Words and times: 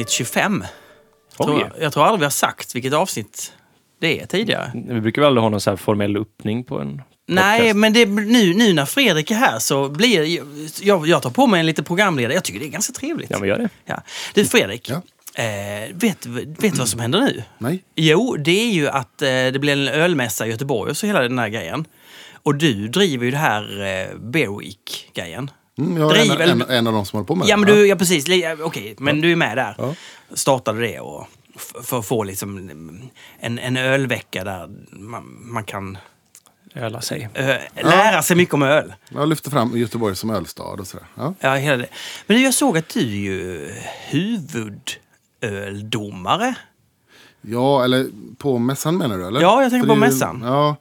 avsnitt 0.00 0.10
25. 0.10 0.64
Oj. 1.38 1.46
Tror, 1.46 1.72
jag 1.80 1.92
tror 1.92 2.04
aldrig 2.04 2.18
vi 2.18 2.24
har 2.24 2.30
sagt 2.30 2.74
vilket 2.74 2.92
avsnitt 2.92 3.52
det 4.00 4.20
är 4.20 4.26
tidigare. 4.26 4.70
Vi 4.88 5.00
brukar 5.00 5.22
väl 5.22 5.26
aldrig 5.26 5.42
ha 5.42 5.48
någon 5.48 5.60
så 5.60 5.70
här 5.70 5.76
formell 5.76 6.16
öppning 6.16 6.64
på 6.64 6.80
en 6.80 7.02
Nej, 7.28 7.58
podcast. 7.60 7.76
men 7.76 7.92
det, 7.92 8.06
nu, 8.06 8.54
nu 8.54 8.72
när 8.72 8.86
Fredrik 8.86 9.30
är 9.30 9.34
här 9.34 9.58
så 9.58 9.88
blir 9.88 10.40
jag, 10.82 11.06
jag 11.08 11.22
tar 11.22 11.30
på 11.30 11.46
mig 11.46 11.60
en 11.60 11.66
lite 11.66 11.82
programledare. 11.82 12.34
Jag 12.34 12.44
tycker 12.44 12.60
det 12.60 12.66
är 12.66 12.70
ganska 12.70 12.92
trevligt. 12.92 13.30
Ja, 13.30 13.38
men 13.38 13.48
gör 13.48 13.58
det. 13.58 13.68
Ja. 13.84 14.02
Du 14.34 14.44
Fredrik, 14.44 14.90
Ja. 14.90 15.02
eh, 15.42 15.94
vet 15.94 16.26
vet 16.26 16.60
du 16.60 16.68
vad 16.78 16.88
som 16.88 17.00
händer 17.00 17.20
nu? 17.20 17.42
Nej. 17.58 17.84
Jo, 17.94 18.36
det 18.38 18.60
är 18.68 18.72
ju 18.72 18.88
att 18.88 19.22
eh, 19.22 19.28
det 19.28 19.58
blir 19.60 19.72
en 19.72 19.88
ölmässa 19.88 20.46
i 20.46 20.50
Göteborg 20.50 20.90
och 20.90 20.96
så 20.96 21.06
hela 21.06 21.20
den 21.22 21.38
här 21.38 21.48
grejen. 21.48 21.84
Och 22.42 22.54
du 22.54 22.88
driver 22.88 23.24
ju 23.24 23.30
det 23.30 23.36
här 23.36 23.62
eh, 23.80 24.18
Beer 24.18 24.58
Week-grejen. 24.58 25.50
Mm, 25.78 25.96
jag 25.96 26.16
är 26.16 26.40
en, 26.40 26.50
en, 26.62 26.70
en 26.70 26.86
av 26.86 26.92
de 26.92 27.06
som 27.06 27.16
håller 27.16 27.26
på 27.26 27.34
med 27.34 27.48
Ja, 27.48 27.56
det. 27.56 27.60
men 27.60 27.74
du, 27.74 27.86
ja 27.86 27.96
precis. 27.96 28.28
Ja, 28.28 28.56
Okej, 28.60 28.94
men 28.98 29.20
du 29.20 29.32
är 29.32 29.36
med 29.36 29.56
där. 29.56 29.74
Ja. 29.78 29.94
Startade 30.34 30.80
det 30.80 31.00
och 31.00 31.26
för 31.84 31.98
att 31.98 32.06
få 32.06 32.24
liksom 32.24 32.58
en, 33.40 33.58
en 33.58 33.76
ölvecka 33.76 34.44
där 34.44 34.68
man, 34.92 35.36
man 35.40 35.64
kan 35.64 35.98
Öla 36.74 37.00
sig. 37.00 37.28
ö, 37.34 37.58
lära 37.74 38.22
sig 38.22 38.36
mycket 38.36 38.54
om 38.54 38.62
öl. 38.62 38.94
Jag 39.08 39.28
lyfter 39.28 39.50
fram 39.50 39.76
Göteborg 39.76 40.16
som 40.16 40.30
ölstad 40.30 40.64
och 40.64 40.86
sådär. 40.86 41.06
Ja. 41.14 41.34
Ja, 41.40 41.54
hela 41.54 41.76
det. 41.76 41.86
Men 42.26 42.42
jag 42.42 42.54
såg 42.54 42.78
att 42.78 42.88
du 42.88 43.00
är 43.00 43.04
ju 43.04 43.70
huvudöldomare. 45.40 46.54
ja, 47.40 47.84
eller 47.84 48.06
på 48.38 48.58
mässan 48.58 48.96
menar 48.98 49.18
du? 49.18 49.26
Eller? 49.26 49.40
Ja, 49.40 49.62
jag 49.62 49.70
tänker 49.70 49.86
För 49.88 49.94
på 49.94 50.00
är 50.00 50.06
ju- 50.06 50.12
mässan. 50.12 50.42
Ja, 50.44 50.76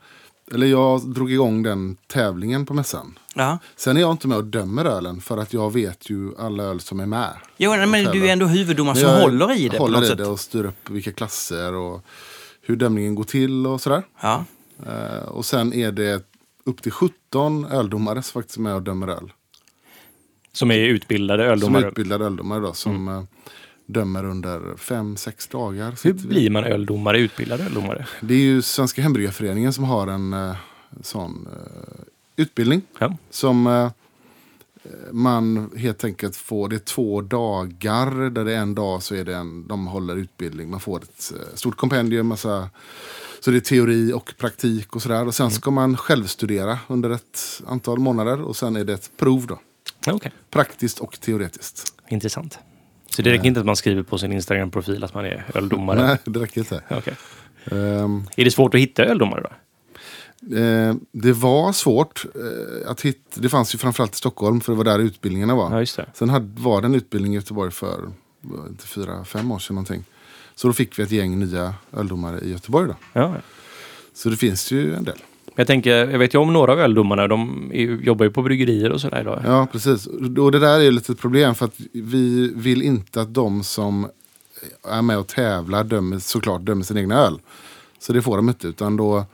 eller 0.53 0.67
jag 0.67 1.09
drog 1.09 1.31
igång 1.31 1.63
den 1.63 1.97
tävlingen 2.07 2.65
på 2.65 2.73
mässan. 2.73 3.19
Ja. 3.35 3.57
Sen 3.75 3.97
är 3.97 4.01
jag 4.01 4.11
inte 4.11 4.27
med 4.27 4.37
och 4.37 4.43
dömer 4.43 4.85
ölen 4.85 5.21
för 5.21 5.37
att 5.37 5.53
jag 5.53 5.73
vet 5.73 6.09
ju 6.09 6.31
alla 6.37 6.63
öl 6.63 6.79
som 6.79 6.99
är 6.99 7.05
med. 7.05 7.33
Jo, 7.57 7.71
nej, 7.71 7.87
men 7.87 8.03
du 8.05 8.27
är 8.27 8.33
ändå 8.33 8.45
huvuddomare 8.45 8.95
som 8.95 9.09
jag 9.09 9.21
håller 9.21 9.57
i 9.59 9.69
det 9.69 9.77
håller 9.77 9.93
på 9.93 9.99
något 9.99 10.05
i 10.05 10.09
sätt. 10.09 10.17
det 10.17 10.25
och 10.25 10.39
styr 10.39 10.65
upp 10.65 10.89
vilka 10.89 11.11
klasser 11.11 11.73
och 11.73 12.05
hur 12.61 12.75
dömningen 12.75 13.15
går 13.15 13.23
till 13.23 13.67
och 13.67 13.81
sådär. 13.81 14.03
Ja. 14.21 14.45
Eh, 14.87 15.27
och 15.27 15.45
sen 15.45 15.73
är 15.73 15.91
det 15.91 16.23
upp 16.63 16.81
till 16.81 16.91
17 16.91 17.65
öldomare 17.65 18.21
som 18.23 18.41
faktiskt 18.41 18.57
är 18.57 18.61
med 18.61 18.75
och 18.75 18.81
dömer 18.81 19.07
öl. 19.07 19.31
Som 20.53 20.71
är 20.71 20.77
utbildade 20.79 21.43
Som 21.43 21.47
är 21.47 21.51
öldomare. 21.51 21.87
utbildade 21.87 22.25
öldomare 22.25 22.59
då, 22.59 22.73
som 22.73 23.07
eh, 23.07 23.23
dömer 23.85 24.25
under 24.25 24.59
5-6 24.59 25.51
dagar. 25.51 25.95
Hur 26.03 26.13
blir 26.13 26.49
man 26.49 26.63
öldomare, 26.63 27.19
utbildad 27.19 27.61
öldomare? 27.61 28.07
Det 28.21 28.33
är 28.33 28.39
ju 28.39 28.61
Svenska 28.61 29.01
Hembryggarföreningen 29.01 29.73
som 29.73 29.83
har 29.83 30.07
en 30.07 30.33
eh, 30.33 30.55
sån 31.01 31.47
eh, 31.53 32.03
utbildning. 32.35 32.81
Ja. 32.99 33.17
Som 33.29 33.67
eh, 33.67 33.91
man 35.11 35.71
helt 35.77 36.03
enkelt 36.03 36.35
får, 36.35 36.69
det 36.69 36.75
är 36.75 36.79
två 36.79 37.21
dagar 37.21 38.29
där 38.29 38.45
det 38.45 38.53
är 38.53 38.59
en 38.59 38.75
dag 38.75 39.03
så 39.03 39.15
är 39.15 39.25
det 39.25 39.35
en, 39.35 39.67
de 39.67 39.87
håller 39.87 40.15
utbildning. 40.15 40.69
Man 40.69 40.79
får 40.79 41.03
ett 41.03 41.33
eh, 41.35 41.55
stort 41.55 41.77
kompendium, 41.77 42.27
massa, 42.27 42.69
så 43.39 43.51
det 43.51 43.57
är 43.57 43.61
teori 43.61 44.13
och 44.13 44.33
praktik 44.37 44.95
och 44.95 45.01
sådär. 45.01 45.27
Och 45.27 45.35
sen 45.35 45.51
ska 45.51 45.71
man 45.71 45.97
självstudera 45.97 46.79
under 46.87 47.09
ett 47.09 47.61
antal 47.67 47.99
månader 47.99 48.41
och 48.41 48.55
sen 48.55 48.75
är 48.75 48.83
det 48.83 48.93
ett 48.93 49.11
prov 49.17 49.47
då. 49.47 49.59
Okej, 50.07 50.31
Praktiskt 50.49 50.99
och 50.99 51.19
teoretiskt. 51.19 51.93
intressant. 52.09 52.59
Så 53.15 53.21
det 53.21 53.31
räcker 53.31 53.45
inte 53.45 53.59
att 53.59 53.65
man 53.65 53.75
skriver 53.75 54.03
på 54.03 54.17
sin 54.17 54.31
Instagram-profil 54.31 55.03
att 55.03 55.13
man 55.13 55.25
är 55.25 55.45
öldomare? 55.53 56.07
Nej, 56.07 56.17
det 56.25 56.39
räcker 56.39 56.61
inte. 56.61 56.81
Okej. 56.89 57.13
Ehm, 57.71 58.23
Är 58.37 58.45
det 58.45 58.51
svårt 58.51 58.73
att 58.73 58.79
hitta 58.81 59.03
öldomare 59.05 59.41
då? 59.41 59.49
Eh, 60.57 60.95
det 61.11 61.33
var 61.33 61.71
svårt 61.73 62.25
eh, 62.35 62.91
att 62.91 63.01
hitta. 63.01 63.41
Det 63.41 63.49
fanns 63.49 63.75
ju 63.75 63.77
framförallt 63.77 64.13
i 64.13 64.17
Stockholm 64.17 64.61
för 64.61 64.71
det 64.71 64.77
var 64.77 64.83
där 64.83 64.99
utbildningarna 64.99 65.55
var. 65.55 65.81
Ja. 65.81 66.05
Sen 66.13 66.29
hade, 66.29 66.61
var 66.61 66.81
det 66.81 66.87
en 66.87 66.95
utbildning 66.95 67.33
i 67.33 67.35
Göteborg 67.35 67.71
för 67.71 68.11
inte 68.69 68.87
fyra, 68.87 69.25
fem 69.25 69.51
år 69.51 69.59
sedan 69.59 69.75
någonting. 69.75 70.03
Så 70.55 70.67
då 70.67 70.73
fick 70.73 70.99
vi 70.99 71.03
ett 71.03 71.11
gäng 71.11 71.39
nya 71.39 71.73
öldomare 71.93 72.39
i 72.39 72.51
Göteborg 72.51 72.87
då. 72.87 72.95
Ja. 73.13 73.35
Så 74.13 74.29
det 74.29 74.37
finns 74.37 74.71
ju 74.71 74.95
en 74.95 75.03
del. 75.03 75.17
Jag 75.55 75.67
tänker, 75.67 76.09
jag 76.11 76.19
vet 76.19 76.33
ju 76.33 76.37
om 76.37 76.53
några 76.53 76.71
av 76.71 76.79
öldomarna, 76.79 77.27
de 77.27 77.71
jobbar 78.03 78.25
ju 78.25 78.31
på 78.31 78.41
bryggerier 78.41 78.91
och 78.91 79.01
sådär 79.01 79.21
idag. 79.21 79.41
Ja, 79.45 79.67
precis. 79.71 80.07
Och 80.37 80.51
det 80.51 80.59
där 80.59 80.79
är 80.79 80.83
ju 80.83 80.91
lite 80.91 81.11
ett 81.11 81.19
problem 81.19 81.55
för 81.55 81.65
att 81.65 81.79
vi 81.93 82.53
vill 82.55 82.81
inte 82.81 83.21
att 83.21 83.33
de 83.33 83.63
som 83.63 84.09
är 84.89 85.01
med 85.01 85.17
och 85.17 85.27
tävlar 85.27 85.83
dömer, 85.83 86.19
såklart 86.19 86.61
dömer 86.61 86.83
sin 86.83 86.97
egna 86.97 87.15
öl. 87.15 87.39
Så 87.99 88.13
det 88.13 88.21
får 88.21 88.37
de 88.37 88.49
inte. 88.49 88.67
Utan 88.67 88.97
då, 88.97 89.17
eh, 89.17 89.25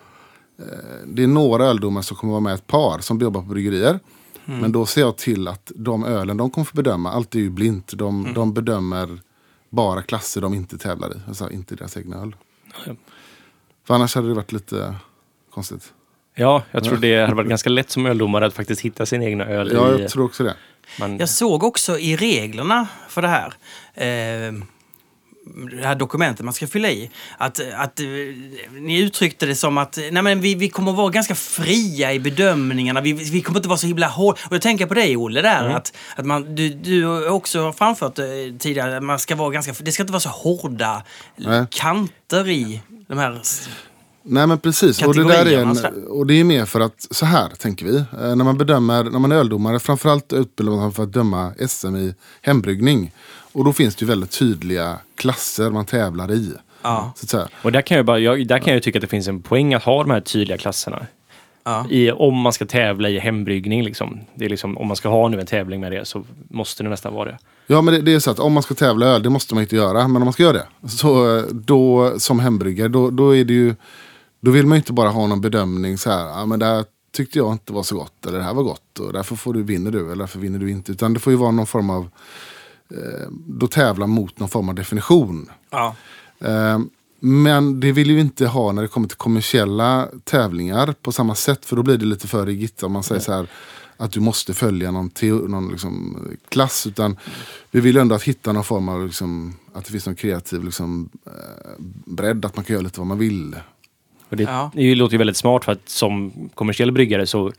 det 1.06 1.24
är 1.24 1.28
några 1.28 1.66
öldomare 1.66 2.04
som 2.04 2.18
kommer 2.18 2.32
vara 2.32 2.42
med 2.42 2.54
ett 2.54 2.68
par 2.68 3.00
som 3.00 3.20
jobbar 3.20 3.42
på 3.42 3.48
bryggerier. 3.48 4.00
Men 4.46 4.72
då 4.72 4.86
ser 4.86 5.02
jag 5.02 5.18
till 5.18 5.48
att 5.48 5.72
de 5.76 6.06
ölen 6.06 6.38
de 6.38 6.50
kommer 6.50 6.66
få 6.66 6.76
bedöma, 6.76 7.12
allt 7.12 7.36
är 7.36 7.40
ju 7.40 7.50
blint. 7.50 7.92
De, 7.96 8.34
de 8.34 8.54
bedömer 8.54 9.20
bara 9.70 10.02
klasser 10.02 10.42
de 10.42 10.54
inte 10.54 10.78
tävlar 10.78 11.10
i. 11.10 11.20
Alltså 11.28 11.50
inte 11.50 11.76
deras 11.76 11.98
egna 11.98 12.22
öl. 12.22 12.36
Ja. 12.86 12.94
För 13.84 13.94
annars 13.94 14.16
hade 14.16 14.28
det 14.28 14.34
varit 14.34 14.52
lite 14.52 14.96
konstigt. 15.54 15.94
Ja, 16.36 16.64
jag 16.72 16.84
tror 16.84 16.98
det 16.98 17.22
hade 17.22 17.36
varit 17.36 17.50
ganska 17.50 17.70
lätt 17.70 17.90
som 17.90 18.06
öldomare 18.06 18.46
att 18.46 18.54
faktiskt 18.54 18.82
hitta 18.82 19.06
sin 19.06 19.24
egna 19.24 19.46
öl 19.46 19.72
Ja, 19.74 19.98
i... 19.98 20.02
jag 20.02 20.12
tror 20.12 20.26
också 20.26 20.44
det. 20.44 20.56
Man, 21.00 21.18
Jag 21.18 21.30
såg 21.30 21.64
också 21.64 22.00
i 22.00 22.16
reglerna 22.16 22.88
för 23.10 23.22
det 23.22 23.28
här, 23.28 23.54
eh, 23.94 24.54
det 25.72 25.84
här 25.84 25.96
dokumentet 25.96 26.46
man 26.46 26.54
ska 26.54 26.68
fylla 26.68 26.90
i, 26.90 27.10
att, 27.38 27.60
att 27.76 28.00
eh, 28.00 28.06
ni 28.72 29.00
uttryckte 29.00 29.46
det 29.46 29.56
som 29.56 29.78
att 29.78 29.98
nej 30.12 30.24
men 30.24 30.42
vi, 30.42 30.56
vi 30.56 30.70
kommer 30.70 30.92
vara 30.92 31.10
ganska 31.10 31.36
fria 31.36 32.14
i 32.14 32.20
bedömningarna. 32.20 33.02
Vi, 33.02 33.14
vi 33.14 33.42
kommer 33.42 33.60
inte 33.60 33.70
vara 33.70 33.78
så 33.78 33.88
himla 33.88 34.08
hårda. 34.08 34.40
Och 34.46 34.56
jag 34.56 34.62
tänker 34.62 34.86
på 34.86 34.94
dig 34.94 35.18
Olle 35.18 35.42
där, 35.42 35.70
att, 35.70 35.94
att 36.16 36.26
man, 36.26 36.56
du, 36.56 36.70
du 36.70 37.06
har 37.06 37.30
också 37.30 37.74
framfört 37.74 38.20
eh, 38.20 38.26
tidigare 38.60 38.98
att 38.98 39.04
man 39.04 39.20
ska 39.20 39.36
vara 39.36 39.50
ganska, 39.50 39.74
det 39.80 39.92
ska 39.92 40.04
inte 40.04 40.14
vara 40.14 40.20
så 40.20 40.30
hårda 40.30 41.04
Nej. 41.36 41.66
kanter 41.70 42.50
i 42.50 42.82
de 43.08 43.18
här... 43.18 43.42
Nej 44.24 44.48
men 44.48 44.60
precis, 44.60 45.02
och 45.02 45.16
det, 45.16 45.24
där 45.24 45.46
är 45.46 45.62
en, 45.62 46.06
och 46.08 46.26
det 46.26 46.40
är 46.40 46.44
mer 46.44 46.66
för 46.66 46.80
att, 46.80 47.08
så 47.12 47.26
här 47.26 47.50
tänker 47.50 47.86
vi. 47.86 47.96
Eh, 47.98 48.36
när 48.36 48.44
man 48.44 48.58
bedömer, 48.58 49.04
när 49.04 49.20
man 49.20 49.32
är 49.32 49.36
öldomare, 49.36 49.80
framförallt 49.80 50.34
utbildar 50.34 50.74
man 50.74 50.92
sig 50.92 50.96
för 50.96 51.04
att 51.04 51.14
döma 51.14 51.54
SM 51.68 51.96
i 51.96 52.14
hembryggning. 52.42 53.12
Och 53.52 53.66
då 53.66 53.74
finns 53.74 53.96
det 53.96 54.04
ju 54.04 54.08
väldigt 54.08 54.32
tydliga 54.32 54.98
klasser 55.16 55.70
man 55.70 55.86
tävlar 55.86 56.32
i. 56.32 56.54
Ja. 56.82 57.14
Så 57.16 57.26
att 57.26 57.30
säga. 57.30 57.48
och 57.62 57.72
där 57.72 57.82
kan, 57.82 57.98
jag 57.98 58.06
bara, 58.06 58.20
jag, 58.20 58.48
där 58.48 58.60
kan 58.60 58.74
jag 58.74 58.84
tycka 58.84 59.00
att 59.00 59.02
det 59.02 59.08
finns 59.08 59.28
en 59.28 59.42
poäng 59.42 59.74
att 59.74 59.84
ha 59.84 60.04
de 60.04 60.12
här 60.12 60.22
tydliga 60.22 60.58
klasserna. 60.58 61.06
Ja. 61.64 61.86
I, 61.90 62.12
om 62.12 62.38
man 62.38 62.54
ska 62.54 62.66
tävla 62.66 63.10
i 63.10 63.20
hembryggning. 63.20 63.84
Liksom. 63.84 64.20
Det 64.36 64.46
är 64.46 64.50
liksom, 64.50 64.78
om 64.78 64.88
man 64.88 64.96
ska 64.96 65.10
ha 65.10 65.28
nu 65.28 65.40
en 65.40 65.46
tävling 65.46 65.82
med 65.82 65.92
det 65.92 66.06
så 66.06 66.24
måste 66.50 66.84
det 66.84 66.90
nästan 66.90 67.14
vara 67.14 67.30
det. 67.30 67.38
Ja 67.68 67.82
men 67.82 67.94
det, 67.94 68.02
det 68.02 68.14
är 68.14 68.20
så 68.20 68.32
att 68.32 68.40
om 68.40 68.54
man 68.54 68.64
ska 68.64 68.74
tävla 68.74 69.06
öl, 69.06 69.24
det 69.24 69.30
måste 69.30 69.54
man 69.54 69.64
inte 69.64 69.76
göra. 69.76 70.08
Men 70.08 70.16
om 70.16 70.24
man 70.24 70.34
ska 70.34 70.44
göra 70.44 70.54
det, 70.54 70.90
så 70.90 71.44
då 71.52 72.14
som 72.20 72.40
hembryggare, 72.40 72.88
då, 72.88 73.10
då 73.10 73.36
är 73.36 73.46
det 73.46 73.54
ju 73.54 73.76
då 74.42 74.52
vill 74.52 74.68
man 74.68 74.76
ju 74.76 74.80
inte 74.80 74.94
bara 74.94 75.10
ha 75.10 75.28
någon 75.28 75.42
bedömning 75.42 75.98
så 75.98 76.10
här, 76.10 76.28
ja 76.28 76.46
men 76.46 76.60
det 76.60 76.66
här 76.66 76.86
tyckte 77.12 77.38
jag 77.38 77.52
inte 77.52 77.74
var 77.74 77.84
så 77.84 77.96
gott, 77.96 78.26
eller 78.26 78.38
det 78.38 78.44
här 78.44 78.54
var 78.54 78.64
gott, 78.64 79.00
och 79.00 79.14
därför 79.14 79.36
får 79.36 79.54
du, 79.54 79.64
vinner 79.64 79.92
du, 79.92 80.06
eller 80.06 80.16
därför 80.16 80.40
vinner 80.40 80.60
du 80.60 80.72
inte. 80.72 80.92
Utan 80.92 81.14
det 81.14 81.20
får 81.20 81.34
ju 81.34 81.38
vara 81.38 81.52
någon 81.52 81.68
form 81.68 81.90
av, 81.90 82.10
eh, 82.92 83.30
då 83.32 83.68
tävla 83.68 84.08
mot 84.08 84.40
någon 84.40 84.50
form 84.50 84.70
av 84.70 84.76
definition. 84.76 85.50
Ja. 85.70 85.96
Eh, 86.40 86.80
men 87.20 87.80
det 87.80 87.92
vill 87.92 88.10
ju 88.10 88.20
inte 88.20 88.48
ha 88.48 88.72
när 88.72 88.82
det 88.82 88.88
kommer 88.88 89.08
till 89.08 89.18
kommersiella 89.18 90.08
tävlingar 90.24 90.96
på 91.02 91.12
samma 91.12 91.36
sätt, 91.36 91.66
för 91.66 91.76
då 91.76 91.84
blir 91.84 91.98
det 91.98 92.06
lite 92.06 92.28
för 92.28 92.46
riggigt 92.46 92.84
om 92.84 92.92
man 92.92 93.04
säger 93.04 93.22
så 93.22 93.34
här, 93.34 93.48
att 93.98 94.12
du 94.12 94.20
måste 94.20 94.54
följa 94.54 94.92
någon, 94.92 95.10
teo, 95.10 95.48
någon 95.48 95.70
liksom 95.70 96.18
klass. 96.50 96.88
Utan 96.88 97.18
vi 97.72 97.80
vill 97.80 97.98
ändå 97.98 98.16
att 98.16 98.24
hitta 98.24 98.52
någon 98.52 98.64
form 98.64 98.90
av, 98.90 99.06
liksom, 99.06 99.54
att 99.74 99.86
det 99.86 99.92
finns 99.92 100.06
någon 100.06 100.16
kreativ 100.16 100.64
liksom, 100.64 101.10
eh, 101.26 101.84
bredd, 102.06 102.46
att 102.46 102.56
man 102.56 102.66
kan 102.66 102.74
göra 102.74 102.84
lite 102.84 103.00
vad 103.00 103.08
man 103.08 103.18
vill. 103.18 103.56
Och 104.32 104.38
det, 104.38 104.44
Ja. 104.44 104.72
det 104.74 104.96
låter 104.96 105.14
ju 105.14 105.18
väldigt 105.18 105.38
smart 105.38 105.66
för 105.66 105.72
att 105.72 105.90
som 105.90 106.32
kommersiell 106.54 106.92
bryggare 106.92 107.28
så 107.28 107.52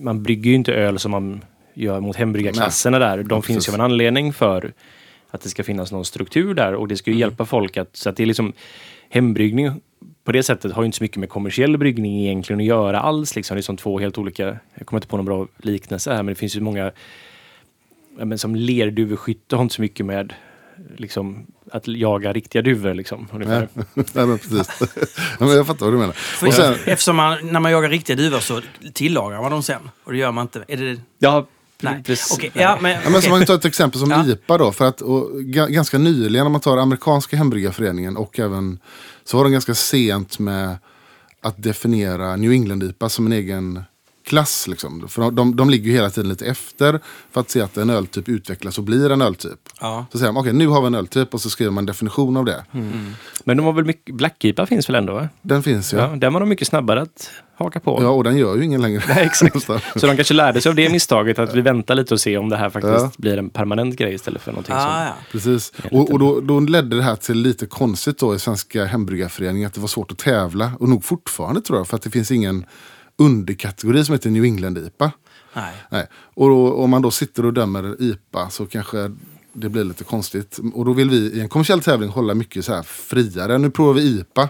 man 0.00 0.22
brygger 0.22 0.50
ju 0.50 0.54
inte 0.56 0.72
öl 0.74 0.98
som 0.98 1.10
man 1.10 1.44
gör 1.74 2.00
mot 2.00 2.16
hembryggarklasserna 2.16 2.98
där. 2.98 3.16
De 3.22 3.26
Ja, 3.30 3.42
finns 3.42 3.56
precis. 3.56 3.68
ju 3.68 3.72
av 3.72 3.80
en 3.80 3.84
anledning 3.84 4.32
för 4.32 4.72
att 5.30 5.40
det 5.40 5.48
ska 5.48 5.64
finnas 5.64 5.92
någon 5.92 6.04
struktur 6.04 6.54
där 6.54 6.74
och 6.74 6.88
det 6.88 6.96
ska 6.96 7.10
ju 7.10 7.16
hjälpa 7.18 7.44
folk 7.44 7.76
att, 7.76 7.96
så 7.96 8.08
att 8.08 8.16
det 8.16 8.22
är 8.22 8.26
liksom 8.26 8.52
hembryggning 9.08 9.80
på 10.24 10.32
det 10.32 10.42
sättet 10.42 10.72
har 10.72 10.82
ju 10.82 10.86
inte 10.86 10.98
så 10.98 11.04
mycket 11.04 11.16
med 11.16 11.28
kommersiell 11.28 11.78
bryggning 11.78 12.20
egentligen 12.24 12.60
att 12.60 12.66
göra 12.66 13.00
alls. 13.00 13.36
Liksom. 13.36 13.54
Det 13.54 13.60
är 13.60 13.62
som 13.62 13.76
två 13.76 13.98
helt 13.98 14.18
olika, 14.18 14.56
jag 14.74 14.86
kommer 14.86 14.98
inte 14.98 15.08
på 15.08 15.16
någon 15.16 15.26
bra 15.26 15.46
liknelse 15.58 16.10
här, 16.10 16.16
men 16.22 16.26
det 16.26 16.34
finns 16.34 16.56
ju 16.56 16.60
många, 16.60 16.90
men 18.16 18.38
som 18.38 18.54
lerduveskytte 18.56 19.56
har 19.56 19.62
inte 19.62 19.74
så 19.74 19.82
mycket 19.82 20.06
med 20.06 20.32
liksom, 20.96 21.46
att 21.72 21.88
jaga 21.88 22.32
riktiga 22.32 22.62
duvor. 22.62 22.94
Liksom, 22.94 23.28
ungefär. 23.32 23.68
Nej, 23.74 23.84
Nej 24.12 24.26
men 24.26 24.38
precis. 24.38 24.68
Men 25.38 25.48
jag 25.48 25.66
fattar 25.66 25.86
vad 25.86 25.94
du 25.94 25.98
menar. 25.98 26.16
Och 26.46 26.54
sen, 26.54 26.74
Eftersom 26.84 27.16
man, 27.16 27.38
när 27.52 27.60
man 27.60 27.72
jagar 27.72 27.88
riktiga 27.90 28.16
duvor 28.16 28.38
så 28.40 28.60
tillagar 28.92 29.42
man 29.42 29.50
dem 29.50 29.62
sen. 29.62 29.90
Och 30.04 30.12
det 30.12 30.18
gör 30.18 30.32
man 30.32 30.42
inte. 30.42 30.64
Är 30.68 30.76
det... 30.76 31.00
Ja, 31.18 31.46
Nej. 31.80 32.02
precis. 32.06 32.32
Okej, 32.38 32.50
ja, 32.54 32.78
men, 32.80 32.90
Ja, 33.04 33.10
men 33.10 33.22
så 33.22 33.30
man 33.30 33.40
kan 33.40 33.46
ta 33.46 33.54
ett 33.54 33.64
exempel 33.64 34.00
som 34.00 34.10
Ja. 34.10 34.26
IPA 34.26 34.58
då. 34.58 34.72
För 34.72 34.84
att, 34.88 35.00
och, 35.00 35.30
ga- 35.40 35.68
ganska 35.68 35.98
nyligen, 35.98 36.46
om 36.46 36.52
man 36.52 36.60
tar 36.60 36.76
amerikanska 36.76 37.36
hembryggarföreningen 37.36 38.16
och 38.16 38.38
även 38.38 38.78
så 39.24 39.36
var 39.36 39.44
de 39.44 39.52
ganska 39.52 39.74
sent 39.74 40.38
med 40.38 40.76
att 41.42 41.62
definiera 41.62 42.36
New 42.36 42.52
England-IPA 42.52 43.08
som 43.08 43.26
en 43.26 43.32
egen 43.32 43.82
klass. 44.24 44.68
Liksom. 44.68 45.08
För 45.08 45.30
de, 45.30 45.56
de 45.56 45.70
ligger 45.70 45.86
ju 45.90 45.92
hela 45.96 46.10
tiden 46.10 46.28
lite 46.28 46.46
efter 46.46 47.00
för 47.30 47.40
att 47.40 47.50
se 47.50 47.60
att 47.60 47.76
en 47.76 47.90
öltyp 47.90 48.28
utvecklas 48.28 48.78
och 48.78 48.84
blir 48.84 49.10
en 49.10 49.22
öltyp. 49.22 49.58
Ja. 49.80 50.06
Så 50.12 50.18
säger 50.18 50.32
de, 50.32 50.36
okej 50.40 50.52
nu 50.52 50.66
har 50.66 50.80
vi 50.80 50.86
en 50.86 50.94
öltyp 50.94 51.34
och 51.34 51.40
så 51.40 51.50
skriver 51.50 51.70
man 51.72 51.82
en 51.82 51.86
definition 51.86 52.36
av 52.36 52.44
det. 52.44 52.64
Men 53.44 53.56
de 53.56 53.66
har 53.66 53.72
väl 53.72 53.84
mycket, 53.84 54.14
Black 54.14 54.44
IPA 54.44 54.66
finns 54.66 54.88
väl 54.88 54.96
ändå? 54.96 55.14
Va? 55.14 55.28
Den 55.42 55.62
finns 55.62 55.94
ju. 55.94 55.96
Ja. 55.96 56.08
Ja. 56.10 56.16
den 56.16 56.32
var 56.32 56.40
de 56.40 56.48
mycket 56.48 56.68
snabbare 56.68 57.02
att 57.02 57.30
haka 57.56 57.80
på. 57.80 57.92
och 57.94 58.24
den 58.24 58.36
gör 58.36 58.56
ju 58.56 58.64
ingen 58.64 58.82
längre. 58.82 59.02
Nej, 59.08 59.24
exakt. 59.24 59.62
Så- 59.62 59.78
Så 59.96 60.06
de 60.06 60.16
kanske 60.16 60.34
lärde 60.34 60.60
sig 60.60 60.70
av 60.70 60.76
det 60.76 60.88
misstaget 60.92 61.38
att 61.38 61.54
vi 61.54 61.60
väntar 61.60 61.94
lite 61.94 62.14
och 62.14 62.20
ser 62.20 62.38
om 62.38 62.48
det 62.48 62.56
här 62.56 62.70
faktiskt 62.70 62.94
Ja. 62.98 63.10
blir 63.18 63.38
en 63.38 63.50
permanent 63.50 63.96
grej 63.96 64.14
istället 64.14 64.42
för 64.42 64.52
någonting 64.52 64.74
Ah, 64.74 64.80
som... 64.96 65.02
ja. 65.02 65.12
Precis. 65.32 65.72
Och, 65.90 66.10
och 66.12 66.18
då, 66.18 66.40
då 66.40 66.60
ledde 66.60 66.96
det 66.96 67.02
här 67.02 67.16
till 67.16 67.36
lite 67.38 67.66
konstigt 67.66 68.18
då 68.18 68.34
i 68.34 68.38
Svenska 68.38 68.84
Hembryggarföreningen 68.84 69.66
att 69.66 69.74
det 69.74 69.80
var 69.80 69.88
svårt 69.88 70.12
att 70.12 70.18
tävla. 70.18 70.72
Och 70.80 70.88
nog 70.88 71.04
fortfarande 71.04 71.60
tror 71.60 71.78
jag, 71.78 71.88
för 71.88 71.96
att 71.96 72.02
det 72.02 72.10
finns 72.10 72.30
ingen 72.30 72.64
underkategori 73.24 74.04
som 74.04 74.12
heter 74.12 74.30
New 74.30 74.44
England-IPA. 74.44 75.12
Nej. 75.54 75.74
Nej. 75.90 76.06
Och 76.12 76.48
då, 76.48 76.72
om 76.72 76.90
man 76.90 77.02
då 77.02 77.10
sitter 77.10 77.46
och 77.46 77.52
dömer 77.52 78.02
IPA 78.02 78.50
så 78.50 78.66
kanske 78.66 79.12
det 79.52 79.68
blir 79.68 79.84
lite 79.84 80.04
konstigt. 80.04 80.60
Och 80.74 80.84
då 80.84 80.92
vill 80.92 81.10
vi 81.10 81.16
i 81.16 81.40
en 81.40 81.48
kommersiell 81.48 81.80
tävling 81.80 82.10
hålla 82.10 82.34
mycket 82.34 82.64
så 82.64 82.74
här 82.74 82.82
friare. 82.82 83.58
Nu 83.58 83.70
provar 83.70 83.94
vi 83.94 84.02
IPA. 84.02 84.48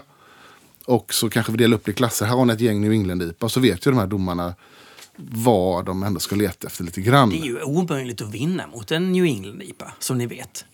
Och 0.85 1.13
så 1.13 1.29
kanske 1.29 1.51
vi 1.51 1.57
delar 1.57 1.77
upp 1.77 1.85
det 1.85 1.91
i 1.91 1.93
klasser. 1.93 2.25
Här 2.25 2.35
har 2.35 2.45
ni 2.45 2.53
ett 2.53 2.61
gäng 2.61 2.81
New 2.81 2.91
England-IPA. 2.91 3.49
Så 3.49 3.59
vet 3.59 3.87
ju 3.87 3.91
de 3.91 3.97
här 3.97 4.07
domarna 4.07 4.55
vad 5.15 5.85
de 5.85 6.03
ändå 6.03 6.19
ska 6.19 6.35
leta 6.35 6.67
efter 6.67 6.83
lite 6.83 7.01
grann. 7.01 7.29
Det 7.29 7.37
är 7.37 7.45
ju 7.45 7.61
omöjligt 7.61 8.21
att 8.21 8.33
vinna 8.33 8.67
mot 8.67 8.91
en 8.91 9.11
New 9.11 9.25
England-IPA, 9.25 9.91
som 9.99 10.17
ni 10.17 10.25
vet. 10.25 10.65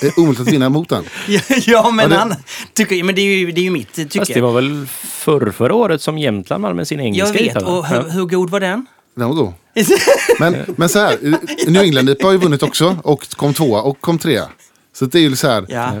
Det 0.00 0.06
är 0.06 0.18
omöjligt 0.20 0.40
att 0.40 0.48
vinna 0.48 0.68
mot 0.68 0.88
den. 0.88 1.04
ja, 1.66 1.90
men, 1.90 2.02
Ja, 2.02 2.08
det- 2.08 2.16
han, 2.16 2.34
tycker, 2.74 3.04
men 3.04 3.14
det 3.14 3.20
är 3.20 3.36
ju, 3.38 3.52
det 3.52 3.60
är 3.60 3.62
ju 3.62 3.70
mitt 3.70 3.92
tycke. 3.94 4.18
Fast 4.18 4.34
det 4.34 4.40
var 4.40 4.52
väl 4.52 4.86
förr, 4.96 5.50
förra 5.50 5.74
året 5.74 6.02
som 6.02 6.18
Jämtland 6.18 6.62
vann 6.62 6.76
med 6.76 6.88
sin 6.88 7.00
engelska 7.00 7.38
Jag 7.38 7.54
vet, 7.54 7.62
och 7.62 7.86
hur, 7.86 7.96
Ja. 7.96 8.02
hur 8.02 8.24
god 8.24 8.50
var 8.50 8.60
den? 8.60 8.86
Den 9.14 9.28
var 9.28 9.34
god. 9.34 9.52
Men, 10.40 10.56
men 10.76 10.88
så 10.88 10.98
här, 10.98 11.16
New 11.70 11.82
England-IPA 11.82 12.26
har 12.26 12.32
ju 12.32 12.38
vunnit 12.38 12.62
också 12.62 12.96
och 13.02 13.28
kom 13.36 13.54
tvåa 13.54 13.82
och 13.82 14.00
kom 14.00 14.18
trea. 14.18 14.48
Så 14.92 15.04
det 15.06 15.18
är 15.18 15.22
ju 15.22 15.36
så 15.36 15.48
här, 15.48 15.66
Ja. 15.68 15.92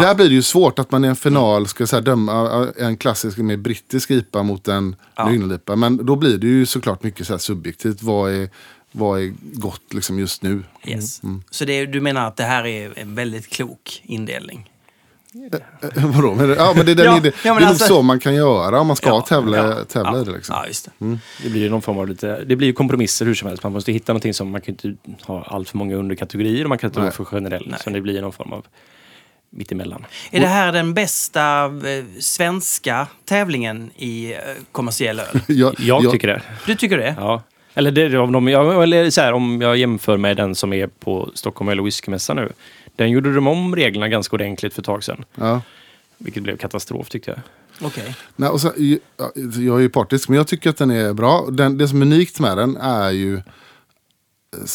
där 0.00 0.14
blir 0.14 0.28
det 0.28 0.34
ju 0.34 0.42
svårt 0.42 0.78
att 0.78 0.90
man 0.90 1.04
i 1.04 1.08
en 1.08 1.16
final 1.16 1.68
ska 1.68 1.86
så 1.86 1.96
här, 1.96 2.02
döma 2.02 2.68
en 2.78 2.96
klassisk 2.96 3.38
med 3.38 3.58
brittisk 3.58 4.10
IPA 4.10 4.42
mot 4.42 4.68
en 4.68 4.96
Ja. 5.16 5.24
New 5.24 5.34
England-IPA. 5.34 5.76
Men 5.76 6.06
då 6.06 6.16
blir 6.16 6.38
det 6.38 6.46
ju 6.46 6.66
såklart 6.66 7.02
mycket 7.02 7.26
så 7.26 7.32
här 7.32 7.38
subjektivt. 7.38 8.02
Vad 8.02 8.32
är, 8.32 8.48
vad 8.92 9.20
är 9.22 9.32
gott 9.42 9.94
liksom 9.94 10.18
just 10.18 10.42
nu? 10.42 10.62
Yes. 10.86 11.20
Så 11.50 11.64
det, 11.64 11.86
du 11.86 12.00
menar 12.00 12.26
att 12.28 12.36
det 12.36 12.44
här 12.44 12.66
är 12.66 12.92
en 12.98 13.14
väldigt 13.14 13.50
klok 13.50 14.02
indelning? 14.04 14.68
Eh, 15.52 16.04
Vadå? 16.04 16.34
Men, 16.34 16.48
det- 16.48 16.54
ja, 16.54 16.72
men 16.76 16.86
det, 16.86 16.92
är 16.92 16.96
den 16.96 17.04
Ja, 17.06 17.16
idé- 17.16 17.32
ja, 17.44 17.54
men 17.54 17.62
det 17.62 17.66
är 17.66 17.68
alltså- 17.68 17.84
nog 17.88 17.96
så 17.98 18.02
man 18.02 18.20
kan 18.20 18.34
göra 18.34 18.80
om 18.80 18.86
man 18.86 18.96
ska 18.96 19.08
Ja, 19.08 19.20
tävla, 19.20 19.56
ja, 19.56 19.84
tävla 19.84 20.18
ja, 20.18 20.24
det. 20.24 20.32
Liksom. 20.32 20.54
Ja, 20.56 20.66
just 20.66 20.88
det. 20.98 21.18
Det 21.42 21.50
blir 21.50 21.60
ju 21.62 21.68
någon 21.70 21.82
form 21.82 21.98
av 21.98 22.08
lite, 22.08 22.44
det 22.44 22.56
blir 22.56 22.66
ju 22.68 22.72
kompromisser 22.72 23.26
hur 23.26 23.34
som 23.34 23.48
helst. 23.48 23.62
Man 23.62 23.72
måste 23.72 23.92
hitta 23.92 24.12
någonting 24.12 24.34
som 24.34 24.50
man 24.50 24.60
kan 24.60 24.74
inte 24.74 24.94
ha 25.22 25.42
allt 25.42 25.68
för 25.70 25.78
många 25.78 25.96
underkategorier 25.96 26.64
och 26.64 26.68
man 26.68 26.78
kan 26.78 26.90
inte 26.90 27.00
vara 27.00 27.10
för 27.10 27.24
generell. 27.24 27.66
Nej. 27.70 27.80
Så 27.84 27.90
det 27.90 28.00
blir 28.00 28.20
någon 28.22 28.32
form 28.32 28.52
av 28.52 28.66
mittemellan. 29.50 30.04
Är 30.30 30.40
det 30.40 30.46
här 30.46 30.72
den 30.72 30.94
bästa 30.94 31.64
eh, 31.64 32.04
svenska 32.20 33.06
tävlingen 33.24 33.90
i 33.96 34.32
eh, 34.32 34.38
kommersiell 34.72 35.20
öl? 35.20 35.40
Jag, 35.48 35.74
Jag 35.80 36.10
tycker 36.12 36.28
det. 36.28 36.42
Du 36.66 36.74
tycker 36.74 36.98
det? 36.98 37.14
Ja. 37.18 37.42
Eller, 37.74 37.90
det, 37.90 38.18
om, 38.18 38.32
de, 38.32 38.48
eller 38.48 39.10
så 39.10 39.20
här, 39.20 39.32
om 39.32 39.60
jag 39.60 39.76
jämför 39.76 40.16
med 40.16 40.36
den 40.36 40.54
som 40.54 40.72
är 40.72 40.86
på 40.86 41.30
Stockholm 41.34 41.68
Öl 41.68 41.80
och 41.80 41.86
Whiskymässan 41.86 42.36
nu. 42.36 42.52
Den 42.96 43.10
gjorde 43.10 43.34
de 43.34 43.46
om 43.46 43.76
reglerna 43.76 44.08
ganska 44.08 44.36
ordentligt 44.36 44.74
för 44.74 44.80
ett 44.82 44.86
tag 44.86 45.04
sedan. 45.04 45.24
ja. 45.34 45.60
Vilket 46.18 46.42
blev 46.42 46.56
katastrof 46.56 47.08
tyckte 47.08 47.30
jag. 47.30 47.40
Okej. 47.88 48.16
Nej, 48.36 48.48
och 48.48 48.60
så, 48.60 48.72
ja, 48.76 49.30
jag 49.58 49.76
är 49.76 49.80
ju 49.80 49.88
partisk, 49.88 50.28
men 50.28 50.36
jag 50.36 50.46
tycker 50.46 50.70
att 50.70 50.76
den 50.76 50.90
är 50.90 51.12
bra. 51.12 51.46
Den, 51.50 51.78
det 51.78 51.88
som 51.88 52.02
är 52.02 52.06
unikt 52.06 52.40
med 52.40 52.56
den 52.56 52.76
är 52.76 53.10
ju... 53.10 53.36
eh, 53.36 53.42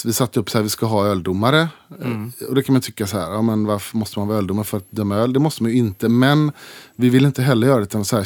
Vi 0.06 0.14
satte 0.14 0.40
upp 0.40 0.50
så 0.50 0.58
här, 0.58 0.64
vi 0.64 0.70
ska 0.70 0.86
ha 0.86 1.06
öldomare. 1.06 1.60
Eh, 2.02 2.48
Och 2.50 2.56
det 2.56 2.64
kan 2.64 2.74
man 2.74 2.82
tycka 2.82 3.08
så 3.08 3.20
här, 3.20 3.32
ja, 3.32 3.42
men 3.42 3.66
varför 3.66 3.98
måste 3.98 4.20
man 4.20 4.28
vara 4.28 4.38
öldomare 4.38 4.66
för 4.66 4.78
att 4.78 4.92
döma 4.92 5.16
öl? 5.16 5.34
Det 5.34 5.40
måste 5.40 5.64
man 5.64 5.72
ju 5.72 5.78
inte. 5.78 6.10
Men 6.10 6.52
vi 6.96 7.10
vill 7.10 7.26
inte 7.26 7.42
heller 7.42 7.68
göra 7.68 7.80
det 7.80 7.86
till 7.86 7.98
en 8.00 8.06
så 8.06 8.18
här 8.18 8.24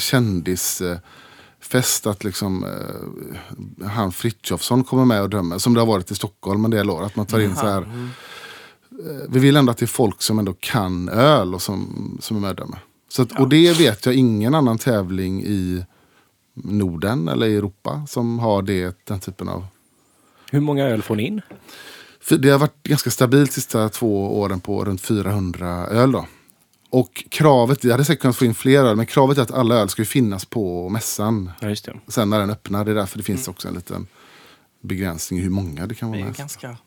kändisfest. 1.62 2.08
Att 2.08 2.24
liksom 2.24 2.64
eh, 2.64 3.88
han 3.88 4.12
Frithiofsson 4.12 4.84
kommer 4.84 5.06
med 5.06 5.22
och 5.22 5.30
dömer. 5.30 5.58
Som 5.58 5.74
det 5.74 5.80
har 5.82 5.88
varit 5.88 6.12
i 6.12 6.16
Stockholm 6.16 6.66
en 6.66 6.72
del 6.72 6.90
år. 6.90 7.04
Att 7.04 7.16
man 7.16 7.26
tar 7.26 7.40
in 7.40 7.56
så 7.56 7.66
här. 7.66 7.82
eh, 7.82 9.30
Vi 9.30 9.40
vill 9.40 9.56
ändå 9.56 9.72
att 9.72 9.78
det 9.78 9.86
är 9.86 9.88
folk 9.88 10.22
som 10.22 10.40
ändå 10.40 10.54
kan 10.60 11.10
öl 11.10 11.54
och 11.54 11.62
som, 11.62 12.18
som 12.22 12.38
är 12.38 12.42
med 12.42 12.50
och 12.50 12.56
dömer. 12.56 12.80
Så 13.10 13.22
att, 13.22 13.40
Och 13.40 13.50
det 13.50 13.80
vet 13.80 14.06
jag 14.06 14.16
ingen 14.16 14.56
annan 14.56 14.78
tävling 14.78 15.44
i 15.44 15.86
Norden 16.54 17.28
eller 17.28 17.48
i 17.48 17.56
Europa 17.56 18.06
som 18.08 18.40
har 18.40 18.62
det, 18.62 19.06
den 19.06 19.20
typen 19.20 19.50
av... 19.50 19.66
Hur 20.52 20.60
många 20.60 20.86
öl 20.88 21.02
får 21.02 21.16
ni 21.16 21.24
in? 21.28 21.42
Det 22.40 22.50
har 22.50 22.60
varit 22.60 22.84
ganska 22.84 23.10
stabilt 23.12 23.52
sista 23.52 23.90
två 23.90 24.40
åren 24.40 24.60
på 24.60 24.86
runt 24.86 25.02
400 25.02 25.88
öl. 25.88 26.12
Då. 26.12 26.26
Och 26.94 27.24
kravet, 27.30 27.84
jag 27.84 27.92
hade 27.92 28.06
säkert 28.06 28.22
kunnat 28.22 28.36
få 28.38 28.46
in 28.46 28.54
fler 28.54 28.84
öl, 28.84 28.96
men 28.96 29.06
kravet 29.06 29.38
är 29.38 29.42
att 29.42 29.52
alla 29.52 29.76
öl 29.76 29.90
ska 29.90 30.02
ju 30.02 30.06
finnas 30.06 30.46
på 30.46 30.90
mässan 30.90 31.52
Ja, 31.60 31.70
just 31.70 31.86
det. 31.86 31.94
sen 32.08 32.30
när 32.30 32.40
den 32.40 32.50
öppnar. 32.50 32.86
Det 32.86 32.92
är 32.92 32.96
därför 32.96 33.18
det 33.18 33.24
finns 33.24 33.48
också 33.48 33.68
en 33.68 33.74
liten 33.74 34.08
begränsning 34.82 35.40
i 35.40 35.44
hur 35.44 35.50
många 35.50 35.88
det 35.88 35.96
kan 35.96 36.12
Det 36.12 36.18
vara 36.18 36.22
är 36.22 36.26
med. 36.30 36.38
ganska 36.38 36.78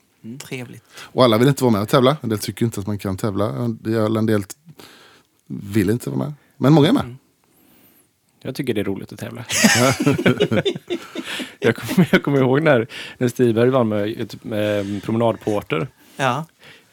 trevligt. 0.49 0.85
Och 0.99 1.25
alla 1.25 1.39
vill 1.39 1.49
inte 1.49 1.65
vara 1.65 1.73
med 1.73 1.83
och 1.83 1.89
tävla. 1.89 2.17
En 2.23 2.29
del 2.29 2.39
tycker 2.39 2.65
inte 2.65 2.81
att 2.81 2.87
man 2.87 2.99
kan 2.99 3.17
tävla. 3.17 3.69
Det 3.69 3.91
gör 3.91 4.19
En 4.19 4.27
del 4.27 4.43
vill 5.47 5.91
inte 5.91 6.11
vara 6.11 6.19
med. 6.19 6.33
Men 6.57 6.73
många 6.73 6.89
är 6.89 6.93
med. 6.93 7.17
Jag 8.43 8.55
tycker 8.55 8.75
det 8.75 8.81
är 8.81 8.85
roligt 8.85 9.13
att 9.13 9.19
tävla. 9.19 9.45
jag, 11.59 11.77
kommer, 11.77 12.09
jag 12.13 12.23
kommer 12.23 12.39
ihåg 12.39 12.63
när, 12.63 12.87
när 13.19 13.29
Stiberg 13.29 13.71
vann 13.71 13.89
med, 13.89 14.35
med 14.43 15.03
promenadporter. 15.03 15.89
Ja. 16.17 16.45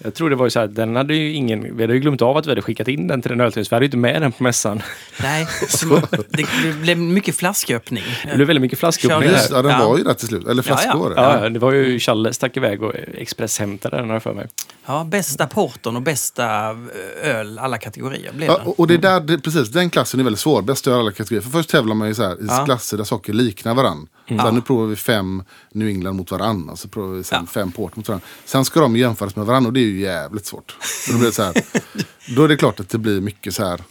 Jag 0.03 0.13
tror 0.13 0.29
det 0.29 0.35
var 0.35 0.45
ju 0.45 0.49
så 0.49 0.59
här, 0.59 0.67
den 0.67 0.95
hade 0.95 1.13
ju 1.15 1.33
ingen, 1.33 1.77
vi 1.77 1.83
hade 1.83 1.93
ju 1.93 1.99
glömt 1.99 2.21
av 2.21 2.37
att 2.37 2.45
vi 2.45 2.49
hade 2.51 2.61
skickat 2.61 2.87
in 2.87 3.07
den 3.07 3.21
till 3.21 3.29
den 3.31 3.41
öltiden, 3.41 3.65
så 3.65 3.69
vi 3.69 3.75
hade 3.75 3.85
ju 3.85 3.87
inte 3.87 3.97
med 3.97 4.21
den 4.21 4.31
på 4.31 4.43
mässan. 4.43 4.81
Nej, 5.21 5.47
så 5.69 6.01
det 6.29 6.45
blev 6.81 6.97
mycket 6.97 7.35
flasköppning. 7.35 8.03
Det 8.29 8.35
blev 8.35 8.47
väldigt 8.47 8.61
mycket 8.61 8.79
flasköppning 8.79 9.29
Just, 9.29 9.51
ja, 9.51 9.61
den 9.61 9.71
Ja. 9.71 9.87
var 9.87 9.97
ju 9.97 10.03
där 10.03 10.13
till 10.13 10.27
slut. 10.27 10.47
Eller 10.47 10.63
Ja, 10.67 10.69
ja. 10.69 10.77
flaskor. 10.77 10.99
var 10.99 11.09
det. 11.09 11.43
Ja, 11.43 11.49
det 11.49 11.59
var 11.59 11.71
ju 11.71 11.99
Challe 11.99 12.33
stack 12.33 12.57
iväg 12.57 12.83
och 12.83 12.93
expresshämtade 13.17 13.97
den 13.97 14.09
jag 14.09 14.23
för 14.23 14.33
mig. 14.33 14.47
Ja, 14.91 15.03
bästa 15.03 15.47
porton 15.47 15.95
och 15.95 16.01
bästa 16.01 16.69
eh, 16.71 17.29
öl, 17.35 17.59
alla 17.59 17.77
kategorier 17.77 18.33
blev 18.33 18.49
Ja, 18.49 18.57
det. 18.57 18.63
och- 18.65 18.79
och 18.79 18.87
det 18.87 18.93
är 18.93 18.97
där, 18.97 19.19
det, 19.19 19.39
precis, 19.39 19.69
den 19.69 19.89
klassen 19.89 20.19
är 20.19 20.23
väldigt 20.23 20.39
svår. 20.39 20.61
Bäst 20.61 20.87
i 20.87 20.91
alla 20.91 21.11
kategorier. 21.11 21.41
För 21.41 21.49
först 21.49 21.69
tävlar 21.69 21.95
man 21.95 22.07
ju 22.07 22.13
så 22.13 22.23
här, 22.23 22.33
i 22.33 22.45
Ja. 22.47 22.65
klasser 22.65 22.97
där 22.97 23.03
saker 23.03 23.33
liknar 23.33 23.73
varandra. 23.75 24.07
Ja. 24.27 24.51
nu 24.51 24.61
provar 24.61 24.85
vi 24.87 24.95
fem 24.95 25.43
New 25.71 25.87
England 25.87 26.15
mot 26.15 26.31
varandra. 26.31 26.71
Och 26.71 26.79
så 26.79 26.87
provar 26.87 27.15
vi 27.15 27.23
sen 27.23 27.37
Ja. 27.41 27.51
fem 27.51 27.71
Port 27.71 27.95
mot 27.95 28.07
varandra. 28.07 28.25
Sen 28.45 28.65
ska 28.65 28.79
de 28.79 28.95
jämföras 28.97 29.35
med 29.35 29.45
varandra 29.45 29.67
och 29.67 29.73
det 29.73 29.79
är 29.79 29.85
ju 29.85 29.99
jävligt 29.99 30.45
svårt. 30.45 30.75
Och 31.07 31.13
då, 31.13 31.17
blir 31.19 31.27
det 31.27 31.33
så 31.35 31.43
här, 31.43 31.53
då 32.35 32.43
är 32.43 32.47
det 32.47 32.57
klart 32.57 32.79
att 32.79 32.89
det 32.89 32.97
blir 32.97 33.21
mycket 33.21 33.53
så 33.55 33.65
här. 33.65 33.81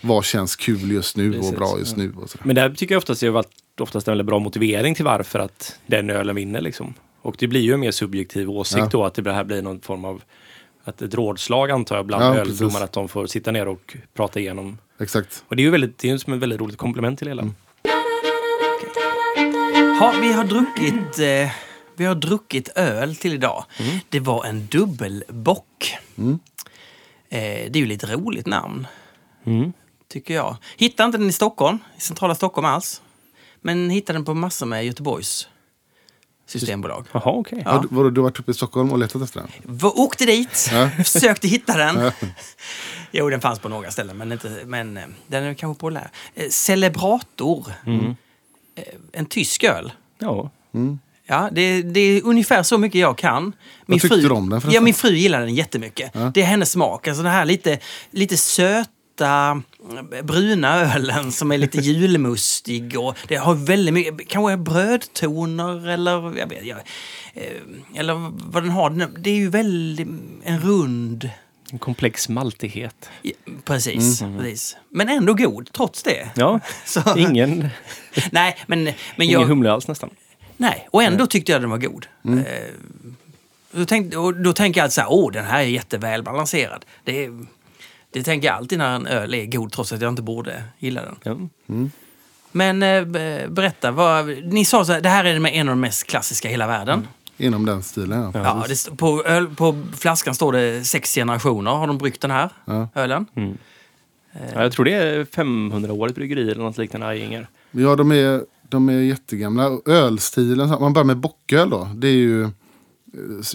Vad 0.00 0.24
känns 0.24 0.56
kul 0.56 0.90
just 0.90 1.16
nu 1.16 1.28
och 1.30 1.36
Precis, 1.36 1.56
bra 1.56 1.78
just 1.78 1.96
nu. 1.96 2.12
Och 2.22 2.30
så 2.30 2.38
där. 2.38 2.46
Men 2.46 2.54
det 2.54 2.60
här 2.62 2.70
tycker 2.70 2.94
jag 2.94 2.98
oftast 3.00 3.20
det 3.20 3.26
har 3.26 3.32
varit 3.34 3.52
oftast 3.80 4.08
en 4.08 4.12
väldigt 4.12 4.26
bra 4.26 4.38
motivering 4.38 4.94
till 4.94 5.04
varför 5.04 5.38
att 5.38 5.76
den 5.86 6.10
ölen 6.10 6.36
vinner. 6.36 6.60
Liksom. 6.60 6.94
Och 7.22 7.34
det 7.38 7.46
blir 7.48 7.60
ju 7.60 7.74
en 7.74 7.80
mer 7.80 7.90
subjektiv 7.90 8.50
åsikt 8.50 8.78
Ja. 8.78 8.88
då, 8.92 9.04
att 9.04 9.14
det 9.14 9.32
här 9.32 9.44
blir 9.44 9.62
någon 9.62 9.80
form 9.80 10.04
av 10.04 10.22
att 10.84 11.02
ett 11.02 11.14
rådslag 11.14 11.70
antar 11.70 11.96
jag 11.96 12.06
bland 12.06 12.24
Ja, 12.24 12.28
öldomare, 12.28 12.70
precis. 12.70 12.82
att 12.82 12.92
de 12.92 13.08
får 13.08 13.26
sitta 13.26 13.50
ner 13.50 13.68
och 13.68 13.96
prata 14.14 14.40
igenom. 14.40 14.78
Exakt. 15.00 15.44
Och 15.48 15.56
det 15.56 15.62
är 15.62 15.64
ju 15.64 15.70
väldigt, 15.70 15.98
det 15.98 16.08
är 16.08 16.12
ju 16.12 16.18
som 16.18 16.32
ett 16.32 16.38
väldigt 16.40 16.60
roligt 16.60 16.78
komplement 16.78 17.18
till 17.18 17.28
hela. 17.28 17.42
Ha, 20.00 20.14
vi 20.20 20.32
har 20.32 20.44
druckit... 20.44 21.18
Eh, 21.18 21.50
vi 21.96 22.04
har 22.04 22.14
druckit 22.14 22.68
öl 22.68 23.16
till 23.16 23.32
idag. 23.34 23.64
Det 24.08 24.20
var 24.20 24.44
en 24.44 24.66
dubbelbock. 24.66 25.96
Mm. 26.18 26.38
Eh, 27.28 27.38
det 27.40 27.72
är 27.74 27.76
ju 27.76 27.86
lite 27.86 28.06
roligt 28.06 28.46
namn, 28.46 28.86
Mm. 29.46 29.72
tycker 30.08 30.34
jag. 30.34 30.56
Hittade 30.76 31.06
inte 31.06 31.18
den 31.18 31.28
i 31.28 31.32
Stockholm, 31.32 31.78
i 31.96 32.00
centrala 32.00 32.34
Stockholm 32.34 32.64
alls. 32.66 33.02
Men 33.60 33.90
hittade 33.90 34.18
den 34.18 34.24
på 34.24 34.34
massor 34.34 34.66
med 34.66 34.84
Göteborgs 34.86 35.48
systembolag. 36.52 37.06
Jaha, 37.12 37.22
okej. 37.32 37.62
Ja. 37.64 37.70
Har 37.72 37.80
du- 37.82 37.88
Vadå, 37.90 38.10
du 38.10 38.20
har 38.20 38.28
varit 38.28 38.40
uppe 38.40 38.50
i 38.50 38.54
Stockholm 38.54 38.92
och 38.92 38.98
letat 38.98 39.22
efter 39.22 39.40
den? 39.40 39.48
V- 39.62 39.86
åkte 39.94 40.24
dit, 40.26 40.68
Ja. 40.72 40.90
försökte 41.04 41.48
hitta 41.48 41.76
den. 41.76 42.12
jo, 43.10 43.30
den 43.30 43.40
fanns 43.40 43.58
på 43.58 43.68
några 43.68 43.90
ställen, 43.90 44.16
men, 44.16 44.32
inte, 44.32 44.58
men 44.66 44.96
eh, 44.96 45.02
den 45.26 45.44
är 45.44 45.54
kanske 45.54 45.78
populär. 45.80 46.10
Eh, 46.34 46.48
Celebrator. 46.48 47.72
Mm. 47.86 48.06
Eh, 48.76 48.82
en 49.12 49.26
tysk 49.26 49.64
öl. 49.64 49.92
Ja. 50.18 50.50
Ja, 51.26 51.48
det, 51.52 51.82
det 51.82 52.00
är 52.00 52.24
ungefär 52.24 52.62
så 52.62 52.78
mycket 52.78 53.00
jag 53.00 53.18
kan. 53.18 53.52
Min 53.86 53.98
tyckte 54.00 54.16
du 54.16 54.28
om 54.30 54.48
den 54.50 54.60
förresten? 54.60 54.74
Ja, 54.74 54.80
min 54.80 54.94
fru 54.94 55.10
gillar 55.16 55.40
den 55.40 55.54
jättemycket. 55.54 56.12
Det 56.34 56.42
är 56.42 56.46
hennes 56.46 56.70
smak. 56.70 57.08
Alltså 57.08 57.22
den 57.22 57.32
här 57.32 57.44
lite, 57.44 57.78
lite 58.10 58.36
söta 58.36 58.90
eh, 59.20 59.54
bruna 60.22 60.94
ölen 60.94 61.32
som 61.32 61.52
är 61.52 61.58
lite 61.58 61.78
julmustig 61.80 62.98
och 63.00 63.16
det 63.28 63.36
har 63.36 63.54
väldigt 63.54 63.94
mycket, 63.94 64.28
kanske 64.28 64.56
brödtoner 64.56 65.88
eller 65.88 66.38
jag 66.38 66.46
vet, 66.46 66.64
jag, 66.66 66.78
eh, 67.34 67.44
eller 67.94 68.14
vad 68.52 68.62
den 68.62 68.70
har. 68.70 69.08
Det 69.18 69.30
är 69.30 69.34
ju 69.36 69.48
väldigt 69.48 70.08
en 70.44 70.60
rund 70.60 71.30
En 71.72 71.78
komplex 71.78 72.28
maltighet. 72.28 73.10
Ja, 73.22 73.32
Precis, 73.64 74.20
precis. 74.38 74.76
Men 74.88 75.08
ändå 75.08 75.34
god, 75.34 75.72
trots 75.72 76.02
det. 76.02 76.30
Ja, 76.34 76.60
Så- 76.84 77.18
ingen, 77.18 77.68
Nej, 78.30 78.56
men, 78.66 78.84
men 78.84 78.94
ingen 79.16 79.40
jag... 79.40 79.46
humle 79.46 79.70
alls 79.72 79.88
nästan. 79.88 80.10
Nej, 80.56 80.88
och 80.90 81.02
ändå 81.02 81.26
tyckte 81.26 81.52
jag 81.52 81.60
den 81.60 81.70
var 81.70 81.78
god. 81.78 82.06
Mm. 82.24 82.38
Eh, 82.38 84.02
då, 84.10 84.32
då 84.32 84.52
tänker 84.52 84.80
jag 84.80 84.84
alltid 84.84 84.94
så 84.94 85.00
här, 85.00 85.12
åh 85.12 85.32
den 85.32 85.44
här 85.44 85.58
är 85.60 85.64
jätteväl 85.66 86.22
balanserad. 86.22 86.84
Det, 87.04 87.24
är- 87.24 87.46
det 88.12 88.22
tänker 88.22 88.48
jag 88.48 88.56
alltid 88.56 88.78
när 88.78 88.96
en 88.96 89.06
öl 89.06 89.34
är 89.34 89.46
god, 89.46 89.72
trots 89.72 89.92
att 89.92 90.00
jag 90.00 90.08
inte 90.12 90.22
borde 90.22 90.62
gilla 90.78 91.02
den. 91.02 91.16
Ja. 91.22 91.36
Men 92.52 92.82
eh, 92.82 93.04
be- 93.04 93.46
berätta, 93.48 93.90
vad, 93.90 94.26
ni 94.44 94.64
sa 94.64 94.84
så 94.84 94.92
här, 94.92 95.00
det 95.00 95.08
här 95.08 95.24
är 95.24 95.46
en 95.46 95.68
av 95.68 95.72
de 95.72 95.80
mest 95.80 96.06
klassiska 96.06 96.48
i 96.48 96.50
hela 96.50 96.66
världen. 96.66 97.06
Inom 97.36 97.66
den 97.66 97.82
stilen, 97.82 98.30
ja. 98.34 98.40
Ja, 98.44 98.64
det, 98.68 98.96
på, 98.96 99.24
öl, 99.24 99.46
på 99.54 99.82
flaskan 99.98 100.34
står 100.34 100.52
det 100.52 100.84
sex 100.84 101.14
generationer 101.14 101.70
har 101.70 101.86
de 101.86 101.98
bryggt 101.98 102.20
den 102.20 102.30
här 102.30 102.48
Ja. 102.64 102.88
ölen. 102.94 103.26
Ja, 104.54 104.62
jag 104.62 104.72
tror 104.72 104.84
det 104.84 104.94
är 104.94 105.24
500-årigt 105.24 106.14
bryggeri 106.14 106.50
eller 106.50 106.62
något 106.62 106.78
liknande, 106.78 107.06
Ajinger. 107.06 107.48
Ja, 107.70 107.96
de 107.96 108.12
är, 108.12 108.42
de 108.68 108.88
är 108.88 108.92
jättegamla. 108.92 109.70
Ölstilen, 109.86 110.68
man 110.68 110.92
börjar 110.92 111.04
med 111.04 111.16
bocköl 111.16 111.70
då. 111.70 111.88
Det 111.94 112.08
är 112.08 112.12
ju, 112.12 112.42
eh, 112.42 112.48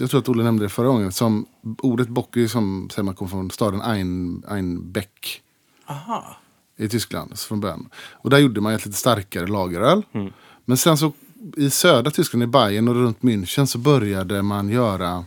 jag 0.00 0.10
tror 0.10 0.20
att 0.20 0.28
Olle 0.28 0.42
nämnde 0.42 0.64
det 0.64 0.68
förra 0.68 0.86
gången. 0.86 1.12
Som, 1.12 1.46
ordet 1.78 2.08
bock 2.08 2.36
är 2.36 2.46
som, 2.46 2.88
säger 2.90 3.04
man 3.04 3.14
kommer 3.14 3.30
från 3.30 3.50
staden 3.50 3.82
Ein, 3.82 4.42
Einbeck 4.48 5.42
Aha. 5.86 6.36
i 6.76 6.88
Tyskland 6.88 7.38
från 7.38 7.60
början. 7.60 7.88
Och 8.12 8.30
där 8.30 8.38
gjorde 8.38 8.60
man 8.60 8.72
ett 8.72 8.86
lite 8.86 8.98
starkare 8.98 9.46
lageröl. 9.46 10.02
Men 10.64 10.76
sen 10.76 10.98
så 10.98 11.12
i 11.56 11.70
södra 11.70 12.10
Tyskland, 12.10 12.42
i 12.42 12.46
Bayern 12.46 12.88
och 12.88 12.94
runt 12.94 13.20
München 13.20 13.66
så 13.66 13.78
började 13.78 14.42
man 14.42 14.68
göra 14.68 15.24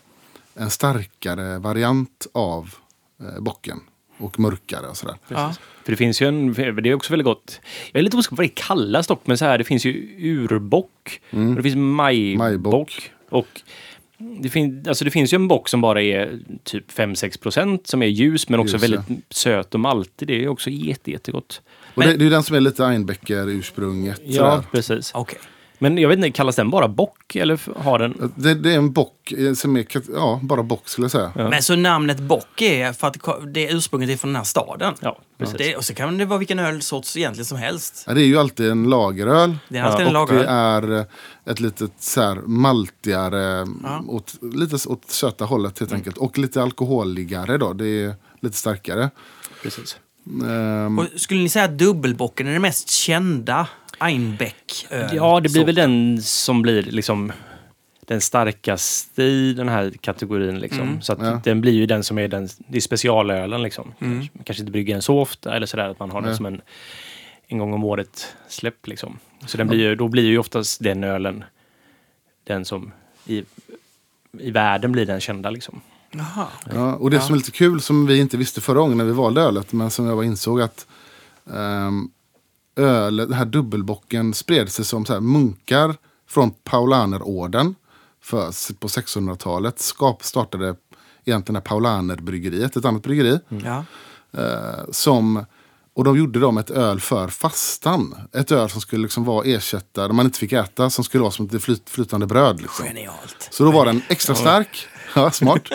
en 0.56 0.70
starkare 0.70 1.60
variant 1.60 2.28
av 2.32 2.76
eh, 3.20 3.42
bocken. 3.42 3.80
Och 4.18 4.40
mörkare 4.40 4.88
och 4.88 4.98
sådär. 4.98 5.16
Ja. 5.28 5.54
För 5.84 5.92
det 5.92 5.98
finns 5.98 6.22
ju 6.22 6.28
en, 6.28 6.54
det 6.54 6.90
är 6.90 6.94
också 6.94 7.14
väldigt 7.14 7.26
gott. 7.26 7.60
Jag 7.92 8.00
är 8.00 8.04
lite 8.04 8.18
osäker 8.18 8.36
på 8.36 8.36
vad 8.36 8.46
det 8.46 8.56
kallas 8.56 9.08
dock, 9.08 9.22
men 9.28 9.38
så 9.38 9.46
här, 9.46 9.58
det 9.58 9.64
finns 9.64 9.86
ju 9.86 10.16
urbock. 10.20 11.22
Och 11.32 11.56
det 11.56 11.64
finns 11.64 11.76
majbock. 11.76 12.38
Majbock. 12.38 13.12
Och 13.30 13.62
det, 14.40 14.50
fin, 14.50 14.86
alltså 14.88 15.06
det 15.06 15.12
finns 15.12 15.34
ju 15.34 15.36
en 15.36 15.48
bock 15.48 15.70
som 15.70 15.82
bara 15.82 16.02
är 16.02 16.40
typ 16.64 16.92
5-6 16.92 17.40
procent 17.42 17.88
som 17.88 18.02
är 18.04 18.08
ljus 18.08 18.50
men 18.50 18.60
också 18.60 18.74
Ljus, 18.78 18.84
väldigt 18.84 19.24
söt 19.30 19.74
och 19.74 19.80
maltig. 19.80 20.28
Det 20.28 20.44
är 20.44 20.48
också 20.48 20.70
jätte, 20.70 21.12
jättegott. 21.12 21.62
Och 21.94 21.98
Men- 21.98 22.08
det, 22.08 22.18
det 22.18 22.26
är 22.26 22.30
den 22.30 22.44
som 22.44 22.56
är 22.56 22.60
lite 22.60 22.84
Einbecker-ursprunget. 22.86 24.22
Ja, 24.26 24.38
sådär. 24.52 24.64
precis. 24.72 25.12
Okej. 25.14 25.40
Men 25.82 25.98
jag 25.98 26.10
vet 26.10 26.18
inte, 26.18 26.32
kallas 26.32 26.56
den 26.56 26.70
bara 26.70 26.88
bock 26.88 27.36
eller 27.36 27.60
har 27.80 28.00
den... 28.00 28.32
Det, 28.36 28.54
det 28.54 28.72
är 28.74 28.78
en 28.78 28.92
bock 28.94 29.32
eh, 29.32 29.54
som 29.54 29.78
är, 29.78 29.86
ja, 30.16 30.40
bara 30.44 30.64
bock 30.64 30.90
skulle 30.90 31.06
jag 31.06 31.12
säga. 31.12 31.32
Men 31.36 31.64
så 31.64 31.76
namnet 31.76 32.20
Bock 32.20 32.62
är 32.62 32.94
för 32.94 33.08
att 33.08 33.18
det 33.54 33.68
är 33.68 33.76
ursprunget 33.76 34.10
är 34.10 34.18
från 34.18 34.30
den 34.30 34.36
här 34.36 34.44
staden? 34.44 34.94
Ja, 35.00 35.20
precis. 35.38 35.58
Det, 35.58 35.76
och 35.76 35.86
så 35.86 35.94
kan 35.94 36.18
det 36.18 36.26
vara 36.26 36.40
vilken 36.40 36.60
ölsorts 36.60 37.18
egentligen 37.18 37.46
som 37.46 37.58
helst. 37.58 38.04
Ja, 38.08 38.14
det 38.14 38.22
är 38.22 38.26
ju 38.26 38.38
alltid 38.38 38.70
en 38.70 38.90
lageröl. 38.90 39.58
Det 39.70 39.78
är 39.78 39.84
alltid 39.84 40.08
en 40.08 40.16
och 40.16 40.28
det 40.28 40.34
lageröl. 40.34 40.92
är 40.94 41.00
eh, 41.00 41.06
ett 41.46 41.60
litet 41.60 41.92
så 42.00 42.22
här 42.22 42.36
maltigare, 42.36 43.68
Ja. 43.84 44.04
åt, 44.08 44.34
lite 44.42 44.76
åt 44.90 45.10
söta 45.10 45.46
hållet 45.46 45.80
helt 45.80 45.94
enkelt. 45.94 46.18
Och 46.18 46.38
lite 46.38 46.62
alkoholigare 46.62 47.58
då. 47.58 47.74
Det 47.74 47.88
är 47.88 48.16
lite 48.42 48.58
starkare. 48.58 49.10
precis. 49.64 49.98
Och 51.00 51.22
skulle 51.22 51.42
ni 51.42 51.50
säga 51.50 51.66
att 51.66 51.78
dubbelbocken 51.78 52.48
är 52.48 52.52
den 52.52 52.62
mest 52.62 52.90
kända 52.90 53.68
Einbeck-öl? 54.02 55.10
Ja, 55.16 55.40
det 55.40 55.50
blir 55.54 55.66
väl 55.66 55.76
sorten? 55.76 55.92
den 56.16 56.22
som 56.22 56.62
blir 56.62 56.84
liksom 56.84 57.32
den 58.08 58.22
starkaste 58.22 59.24
i 59.24 59.54
den 59.54 59.70
här 59.70 59.92
kategorin. 60.02 60.60
Liksom. 60.60 61.02
Så 61.02 61.14
att 61.14 61.20
Ja. 61.22 61.42
den 61.44 61.62
blir 61.62 61.74
ju 61.74 61.86
den 61.86 62.04
som 62.04 62.18
är 62.20 62.28
den, 62.28 62.50
det 62.68 62.78
är 62.78 62.82
specialölen. 62.82 63.62
Liksom. 63.62 63.94
Kanske, 64.00 64.30
man 64.34 64.44
kanske 64.44 64.62
inte 64.62 64.72
brygger 64.72 64.94
den 64.94 65.02
så 65.02 65.20
ofta 65.20 65.56
eller 65.56 65.66
sådär 65.66 65.90
att 65.90 66.00
man 66.00 66.12
har 66.12 66.22
den 66.22 66.28
Nej. 66.30 66.38
som 66.38 66.46
en 66.46 66.62
en 67.48 67.58
gång 67.58 67.74
om 67.74 67.84
året 67.84 68.36
släpp. 68.48 68.88
Liksom. 68.88 69.20
Så 69.46 69.58
den 69.58 69.68
blir 69.68 69.80
ju, 69.80 69.96
då 69.96 70.08
blir 70.08 70.24
ju 70.24 70.38
oftast 70.38 70.84
den 70.84 71.04
ölen 71.04 71.44
den 72.44 72.66
som 72.66 72.92
i, 73.26 73.44
i 74.40 74.52
världen 74.52 74.92
blir 74.92 75.06
den 75.06 75.20
kända. 75.20 75.50
Liksom. 75.50 75.82
Jaha. 76.12 76.48
ja, 76.74 76.96
och 76.96 77.12
det 77.12 77.20
som 77.20 77.34
är 77.34 77.38
lite 77.38 77.52
kul 77.52 77.82
som 77.82 78.06
vi 78.06 78.20
inte 78.20 78.38
visste 78.38 78.62
förra 78.62 78.80
gången 78.80 78.98
när 78.98 79.06
vi 79.06 79.12
valde 79.12 79.42
ölet. 79.42 79.74
Men 79.74 79.92
som 79.92 80.06
jag 80.08 80.18
bara 80.18 80.26
insåg 80.26 80.62
att 80.62 80.88
um, 81.46 82.12
ölet, 82.76 83.30
den 83.30 83.38
här 83.38 83.46
dubbelbocken 83.46 84.34
spred 84.34 84.72
sig 84.72 84.86
som 84.86 85.06
så 85.06 85.14
här, 85.14 85.20
munkar 85.20 85.96
från 86.28 86.52
Paulanerorden 86.52 87.76
för, 88.24 88.74
på 88.74 88.88
1600-talet. 88.88 89.80
Skap, 89.80 90.24
startade 90.24 90.76
egentligen 91.26 91.62
Paulanerbryggeriet, 91.62 92.76
ett 92.76 92.86
annat 92.86 93.04
bryggeri. 93.04 93.40
Ja. 93.64 93.86
Eh, 94.42 94.86
som, 94.92 95.46
och 95.94 96.04
de 96.04 96.18
gjorde 96.18 96.40
dem 96.40 96.58
ett 96.58 96.70
öl 96.70 97.00
för 97.00 97.28
fastan. 97.28 98.16
Ett 98.34 98.52
öl 98.52 98.70
som 98.70 98.82
skulle 98.82 99.02
liksom 99.02 99.24
vara 99.24 99.46
ersätta, 99.46 100.08
där 100.08 100.14
man 100.14 100.26
inte 100.26 100.40
fick 100.40 100.52
äta, 100.52 100.90
som 100.90 101.04
skulle 101.04 101.22
vara 101.22 101.32
som 101.32 101.46
ett 101.46 101.64
flyt, 101.64 101.90
flytande 101.90 102.26
bröd. 102.26 102.62
Liksom. 102.62 102.86
Genialt. 102.86 103.48
Så 103.52 103.64
då 103.64 103.72
var 103.72 103.86
den 103.86 104.02
extra 104.10 104.36
stark, 104.36 104.88
ja, 105.16 105.32
smart. 105.32 105.70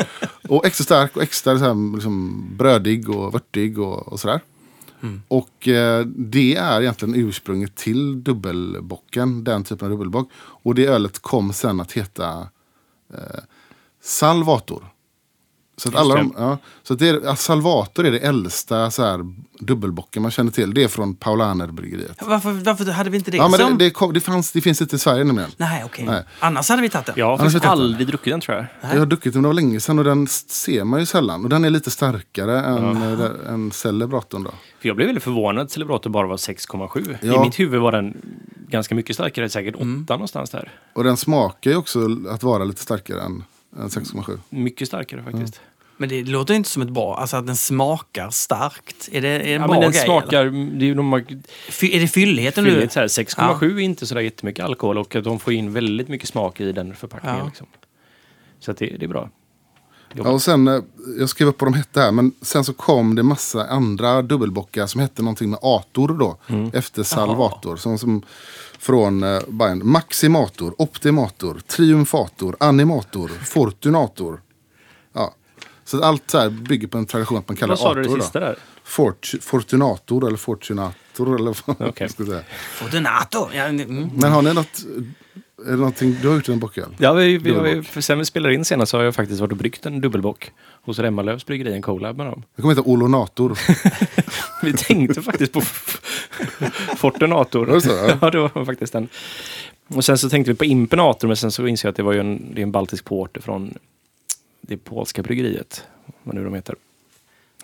Och 0.48 0.66
extra 0.66 0.84
stark 0.84 1.16
och 1.16 1.22
extra 1.22 1.58
så 1.58 1.64
här, 1.64 1.94
liksom, 1.94 2.46
brödig 2.56 3.10
och 3.10 3.32
vörtig 3.32 3.78
och, 3.78 4.08
och 4.08 4.20
sådär. 4.20 4.40
Och 5.28 5.68
eh, 5.68 6.06
det 6.06 6.56
är 6.56 6.80
egentligen 6.82 7.14
ursprunget 7.14 7.74
till 7.76 8.24
dubbelbocken, 8.24 9.44
den 9.44 9.64
typen 9.64 9.86
av 9.86 9.90
dubbelbock. 9.90 10.30
Och 10.36 10.74
det 10.74 10.86
ölet 10.86 11.18
kom 11.18 11.52
sen 11.52 11.80
att 11.80 11.92
heta 11.92 12.48
eh, 13.14 13.40
Salvator. 14.02 14.84
Så 15.78 15.88
att, 15.88 15.94
alla 15.94 16.14
de, 16.14 16.34
ja, 16.38 16.58
så 16.82 16.92
att 16.92 16.98
det 16.98 17.08
är, 17.08 17.34
Salvator 17.34 18.06
är 18.06 18.10
det 18.12 18.18
äldsta 18.18 18.90
så 18.90 19.02
här, 19.04 19.20
dubbelbocken 19.60 20.22
man 20.22 20.30
känner 20.30 20.50
till. 20.50 20.74
Det 20.74 20.82
är 20.84 20.88
från 20.88 21.14
Paulanerbryggeriet. 21.14 22.18
Varför, 22.22 22.50
varför 22.52 22.84
hade 22.84 23.10
vi 23.10 23.16
inte 23.18 23.30
det 23.30 23.36
Ja, 23.36 23.48
men 23.48 23.60
som... 23.60 23.78
det, 23.78 23.84
det, 23.84 23.90
kom, 23.90 24.12
det, 24.12 24.20
fanns, 24.20 24.52
det 24.52 24.60
finns 24.60 24.82
inte 24.82 24.96
i 24.96 24.98
Sverige 24.98 25.24
nämligen. 25.24 25.50
Nej, 25.56 25.82
okej. 25.84 26.04
Nej. 26.04 26.22
Annars 26.40 26.68
hade 26.68 26.82
vi 26.82 26.88
tagit 26.88 27.06
den. 27.06 27.14
Jag 27.18 27.36
har 27.36 27.66
aldrig 27.66 28.06
druckit 28.08 28.32
den 28.32 28.40
tror 28.40 28.56
jag. 28.56 28.66
Jag 28.92 28.98
har 28.98 29.06
druckit 29.06 29.32
den, 29.32 29.42
men 29.42 29.42
det 29.42 29.48
var 29.48 29.54
länge 29.54 29.80
sedan 29.80 29.98
och 29.98 30.04
den 30.04 30.26
ser 30.26 30.84
man 30.84 31.00
ju 31.00 31.06
sällan. 31.06 31.44
Och 31.44 31.50
den 31.50 31.64
är 31.64 31.70
lite 31.70 31.90
starkare 31.90 32.60
än, 32.60 33.02
äh, 33.20 33.52
än 33.52 33.70
Celebratorn 33.70 34.42
då. 34.44 34.50
För 34.80 34.88
jag 34.88 34.96
blev 34.96 35.08
väldigt 35.08 35.24
förvånad 35.24 35.64
att 35.64 35.70
Celebrator 35.70 36.10
bara 36.10 36.26
var 36.26 36.36
6,7. 36.36 37.12
I 37.22 37.26
Ja. 37.26 37.44
mitt 37.44 37.58
huvud 37.58 37.80
var 37.80 37.92
den 37.92 38.16
ganska 38.68 38.94
mycket 38.94 39.16
starkare, 39.16 39.48
säkert 39.48 39.74
8 39.74 39.84
någonstans 40.08 40.50
där. 40.50 40.72
Och 40.94 41.04
den 41.04 41.16
smakar 41.16 41.70
ju 41.70 41.76
också 41.76 42.08
att 42.30 42.42
vara 42.42 42.64
lite 42.64 42.82
starkare 42.82 43.20
än 43.22 43.44
6,7. 43.76 44.38
Mycket 44.48 44.88
starkare 44.88 45.22
faktiskt. 45.22 45.60
Men 45.96 46.08
det 46.08 46.22
låter 46.24 46.54
inte 46.54 46.68
som 46.68 46.82
ett 46.82 46.90
bra... 46.90 47.16
Alltså 47.16 47.36
att 47.36 47.46
den 47.46 47.56
smakar 47.56 48.30
starkt. 48.30 49.08
Är 49.12 49.20
det, 49.20 49.28
är 49.28 49.38
det 49.38 49.44
en 49.54 49.60
Ja, 49.60 49.66
bra 49.66 49.68
men 49.74 49.80
den 49.80 49.90
grej? 49.92 50.04
smakar, 50.04 50.46
eller? 50.46 50.78
det 50.78 50.90
är 50.90 50.94
de 50.94 51.12
har 51.12 51.24
Fy- 51.70 51.96
Är 51.96 52.00
det 52.00 52.08
fylligheten 52.08 52.64
nu? 52.64 52.70
fylligt 52.70 52.92
så 52.92 53.00
här, 53.00 53.06
6,7 53.06 53.64
är 53.76 53.78
inte 53.80 54.06
sådär 54.06 54.20
jättemycket 54.20 54.64
alkohol 54.64 54.98
och 54.98 55.16
att 55.16 55.24
de 55.24 55.38
får 55.38 55.52
in 55.52 55.72
väldigt 55.72 56.08
mycket 56.08 56.28
smak 56.28 56.60
i 56.60 56.72
den 56.72 56.94
förpackningen. 56.94 57.38
Ja. 57.38 57.46
Liksom. 57.46 57.66
Så 58.60 58.70
att 58.70 58.76
det, 58.78 58.86
det 58.86 59.06
är 59.06 59.08
bra. 59.08 59.30
Ja, 60.24 60.30
och 60.30 60.42
sen, 60.42 60.68
eh, 60.68 60.80
jag 61.18 61.28
skrev 61.28 61.48
upp 61.48 61.60
vad 61.60 61.72
de 61.72 61.74
hette 61.76 62.00
här, 62.00 62.12
men 62.12 62.32
sen 62.42 62.64
så 62.64 62.72
kom 62.72 63.14
det 63.14 63.22
massa 63.22 63.66
andra 63.66 64.22
dubbelbockar 64.22 64.86
som 64.86 65.00
hette 65.00 65.22
någonting 65.22 65.50
med 65.50 65.58
Ator 65.62 66.08
då. 66.08 66.38
Efter 66.72 67.02
Salvator. 67.02 67.76
Som, 67.76 67.98
som, 67.98 68.22
från 68.78 69.22
eh, 69.22 69.40
Bayern. 69.48 69.80
Maximator, 69.84 70.74
Optimator, 70.78 71.60
Triumfator, 71.66 72.56
Animator, 72.60 73.28
Fortunator. 73.28 74.40
Ja. 75.12 75.34
Så 75.84 75.96
att 75.96 76.02
allt 76.02 76.30
så 76.30 76.38
här 76.38 76.50
bygger 76.50 76.88
på 76.88 76.98
en 76.98 77.06
tradition 77.06 77.38
att 77.38 77.48
man 77.48 77.56
kallar 77.56 77.72
Vad 77.72 77.78
sa 77.78 77.90
Ator. 77.90 78.00
du 78.00 78.08
det 78.08 78.16
då. 78.16 78.22
sista 78.22 78.40
där? 78.40 78.58
Fort, 78.84 79.32
Fortunator 79.40 80.26
eller 80.26 80.36
Fortunator 80.36 81.34
eller 81.34 81.54
vad 81.66 81.78
man 81.78 81.88
Okej. 81.88 82.08
ska 82.08 82.24
säga. 82.26 82.42
Fortunato! 82.72 83.48
Ja, 83.52 83.64
mm. 83.64 84.10
Men 84.14 84.32
har 84.32 84.42
ni 84.42 84.54
något, 84.54 84.84
är 85.64 85.70
det 85.70 85.76
någonting, 85.76 86.16
du 86.22 86.28
har 86.28 86.34
gjort 86.34 86.48
en 86.48 86.58
bocköl? 86.58 86.94
Ja, 86.98 87.12
vi, 87.12 87.38
vi, 87.38 87.82
vi, 87.94 88.02
sen 88.02 88.18
vi 88.18 88.24
spelade 88.24 88.54
in 88.54 88.64
senast 88.64 88.90
så 88.90 88.96
har 88.96 89.04
jag 89.04 89.14
faktiskt 89.14 89.40
varit 89.40 89.52
och 89.52 89.58
bryggt 89.58 89.86
en 89.86 90.00
dubbelbock 90.00 90.52
hos 90.82 90.98
Remmalövs 90.98 91.46
bryggeri, 91.46 91.72
en 91.72 91.82
collab 91.82 92.16
med 92.16 92.26
dem. 92.26 92.42
Det 92.56 92.62
kommer 92.62 92.74
heta 92.74 92.88
Olonator. 92.88 93.58
Vi 94.62 94.72
tänkte 94.72 95.22
faktiskt 95.22 95.52
på 95.52 95.60
Fortunator. 96.96 97.66
Det 97.66 97.80
så? 97.80 97.88
Ja. 97.88 98.18
ja, 98.22 98.30
det 98.30 98.38
var 98.38 98.64
faktiskt 98.64 98.92
den. 98.92 99.08
Och 99.88 100.04
sen 100.04 100.18
så 100.18 100.28
tänkte 100.30 100.52
vi 100.52 100.58
på 100.58 100.64
Impenator, 100.64 101.28
men 101.28 101.36
sen 101.36 101.52
så 101.52 101.66
insåg 101.66 101.88
jag 101.88 101.90
att 101.90 101.96
det 101.96 102.02
var 102.02 102.12
ju 102.12 102.20
en, 102.20 102.54
det 102.54 102.60
är 102.60 102.62
en 102.62 102.72
baltisk 102.72 103.04
porter 103.04 103.40
från 103.40 103.78
det 104.60 104.76
polska 104.76 105.22
bryggeriet. 105.22 105.84
Vad 106.22 106.34
nu 106.34 106.44
de 106.44 106.54
heter. 106.54 106.74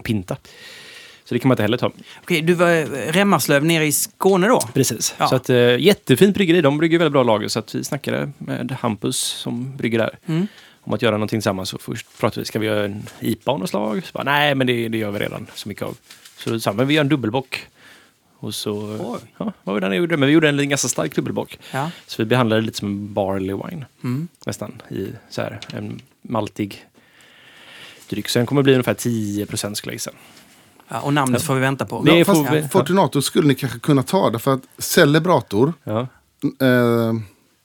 Pinta. 0.02 0.36
Så 1.32 1.34
det 1.34 1.38
kan 1.40 1.48
man 1.48 1.54
inte 1.54 1.62
heller 1.62 1.76
ta. 1.76 1.92
Okej, 2.22 2.42
du 2.42 2.54
var 2.54 2.70
eh, 2.70 3.12
Remmarslöv 3.12 3.64
nere 3.64 3.86
i 3.86 3.92
Skåne 3.92 4.48
då? 4.48 4.60
Precis. 4.74 5.14
Ja. 5.18 5.28
Så 5.28 5.34
att, 5.34 5.50
eh, 5.50 5.78
jättefint 5.78 6.34
bryggeri. 6.34 6.60
De 6.60 6.78
brygger 6.78 6.98
väldigt 6.98 7.12
bra 7.12 7.22
lager. 7.22 7.48
Så 7.48 7.58
att 7.58 7.74
vi 7.74 7.84
snackade 7.84 8.32
med 8.38 8.76
Hampus 8.80 9.16
som 9.16 9.76
brygger 9.76 9.98
där. 9.98 10.18
Mm. 10.26 10.46
Om 10.80 10.92
att 10.92 11.02
göra 11.02 11.12
någonting 11.12 11.38
tillsammans. 11.38 11.68
Så 11.68 11.78
först 11.78 12.06
pratade 12.20 12.40
vi, 12.40 12.44
ska 12.44 12.58
vi 12.58 12.66
göra 12.66 12.84
en 12.84 13.02
IPA 13.20 13.50
av 13.50 13.60
något 13.60 13.70
slag? 13.70 14.02
Bara, 14.12 14.24
Nej, 14.24 14.54
men 14.54 14.66
det, 14.66 14.88
det 14.88 14.98
gör 14.98 15.10
vi 15.10 15.18
redan 15.18 15.46
så 15.54 15.68
mycket 15.68 15.84
av. 15.84 15.96
Så 16.36 16.50
då 16.50 16.60
sa 16.60 16.70
vi, 16.70 16.76
men 16.76 16.86
vi 16.86 16.94
gör 16.94 17.00
en 17.00 17.08
dubbelbock. 17.08 17.66
Och 18.38 18.54
så 18.54 18.98
Oj. 19.00 19.20
ja, 19.38 19.52
var 19.62 19.90
vi 19.90 19.96
gjorde? 19.96 20.16
Men 20.16 20.26
vi 20.26 20.32
gjorde 20.32 20.48
en 20.48 20.68
ganska 20.68 20.88
stark 20.88 21.14
dubbelbock. 21.14 21.58
Ja. 21.70 21.90
Så 22.06 22.22
vi 22.22 22.26
behandlade 22.26 22.62
det 22.62 22.66
lite 22.66 22.78
som 22.78 22.88
en 22.88 23.14
barley 23.14 23.56
wine. 23.56 23.86
Mm. 24.04 24.28
Nästan. 24.46 24.82
I 24.90 25.08
så 25.30 25.42
här, 25.42 25.60
en 25.72 26.00
maltig 26.22 26.84
maltdryck. 28.12 28.28
Så 28.28 28.38
den 28.38 28.46
kommer 28.46 28.62
bli 28.62 28.72
ungefär 28.72 28.94
10 28.94 29.46
procent 29.46 29.76
skulle 29.76 29.92
jag 29.92 29.94
gissa. 29.94 30.10
Ja, 30.92 31.00
och 31.00 31.12
namnet 31.14 31.42
får 31.42 31.54
vi 31.54 31.60
vänta 31.60 31.86
på. 31.86 32.02
Ja, 32.06 32.24
fast 32.24 32.52
vi- 32.52 32.68
Fortunato 32.68 33.22
skulle 33.22 33.48
ni 33.48 33.54
kanske 33.54 33.78
kunna 33.78 34.02
ta 34.02 34.30
därför 34.30 34.52
att 34.54 34.60
Celebrator, 34.78 35.72
Ja. 35.84 36.00
eh, 36.00 37.12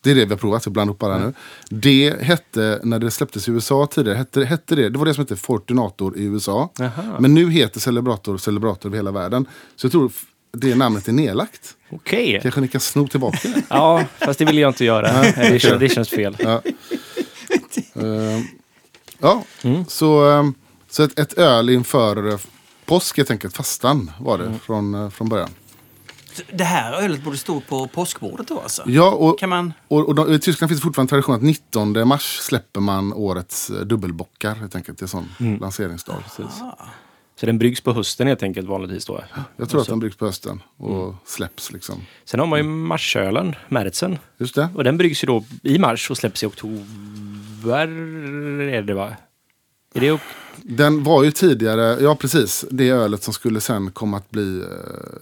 det 0.03 0.11
är 0.11 0.15
det 0.15 0.25
vi 0.25 0.29
har 0.29 0.37
provat, 0.37 0.63
så 0.63 0.69
blanda 0.69 0.93
upp 0.93 0.99
bara 0.99 1.17
nu. 1.17 1.33
Det 1.69 2.15
hette, 2.21 2.79
när 2.83 2.99
det 2.99 3.11
släpptes 3.11 3.47
i 3.47 3.51
USA 3.51 3.87
tidigare, 3.91 4.17
hette, 4.17 4.45
hette 4.45 4.75
det, 4.75 4.89
det 4.89 4.97
var 4.99 5.05
det 5.05 5.13
som 5.13 5.21
hette 5.21 5.35
Fortunator 5.35 6.17
i 6.17 6.23
USA. 6.23 6.69
Jaha. 6.79 6.91
Men 7.19 7.33
nu 7.33 7.51
heter 7.51 7.79
Celebrator 7.79 8.37
Celebrator 8.37 8.89
över 8.89 8.97
hela 8.97 9.11
världen. 9.11 9.45
Så 9.75 9.85
jag 9.85 9.91
tror 9.91 10.11
det 10.57 10.75
namnet 10.75 11.07
är 11.07 11.11
nedlagt. 11.11 11.75
Okej. 11.89 12.39
Kanske 12.41 12.61
ni 12.61 12.67
kan 12.67 12.81
sno 12.81 13.07
tillbaka 13.07 13.37
det. 13.43 13.61
Ja, 13.69 14.03
fast 14.19 14.39
det 14.39 14.45
vill 14.45 14.57
jag 14.57 14.69
inte 14.69 14.85
göra. 14.85 15.21
det, 15.21 15.59
känns, 15.59 15.79
det 15.79 15.89
känns 15.89 16.09
fel. 16.09 16.37
Ja, 16.39 16.61
Eh, 17.93 18.41
ja. 19.19 19.43
Mm. 19.63 19.85
så, 19.87 20.29
eh, 20.39 20.43
så 20.89 21.03
ett, 21.03 21.19
ett 21.19 21.33
öl 21.37 21.69
inför 21.69 22.37
påsk 22.87 23.17
helt 23.17 23.31
enkelt, 23.31 23.55
fastan 23.57 24.11
var 24.19 24.37
det 24.37 24.45
Mm. 24.45 24.59
från, 24.59 24.93
eh, 24.95 25.09
från 25.09 25.29
början. 25.29 25.49
Det 26.53 26.63
här 26.63 26.93
ölet 26.93 27.23
borde 27.23 27.37
stå 27.37 27.61
på 27.61 27.87
påskbordet 27.87 28.47
då 28.47 28.59
alltså? 28.59 28.83
Ja, 28.85 29.11
och, 29.11 29.39
Kan 29.39 29.49
man... 29.49 29.73
och, 29.87 30.07
och 30.07 30.15
de, 30.15 30.33
i 30.33 30.39
Tyskland 30.39 30.69
finns 30.69 30.81
det 30.81 30.83
fortfarande 30.85 31.09
tradition 31.09 31.35
att 31.35 31.41
19 31.41 32.07
mars 32.07 32.37
släpper 32.41 32.79
man 32.79 33.13
årets 33.13 33.69
eh, 33.69 33.75
dubbelbockar. 33.79 34.55
Helt 34.55 34.75
enkelt. 34.75 34.97
Det 34.97 35.01
är 35.01 35.05
en 35.05 35.09
sån 35.09 35.29
Mm. 35.39 35.59
lanseringsdag. 35.59 36.15
Precis. 36.23 36.61
Så 37.39 37.45
den 37.45 37.59
bryggs 37.59 37.81
på 37.81 37.93
hösten 37.93 38.27
helt 38.27 38.43
enkelt 38.43 38.67
vanligtvis 38.67 39.05
då. 39.05 39.23
Jag 39.57 39.69
tror 39.69 39.81
att 39.81 39.87
den 39.87 39.99
bryggs 39.99 40.15
på 40.17 40.25
hösten 40.25 40.61
och 40.77 41.15
släpps. 41.25 41.71
Liksom. 41.71 41.95
Sen 42.25 42.39
har 42.39 42.47
man 42.47 42.59
ju 42.59 42.63
marsölen, 42.63 43.55
Märtsen. 43.69 44.17
Just 44.37 44.55
det. 44.55 44.69
Och 44.75 44.83
den 44.83 44.97
bryggs 44.97 45.23
ju 45.23 45.25
då 45.25 45.43
i 45.63 45.79
mars 45.79 46.09
och 46.11 46.17
släpps 46.17 46.43
i 46.43 46.45
oktober. 46.45 47.87
Är 48.73 48.81
det 48.81 48.93
va? 48.93 49.15
Är 49.97 50.01
det 50.01 50.11
ok- 50.11 50.21
Den 50.63 51.03
var 51.03 51.23
ju 51.23 51.31
tidigare, 51.31 51.97
ja 52.01 52.15
precis, 52.15 52.65
det 52.71 52.89
ölet 52.89 53.23
som 53.23 53.33
skulle 53.33 53.61
sen 53.61 53.91
komma 53.91 54.17
att 54.17 54.29
bli 54.31 54.57
eh, 54.59 54.65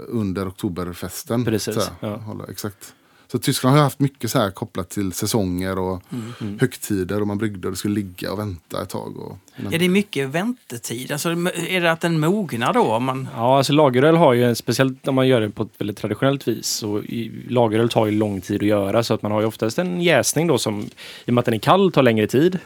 under 0.08 0.48
oktoberfesten. 0.50 1.46
Precis, 1.46 1.76
Så 1.76 1.82
ja. 2.00 2.16
hålla, 2.16 2.44
exakt. 2.50 2.94
Så 3.32 3.40
Tyskland 3.40 3.72
har 3.74 3.80
ju 3.80 3.84
haft 3.84 4.00
mycket 4.00 4.32
så 4.32 4.40
här 4.40 4.52
kopplat 4.52 4.90
till 4.90 5.14
säsonger 5.14 5.80
och 5.80 6.02
Mm. 6.42 6.60
högtider. 6.60 7.22
Och 7.22 7.28
man 7.28 7.38
bryggde 7.38 7.68
och 7.68 7.72
det 7.74 7.78
skulle 7.78 7.96
ligga 7.96 8.32
och 8.32 8.40
vänta 8.40 8.82
ett 8.82 8.90
tag. 8.90 9.18
Och, 9.18 9.38
men, 9.56 9.74
Är 9.74 9.80
det 9.80 9.90
mycket 9.90 10.30
väntetid? 10.30 11.12
Alltså, 11.12 11.30
är 11.70 11.82
det 11.82 11.92
att 11.92 12.02
den 12.02 12.20
mognar 12.20 12.74
då? 12.74 12.82
Om 12.84 13.04
man... 13.04 13.28
Ja, 13.36 13.58
alltså 13.58 13.74
lageröl 13.74 14.16
har 14.16 14.34
ju 14.34 14.44
en, 14.44 14.56
speciellt 14.56 15.08
om 15.08 15.16
man 15.16 15.28
gör 15.28 15.42
det 15.42 15.50
på 15.50 15.64
ett 15.64 15.70
väldigt 15.78 15.98
traditionellt 15.98 16.48
vis. 16.48 16.68
Så 16.68 17.00
i, 17.00 17.32
lageröl 17.50 17.90
tar 17.90 18.06
ju 18.06 18.12
lång 18.12 18.42
tid 18.42 18.62
att 18.62 18.68
göra 18.68 19.04
så 19.04 19.14
att 19.14 19.22
man 19.22 19.32
har 19.32 19.42
ju 19.42 19.48
oftast 19.48 19.80
en 19.80 20.02
jäsning 20.02 20.48
då 20.48 20.58
som, 20.58 20.82
i 21.26 21.30
och 21.30 21.34
med 21.34 21.40
att 21.40 21.46
den 21.46 21.54
är 21.54 21.60
kall, 21.60 21.92
tar 21.92 22.04
längre 22.04 22.28
tid. 22.28 22.60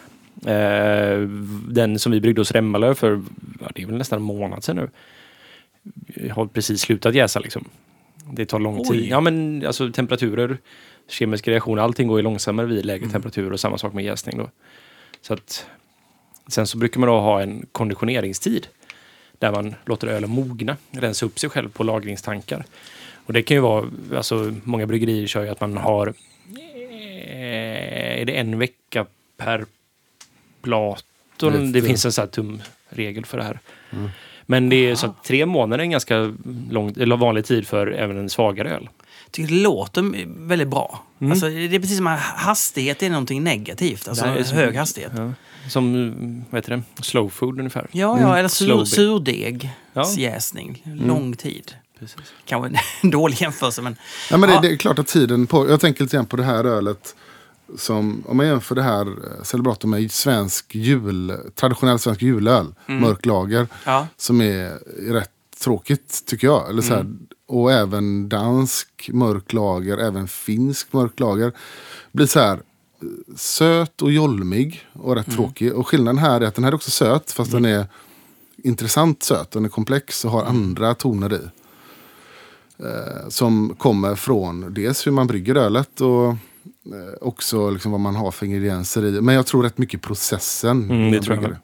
Eh, 0.45 1.19
den 1.69 1.99
som 1.99 2.11
vi 2.11 2.21
bryggde 2.21 2.41
hos 2.41 2.51
Remmalö 2.51 2.95
för, 2.95 3.21
ja, 3.61 3.67
det 3.75 3.81
är 3.81 3.85
väl 3.85 3.97
nästan 3.97 4.17
en 4.19 4.23
månad 4.23 4.63
sedan 4.63 4.75
nu. 4.75 4.89
Har 6.29 6.45
precis 6.45 6.81
slutat 6.81 7.15
jäsa 7.15 7.39
liksom. 7.39 7.65
Det 8.31 8.45
tar 8.45 8.59
lång 8.59 8.79
Oj. 8.79 8.85
tid. 8.87 9.07
Ja 9.09 9.21
men 9.21 9.63
alltså 9.67 9.91
temperaturer, 9.91 10.57
kemiska 11.07 11.51
reaktioner, 11.51 11.81
allting 11.81 12.07
går 12.07 12.19
ju 12.19 12.23
långsammare 12.23 12.65
vid 12.65 12.85
lägre 12.85 13.03
Mm. 13.03 13.11
temperaturer 13.11 13.53
och 13.53 13.59
samma 13.59 13.77
sak 13.77 13.93
med 13.93 14.05
jäsning 14.05 14.37
då. 14.37 14.49
Så 15.21 15.33
att, 15.33 15.65
sen 16.47 16.67
så 16.67 16.77
brukar 16.77 16.99
man 16.99 17.09
då 17.09 17.19
ha 17.19 17.41
en 17.41 17.65
konditioneringstid 17.71 18.67
där 19.39 19.51
man 19.51 19.75
låter 19.85 20.07
ölen 20.07 20.29
mogna, 20.29 20.77
rensa 20.91 21.25
upp 21.25 21.39
sig 21.39 21.49
själv 21.49 21.69
på 21.69 21.83
lagringstankar. 21.83 22.65
Och 23.25 23.33
det 23.33 23.41
kan 23.41 23.57
ju 23.57 23.61
vara, 23.61 23.85
alltså 24.15 24.53
många 24.63 24.87
bryggerier 24.87 25.27
kör 25.27 25.43
ju 25.43 25.49
att 25.49 25.61
man 25.61 25.77
har, 25.77 26.07
eh, 26.07 26.13
är 28.21 28.25
det 28.25 28.37
en 28.37 28.59
vecka 28.59 29.05
per 29.37 29.65
Platon? 30.61 31.53
Rätt, 31.53 31.73
Det 31.73 31.79
ja. 31.79 31.85
finns 31.85 32.05
en 32.05 32.11
sån 32.11 32.21
här 32.21 32.29
tumregel 32.29 33.25
för 33.25 33.37
det 33.37 33.43
här. 33.43 33.59
Men 34.45 34.69
det 34.69 34.75
är 34.75 34.95
så 34.95 35.05
att 35.07 35.23
tre 35.23 35.45
månader 35.45 35.79
är 35.79 35.83
en 35.83 35.91
ganska 35.91 36.33
lång, 36.71 36.93
eller 36.97 37.17
vanlig 37.17 37.45
tid 37.45 37.67
för 37.67 37.87
även 37.87 38.17
en 38.17 38.29
svagare 38.29 38.69
öl. 38.75 38.89
Jag 39.25 39.31
tycker 39.31 39.55
det 39.55 39.61
låter 39.61 40.13
väldigt 40.47 40.67
bra. 40.67 41.03
Mm. 41.19 41.31
Alltså, 41.31 41.47
det 41.49 41.75
är 41.75 41.79
precis 41.79 41.97
som 41.97 42.07
att 42.07 42.19
hastighet 42.19 43.03
är 43.03 43.09
någonting 43.09 43.43
negativt. 43.43 44.07
Alltså 44.07 44.43
som- 44.43 44.57
hög 44.57 44.75
hastighet. 44.75 45.11
Ja, 45.15 45.23
Ja. 45.63 45.69
Som, 45.69 45.95
mm, 45.95 46.43
vad 46.49 46.57
heter 46.57 46.75
det, 46.95 47.03
slow 47.03 47.29
food 47.29 47.57
ungefär. 47.59 47.87
ja, 47.91 48.37
eller 48.37 48.49
sur, 48.49 48.85
surdegsjäsning. 48.85 50.81
Ja. 50.85 51.05
Lång 51.07 51.35
tid. 51.35 51.71
Precis. 51.99 52.17
Kanske 52.45 52.77
en 53.01 53.09
dålig 53.11 53.41
jämförelse 53.41 53.81
men... 53.81 53.95
ja, 54.31 54.37
men 54.37 54.49
det, 54.49 54.55
Ja. 54.55 54.61
det 54.61 54.71
är 54.71 54.77
klart 54.77 54.99
att 54.99 55.07
tiden 55.07 55.47
på, 55.47 55.69
jag 55.69 55.81
tänker 55.81 56.03
lite 56.03 56.15
grann 56.17 56.25
på 56.25 56.37
det 56.37 56.43
här 56.43 56.63
ölet. 56.63 57.15
Som, 57.77 58.23
om 58.27 58.37
man 58.37 58.45
jämför 58.47 58.75
det 58.75 58.81
här 58.83 59.07
eh, 59.07 59.43
Celebrator 59.43 59.89
med 59.89 60.11
svensk 60.11 60.75
jul, 60.75 61.37
traditionell 61.55 61.99
svensk 61.99 62.21
julöl, 62.21 62.75
Mm. 62.87 63.01
mörk 63.01 63.25
lager. 63.25 63.67
Ja. 63.85 64.07
Som 64.17 64.41
är 64.41 64.79
rätt 65.13 65.31
tråkigt 65.59 66.23
tycker 66.25 66.47
jag. 66.47 66.69
Eller 66.69 66.81
så 66.81 66.93
här, 66.93 67.05
Och 67.47 67.71
även 67.71 68.29
dansk 68.29 69.09
mörk 69.13 69.53
lager, 69.53 69.97
även 69.97 70.27
finsk 70.27 70.93
mörk 70.93 71.19
lager. 71.19 71.51
Blir 72.11 72.25
så 72.25 72.39
här 72.39 72.53
eh, 72.53 73.07
söt 73.35 74.01
och 74.01 74.11
jolmig 74.11 74.87
och 74.93 75.15
rätt 75.15 75.31
tråkig. 75.31 75.73
Och 75.73 75.87
skillnaden 75.87 76.17
här 76.17 76.41
är 76.41 76.45
att 76.45 76.55
den 76.55 76.63
här 76.63 76.71
är 76.71 76.75
också 76.75 76.91
söt 76.91 77.31
fast 77.31 77.51
den 77.51 77.65
är 77.65 77.85
intressant 78.63 79.23
söt. 79.23 79.51
Den 79.51 79.65
är 79.65 79.69
komplex 79.69 80.25
och 80.25 80.31
har 80.31 80.43
andra 80.43 80.95
toner 80.95 81.33
i. 81.33 81.41
Eh, 82.83 83.29
som 83.29 83.75
kommer 83.77 84.15
från 84.15 84.73
dels 84.73 85.07
hur 85.07 85.11
man 85.11 85.27
brygger 85.27 85.55
ölet 85.55 86.01
och 86.01 86.35
också 87.21 87.69
liksom 87.69 87.91
vad 87.91 88.01
man 88.01 88.15
har 88.15 88.31
för 88.31 88.45
ingredienser 88.45 89.05
i. 89.05 89.21
Men 89.21 89.35
jag 89.35 89.45
tror 89.47 89.63
rätt 89.63 89.77
mycket 89.77 90.01
processen. 90.01 90.83
Mm, 90.91 91.11
det 91.11 91.21
tror 91.21 91.35
jag 91.35 91.43
med. 91.49 91.57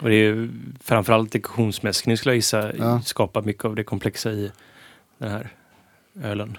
Och 0.00 0.08
det 0.08 0.14
är 0.14 0.50
framförallt 0.84 1.32
dekoktionsmäskning 1.32 2.16
skulle 2.16 2.30
jag 2.32 2.36
gissa 2.36 2.72
Ja. 2.76 3.00
skapar 3.04 3.42
mycket 3.42 3.64
av 3.64 3.74
det 3.74 3.84
komplexa 3.84 4.30
i 4.32 4.50
den 5.18 5.30
här 5.30 5.52
ölen. 6.22 6.58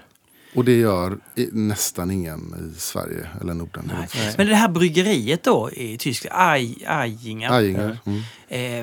Och 0.54 0.64
det 0.64 0.76
gör 0.76 1.18
nästan 1.52 2.10
ingen 2.10 2.72
i 2.76 2.80
Sverige 2.80 3.26
eller 3.40 3.54
Norden. 3.54 3.92
jag. 4.14 4.34
Men 4.38 4.46
det 4.46 4.54
här 4.54 4.68
bryggeriet 4.68 5.42
då 5.44 5.70
i 5.72 5.98
Tyskland, 5.98 6.34
Aj, 6.38 6.84
Ajinger. 6.86 7.50
Ajinger. 7.52 7.98
Mm. 8.04 8.20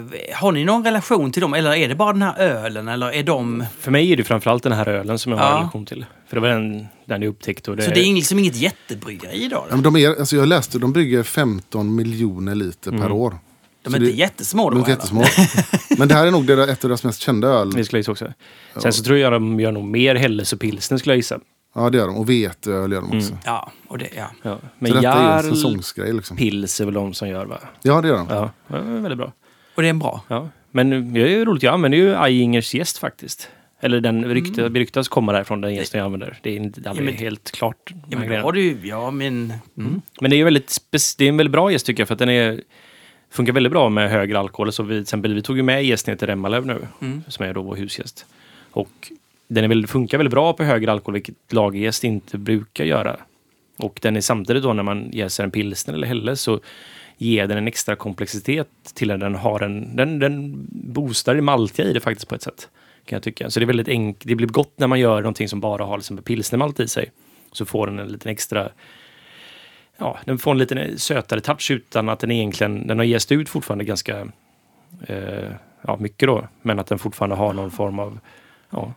Eh, 0.05 0.35
har 0.35 0.51
ni 0.51 0.65
någon 0.65 0.83
relation 0.83 1.31
till 1.31 1.41
dem 1.41 1.53
eller 1.53 1.73
är 1.75 1.87
det 1.89 1.95
bara 1.95 2.13
den 2.13 2.21
här 2.21 2.37
ölen 2.39 2.87
eller 2.87 3.11
är 3.13 3.23
de... 3.23 3.65
För 3.79 3.91
mig 3.91 4.11
är 4.11 4.17
det 4.17 4.23
framförallt 4.23 4.63
den 4.63 4.71
här 4.71 4.87
ölen 4.87 5.19
som 5.19 5.31
jag 5.31 5.39
har 5.39 5.45
Ja. 5.49 5.57
relation 5.57 5.85
till. 5.85 6.05
För 6.27 6.35
det 6.35 6.41
var 6.41 6.49
den, 6.49 6.87
den 7.05 7.21
jag 7.21 7.29
upptäckte. 7.29 7.71
Och 7.71 7.77
det, 7.77 7.83
Så 7.83 7.91
det 7.91 7.99
är 7.99 8.13
liksom 8.13 8.39
inget 8.39 8.55
jättebryggeri 8.55 9.47
då? 9.47 9.65
Ja, 9.69 9.75
men 9.75 9.83
de 9.83 9.95
är, 9.95 10.09
alltså 10.19 10.35
jag 10.35 10.47
läste 10.47 10.79
de 10.79 10.93
brygger 10.93 11.23
15 11.23 11.95
miljoner 11.95 12.55
liter 12.55 12.91
per 12.91 13.11
år. 13.11 13.37
De 13.83 13.89
Så 13.89 13.95
är 13.95 13.99
det- 13.99 14.05
inte 14.05 14.19
jättesmå 14.19 14.69
då? 14.69 14.77
De 14.77 14.83
är 14.85 14.89
jättesmå. 14.89 15.23
men 15.97 16.07
det 16.07 16.13
här 16.13 16.27
är 16.27 16.31
nog 16.31 16.45
deras- 16.47 16.69
ett 16.69 16.83
av 16.83 16.89
deras 16.89 17.03
mest 17.03 17.19
kända 17.21 17.47
öl. 17.47 17.71
det 17.71 17.85
skulle 17.85 18.01
jag 18.01 18.09
också. 18.11 18.33
Sen 18.77 18.93
så 18.93 19.03
tror 19.03 19.17
jag 19.17 19.31
de 19.31 19.59
gör 19.59 19.71
nog 19.71 19.83
mer 19.83 20.15
Helles 20.15 20.53
och 20.53 20.59
pilsner 20.59 20.97
skulle 20.97 21.13
jag 21.13 21.17
gissa. 21.17 21.39
Ja 21.75 21.89
det 21.89 21.97
gör 21.97 22.07
de. 22.07 22.15
Och 22.15 22.29
veteöl 22.29 22.91
gör 22.91 23.01
de 23.01 23.17
också. 23.17 23.37
Ja, 23.45 23.71
och 23.87 23.97
det, 23.97 24.07
ja. 24.17 24.31
Ja. 24.41 24.57
Så 24.59 24.65
Men 24.79 24.91
detta 24.91 25.13
är 25.13 25.43
ju 25.43 25.49
en 25.49 25.55
säsongsgrej 25.55 26.13
liksom. 26.13 26.37
Pils 26.37 26.81
är 26.81 26.85
väl 26.85 26.93
de 26.93 27.13
som 27.13 27.27
gör 27.29 27.45
va? 27.45 27.59
Ja 27.81 28.01
det 28.01 28.07
gör 28.07 28.17
de. 28.17 28.27
Ja, 28.29 28.51
ja 28.67 28.77
väldigt 28.81 29.17
bra. 29.17 29.31
Och 29.75 29.81
det 29.81 29.89
är 29.89 29.93
bra. 29.93 30.21
Ja. 30.27 30.49
Men 30.71 31.13
det 31.13 31.21
är 31.21 31.27
ju 31.27 31.45
roligt, 31.45 31.63
jag 31.63 31.73
använder 31.73 31.97
ju 31.97 32.15
Ajingers 32.15 32.73
gäst 32.73 32.97
faktiskt. 32.97 33.49
Eller 33.85 34.01
den 34.01 34.25
rykte, 34.25 34.69
beryktas 34.69 35.07
komma 35.07 35.31
därifrån, 35.31 35.61
den 35.61 35.75
gästen 35.75 35.97
jag 35.97 36.05
använder. 36.05 36.37
Det 36.41 36.49
är 36.49 36.55
inte 36.55 36.89
aldrig 36.89 37.07
Ja, 37.07 37.11
men- 37.11 37.19
helt 37.19 37.51
klart. 37.51 37.93
Ja, 38.09 38.19
men 38.19 38.41
har 38.41 38.51
du. 38.51 38.77
Ja, 38.83 39.11
men... 39.11 39.53
Mm. 39.77 40.01
Men 40.21 40.29
det 40.29 40.35
är 40.35 40.37
ju 40.37 40.43
väldigt 40.43 40.77
det 41.17 41.25
är 41.25 41.29
en 41.29 41.37
väldigt 41.37 41.51
bra 41.51 41.71
gäst 41.71 41.85
tycker 41.85 42.01
jag 42.01 42.07
för 42.07 42.13
att 42.15 42.19
den 42.19 42.29
är 42.29 42.61
funkar 43.29 43.53
väldigt 43.53 43.71
bra 43.71 43.89
med 43.89 44.09
högre 44.11 44.39
alkohol. 44.39 44.71
Så 44.71 44.83
vi, 44.83 44.89
till 44.95 45.01
exempel, 45.01 45.33
vi 45.33 45.41
tog 45.41 45.57
ju 45.57 45.63
med 45.63 45.85
gäst 45.85 46.07
ner 46.07 46.15
till 46.15 46.27
Remmalöv 46.27 46.65
nu, 46.65 46.87
Mm. 47.01 47.23
som 47.27 47.45
är 47.45 47.53
då 47.53 47.61
vår 47.61 47.75
husgäst. 47.75 48.25
Och 48.71 49.11
den 49.47 49.63
är 49.63 49.67
väl, 49.67 49.87
funkar 49.87 50.17
väldigt 50.17 50.31
bra 50.31 50.53
på 50.53 50.63
högre 50.63 50.91
alkohol, 50.91 51.13
vilket 51.13 51.53
lagergäst 51.53 52.03
inte 52.03 52.37
brukar 52.37 52.83
göra. 52.85 53.17
Och 53.77 53.99
den 54.01 54.15
är 54.17 54.21
samtidigt 54.21 54.63
då 54.63 54.73
när 54.73 54.83
man 54.83 55.09
jäser 55.11 55.43
en 55.43 55.51
pilsner 55.51 55.93
eller 55.93 56.07
helle 56.07 56.35
så 56.35 56.59
ger 57.17 57.47
den 57.47 57.57
en 57.57 57.67
extra 57.67 57.95
komplexitet 57.95 58.67
till 58.93 59.07
den. 59.07 59.19
Den, 59.19 59.35
har 59.35 59.59
en, 59.63 59.95
den, 59.95 60.19
den 60.19 60.53
boostar 60.69 61.35
det 61.35 61.41
maltiga 61.41 61.85
i 61.85 61.93
det 61.93 61.99
faktiskt 61.99 62.27
på 62.27 62.35
ett 62.35 62.41
sätt. 62.41 62.69
Kan 63.05 63.15
jag 63.15 63.23
tycka. 63.23 63.49
Så 63.49 63.59
det 63.59 63.63
är 63.63 63.67
väldigt 63.67 63.87
enkelt. 63.87 64.27
Det 64.27 64.35
blir 64.35 64.47
gott 64.47 64.73
när 64.79 64.87
man 64.87 64.99
gör 64.99 65.21
någonting 65.21 65.49
som 65.49 65.59
bara 65.59 65.85
har 65.85 65.97
liksom 65.97 66.17
pilsnermalt 66.17 66.79
i 66.79 66.87
sig. 66.87 67.11
Så 67.51 67.65
får 67.65 67.87
den 67.87 67.99
en 67.99 68.07
liten 68.07 68.31
extra 68.31 68.69
ja, 69.97 70.19
den 70.25 70.37
får 70.37 70.51
en 70.51 70.57
lite 70.57 70.97
sötare 70.97 71.41
touch 71.41 71.71
utan 71.71 72.09
att 72.09 72.19
den 72.19 72.31
egentligen, 72.31 72.87
den 72.87 72.97
har 72.97 73.05
jäst 73.05 73.31
ut 73.31 73.49
fortfarande 73.49 73.83
ganska 73.83 74.27
eh, 75.07 75.51
ja, 75.81 75.97
mycket 75.99 76.27
då, 76.27 76.47
men 76.61 76.79
att 76.79 76.87
den 76.87 76.99
fortfarande 76.99 77.35
har 77.35 77.53
någon 77.53 77.71
form 77.71 77.99
av 77.99 78.19
ja, 78.69 78.93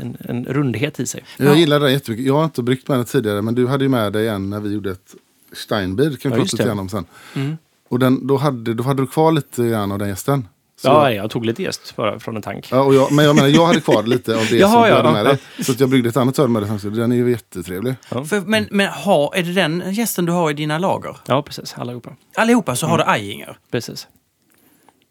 en, 0.00 0.16
en 0.20 0.44
rundhet 0.44 1.00
i 1.00 1.06
sig. 1.06 1.24
Jag 1.36 1.56
gillar 1.56 1.80
det 1.80 1.92
jättemycket. 1.92 2.26
Jag 2.26 2.34
har 2.34 2.44
inte 2.44 2.62
bryggt 2.62 2.88
med 2.88 2.98
det 2.98 3.04
tidigare 3.04 3.42
men 3.42 3.54
du 3.54 3.66
hade 3.66 3.84
ju 3.84 3.88
med 3.88 4.12
dig 4.12 4.28
en 4.28 4.50
när 4.50 4.60
vi 4.60 4.74
gjorde 4.74 4.90
ett 4.90 5.14
Steinbier. 5.52 6.16
kan 6.16 6.32
vi 6.32 6.38
Ja, 6.38 6.42
prata 6.42 6.56
lite 6.56 6.64
grann 6.64 6.78
om 6.78 6.88
sen. 6.88 7.04
Mm. 7.34 7.56
Och 7.88 7.98
den, 7.98 8.26
då, 8.26 8.36
hade, 8.36 8.74
då 8.74 8.84
hade 8.84 9.02
du 9.02 9.06
kvar 9.06 9.32
lite 9.32 9.68
grann 9.68 9.92
av 9.92 9.98
den 9.98 10.08
gästen. 10.08 10.48
Så- 10.84 10.88
Ja, 10.94 11.12
jag 11.12 11.30
tog 11.30 11.46
lite 11.46 11.62
jäst 11.62 11.96
bara 11.96 12.18
från 12.20 12.36
en 12.36 12.42
tank. 12.42 12.68
Ja, 12.70 12.80
och 12.82 12.94
jag, 12.94 13.12
men 13.12 13.24
jag 13.24 13.36
menar, 13.36 13.48
jag 13.48 13.66
hade 13.66 13.80
kvar 13.80 14.02
lite 14.02 14.36
av 14.36 14.46
det 14.50 14.56
Jaha, 14.58 14.70
som 14.72 14.82
du 14.82 14.88
ja, 14.88 14.96
hade 14.96 15.08
ja, 15.08 15.12
med 15.12 15.24
dig. 15.26 15.38
Så 15.64 15.72
att 15.72 15.80
jag 15.80 15.88
bryggde 15.88 16.08
ett 16.08 16.16
annat 16.16 16.38
öl 16.38 16.48
med 16.48 16.62
dig 16.62 16.72
också. 16.72 16.90
Den 16.90 17.12
är 17.12 17.16
ju 17.16 17.30
jättetrevlig. 17.30 17.94
För, 18.08 18.40
men 18.46 18.68
men 18.70 18.88
har, 18.88 19.34
är 19.36 19.42
det 19.42 19.52
den 19.52 19.82
gästen 19.92 20.24
du 20.26 20.32
har 20.32 20.50
i 20.50 20.54
dina 20.54 20.78
lager? 20.78 21.16
Ja, 21.26 21.42
precis. 21.42 21.74
Allihopa. 21.78 22.10
Allihopa 22.36 22.76
så 22.76 22.86
har 22.86 22.98
du 22.98 23.04
Ajinger. 23.04 23.56
Precis. 23.70 24.08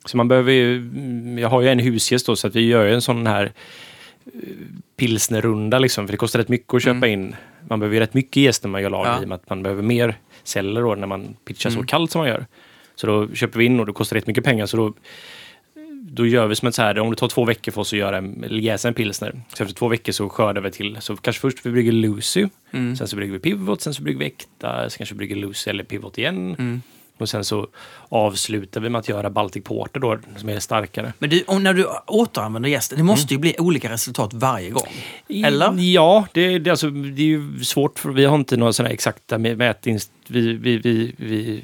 Så 0.05 0.17
man 0.17 0.27
behöver 0.27 0.51
ju, 0.51 0.77
mm, 0.77 1.37
jag 1.37 1.49
har 1.49 1.61
ju 1.61 1.69
en 1.69 1.79
husgäst 1.79 2.25
då 2.25 2.35
så 2.35 2.47
att 2.47 2.55
vi 2.55 2.61
gör 2.67 2.85
ju 2.85 2.93
en 2.93 3.01
sån 3.01 3.27
här 3.27 3.51
eh, 4.25 4.31
pilsnerrunda 4.97 5.79
liksom. 5.79 6.07
För 6.07 6.11
det 6.11 6.17
kostar 6.17 6.39
rätt 6.39 6.49
mycket 6.49 6.73
att 6.73 6.83
köpa 6.83 7.07
Mm. 7.07 7.09
in. 7.09 7.35
Man 7.67 7.79
behöver 7.79 7.93
ju 7.95 7.99
rätt 7.99 8.13
mycket 8.13 8.43
gäst 8.43 8.63
när 8.63 8.69
man 8.69 8.81
gör 8.81 8.89
lager 8.89 9.11
Ja. 9.11 9.21
i 9.21 9.23
och 9.23 9.27
med 9.29 9.35
att 9.35 9.49
man 9.49 9.63
behöver 9.63 9.83
mer 9.83 10.17
celler 10.43 10.81
då 10.81 10.95
när 10.95 11.07
man 11.07 11.35
pitchar 11.45 11.69
Mm. 11.69 11.81
så 11.81 11.87
kallt 11.87 12.11
som 12.11 12.19
man 12.19 12.27
gör. 12.27 12.45
Så 12.95 13.07
då 13.07 13.27
köper 13.33 13.59
vi 13.59 13.65
in 13.65 13.79
och 13.79 13.85
det 13.85 13.93
kostar 13.93 14.15
rätt 14.15 14.27
mycket 14.27 14.43
pengar. 14.43 14.65
Så 14.65 14.77
då, 14.77 14.93
då 16.15 16.25
gör 16.25 16.47
vi 16.47 16.55
som 16.55 16.67
ett 16.67 16.75
så 16.75 16.81
här, 16.81 16.99
om 16.99 17.09
det 17.09 17.15
tar 17.15 17.27
två 17.27 17.45
veckor 17.45 17.71
för 17.71 17.81
oss 17.81 17.93
att 17.93 17.99
göra 17.99 18.17
en, 18.17 18.45
jäsa 18.49 18.87
en 18.87 18.93
pilsner. 18.93 19.41
Så 19.53 19.63
efter 19.63 19.75
två 19.75 19.87
veckor 19.87 20.11
så 20.11 20.29
skördar 20.29 20.61
vi 20.61 20.71
till. 20.71 20.97
Så 21.01 21.15
kanske 21.15 21.41
först 21.41 21.65
vi 21.65 21.71
brygger 21.71 21.91
Lucy. 21.91 22.47
Mm. 22.71 22.95
Sen 22.95 23.07
så 23.07 23.15
brygger 23.15 23.33
vi 23.33 23.39
Pivot, 23.39 23.81
sen 23.81 23.93
så 23.93 24.03
brygger 24.03 24.19
vi 24.19 24.25
Äkta, 24.25 24.89
sen 24.89 24.97
kanske 24.97 25.15
vi 25.15 25.17
brygger 25.17 25.35
Lucy 25.35 25.69
eller 25.69 25.83
Pivot 25.83 26.17
igen. 26.17 26.55
Mm. 26.59 26.81
Och 27.17 27.29
sen 27.29 27.43
så 27.43 27.67
avslutar 28.09 28.81
vi 28.81 28.89
med 28.89 28.99
att 28.99 29.09
göra 29.09 29.29
Baltic 29.29 29.63
Porter 29.63 29.99
då, 29.99 30.19
som 30.37 30.49
är 30.49 30.59
starkare. 30.59 31.13
Men 31.19 31.29
du, 31.29 31.43
när 31.59 31.73
du 31.73 31.87
återanvänder 32.07 32.69
gästen, 32.69 32.97
det 32.97 33.03
måste 33.03 33.33
ju 33.33 33.39
bli 33.39 33.55
olika 33.59 33.89
resultat 33.89 34.33
varje 34.33 34.69
gång. 34.69 34.87
Eller? 35.45 35.79
Ja, 35.79 36.27
det, 36.31 36.59
det, 36.59 36.69
alltså, 36.69 36.89
det 36.89 37.21
är 37.21 37.25
ju 37.25 37.63
svårt 37.63 37.99
för 37.99 38.09
vi 38.09 38.25
har 38.25 38.35
inte 38.35 38.57
några 38.57 38.73
sådana 38.73 38.93
exakta 38.93 39.37
mä- 39.37 39.55
mätinst... 39.55 40.11
Vi, 40.27 40.53
vi, 40.53 40.77
vi, 40.77 41.15
vi, 41.17 41.63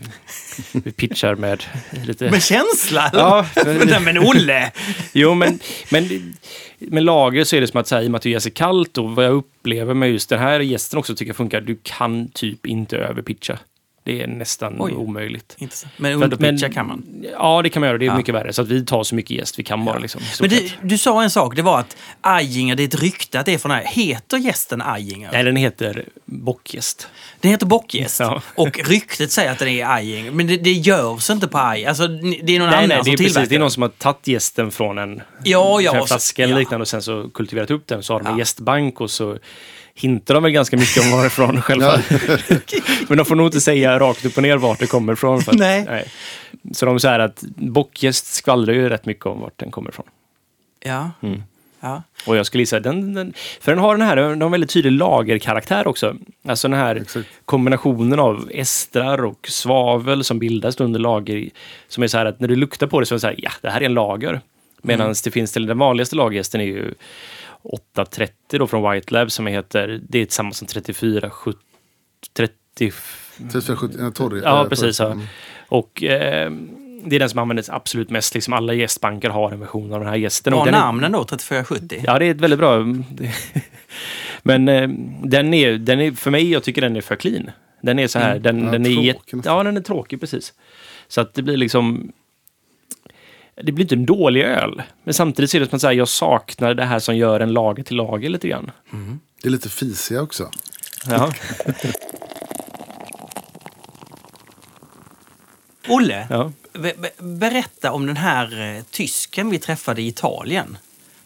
vi 0.72 0.92
pitchar 0.92 1.36
med 1.36 1.64
lite... 2.06 2.32
Med 2.32 2.44
känsla? 2.44 3.10
Ja, 3.14 3.46
Nej, 3.66 4.00
men 4.02 4.18
Olle! 4.18 4.72
Jo, 5.14 5.34
men, 5.34 5.60
men 5.92 6.34
med 6.80 7.04
lager 7.04 7.44
så 7.44 7.56
är 7.56 7.62
det 7.62 7.68
som 7.68 7.80
att 7.80 7.88
säga, 7.88 8.04
i 8.04 8.08
och 8.08 8.12
med 8.12 8.18
att 8.18 8.22
du 8.24 8.30
jäser 8.30 8.50
kallt 8.50 8.98
och 8.98 9.16
vad 9.16 9.26
jag 9.26 9.34
upplever 9.34 9.94
med 9.94 10.12
just 10.12 10.30
den 10.30 10.40
här 10.40 10.60
gästen 10.60 11.00
också 11.00 11.16
tycker 11.16 11.30
jag 11.30 11.36
funkar, 11.38 11.62
du 11.62 11.80
kan 11.84 12.28
typ 12.28 12.66
inte 12.66 12.98
överpitcha. 12.98 13.60
Det 14.10 14.22
är 14.24 14.28
nästan 14.28 14.76
Oj. 14.80 14.94
omöjligt. 14.94 15.56
Intressant. 15.58 15.94
Men 15.98 16.24
underpitcha 16.24 16.70
kan 16.70 16.88
man. 16.88 17.04
Ja, 17.34 17.62
det 17.62 17.70
kan 17.70 17.80
man 17.80 17.88
göra. 17.88 17.98
Det 17.98 18.06
är 18.06 18.08
Ja. 18.08 18.18
mycket 18.18 18.36
värre. 18.36 18.54
Så 18.54 18.62
att 18.62 18.68
vi 18.68 18.86
tar 18.86 19.04
så 19.04 19.16
mycket 19.16 19.32
gäst 19.38 19.60
vi 19.60 19.64
kan 19.64 19.86
bara. 19.86 20.00
Liksom, 20.00 20.22
i 20.22 20.26
stort 20.26 20.40
Men 20.42 20.50
du, 20.50 20.56
sett. 20.70 20.78
du 20.82 20.98
sa 20.98 21.24
en 21.24 21.30
sak, 21.30 21.56
det 21.56 21.62
var 21.62 21.80
att 21.80 21.98
Ajinger, 22.22 22.76
det 22.76 22.84
är 22.84 22.88
ett 22.88 23.02
rykte 23.02 23.40
att 23.40 23.46
det 23.46 23.54
är 23.54 23.58
från 23.58 23.72
här. 23.72 23.84
Heter 23.86 24.38
gästen 24.38 24.82
Ajinger? 24.82 25.30
Nej, 25.34 25.44
den 25.44 25.56
heter 25.56 26.06
bockgäst. 26.26 27.08
Den 27.40 27.52
heter 27.52 27.66
bockgäst. 27.66 28.20
Ja. 28.20 28.42
Och 28.56 28.80
ryktet 28.90 29.32
säger 29.32 29.52
att 29.52 29.60
den 29.60 29.68
är 29.68 29.86
Ajinger. 29.86 30.32
Men 30.32 30.48
det, 30.48 30.58
det 30.58 30.72
görs 30.72 31.30
inte 31.30 31.48
på 31.48 31.58
Aj. 31.58 31.86
Alltså, 31.86 32.08
det 32.08 32.56
är 32.56 32.60
någon 32.60 32.70
Nej, 32.70 32.78
annan 32.78 32.88
nej, 32.90 32.98
som 32.98 33.06
det 33.06 33.12
är, 33.12 33.18
precis, 33.18 33.18
tillverkar 33.18 33.50
det 33.50 33.56
är 33.56 33.60
någon 33.60 33.72
som 33.72 33.82
har 33.82 33.90
tagit 33.90 34.28
gästen 34.28 34.72
från 34.72 34.98
en, 34.98 35.22
Ja, 35.44 35.82
ja, 35.82 35.96
en 35.96 36.08
flaska 36.08 36.44
eller 36.44 36.54
ja. 36.54 36.60
liknande 36.60 36.82
och 36.82 36.88
sen 36.88 37.02
så 37.02 37.30
kultiverat 37.34 37.72
upp 37.72 37.88
den. 37.88 38.04
Så 38.04 38.14
har 38.14 38.20
de 38.20 38.28
en 38.28 38.34
Ja. 38.34 38.40
gästbank 38.40 39.02
och 39.02 39.12
så 39.12 39.38
hintar 40.00 40.34
de 40.34 40.44
väl 40.44 40.52
ganska 40.52 40.78
mycket 40.78 41.04
om 41.04 41.12
varifrån 41.12 41.62
själva. 41.62 42.02
Men 43.08 43.18
de 43.18 43.26
får 43.26 43.36
nog 43.36 43.48
inte 43.48 43.62
säga 43.62 44.00
rakt 44.00 44.26
upp 44.26 44.38
och 44.38 44.44
ner 44.44 44.58
vart 44.58 44.80
det 44.80 44.88
kommer 44.88 45.14
ifrån. 45.14 45.42
För 45.42 45.52
att, 45.52 45.58
Nej. 45.58 46.06
Så 46.74 46.86
de 46.86 47.00
säger 47.00 47.20
att 47.20 47.44
bockgäst 47.56 48.34
skvallrar 48.34 48.74
ju 48.74 48.90
rätt 48.90 49.06
mycket 49.06 49.26
om 49.26 49.40
vart 49.40 49.58
den 49.60 49.72
kommer 49.72 49.90
ifrån. 49.90 50.06
Ja. 50.86 51.12
Mm. 51.22 51.44
ja. 51.80 52.04
Och 52.26 52.36
jag 52.38 52.46
skulle 52.46 52.62
gissa, 52.62 52.80
den, 52.80 53.14
den, 53.14 53.34
för 53.62 53.72
den 53.72 53.80
har 53.80 53.98
den 53.98 54.08
här, 54.08 54.16
den 54.16 54.42
har 54.42 54.46
en 54.48 54.52
väldigt 54.52 54.70
tydlig 54.70 54.92
lagerkaraktär 54.92 55.88
också. 55.88 56.16
Alltså 56.48 56.68
den 56.68 56.80
här 56.80 56.96
Exakt. 56.96 57.28
kombinationen 57.46 58.20
av 58.20 58.50
estrar 58.54 59.26
och 59.26 59.48
svavel 59.50 60.24
som 60.24 60.40
bildas 60.40 60.80
under 60.80 61.00
lager. 61.00 61.50
Som 61.88 62.04
är 62.04 62.08
så 62.08 62.18
här 62.18 62.26
att 62.26 62.40
när 62.40 62.48
du 62.48 62.56
luktar 62.56 62.88
på 62.88 63.00
det 63.00 63.06
så 63.06 63.14
är 63.14 63.16
det 63.16 63.20
så 63.22 63.28
här, 63.28 63.36
ja, 63.38 63.52
det 63.62 63.70
här 63.70 63.82
är 63.82 63.86
en 63.86 63.94
lager. 63.94 64.42
Medan 64.82 65.06
Mm. 65.06 65.16
det 65.24 65.32
finns 65.32 65.52
till 65.52 65.66
den 65.66 65.78
vanligaste 65.78 66.16
lagergästen 66.16 66.62
är 66.62 66.66
ju 66.66 66.94
830 67.64 68.60
då 68.60 68.68
från 68.68 68.92
White 68.92 69.14
Lab 69.14 69.32
som 69.32 69.48
heter, 69.48 70.02
det 70.10 70.20
är 70.20 70.28
samma 70.30 70.52
som 70.52 70.68
34, 70.68 71.30
70, 71.30 71.60
30, 72.34 72.54
3470, 73.52 73.98
ja, 74.00 74.12
torr, 74.12 74.42
Ja, 74.44 74.66
precis. 74.70 75.00
Mm. 75.00 75.22
Och 75.68 76.04
eh, 76.04 76.52
det 77.04 77.16
är 77.16 77.20
den 77.20 77.30
som 77.30 77.40
används 77.40 77.70
absolut 77.70 78.10
mest. 78.10 78.34
Liksom 78.34 78.54
alla 78.54 78.74
gästbanker 78.74 79.30
har 79.30 79.52
en 79.52 79.60
version 79.60 79.94
av 79.94 80.00
den 80.00 80.10
här 80.10 80.16
gästen. 80.16 80.52
Bra 80.52 80.66
namnen 80.66 81.12
då, 81.12 81.24
3470. 81.24 82.04
Ja, 82.06 82.20
det 82.20 82.26
är 82.26 82.32
ett 82.32 82.42
väldigt 82.42 82.60
bra... 82.60 82.80
Men 84.44 84.68
eh, 84.68 84.90
den, 85.24 85.54
är, 85.54 85.78
den 85.78 86.00
är, 86.00 86.12
för 86.12 86.32
mig, 86.32 86.52
jag 86.52 86.64
tycker 86.64 86.82
den 86.82 86.96
är 86.96 87.02
för 87.02 87.16
clean. 87.16 87.52
Den 87.82 88.00
är 88.00 88.08
så 88.08 88.20
här, 88.20 88.40
den, 88.40 88.66
Ja, 88.66 88.72
den 88.72 88.86
är 88.86 89.14
tråkig. 89.14 89.42
Ja, 89.46 89.64
den 89.64 89.78
är 89.78 89.82
tråkig 89.82 90.20
precis. 90.20 90.54
Så 91.08 91.22
att 91.22 91.34
det 91.34 91.42
blir 91.42 91.58
liksom... 91.58 92.12
Det 93.64 93.72
blir 93.72 93.86
inte 93.86 93.96
en 93.96 94.06
dålig 94.06 94.44
öl. 94.44 94.82
Men 95.04 95.14
samtidigt 95.14 95.52
så 95.52 95.58
är 95.58 95.62
det 95.62 95.68
som 95.70 95.76
att 95.76 95.82
säga, 95.82 95.94
jag 95.94 96.08
saknar 96.08 96.74
det 96.74 96.86
här 96.86 97.00
som 97.00 97.18
gör 97.18 97.40
en 97.40 97.54
lager 97.54 97.84
till 97.84 97.98
lager 97.98 98.30
lite 98.30 98.48
grann. 98.48 98.72
Det 99.42 99.48
är 99.48 99.52
lite 99.52 99.70
fisiga 99.70 100.22
också. 100.22 100.52
Ja, 101.10 101.34
Olle, 105.88 106.28
ja. 106.30 106.52
be- 106.74 106.94
be- 106.98 107.12
berätta 107.24 107.92
om 107.92 108.06
den 108.08 108.18
här 108.18 108.76
eh, 108.78 108.84
tysken 108.84 109.50
vi 109.50 109.60
träffade 109.60 110.02
i 110.02 110.08
Italien. 110.08 110.78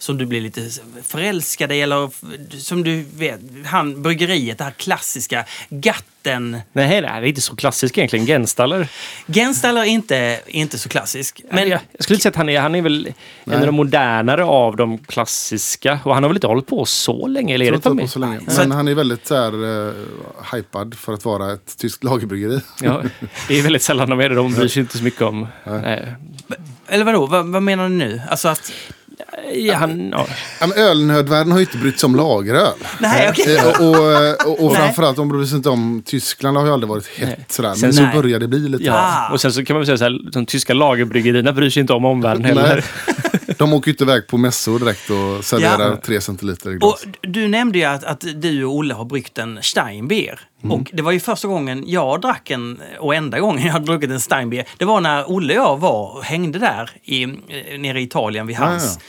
Som 0.03 0.17
du 0.17 0.25
blev 0.25 0.41
lite 0.41 0.69
förälskad 1.03 1.71
i, 1.71 1.81
eller 1.81 2.09
som 2.57 2.83
du 2.83 3.05
vet, 3.15 3.39
han 3.65 4.01
bryggeriet, 4.01 4.57
det 4.57 4.63
här 4.63 4.71
klassiska 4.71 5.45
Gatten. 5.69 6.57
Nej, 6.73 7.01
det 7.01 7.07
är 7.07 7.23
inte 7.23 7.41
så 7.41 7.55
klassiskt 7.55 7.97
egentligen. 7.97 8.25
Genstaller. 8.25 8.87
Genstaller 9.27 9.81
är 9.81 9.85
inte, 9.85 10.39
inte 10.47 10.77
så 10.77 10.89
klassisk. 10.89 11.41
Men 11.51 11.69
jag, 11.69 11.81
jag 11.91 12.03
skulle 12.03 12.15
inte 12.15 12.23
säga 12.23 12.29
att 12.29 12.35
han 12.35 12.49
är, 12.49 12.59
han 12.59 12.75
är 12.75 12.81
väl 12.81 13.07
en 13.07 13.13
Nej. 13.43 13.57
av 13.57 13.65
de 13.65 13.75
modernare 13.75 14.43
av 14.43 14.75
de 14.75 14.97
klassiska. 14.97 15.99
Och 16.03 16.13
han 16.13 16.23
har 16.23 16.29
väl 16.29 16.37
inte 16.37 16.47
hållit 16.47 16.67
på 16.67 16.85
så 16.85 17.27
länge? 17.27 17.53
Eller 17.53 17.65
är 17.65 17.71
Jag 17.71 17.79
det 17.79 17.83
tror 17.83 17.95
för 17.95 18.01
inte 18.01 18.13
på 18.13 18.19
mig? 18.19 18.39
så 18.39 18.39
länge. 18.45 18.51
Så 18.51 18.61
Men 18.61 18.71
han 18.71 18.87
är 18.87 18.95
väldigt 18.95 19.27
så 19.27 19.35
här, 19.35 19.55
uh, 19.63 19.93
hypad 20.53 20.95
för 20.95 21.13
att 21.13 21.25
vara 21.25 21.53
ett 21.53 21.77
tyskt 21.77 22.03
lagerbryggeri. 22.03 22.61
Ja, 22.81 23.03
det 23.47 23.59
är 23.59 23.63
väldigt 23.63 23.83
sällan 23.83 24.09
de 24.09 24.19
är 24.19 24.29
det. 24.29 24.35
De 24.35 24.53
bryr 24.53 24.67
sig 24.67 24.79
inte 24.79 24.97
så 24.97 25.03
mycket 25.03 25.21
om... 25.21 25.47
Nej. 25.65 26.15
Eller 26.87 27.05
vadå, 27.05 27.25
vad, 27.25 27.45
vad 27.45 27.63
menar 27.63 27.83
du 27.83 27.95
nu? 27.95 28.21
Alltså 28.29 28.47
att... 28.47 28.71
Ja, 29.55 29.75
han, 29.75 30.09
ja. 30.11 30.27
Ja, 30.59 30.67
men 30.67 30.77
ölnördvärlden 30.77 31.51
har 31.51 31.59
ju 31.59 31.65
inte 31.65 31.77
brytt 31.77 31.99
sig 31.99 32.07
om 32.07 32.15
lageröl. 32.15 32.73
Nej, 32.99 33.29
okej. 33.29 33.55
Eh, 33.57 33.65
Och, 33.67 33.81
och, 33.81 34.47
och, 34.51 34.65
och 34.65 34.71
Nej. 34.73 34.81
framförallt, 34.81 35.15
de 35.17 35.29
bryr 35.29 35.45
sig 35.45 35.57
inte 35.57 35.69
om 35.69 36.03
Tyskland 36.05 36.57
har 36.57 36.65
ju 36.65 36.73
aldrig 36.73 36.89
varit 36.89 37.07
hett 37.07 37.27
Nej. 37.29 37.45
sådär. 37.49 37.73
Sen 37.73 37.81
Men 37.87 37.93
så- 37.93 38.01
nu 38.03 38.11
börjar 38.21 38.39
det 38.39 38.47
bli 38.47 38.59
lite. 38.69 38.83
ja. 38.83 38.93
Ah. 39.29 39.33
Och 39.33 39.41
sen 39.41 39.53
så 39.53 39.65
kan 39.65 39.73
man 39.73 39.79
väl 39.85 39.85
säga 39.87 39.97
så 39.97 40.03
här, 40.03 40.31
de 40.31 40.45
tyska 40.45 40.73
lagerbryggerierna 40.73 41.53
bryr 41.53 41.69
sig 41.69 41.81
inte 41.81 41.93
om 41.93 42.05
omvärlden 42.05 42.41
Nej. 42.55 42.63
heller. 42.65 42.85
De 43.57 43.73
åker 43.73 43.87
ju 43.87 43.91
inte 43.93 44.03
iväg 44.03 44.27
på 44.27 44.37
mässor 44.37 44.79
direkt 44.79 45.09
och 45.09 45.45
serverar 45.45 45.89
Ja. 45.89 45.97
tre 46.05 46.21
centiliter 46.21 46.71
i 46.71 46.75
Och 46.75 46.79
glas. 46.79 47.05
du 47.21 47.47
nämnde 47.47 47.77
ju 47.77 47.83
att, 47.85 48.03
att 48.03 48.23
du 48.35 48.65
och 48.65 48.75
Olle 48.75 48.93
har 48.93 49.05
bryggt 49.05 49.37
en 49.37 49.59
Steinbier. 49.61 50.39
Och 50.69 50.89
det 50.93 51.01
var 51.03 51.11
ju 51.11 51.19
första 51.19 51.47
gången 51.47 51.83
jag 51.87 52.21
drack 52.21 52.49
en, 52.51 52.79
och 52.99 53.15
enda 53.15 53.39
gången 53.39 53.65
jag 53.65 53.73
hade 53.73 53.85
druckit 53.85 54.09
en 54.11 54.19
Steinbier, 54.19 54.65
det 54.77 54.85
var 54.85 55.01
när 55.01 55.31
Olle 55.31 55.59
och 55.59 55.65
jag 55.65 55.77
var 55.79 56.17
och 56.17 56.23
hängde 56.23 56.59
där 56.59 56.89
i, 57.03 57.23
eh, 57.23 57.29
nere 57.79 57.99
i 57.99 58.03
Italien 58.03 58.47
vid 58.47 58.55
hans 58.57 58.83
bås. 58.83 58.99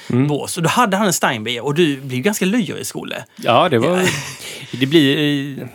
Och 0.56 0.62
då 0.62 0.68
hade 0.68 0.96
han 0.96 1.06
en 1.06 1.12
Steinbier 1.12 1.64
och 1.64 1.74
du 1.74 2.00
blev 2.00 2.20
ganska 2.20 2.44
lyrisk, 2.44 2.96
Olle. 2.96 3.24
Ja, 3.36 3.68
det 3.68 3.78
var... 3.78 4.02
Det 4.80 4.86
blir... 4.86 5.18
eh, 5.60 5.66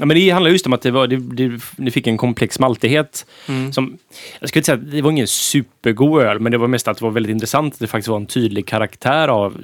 Ja, 0.00 0.06
men 0.06 0.16
det 0.16 0.30
handlar 0.30 0.50
just 0.50 0.66
om 0.66 0.72
att 0.72 0.82
det, 0.82 0.90
var, 0.90 1.06
det, 1.06 1.16
det, 1.16 1.60
det 1.76 1.90
fick 1.90 2.06
en 2.06 2.16
komplex 2.16 2.58
maltighet. 2.58 3.26
Som, 3.72 3.98
jag 4.40 4.48
skulle 4.48 4.60
inte 4.60 4.66
säga 4.66 4.78
att 4.78 4.90
det 4.90 5.02
var 5.02 5.10
ingen 5.10 5.26
supergod 5.26 6.22
öl, 6.22 6.40
men 6.40 6.52
det 6.52 6.58
var 6.58 6.68
mest 6.68 6.88
att 6.88 6.98
det 6.98 7.04
var 7.04 7.10
väldigt 7.10 7.30
intressant. 7.30 7.74
att 7.74 7.80
Det 7.80 7.86
faktiskt 7.86 8.08
var 8.08 8.16
en 8.16 8.26
tydlig 8.26 8.66
karaktär 8.66 9.28
av 9.28 9.62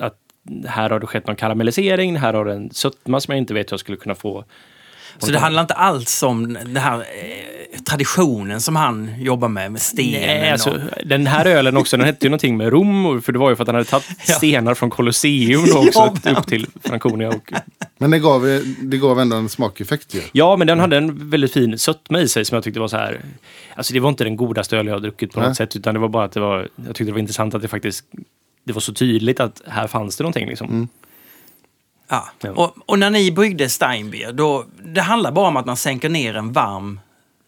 att 0.00 0.16
här 0.66 0.90
har 0.90 1.00
det 1.00 1.06
skett 1.06 1.26
någon 1.26 1.36
karamellisering, 1.36 2.16
här 2.16 2.34
har 2.34 2.44
det 2.44 2.52
en 2.52 2.70
sötma 2.70 3.20
som 3.20 3.32
jag 3.32 3.38
inte 3.38 3.54
vet 3.54 3.70
hur 3.70 3.72
jag 3.72 3.80
skulle 3.80 3.96
kunna 3.96 4.14
få. 4.14 4.44
Så 5.18 5.30
det 5.30 5.38
handlar 5.38 5.62
inte 5.62 5.74
alls 5.74 6.22
om 6.22 6.52
den 6.52 6.76
här 6.76 6.98
eh, 6.98 7.80
traditionen 7.86 8.60
som 8.60 8.76
han 8.76 9.10
jobbar 9.18 9.48
med, 9.48 9.72
med 9.72 9.80
stenen. 9.82 10.20
Nej, 10.40 10.50
alltså, 10.50 10.70
och, 10.70 11.06
den 11.06 11.26
här 11.26 11.46
ölen 11.46 11.76
också, 11.76 11.96
den 11.96 12.06
hette 12.06 12.26
ju 12.26 12.30
någonting 12.30 12.56
med 12.56 12.68
Rom, 12.72 13.22
för 13.22 13.32
det 13.32 13.38
var 13.38 13.50
ju 13.50 13.56
för 13.56 13.62
att 13.62 13.68
han 13.68 13.74
hade 13.74 13.88
tagit 13.88 14.06
Ja. 14.26 14.34
stenar 14.34 14.74
från 14.74 14.90
Colosseum 14.90 15.66
då 15.66 15.78
också, 15.86 15.90
Ja, 15.98 16.14
men- 16.24 16.36
upp 16.36 16.46
till 16.46 16.66
Franconia. 16.84 17.28
Och, 17.28 17.52
Men 17.98 18.10
det 18.10 18.18
gav, 18.18 18.62
det 18.82 18.96
gav 18.98 19.20
ändå 19.20 19.36
en 19.36 19.48
smakeffekt 19.48 20.14
ju. 20.14 20.20
ja, 20.32 20.56
men 20.56 20.66
den 20.66 20.78
hade 20.80 20.96
en 20.96 21.30
väldigt 21.30 21.52
fin 21.52 21.78
sötma 21.78 22.20
i 22.20 22.28
sig 22.28 22.44
som 22.44 22.54
jag 22.54 22.64
tyckte 22.64 22.80
var 22.80 22.88
så 22.88 22.96
här... 22.96 23.20
Alltså 23.74 23.94
det 23.94 24.00
var 24.00 24.08
inte 24.08 24.24
den 24.24 24.36
godaste 24.36 24.76
öl 24.76 24.86
jag 24.86 24.94
har 24.94 25.00
druckit 25.00 25.32
på 25.32 25.40
något 25.40 25.46
Nej. 25.48 25.56
sätt, 25.56 25.76
utan 25.76 25.94
det 25.94 26.00
var 26.00 26.08
bara 26.08 26.24
att 26.24 26.32
det 26.32 26.40
var... 26.40 26.68
Jag 26.76 26.86
tyckte 26.86 27.04
det 27.04 27.12
var 27.12 27.18
intressant 27.18 27.54
att 27.54 27.62
det 27.62 27.68
faktiskt... 27.68 28.04
Det 28.64 28.72
var 28.72 28.80
så 28.80 28.92
tydligt 28.94 29.40
att 29.40 29.62
här 29.66 29.86
fanns 29.86 30.16
det 30.16 30.22
någonting 30.24 30.46
liksom. 30.48 30.88
ja. 30.92 30.98
Ja. 32.12 32.50
Och, 32.54 32.74
och 32.86 32.98
när 32.98 33.10
ni 33.10 33.32
bryggde 33.32 33.68
Steinbier, 33.68 34.32
då, 34.32 34.64
det 34.84 35.00
handlar 35.00 35.32
bara 35.32 35.48
om 35.48 35.56
att 35.56 35.66
man 35.66 35.76
sänker 35.76 36.08
ner 36.08 36.36
en 36.36 36.52
varm 36.52 37.00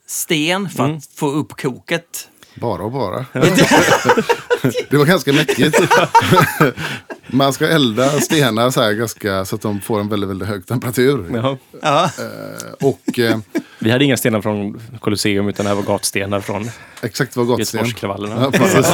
sten 0.07 0.69
för 0.69 0.91
att 0.91 1.07
få 1.07 1.31
upp 1.31 1.61
koket. 1.61 2.29
Bara 2.55 2.83
och 2.83 2.93
bara. 2.93 3.27
det 4.91 4.97
var 4.97 5.05
ganska 5.05 5.33
mäckigt. 5.33 5.79
Man 7.27 7.53
ska 7.53 7.69
elda 7.69 8.09
stenar 8.21 8.71
så, 8.71 8.81
här 8.83 8.93
ganska, 8.93 9.45
så 9.45 9.57
att 9.57 9.63
de 9.63 9.81
får 9.81 10.01
en 10.01 10.09
väldigt, 10.09 10.31
väldigt 10.31 10.49
hög 10.49 10.67
temperatur. 10.67 11.31
Jaha. 11.35 11.59
Ja. 11.83 12.05
Eh, 12.05 12.73
Och 12.89 13.19
eh, 13.19 13.39
Vi 13.79 13.91
hade 13.91 14.05
inga 14.05 14.17
stenar 14.17 14.41
från 14.41 14.81
Colosseum, 15.01 15.49
utan 15.49 15.65
det 15.65 15.69
här 15.69 15.77
var 15.77 15.83
gatstenar 15.83 16.41
från 16.41 16.71
exakt 17.03 17.37
vad 17.37 17.47
gott 17.47 17.67
sten. 17.67 17.79
Göteborgskravallerna. 17.79 18.41
Ja, 18.43 18.51
precis. 18.51 18.87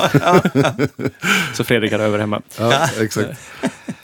Så 1.57 1.65
Fredrik 1.65 1.93
hade 1.93 2.05
över 2.05 2.19
hemma. 2.19 2.43
Ja, 2.59 2.89
exakt. 3.01 3.29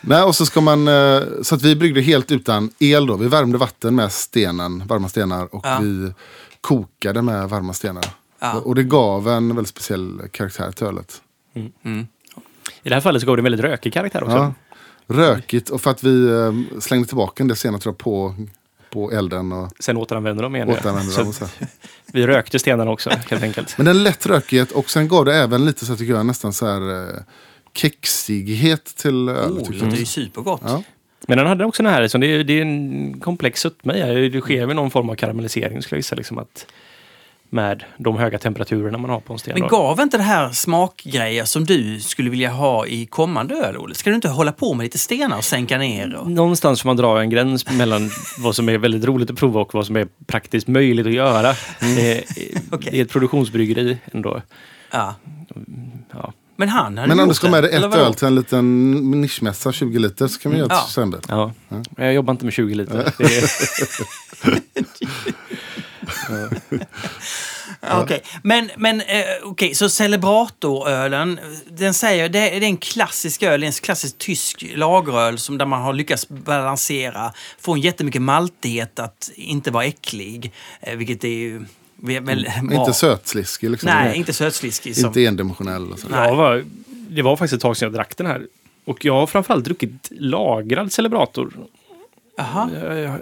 Nej, 0.01 0.23
och 0.23 0.35
så 0.35 0.47
ska 0.47 0.61
man, 0.61 0.89
eh, 0.89 1.23
så 1.43 1.55
att 1.55 1.63
vi 1.63 1.77
bryggde 1.77 2.01
helt 2.01 2.31
utan 2.33 2.71
el 2.79 3.07
då. 3.07 3.17
Vi 3.17 3.29
värmde 3.29 3.59
vatten 3.59 3.95
med 3.95 4.13
stenen, 4.13 4.87
varma 4.87 5.09
stenar 5.09 5.55
och 5.55 5.67
Ja. 5.67 5.79
vi 5.83 6.13
kokade 6.61 7.23
med 7.23 7.49
varma 7.49 7.73
stenar. 7.73 8.05
Ja. 8.41 8.53
Och 8.55 8.75
det 8.75 8.83
gav 8.83 9.29
en 9.29 9.49
väldigt 9.55 9.69
speciell 9.69 10.21
karaktär 10.33 10.73
till 10.73 10.87
ölet. 10.87 11.21
I 12.83 12.89
det 12.89 12.95
här 12.95 13.01
fallet 13.01 13.23
så 13.23 13.27
gav 13.27 13.37
det 13.37 13.41
en 13.41 13.45
väldigt 13.45 13.61
rökig 13.61 13.93
karaktär 13.93 14.25
också. 14.25 14.37
Ja. 14.37 14.55
Rökigt 15.07 15.69
och 15.69 15.81
för 15.81 15.91
att 15.91 16.03
vi 16.05 16.29
eh, 16.29 16.81
slängde 16.81 17.09
tillbaka 17.09 17.43
en 17.43 17.49
del 17.49 17.57
senare 17.57 17.81
tror 17.81 17.93
jag, 17.93 17.99
på, 17.99 18.35
på 18.91 19.13
elden 19.13 19.53
och 19.53 19.73
Sen 19.81 19.97
återanvände 19.97 20.43
de 20.43 20.57
igen. 20.57 20.69
återanvände 20.69 21.13
Så 21.13 21.23
dem. 21.23 21.33
Så. 21.33 21.47
vi 22.13 22.27
rökte 22.27 22.59
stenarna 22.59 22.91
också 22.91 23.11
helt 23.11 23.43
enkelt. 23.43 23.79
Men 23.79 23.87
en 23.87 24.03
lätt 24.05 24.27
rökighet 24.27 24.73
och 24.73 24.91
sen 24.91 25.09
gav 25.09 25.25
det 25.25 25.35
även 25.35 25.65
lite 25.65 25.87
så 25.87 25.93
jag 25.93 25.99
tycker 25.99 26.13
jag 26.13 26.27
nästan 26.27 26.53
så 26.53 26.67
här 26.67 27.09
eh, 27.09 27.21
kexighet 27.75 28.85
till 28.85 29.29
öl. 29.29 29.53
Oh, 29.53 29.71
det 29.71 29.77
låter 29.77 29.97
ju 29.97 30.07
supergott. 30.07 30.61
Ja. 30.65 30.83
Men 31.29 31.39
den 31.39 31.47
hade 31.47 31.65
också 31.65 31.83
den 31.83 31.93
här, 31.93 32.03
liksom, 32.03 32.21
det, 32.21 32.27
är, 32.27 32.45
det 32.45 32.53
är 32.53 32.63
en 32.63 33.21
komplex 33.21 33.61
sötma 33.61 33.95
i 33.95 34.01
det. 34.01 34.29
Det 34.29 34.41
sker 34.41 34.67
väl 34.67 34.77
någon 34.77 34.91
form 34.91 35.11
av 35.11 35.15
karamellisering 35.15 35.83
skulle 35.83 35.97
jag 35.97 35.99
gissa. 35.99 36.17
Liksom, 36.17 36.39
att, 36.39 36.67
med 37.51 37.85
de 37.99 38.17
höga 38.17 38.39
temperaturerna 38.39 38.99
man 38.99 39.11
har 39.11 39.21
på 39.21 39.33
en 39.33 39.39
sten. 39.39 39.59
Men 39.61 39.69
gav 39.69 40.01
inte 40.01 40.17
det 40.17 40.23
här 40.23 40.53
smakgrejer 40.53 41.45
som 41.45 41.65
du 41.65 42.01
skulle 42.01 42.31
vilja 42.31 42.51
ha 42.51 42.87
i 42.87 43.07
kommande 43.07 43.55
öl, 43.55 43.77
Olle? 43.77 43.95
Ska 43.95 44.11
du 44.11 44.17
inte 44.17 44.29
hålla 44.29 44.53
på 44.53 44.75
med 44.75 44.85
lite 44.85 44.99
stenar 44.99 45.37
och 45.39 45.45
sänka 45.45 45.79
ner? 45.79 46.15
Och... 46.15 46.31
Någonstans 46.31 46.83
får 46.83 46.89
man 46.89 46.97
dra 46.97 47.21
en 47.21 47.31
gräns 47.31 47.71
mellan 47.71 48.11
vad 48.39 48.57
som 48.57 48.69
är 48.69 48.79
väldigt 48.79 49.05
roligt 49.05 49.31
att 49.31 49.37
prova 49.37 49.61
och 49.61 49.75
vad 49.75 49.87
som 49.87 49.97
är 49.97 50.09
praktiskt 50.27 50.69
möjligt 50.69 51.07
att 51.07 51.13
göra. 51.13 51.55
Det, 51.81 52.19
är, 52.19 52.25
Okej. 52.71 52.89
det 52.93 52.99
är 52.99 53.03
ett 53.05 53.11
produktionsbryggeri 53.11 53.99
ändå. 54.13 54.43
Ja. 54.91 55.15
Ja. 56.13 56.33
Men 56.59 56.69
han 56.69 56.99
hade 56.99 57.09
Men 57.09 57.21
om 57.21 57.29
du 57.29 57.35
ska 57.35 57.51
med 57.51 57.63
dig 57.63 57.73
ett 57.75 57.95
öl 57.95 58.15
till 58.15 58.27
en 58.27 58.35
liten 58.35 58.93
nischmässa, 59.21 59.73
20 59.73 59.99
liter, 59.99 60.27
så 60.27 60.41
kan 60.41 60.53
vi 60.53 60.59
göra 60.59 60.69
Ja. 60.71 60.83
ett 60.85 60.91
sämre. 60.91 61.21
Ja. 61.29 61.53
Men 61.69 61.85
Jag 61.97 62.15
jobbar 62.15 62.33
inte 62.33 62.45
med 62.45 62.55
20 62.55 62.75
liter. 62.75 63.13
Okej, 67.93 68.23
men, 68.43 68.71
men 68.77 69.01
eh, 69.01 69.25
okej, 69.43 69.75
så 69.75 69.89
Celebratorölen, 69.89 71.41
den 71.71 71.95
säger, 71.95 72.29
det 72.29 72.39
är 72.39 72.61
det 72.61 72.67
är 72.67 72.69
en 72.69 72.77
klassisk 72.77 73.43
öl, 73.43 73.63
en 73.63 73.73
klassisk 73.73 74.19
tysk 74.19 74.65
lageröl 74.75 75.39
som 75.39 75.59
där 75.59 75.67
man 75.67 75.83
har 75.83 75.93
lyckats 75.93 76.29
balansera, 76.29 77.33
få 77.61 77.75
en 77.75 77.81
jättemycket 77.81 78.23
maltighet 78.23 78.99
att 78.99 79.31
inte 79.35 79.71
vara 79.71 79.85
äcklig, 79.85 80.53
eh, 80.81 80.97
vilket 80.97 81.25
är 81.25 81.29
ju 81.29 81.65
väl. 81.97 82.47
Mm. 82.47 82.73
Inte 82.73 82.93
sötsliskig 82.93 83.71
liksom. 83.71 83.91
Nej, 83.91 84.17
inte 84.17 84.33
sötsliskig. 84.33 84.97
Som, 84.97 85.07
Inte 85.07 85.25
endimensionell. 85.25 85.93
Och 85.93 85.99
jag 86.11 86.37
var, 86.37 86.65
det 86.89 87.23
var 87.23 87.37
faktiskt 87.37 87.55
ett 87.55 87.61
tag 87.61 87.77
sedan 87.77 87.87
jag 87.87 87.95
drack 87.95 88.17
den 88.17 88.27
här. 88.27 88.47
Och 88.85 89.05
jag 89.05 89.15
har 89.15 89.27
framförallt 89.27 89.65
druckit 89.65 90.09
lagrad 90.11 90.93
celebrator. 90.93 91.53
Aha. 92.39 92.71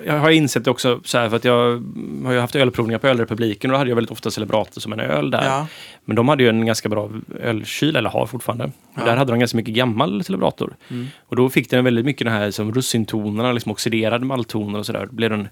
Jag, 0.04 0.18
har 0.18 0.30
insett 0.30 0.64
det 0.64 0.70
också 0.70 1.00
så 1.04 1.18
här 1.18 1.28
för 1.28 1.36
att 1.36 1.44
jag 1.44 1.82
har 2.24 2.32
ju 2.32 2.40
haft 2.40 2.56
ölprovningar 2.56 2.98
på 2.98 3.06
Ölrepubliken 3.06 3.70
och 3.70 3.74
då 3.74 3.78
hade 3.78 3.90
jag 3.90 3.94
väldigt 3.94 4.10
ofta 4.10 4.30
celebrator 4.30 4.80
som 4.80 4.92
en 4.92 5.00
öl 5.00 5.30
där. 5.30 5.44
Ja. 5.44 5.66
Men 6.04 6.16
de 6.16 6.28
hade 6.28 6.42
ju 6.42 6.48
en 6.48 6.66
ganska 6.66 6.88
bra 6.88 7.10
ölkyl, 7.40 7.96
eller 7.96 8.10
har 8.10 8.26
fortfarande. 8.26 8.70
Ja. 8.94 9.04
Där 9.04 9.16
hade 9.16 9.32
de 9.32 9.38
ganska 9.38 9.56
mycket 9.56 9.74
gammal 9.74 10.24
celebrator. 10.24 10.76
Mm. 10.90 11.06
Och 11.28 11.36
då 11.36 11.48
fick 11.50 11.70
den 11.70 11.84
väldigt 11.84 12.04
mycket 12.04 12.24
den 12.24 12.34
här 12.34 12.50
som 12.50 12.74
russintonerna, 12.74 13.52
liksom 13.52 13.72
oxiderade 13.72 14.24
malttoner 14.24 14.78
och 14.78 14.86
sådär. 14.86 15.08
Den, 15.10 15.48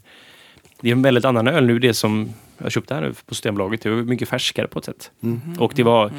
det 0.80 0.88
är 0.88 0.92
en 0.92 1.02
väldigt 1.02 1.24
annan 1.24 1.48
öl 1.48 1.66
nu, 1.66 1.78
det 1.78 1.94
som 1.94 2.34
jag 2.58 2.72
köpte 2.72 2.94
här 2.94 3.00
nu 3.00 3.12
på 3.26 3.34
Systembolaget. 3.34 3.82
Det 3.82 3.90
var 3.90 4.02
mycket 4.02 4.28
färskare 4.28 4.66
på 4.66 4.78
ett 4.78 4.84
sätt. 4.84 5.10
Mm. 5.22 5.40
Och 5.58 5.72
det 5.76 5.82
var, 5.82 6.12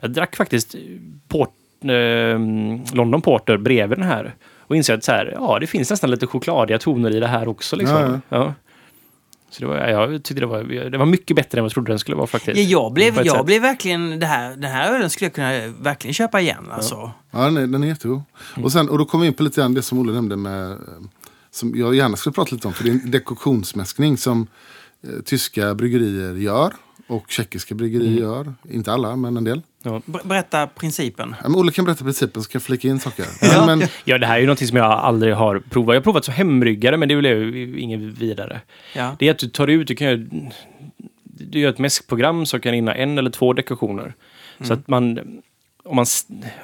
jag 0.00 0.10
drack 0.10 0.36
faktiskt 0.36 0.74
port, 1.28 1.54
eh, 1.82 2.38
London 2.94 3.22
Porter 3.22 3.56
bredvid 3.56 3.98
den 3.98 4.06
här. 4.06 4.34
Och 4.68 4.76
insåg 4.76 4.96
att 4.96 5.04
så 5.04 5.12
här, 5.12 5.32
ja, 5.34 5.58
det 5.58 5.66
finns 5.66 5.90
nästan 5.90 6.10
lite 6.10 6.26
chokladiga 6.26 6.78
toner 6.78 7.16
i 7.16 7.20
det 7.20 7.26
här 7.26 7.48
också. 7.48 7.76
Liksom. 7.76 8.20
Ja, 8.28 8.38
Ja, 8.38 8.54
Så 9.50 9.60
det 9.60 9.66
var, 9.66 9.76
jag 9.76 10.24
tyckte 10.24 10.40
det 10.40 10.46
var, 10.46 10.90
det 10.90 10.98
var 10.98 11.06
mycket 11.06 11.36
bättre 11.36 11.58
än 11.58 11.62
vad 11.64 11.68
jag 11.68 11.74
trodde 11.74 11.92
den 11.92 11.98
skulle 11.98 12.16
vara 12.16 12.26
faktiskt. 12.26 12.56
Ja, 12.60 12.80
jag 12.80 12.92
blev, 12.92 13.16
jag 13.16 13.36
sätt. 13.36 13.46
blev 13.46 13.62
verkligen, 13.62 14.20
det 14.20 14.26
här, 14.26 14.50
den 14.56 14.70
här 14.70 14.94
ölen 14.94 15.10
skulle 15.10 15.26
jag 15.26 15.34
kunna 15.34 15.74
verkligen 15.80 16.14
köpa 16.14 16.40
igen. 16.40 16.66
Alltså. 16.70 17.10
Ja, 17.30 17.38
den 17.38 17.56
är, 17.56 17.66
den 17.66 17.82
är 17.82 17.88
jättegod. 17.88 18.22
Och, 18.62 18.72
sen, 18.72 18.88
och 18.88 18.98
då 18.98 19.04
kommer 19.04 19.22
vi 19.22 19.28
in 19.28 19.34
på 19.34 19.42
lite 19.42 19.60
grann 19.60 19.74
det 19.74 19.82
som 19.82 19.98
Olle 19.98 20.12
nämnde 20.12 20.36
med, 20.36 20.70
eh, 20.70 20.76
som 21.50 21.76
jag 21.76 21.94
gärna 21.94 22.16
skulle 22.16 22.32
prata 22.32 22.54
lite 22.54 22.66
om. 22.66 22.72
För 22.74 22.84
det 22.84 22.90
är 22.90 22.92
en 22.92 23.10
dekoktionsmäskning 23.10 24.16
som 24.16 24.46
eh, 25.02 25.10
tyska 25.24 25.74
bryggerier 25.74 26.34
gör. 26.34 26.72
Och 27.08 27.30
tjeckiska 27.30 27.74
bryggerier 27.74 28.20
gör. 28.20 28.54
Inte 28.70 28.92
alla, 28.92 29.16
men 29.16 29.36
en 29.36 29.44
del. 29.44 29.62
Ber- 29.82 30.26
Berätta 30.28 30.66
principen. 30.66 31.34
Ja, 31.42 31.48
men 31.48 31.60
Olle 31.60 31.72
kan 31.72 31.84
berätta 31.84 32.04
principen 32.04 32.42
så 32.42 32.48
kan 32.50 32.58
jag 32.58 32.62
flika 32.62 32.88
in 32.88 33.00
saker. 33.00 33.26
Ja. 33.42 33.66
Men, 33.66 33.78
men, 33.78 33.88
Ja, 34.04 34.18
det 34.18 34.26
här 34.26 34.36
är 34.36 34.40
ju 34.40 34.46
något 34.46 34.58
som 34.68 34.76
jag 34.76 34.86
aldrig 34.92 35.34
har 35.34 35.58
provat. 35.70 35.94
Jag 35.94 36.00
har 36.00 36.04
provat 36.04 36.24
som 36.24 36.34
hembryggare, 36.34 36.96
men 36.96 37.08
det 37.08 37.16
blev 37.16 37.56
ju 37.56 37.80
inget 37.80 38.00
vidare. 38.00 38.60
Ja. 38.96 39.16
Det 39.18 39.26
är 39.26 39.30
att 39.30 39.38
du 39.38 39.48
tar 39.48 39.66
ut, 39.66 39.88
du 39.88 39.94
kan 39.94 40.06
göra, 40.06 40.20
du 41.24 41.58
gör 41.60 41.70
ett 41.70 41.78
mäskprogram 41.78 42.46
som 42.46 42.60
kan 42.60 42.74
innehålla 42.74 43.02
en 43.02 43.18
eller 43.18 43.30
två 43.30 43.52
dekorationer. 43.52 44.14
Så 44.60 44.72
att 44.72 44.88
man, 44.88 45.18
om 45.84 45.96
man, 45.96 46.06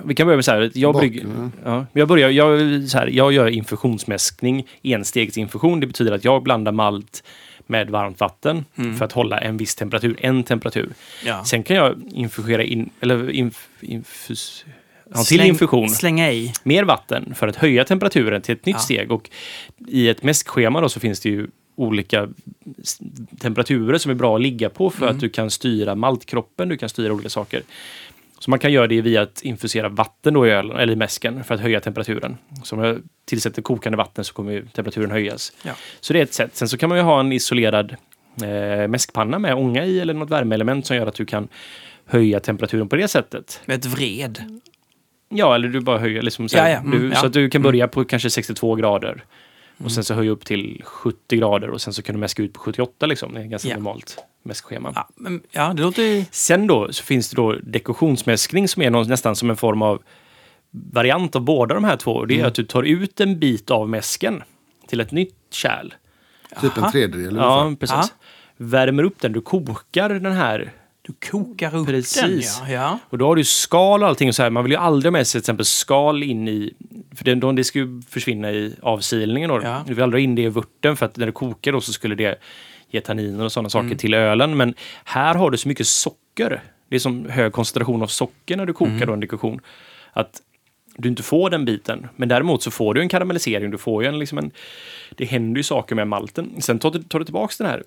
vi 0.04 0.14
kan 0.14 0.26
börja 0.26 0.36
med 0.36 0.44
så 0.44 0.50
här, 0.50 0.70
jag, 0.74 0.94
brygger, 0.94 1.26
ja. 1.36 1.50
ja, 1.64 1.86
jag, 1.92 2.08
börjar, 2.08 2.30
jag, 2.30 2.58
så 2.88 2.98
här, 2.98 3.06
jag 3.06 3.32
gör 3.32 3.46
infusionsmäskning, 3.48 4.66
enstegsinfusion. 4.82 5.80
Det 5.80 5.86
betyder 5.86 6.12
att 6.12 6.24
jag 6.24 6.42
blandar 6.42 6.72
malt 6.72 7.24
med 7.66 7.90
varmt 7.90 8.20
vatten 8.20 8.64
för 8.98 9.04
att 9.04 9.12
hålla 9.12 9.38
en 9.38 9.56
viss 9.56 9.74
temperatur, 9.74 10.16
en 10.20 10.44
temperatur. 10.44 10.92
Ja. 11.24 11.44
Sen 11.44 11.62
kan 11.62 11.76
jag 11.76 12.02
infugera 12.12 12.62
in, 12.62 12.90
eller 13.00 13.30
inf, 13.30 13.68
infus, 13.80 14.64
ha 15.12 15.18
en 15.20 15.24
till 15.24 15.40
infusion 15.40 15.88
Slänga 15.88 16.32
i. 16.32 16.52
mer 16.62 16.84
vatten 16.84 17.34
för 17.34 17.48
att 17.48 17.56
höja 17.56 17.84
temperaturen 17.84 18.42
till 18.42 18.54
ett 18.54 18.66
nytt 18.66 18.76
Ja. 18.76 18.80
steg. 18.80 19.12
Och 19.12 19.30
I 19.88 20.08
ett 20.08 20.22
mäskschema 20.22 20.80
då 20.80 20.88
så 20.88 21.00
finns 21.00 21.20
det 21.20 21.28
ju 21.28 21.46
olika 21.76 22.28
temperaturer 23.40 23.98
som 23.98 24.10
är 24.10 24.14
bra 24.14 24.34
att 24.36 24.42
ligga 24.42 24.70
på 24.70 24.90
för 24.90 25.02
Mm. 25.02 25.14
att 25.16 25.20
du 25.20 25.28
kan 25.28 25.50
styra 25.50 25.94
maltkroppen, 25.94 26.68
du 26.68 26.76
kan 26.76 26.88
styra 26.88 27.12
olika 27.12 27.28
saker. 27.28 27.62
Så 28.44 28.50
man 28.50 28.58
kan 28.58 28.72
göra 28.72 28.86
det 28.86 29.00
via 29.00 29.22
att 29.22 29.42
infusera 29.42 29.88
vatten 29.88 30.34
då 30.34 30.46
i 30.46 30.50
ölen, 30.50 30.76
eller 30.76 30.92
i 30.92 30.96
mäsken 30.96 31.44
för 31.44 31.54
att 31.54 31.60
höja 31.60 31.80
temperaturen. 31.80 32.36
Så 32.62 32.76
om 32.76 32.84
jag 32.84 33.02
tillsätter 33.24 33.62
kokande 33.62 33.96
vatten 33.96 34.24
så 34.24 34.34
kommer 34.34 34.52
ju 34.52 34.66
temperaturen 34.66 35.10
höjas. 35.10 35.52
Ja. 35.62 35.72
Så 36.00 36.12
det 36.12 36.18
är 36.18 36.22
ett 36.22 36.34
sätt. 36.34 36.56
Sen 36.56 36.68
så 36.68 36.76
kan 36.76 36.88
man 36.88 36.98
ju 36.98 37.04
ha 37.04 37.20
en 37.20 37.32
isolerad 37.32 37.96
eh, 38.42 38.88
mäskpanna 38.88 39.38
med 39.38 39.54
ånga 39.54 39.84
i 39.84 40.00
eller 40.00 40.14
något 40.14 40.30
värmeelement 40.30 40.86
som 40.86 40.96
gör 40.96 41.06
att 41.06 41.14
du 41.14 41.26
kan 41.26 41.48
höja 42.06 42.40
temperaturen 42.40 42.88
på 42.88 42.96
det 42.96 43.08
sättet. 43.08 43.60
Med 43.64 43.76
ett 43.76 43.86
vred. 43.86 44.60
Ja, 45.28 45.54
eller 45.54 45.68
du 45.68 45.80
bara 45.80 45.98
höjer 45.98 46.22
liksom 46.22 46.48
så, 46.48 46.56
Ja, 46.56 46.62
här, 46.62 46.70
ja. 46.70 46.78
Mm, 46.78 47.10
du, 47.10 47.14
så 47.14 47.26
att 47.26 47.32
du 47.32 47.50
kan 47.50 47.62
börja 47.62 47.88
på 47.88 48.04
kanske 48.04 48.30
62 48.30 48.74
grader. 48.74 49.24
Och 49.78 49.92
sen 49.92 50.04
så 50.04 50.14
höja 50.14 50.30
upp 50.30 50.44
till 50.44 50.82
70 50.84 51.36
grader 51.36 51.70
och 51.70 51.80
sen 51.80 51.92
så 51.94 52.02
kan 52.02 52.14
du 52.14 52.18
mäska 52.20 52.42
ut 52.42 52.52
på 52.52 52.60
78 52.60 53.06
liksom. 53.06 53.34
Det 53.34 53.40
är 53.40 53.44
ganska 53.44 53.68
Ja. 53.68 53.74
normalt 53.74 54.18
mäskschema. 54.42 54.92
Ja, 54.94 55.08
men, 55.16 55.42
ja 55.50 55.72
det 55.74 55.82
låter. 55.82 56.24
Sen 56.30 56.66
då 56.66 56.92
så 56.92 57.04
finns 57.04 57.30
det 57.30 57.36
då 57.36 57.52
dekoktionsmäskning 57.62 58.68
som 58.68 58.82
är 58.82 58.90
någon, 58.90 59.08
nästan 59.08 59.36
som 59.36 59.50
en 59.50 59.56
form 59.56 59.82
av 59.82 60.02
variant 60.92 61.36
av 61.36 61.42
båda 61.42 61.74
de 61.74 61.84
här 61.84 61.96
två. 61.96 62.10
Och 62.12 62.26
Det 62.26 62.34
är 62.34 62.38
Mm. 62.38 62.48
att 62.48 62.54
du 62.54 62.64
tar 62.64 62.82
ut 62.82 63.20
en 63.20 63.38
bit 63.38 63.70
av 63.70 63.88
mäsken 63.88 64.42
till 64.88 65.00
ett 65.00 65.12
nytt 65.12 65.34
kärl. 65.50 65.94
typ 66.60 66.78
Aha. 66.78 66.86
en 66.86 66.92
tredjedel 66.92 67.36
Ja, 67.36 67.74
precis. 67.80 67.96
Ja. 67.96 68.08
Värmer 68.56 69.02
upp 69.02 69.20
den, 69.20 69.32
du 69.32 69.40
kokar 69.40 70.08
den 70.08 70.32
här 70.32 70.72
Du 71.06 71.12
kokar 71.30 71.74
upp 71.76 71.86
Precis. 71.86 72.20
den, 72.60 72.70
ja. 72.70 72.74
ja. 72.74 72.98
Och 73.10 73.18
då 73.18 73.26
har 73.26 73.36
du 73.36 73.44
skal 73.44 74.02
och 74.02 74.08
allting 74.08 74.28
och 74.28 74.34
så 74.34 74.42
här. 74.42 74.50
Man 74.50 74.64
vill 74.64 74.72
ju 74.72 74.78
aldrig 74.78 75.06
ha 75.06 75.12
med 75.18 75.26
sig 75.26 75.32
till 75.32 75.38
exempel 75.44 75.66
skal 75.66 76.22
in 76.22 76.48
i... 76.48 76.72
För 77.14 77.24
det, 77.24 77.34
de, 77.34 77.56
det 77.56 77.64
ska 77.64 77.78
ju 77.78 78.02
försvinna 78.08 78.50
i 78.52 78.74
avsilningen 78.82 79.50
då. 79.50 79.60
Ja. 79.62 79.84
Du 79.86 79.94
vill 79.94 80.02
aldrig 80.02 80.22
ha 80.22 80.24
in 80.24 80.34
det 80.34 80.42
i 80.42 80.48
vörten 80.48 80.96
för 80.96 81.06
att 81.06 81.16
när 81.16 81.26
det 81.26 81.32
kokar 81.32 81.72
då 81.72 81.80
så 81.80 81.92
skulle 81.92 82.14
det 82.14 82.38
ge 82.90 83.00
tanniner 83.00 83.44
och 83.44 83.52
sådana 83.52 83.70
saker 83.70 83.86
Mm. 83.86 83.98
till 83.98 84.14
ölen. 84.14 84.56
Men 84.56 84.74
här 85.04 85.34
har 85.34 85.50
du 85.50 85.56
så 85.58 85.68
mycket 85.68 85.86
socker. 85.86 86.62
Det 86.88 86.94
är 86.96 87.00
som 87.00 87.26
hög 87.30 87.52
koncentration 87.52 88.02
av 88.02 88.06
socker 88.06 88.56
när 88.56 88.66
du 88.66 88.72
kokar 88.72 88.92
Mm. 88.92 89.06
då 89.06 89.12
en 89.12 89.20
dekoktion. 89.20 89.60
Att 90.12 90.40
du 90.96 91.08
inte 91.08 91.22
får 91.22 91.50
den 91.50 91.64
biten. 91.64 92.08
Men 92.16 92.28
däremot 92.28 92.62
så 92.62 92.70
får 92.70 92.94
du 92.94 93.00
en 93.00 93.08
karamellisering. 93.08 93.70
Du 93.70 93.78
får 93.78 94.02
ju 94.02 94.08
en, 94.08 94.18
liksom 94.18 94.38
en, 94.38 94.50
det 95.10 95.24
händer 95.24 95.58
ju 95.58 95.62
saker 95.62 95.94
med 95.94 96.08
malten. 96.08 96.50
Sen 96.58 96.78
tar 96.78 96.90
du, 96.90 97.02
tar 97.02 97.18
du 97.18 97.24
tillbaka 97.24 97.54
den 97.58 97.66
här 97.66 97.82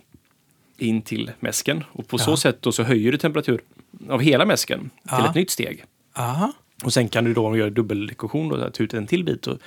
in 0.77 1.01
till 1.01 1.31
mäsken. 1.39 1.83
Och 1.91 2.07
på 2.07 2.17
Ja. 2.19 2.23
så 2.23 2.37
sätt 2.37 2.57
då 2.61 2.71
så 2.71 2.83
höjer 2.83 3.11
du 3.11 3.17
temperatur 3.17 3.61
av 4.09 4.21
hela 4.21 4.45
mäsken 4.45 4.79
till 4.79 4.89
Ja. 5.09 5.29
ett 5.29 5.35
nytt 5.35 5.49
steg. 5.51 5.83
Aha. 6.15 6.51
Och 6.83 6.93
sen 6.93 7.09
kan 7.09 7.23
du 7.23 7.33
då 7.33 7.57
göra 7.57 7.69
dubbeldekoktion 7.69 8.51
och 8.51 8.73
ta 8.73 8.83
ut 8.83 8.93
en 8.93 9.07
till 9.07 9.23
bit 9.23 9.47
och 9.47 9.57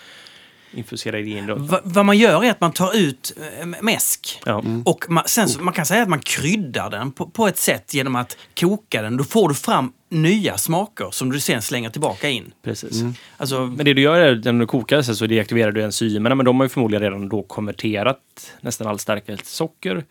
infusera 0.74 1.16
det 1.16 1.28
in. 1.30 1.66
Va, 1.66 1.80
vad 1.84 2.06
man 2.06 2.18
gör 2.18 2.44
är 2.44 2.50
att 2.50 2.60
man 2.60 2.72
tar 2.72 2.96
ut 2.96 3.32
äh, 3.60 3.66
mäsk. 3.82 4.40
Ja. 4.46 4.64
Och 4.84 5.04
man, 5.08 5.24
sen 5.26 5.48
så, 5.48 5.62
man 5.62 5.74
kan 5.74 5.86
säga 5.86 6.02
att 6.02 6.08
man 6.08 6.18
kryddar 6.20 6.90
den 6.90 7.12
på, 7.12 7.26
på 7.26 7.46
ett 7.48 7.56
sätt 7.58 7.94
genom 7.94 8.16
att 8.16 8.36
koka 8.60 9.02
den. 9.02 9.16
Då 9.16 9.24
får 9.24 9.48
du 9.48 9.54
fram 9.54 9.92
nya 10.08 10.58
smaker 10.58 11.08
som 11.12 11.32
du 11.32 11.40
sen 11.40 11.62
slänger 11.62 11.90
tillbaka 11.90 12.28
in. 12.28 12.52
Precis. 12.62 13.02
Alltså, 13.36 13.60
Men 13.66 13.84
det 13.84 13.94
du 13.94 14.02
gör 14.02 14.20
är 14.20 14.52
när 14.52 14.60
du 14.60 14.66
kokar 14.66 15.02
så, 15.02 15.26
deaktiverar 15.26 15.72
du 15.72 15.82
enzymerna, 15.82 16.34
men 16.34 16.46
de 16.46 16.56
har 16.60 16.64
ju 16.64 16.68
förmodligen 16.68 17.02
redan 17.02 17.28
då 17.28 17.42
konverterat 17.42 18.18
nästan 18.60 18.86
all 18.86 18.98
stärkelse 18.98 19.42
till 19.44 19.52
socker. 19.52 20.04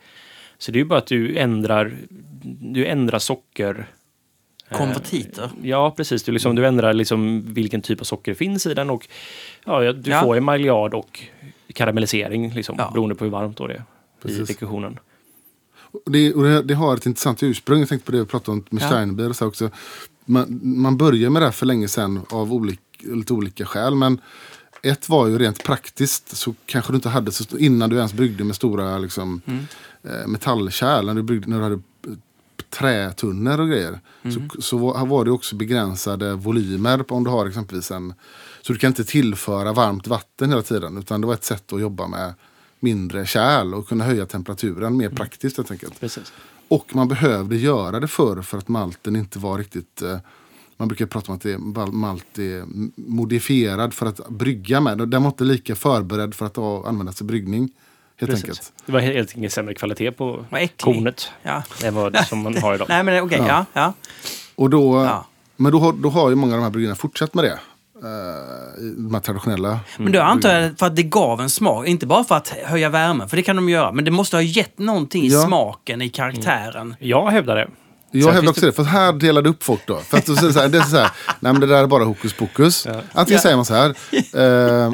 Så 0.59 0.71
det 0.71 0.77
är 0.77 0.81
ju 0.81 0.85
bara 0.85 0.99
att 0.99 1.07
du 1.07 1.37
ändrar, 1.37 1.97
du 2.61 2.85
ändrar 2.85 3.19
socker... 3.19 3.87
eh, 4.69 4.77
konvertiter. 4.77 5.49
Ja, 5.63 5.91
precis. 5.97 6.23
Du, 6.23 6.31
liksom, 6.31 6.55
du 6.55 6.65
ändrar 6.67 6.93
liksom 6.93 7.41
vilken 7.53 7.81
typ 7.81 7.99
av 8.01 8.03
socker 8.03 8.33
finns 8.33 8.65
i 8.65 8.73
den 8.73 8.89
och 8.89 9.07
ja, 9.65 9.93
du 9.93 10.11
Ja. 10.11 10.21
får 10.21 10.37
en 10.37 10.43
maillard 10.43 10.93
och 10.93 11.19
karamellisering 11.73 12.51
liksom, 12.53 12.75
Ja. 12.77 12.89
beroende 12.93 13.15
på 13.15 13.23
hur 13.23 13.31
varmt 13.31 13.57
då 13.57 13.67
det 13.67 13.73
är 13.73 13.77
i 13.79 14.21
Precis. 14.21 14.47
dekoktionen. 14.47 14.99
Och 15.91 16.11
det, 16.11 16.33
och 16.33 16.43
det, 16.43 16.61
det 16.63 16.73
har 16.73 16.95
ett 16.95 17.05
intressant 17.05 17.43
ursprung. 17.43 17.79
Jag 17.79 17.89
tänkte 17.89 18.05
på 18.05 18.11
det 18.11 18.19
vi 18.19 18.25
pratade 18.25 18.51
om 18.51 18.65
med 18.69 18.83
Ja. 18.83 18.87
Steinbier 18.87 19.29
och 19.29 19.35
så 19.35 19.47
också. 19.47 19.69
Man, 20.25 20.59
man 20.63 20.97
började 20.97 21.29
med 21.29 21.41
det 21.41 21.45
här 21.45 21.51
för 21.51 21.65
länge 21.65 21.87
sedan 21.87 22.19
av 22.29 22.53
olika, 22.53 22.81
lite 22.99 23.33
olika 23.33 23.65
skäl. 23.65 23.95
Men 23.95 24.21
ett 24.81 25.09
var 25.09 25.27
ju 25.27 25.37
rent 25.37 25.63
praktiskt. 25.63 26.37
Så 26.37 26.55
kanske 26.65 26.91
du 26.91 26.95
inte 26.95 27.09
hade 27.09 27.31
så 27.31 27.57
innan 27.57 27.89
du 27.89 27.95
ens 27.95 28.13
byggde 28.13 28.43
med 28.43 28.55
stora 28.55 28.97
liksom, 28.97 29.41
eh, 30.03 30.27
metallkärl. 30.27 31.05
När 31.05 31.13
du, 31.13 31.23
byggde, 31.23 31.49
när 31.49 31.57
du 31.57 31.63
hade 31.63 31.81
trätunnor 32.69 33.59
och 33.59 33.67
grejer. 33.67 33.99
Så, 34.23 34.61
så 34.61 34.77
var, 34.77 35.05
var 35.05 35.25
det 35.25 35.31
också 35.31 35.55
begränsade 35.55 36.33
volymer 36.33 36.97
på 36.97 37.15
om 37.15 37.23
du 37.23 37.29
har 37.29 37.45
exempelvis 37.45 37.91
en... 37.91 38.13
Så 38.61 38.73
du 38.73 38.79
kan 38.79 38.87
inte 38.87 39.03
tillföra 39.03 39.73
varmt 39.73 40.07
vatten 40.07 40.49
hela 40.49 40.61
tiden. 40.61 40.97
Utan 40.97 41.21
det 41.21 41.27
var 41.27 41.33
ett 41.33 41.43
sätt 41.43 41.73
att 41.73 41.81
jobba 41.81 42.07
med 42.07 42.33
mindre 42.79 43.25
kärl 43.25 43.73
och 43.73 43.87
kunna 43.87 44.03
höja 44.03 44.25
temperaturen 44.25 44.97
mer 44.97 45.09
praktiskt 45.09 45.57
helt 45.57 45.71
enkelt. 45.71 45.99
Precis. 45.99 46.33
Och 46.67 46.95
man 46.95 47.07
behövde 47.07 47.57
göra 47.57 47.99
det 47.99 48.07
förr 48.07 48.41
för 48.41 48.57
att 48.57 48.67
malten 48.67 49.15
inte 49.15 49.39
var 49.39 49.57
riktigt... 49.57 50.01
Eh, 50.01 50.17
man 50.79 50.87
brukar 50.87 51.05
prata 51.05 51.31
om 51.31 51.35
att 51.35 51.41
det, 51.43 51.51
är- 51.53 51.91
malt 51.91 52.37
är 52.39 52.63
modifierad 52.95 53.93
för 53.93 54.05
att 54.05 54.29
brygga 54.29 54.81
med. 54.81 54.97
Den 55.09 55.23
var 55.23 55.29
inte 55.29 55.43
lika 55.43 55.75
förberedd 55.75 56.35
för 56.35 56.45
att 56.45 56.55
ha- 56.55 56.87
användas 56.87 57.21
i 57.21 57.23
bryggning. 57.23 57.69
Helt 58.19 58.31
Precis. 58.31 58.45
enkelt. 58.45 58.73
Det 58.85 58.91
var 58.91 58.99
helt 58.99 59.35
enkelt 59.35 59.53
sämre 59.53 59.73
kvalitet 59.73 60.11
på 60.11 60.45
kornet 60.79 61.31
Ja. 61.43 61.63
än 61.83 61.95
vad 61.95 62.17
som 62.17 62.39
man 62.41 62.57
har 62.57 62.75
idag. 62.75 62.85
Nej, 62.89 63.03
men 63.03 63.23
okej, 63.23 63.43
ja. 63.47 63.65
ja. 63.73 63.93
Och 64.55 64.69
då, 64.69 65.03
Ja. 65.05 65.25
Men 65.57 65.71
då 65.71 65.79
har, 65.79 65.93
då 65.93 66.09
har 66.09 66.29
ju 66.29 66.35
många 66.35 66.53
av 66.53 66.57
de 66.59 66.63
här 66.63 66.69
bryggerierna 66.71 66.95
fortsatt 66.95 67.33
med 67.33 67.43
det. 67.43 67.59
Eh, 68.03 68.83
de 68.97 69.13
här 69.13 69.21
traditionella. 69.21 69.79
Men 69.97 70.11
då 70.11 70.21
antar 70.21 70.53
jag 70.53 70.79
för 70.79 70.85
att 70.85 70.95
det 70.95 71.03
gav 71.03 71.41
en 71.41 71.49
smak, 71.49 71.87
inte 71.87 72.05
bara 72.07 72.23
för 72.23 72.35
att 72.35 72.47
höja 72.49 72.89
värmen, 72.89 73.29
för 73.29 73.37
det 73.37 73.43
kan 73.43 73.55
de 73.55 73.69
göra, 73.69 73.91
men 73.91 74.05
det 74.05 74.11
måste 74.11 74.35
ha 74.37 74.41
gett 74.41 74.77
någonting 74.79 75.23
i 75.23 75.27
Ja. 75.27 75.45
smaken, 75.47 76.01
i 76.01 76.09
karaktären. 76.09 76.95
Jag 76.99 77.29
hävdar 77.31 77.55
det. 77.55 77.69
Jag 78.11 78.23
Sen 78.23 78.33
hävdar 78.33 78.49
också 78.51 78.65
det, 78.65 78.71
för 78.71 78.83
här 78.83 79.13
delade 79.13 79.49
upp 79.49 79.63
folk 79.63 79.81
då. 79.85 79.97
För 79.97 80.17
att 80.17 80.25
då 80.25 80.35
säger 80.35 80.53
så 80.53 80.59
här, 80.59 80.67
det 80.69 80.77
är 80.77 80.81
så 80.81 80.97
här, 80.97 81.11
nej 81.39 81.51
men 81.53 81.59
det 81.61 81.67
där 81.67 81.83
är 81.83 81.87
bara 81.87 82.03
hokus 82.03 82.33
pokus. 82.33 82.87
Antingen 83.13 83.37
Ja. 83.37 83.41
säger 83.41 83.55
man 83.55 83.65
så 83.65 83.73
här, 83.73 83.89
eh, 83.89 84.93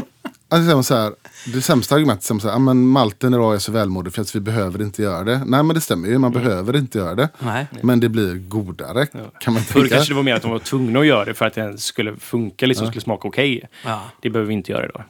antingen 0.49 0.65
säger 0.65 0.75
man 0.75 0.83
så 0.83 0.95
här, 0.95 1.13
det 1.53 1.61
sämsta 1.61 1.95
argumentet 1.95 2.43
här, 2.43 2.49
"Ja, 2.49 2.59
men 2.59 2.87
malten 2.87 3.33
idag 3.33 3.55
är 3.55 3.59
så 3.59 3.71
välmådig 3.71 4.13
för 4.13 4.21
att 4.21 4.35
vi 4.35 4.39
behöver 4.39 4.81
inte 4.81 5.01
göra 5.01 5.23
det. 5.23 5.37
Nej 5.45 5.63
men 5.63 5.73
det 5.75 5.81
stämmer 5.81 6.07
ju, 6.07 6.17
man 6.17 6.31
behöver 6.31 6.75
inte 6.75 6.97
göra 6.97 7.15
det. 7.15 7.29
Nej. 7.39 7.67
Men 7.83 7.99
det 7.99 8.09
blir 8.09 8.35
godare, 8.35 9.05
kan 9.39 9.53
man 9.53 9.63
Förr 9.63 9.79
tänka. 9.79 9.95
kanske 9.95 10.11
det 10.13 10.15
var 10.15 10.23
mer 10.23 10.35
att 10.35 10.41
de 10.41 10.51
var 10.51 10.59
tvungna 10.59 10.99
att 10.99 11.05
göra 11.07 11.25
det 11.25 11.33
för 11.33 11.45
att 11.45 11.53
det 11.53 11.77
skulle 11.77 12.15
funka, 12.15 12.65
liksom 12.65 12.87
skulle 12.87 13.01
smaka 13.01 13.27
okej. 13.27 13.69
Ja. 13.85 14.01
Det 14.21 14.29
behöver 14.29 14.47
vi 14.47 14.53
inte 14.53 14.71
göra 14.71 14.85
idag. 14.85 15.03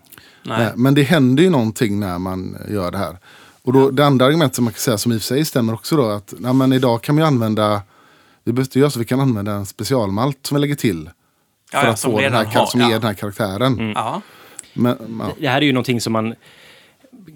Nej. 0.44 0.58
Nej, 0.60 0.72
men 0.76 0.96
det 0.96 1.04
händer 1.04 1.44
ju 1.44 1.50
någonting 1.50 2.00
när 2.00 2.20
man 2.20 2.58
gör 2.70 2.92
det 2.92 2.98
här. 2.98 3.18
Och 3.64 3.74
då, 3.74 3.90
det 3.92 4.06
andra 4.06 4.26
argumentet 4.26 4.56
som 4.56 4.64
man 4.64 4.74
kan 4.74 4.80
säga 4.80 4.98
som 4.98 5.12
i 5.12 5.18
och 5.18 5.22
för 5.22 5.26
sig 5.26 5.46
stämmer 5.46 5.74
också 5.74 5.96
då 5.98 6.10
att 6.10 6.34
nej, 6.38 6.54
men 6.54 6.74
idag 6.74 7.02
kan 7.02 7.16
man 7.16 7.22
ju 7.24 7.28
använda, 7.28 7.82
vi 8.46 8.54
behöver 8.54 8.78
göra 8.80 8.90
så, 8.90 9.00
vi 9.00 9.06
kan 9.06 9.20
använda 9.20 9.52
en 9.52 9.66
specialmalt 9.66 10.46
som 10.46 10.56
vi 10.56 10.62
lägger 10.62 10.76
till. 10.76 11.10
Ja, 11.72 11.80
För 11.80 11.88
ja, 11.88 11.94
att 11.94 12.00
som 12.00 12.12
få 12.12 12.20
den 12.20 12.34
här, 12.34 12.46
har- 12.46 12.66
som 12.66 12.82
ja. 12.82 12.88
ger 12.88 12.94
den 12.96 13.04
här 13.08 13.14
karaktären. 13.14 13.92
Ja. 13.96 14.22
Men, 14.74 14.98
ja. 15.20 15.32
Det 15.40 15.48
här 15.48 15.58
är 15.62 15.66
ju 15.66 15.72
någonting 15.74 16.02
som 16.02 16.14
man 16.14 16.36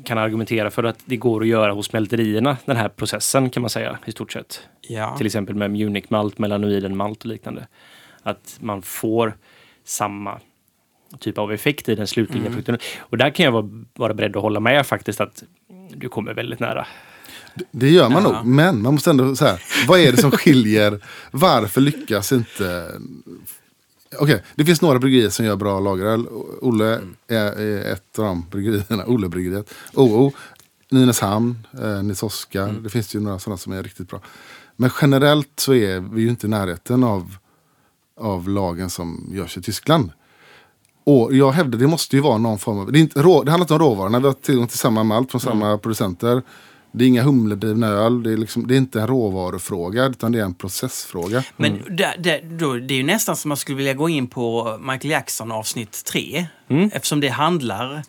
kan 0.06 0.18
argumentera 0.18 0.72
för 0.72 0.84
att 0.84 1.00
det 1.06 1.18
går 1.18 1.42
att 1.42 1.48
göra 1.48 1.72
hos 1.74 1.94
mälterierna, 1.94 2.58
den 2.66 2.76
här 2.78 2.90
processen 2.90 3.50
kan 3.50 3.62
man 3.62 3.70
säga 3.70 3.98
i 4.06 4.12
stort 4.12 4.32
sett. 4.32 4.62
Ja. 4.82 5.18
Till 5.18 5.26
exempel 5.26 5.56
med 5.56 5.72
Munich 5.72 6.06
malt, 6.10 6.38
melanoiden 6.40 6.98
malt 6.98 7.20
och 7.20 7.26
liknande. 7.26 7.68
Att 8.24 8.58
man 8.60 8.82
får 8.82 9.38
samma 9.86 10.40
typ 11.20 11.38
av 11.38 11.52
effekt 11.52 11.90
i 11.90 11.96
den 11.96 12.08
slutliga 12.08 12.40
Mm. 12.42 12.52
produkten. 12.52 12.78
Och 13.00 13.18
där 13.18 13.30
kan 13.30 13.44
jag 13.46 13.52
vara, 13.52 13.70
vara 13.94 14.14
beredd 14.14 14.36
att 14.36 14.42
hålla 14.42 14.60
med 14.60 14.86
faktiskt 14.86 15.22
att 15.22 15.44
du 15.96 16.10
kommer 16.10 16.34
väldigt 16.34 16.60
nära. 16.60 16.88
Det 17.72 17.90
gör 17.90 18.10
man 18.10 18.24
Ja. 18.24 18.30
nog, 18.32 18.46
men 18.46 18.82
man 18.82 18.94
måste 18.94 19.10
ändå 19.10 19.36
så 19.36 19.46
här, 19.46 19.64
vad 19.88 20.00
är 20.00 20.12
det 20.12 20.18
som 20.22 20.32
skiljer? 20.32 21.06
Varför 21.32 21.82
lyckas 21.82 22.32
inte... 22.32 22.92
Okej, 24.20 24.44
det 24.56 24.66
finns 24.66 24.82
några 24.82 25.00
bryggerier 25.00 25.30
som 25.30 25.46
gör 25.46 25.56
bra 25.56 25.80
lageröl. 25.80 26.28
Olle 26.62 26.96
Mm. 26.96 27.16
är, 27.28 27.60
är 27.62 27.94
ett 27.94 28.20
av 28.20 28.26
de 28.26 28.46
bryggerierna, 28.52 29.04
Olle-bryggeriet. 29.08 29.74
OO, 29.94 30.32
Nynäshamn, 30.92 31.68
eh, 31.82 32.04
Nils 32.04 32.24
Oskar. 32.24 32.70
Mm. 32.70 32.84
Det 32.84 32.90
finns 32.90 33.16
ju 33.16 33.20
några 33.20 33.40
sådana 33.40 33.58
som 33.58 33.74
är 33.74 33.84
riktigt 33.84 34.10
bra. 34.10 34.22
Men 34.76 34.90
generellt 35.02 35.50
så 35.60 35.74
är 35.74 36.00
vi 36.00 36.22
ju 36.22 36.30
inte 36.30 36.48
i 36.48 36.50
närheten 36.50 37.04
av, 37.04 37.36
av 38.20 38.50
lagen 38.50 38.90
som 38.90 39.30
görs 39.32 39.58
i 39.58 39.62
Tyskland. 39.62 40.12
Och 41.04 41.36
jag 41.36 41.52
hävdar 41.52 41.80
det 41.80 41.88
måste 41.88 42.16
ju 42.16 42.22
vara 42.22 42.38
någon 42.38 42.60
form 42.60 42.80
av... 42.80 42.92
Det, 42.92 43.00
är 43.00 43.02
inte, 43.02 43.22
rå, 43.22 43.44
det 43.44 43.52
handlar 43.52 43.64
inte 43.64 43.74
om 43.74 43.80
råvarorna. 43.80 44.20
Vi 44.20 44.26
har 44.26 44.34
tillgång 44.34 44.68
till 44.68 44.78
samma 44.78 45.04
malt 45.04 45.32
från 45.32 45.42
samma 45.42 45.78
producenter. 45.78 46.42
Det 46.92 47.04
är 47.04 47.08
inga 47.08 47.24
humledrivna 47.24 47.88
öl. 47.88 48.24
Det 48.24 48.34
är, 48.34 48.38
liksom, 48.38 48.68
det 48.68 48.76
är 48.76 48.78
inte 48.78 49.02
en 49.02 49.08
råvarufråga 49.08 50.06
utan 50.06 50.32
det 50.32 50.40
är 50.40 50.44
en 50.44 50.54
processfråga. 50.54 51.44
Men 51.58 51.82
det, 51.90 52.14
det, 52.20 52.42
då, 52.60 52.74
det 52.74 52.94
är 52.94 52.98
ju 52.98 53.04
nästan 53.04 53.36
som 53.36 53.50
man 53.50 53.58
skulle 53.58 53.78
vilja 53.78 53.94
gå 53.94 54.10
in 54.10 54.28
på 54.28 54.78
Michael 54.82 55.12
Jackson 55.12 55.52
avsnitt 55.52 56.04
3. 56.06 56.46
Eftersom 56.92 57.20
det 57.20 57.28
handlar 57.30 58.04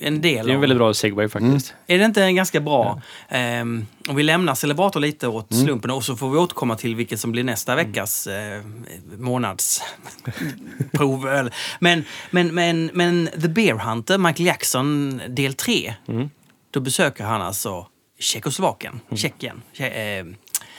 en 0.00 0.20
del 0.20 0.22
Det 0.22 0.34
är 0.34 0.44
en 0.50 0.54
om... 0.54 0.60
väldigt 0.60 0.78
bra 0.78 0.94
segway 0.94 1.28
faktiskt. 1.28 1.74
Är 1.86 1.98
det 1.98 2.04
inte 2.04 2.24
en 2.24 2.34
ganska 2.36 2.60
bra... 2.60 3.02
Ehm, 3.28 3.86
om 4.08 4.16
vi 4.16 4.22
lämnar 4.22 4.54
Celebrator 4.54 5.00
lite 5.00 5.28
åt 5.28 5.52
Mm. 5.52 5.64
slumpen 5.64 5.90
och 5.90 6.04
så 6.04 6.16
får 6.16 6.30
vi 6.30 6.38
återkomma 6.38 6.76
till 6.76 6.94
vilket 6.96 7.20
som 7.20 7.32
blir 7.32 7.44
nästa 7.44 7.74
veckas 7.74 8.28
månadsprov. 9.18 11.28
eller- 11.28 11.54
men, 11.80 12.04
men, 12.30 12.54
men, 12.54 12.90
men 12.94 13.28
The 13.42 13.48
Bear 13.48 13.78
Hunter, 13.78 14.18
Michael 14.18 14.46
Jackson 14.46 15.20
del 15.28 15.54
3. 15.54 15.94
Mm. 16.72 16.80
Då 16.80 16.80
besöker 16.80 17.24
han 17.24 17.42
alltså 17.42 17.86
Tjeckoslovakien, 18.18 19.00
Tjeckien. 19.14 19.62
Tje, 19.72 20.18
eh, 20.18 20.24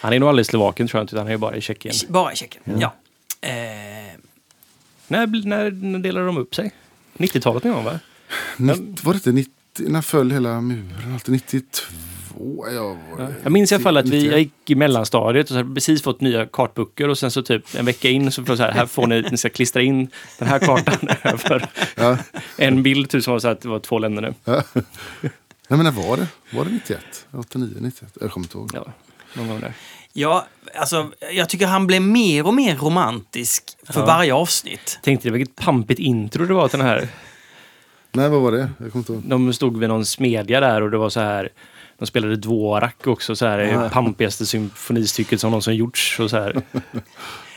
Han 0.01 0.13
är 0.13 0.19
nog 0.19 0.29
aldrig 0.29 0.43
i 0.43 0.45
Slovaken 0.49 0.87
tror 0.87 0.99
jag 0.99 1.03
inte, 1.03 1.15
utan 1.15 1.25
han 1.25 1.33
är 1.33 1.37
bara 1.37 1.55
i 1.55 1.61
Tjeckien. 1.61 1.93
bara 2.09 2.33
i 2.33 2.35
Tjeckien, 2.35 2.63
ja. 2.79 2.93
Eh, 3.41 3.51
När, 5.07 5.45
när, 5.47 5.71
när 5.71 5.99
delade 5.99 6.25
de 6.25 6.37
upp 6.37 6.55
sig? 6.55 6.71
90-talet 7.17 7.63
någon 7.63 7.73
gång 7.73 7.83
va? 7.85 7.99
Nitt, 8.57 9.03
var 9.03 9.13
det 9.13 9.17
inte 9.17 9.31
90, 9.31 9.51
när 9.77 10.01
föll 10.01 10.31
hela 10.31 10.61
muren? 10.61 11.13
Alltid 11.13 11.31
92? 11.33 11.83
Jag, 12.73 12.83
var, 13.17 13.33
Jag 13.43 13.51
minns 13.51 13.71
i 13.71 13.75
alla 13.75 13.83
fall 13.83 13.97
att 13.97 14.05
vi, 14.05 14.09
91. 14.09 14.31
jag 14.31 14.39
gick 14.39 14.69
i 14.69 14.75
mellanstadiet 14.75 15.43
och 15.45 15.49
så 15.49 15.55
hade 15.55 15.73
precis 15.75 16.01
fått 16.03 16.21
nya 16.21 16.45
kartböcker 16.45 17.09
och 17.09 17.17
sen 17.17 17.31
så 17.31 17.41
typ 17.41 17.75
en 17.75 17.85
vecka 17.85 18.09
in 18.09 18.31
så 18.31 18.43
får 18.45 18.55
så 18.55 18.63
här, 18.63 18.71
här 18.71 18.85
får 18.85 19.07
ni, 19.07 19.21
ni 19.31 19.37
ska 19.37 19.49
klistra 19.49 19.81
in 19.81 20.09
den 20.39 20.47
här 20.47 20.59
kartan 20.59 21.09
över 21.23 21.69
Ja. 21.95 22.17
en 22.57 22.83
bild 22.83 23.09
typ 23.09 23.23
som 23.23 23.31
var 23.33 23.39
så 23.39 23.47
här 23.47 23.55
att 23.55 23.61
det 23.61 23.67
var 23.69 23.79
två 23.79 23.99
länder 23.99 24.21
nu. 24.21 24.33
Nej 25.67 25.77
men 25.77 25.83
när 25.83 25.91
var 25.91 26.17
det? 26.17 26.27
Var 26.51 26.65
det 26.65 26.71
91? 26.71 27.27
89, 27.31 27.69
91? 27.79 28.17
Jag 28.21 28.31
kommer 28.31 28.45
inte 28.45 28.57
ihåg. 28.57 28.71
Ja, 28.73 28.85
någon 29.33 29.47
gång 29.47 29.59
där. 29.59 29.73
ja, 30.13 30.45
alltså, 30.75 31.11
jag 31.33 31.49
tycker 31.49 31.67
han 31.67 31.87
blev 31.87 32.01
mer 32.01 32.47
och 32.47 32.53
mer 32.53 32.75
romantisk 32.75 33.63
för 33.83 33.99
Ja. 33.99 34.05
varje 34.05 34.33
avsnitt. 34.33 34.99
Tänkte 35.03 35.27
det 35.27 35.33
vilket 35.33 35.55
pampigt 35.55 35.99
intro 35.99 36.45
det 36.45 36.53
var 36.53 36.67
till 36.67 36.79
den 36.79 36.87
här. 36.87 37.07
Nej 38.11 38.29
vad 38.29 38.41
var 38.41 38.51
det? 38.51 38.69
Jag 38.77 38.91
kommer 38.91 39.01
inte 39.01 39.13
ihåg. 39.13 39.21
De 39.25 39.53
stod 39.53 39.77
vid 39.79 39.89
någon 39.89 40.05
smedja 40.05 40.59
där 40.59 40.81
och 40.81 40.91
det 40.91 40.97
var 40.97 41.09
så 41.09 41.19
här 41.19 41.49
de 41.97 42.05
spelade 42.05 42.35
Dvorak 42.35 43.07
också, 43.07 43.35
så 43.35 43.45
här, 43.45 43.59
Ja. 43.59 43.81
det 43.81 43.89
pampigaste 43.89 44.45
symfonistycket 44.45 45.41
som 45.41 45.51
någonsin 45.51 45.75
gjorts. 45.75 46.19
Och 46.19 46.29
så 46.29 46.37
här. 46.37 46.61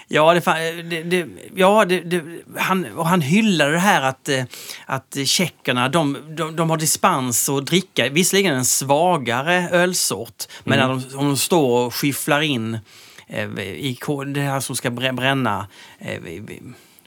Ja, 0.09 0.35
det, 0.35 0.41
fan- 0.41 0.89
det, 0.91 1.03
det, 1.03 1.27
ja 1.55 1.85
det, 1.85 2.01
det, 2.01 2.23
han, 2.57 2.87
och 2.97 3.07
han 3.07 3.21
hyllade 3.21 3.71
det 3.73 3.79
här 3.79 4.03
att, 4.03 4.29
eh, 4.29 4.45
att 4.87 5.17
tjeckerna 5.25 5.89
de, 5.89 6.17
de, 6.37 6.57
de 6.57 6.71
har 6.71 6.77
dispens 6.77 7.49
att 7.49 7.67
dricka, 7.67 8.09
visserligen 8.09 8.55
en 8.55 8.65
svagare 8.65 9.69
ölsort, 9.71 10.45
men 10.65 10.79
när 10.79 10.89
de, 10.89 11.19
om 11.19 11.27
de 11.27 11.37
står 11.37 11.87
och 11.87 11.95
skyfflar 11.95 12.41
in 12.41 12.79
eh, 13.29 13.45
i 13.61 13.99
det 14.27 14.41
här 14.41 14.61
som 14.61 14.77
ska 14.77 14.89
brä- 14.91 15.13
bränna 15.13 15.67
eh, 15.99 16.21
vi- 16.25 16.41
vi- 16.47 16.63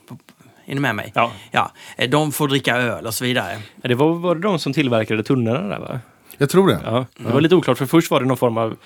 på- 0.08 0.18
är 0.66 0.74
ni 0.74 0.80
med 0.80 0.94
mig? 0.94 1.12
Ja. 1.14 1.32
ja. 1.50 1.72
eh, 1.96 2.10
De 2.10 2.32
får 2.32 2.48
dricka 2.48 2.76
öl 2.76 3.06
och 3.06 3.14
så 3.14 3.24
vidare. 3.24 3.58
Det 3.76 3.94
var, 3.94 4.14
var 4.14 4.34
det 4.34 4.40
de 4.40 4.58
som 4.58 4.72
tillverkade 4.72 5.22
tunnorna 5.22 5.68
där 5.68 5.78
va? 5.78 6.00
Jag 6.38 6.50
tror 6.50 6.68
det. 6.68 6.80
Ja, 6.84 7.06
det 7.18 7.32
var 7.32 7.40
lite 7.40 7.54
oklart 7.54 7.78
för 7.78 7.86
först 7.86 8.10
var 8.10 8.20
det 8.20 8.26
någon 8.26 8.36
form 8.36 8.58
av 8.58 8.76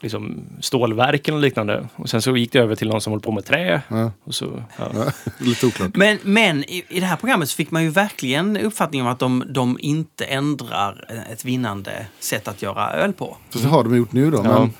liksom, 0.00 0.44
stålverk 0.60 1.28
eller 1.28 1.38
liknande. 1.38 1.88
Och 1.96 2.10
sen 2.10 2.22
så 2.22 2.36
gick 2.36 2.52
det 2.52 2.58
över 2.58 2.74
till 2.74 2.88
någon 2.88 3.00
som 3.00 3.12
höll 3.12 3.20
på 3.20 3.32
med 3.32 3.44
trä. 3.44 3.82
Ja. 3.88 4.12
Och 4.24 4.34
så, 4.34 4.62
ja. 4.78 4.90
Ja, 4.94 5.12
lite 5.38 5.66
oklart. 5.66 5.96
Men, 5.96 6.18
men 6.22 6.64
i, 6.64 6.84
i 6.88 7.00
det 7.00 7.06
här 7.06 7.16
programmet 7.16 7.48
så 7.48 7.56
fick 7.56 7.70
man 7.70 7.82
ju 7.82 7.90
verkligen 7.90 8.56
uppfattningen 8.56 9.06
om 9.06 9.12
att 9.12 9.18
de, 9.18 9.44
de 9.48 9.78
inte 9.80 10.24
ändrar 10.24 11.22
ett 11.32 11.44
vinnande 11.44 12.06
sätt 12.18 12.48
att 12.48 12.62
göra 12.62 12.92
öl 12.92 13.12
på. 13.12 13.36
Så, 13.50 13.58
så 13.58 13.68
har 13.68 13.84
de 13.84 13.96
gjort 13.96 14.12
nu 14.12 14.30
då. 14.30 14.42
Ja. 14.44 14.58
Men, 14.58 14.72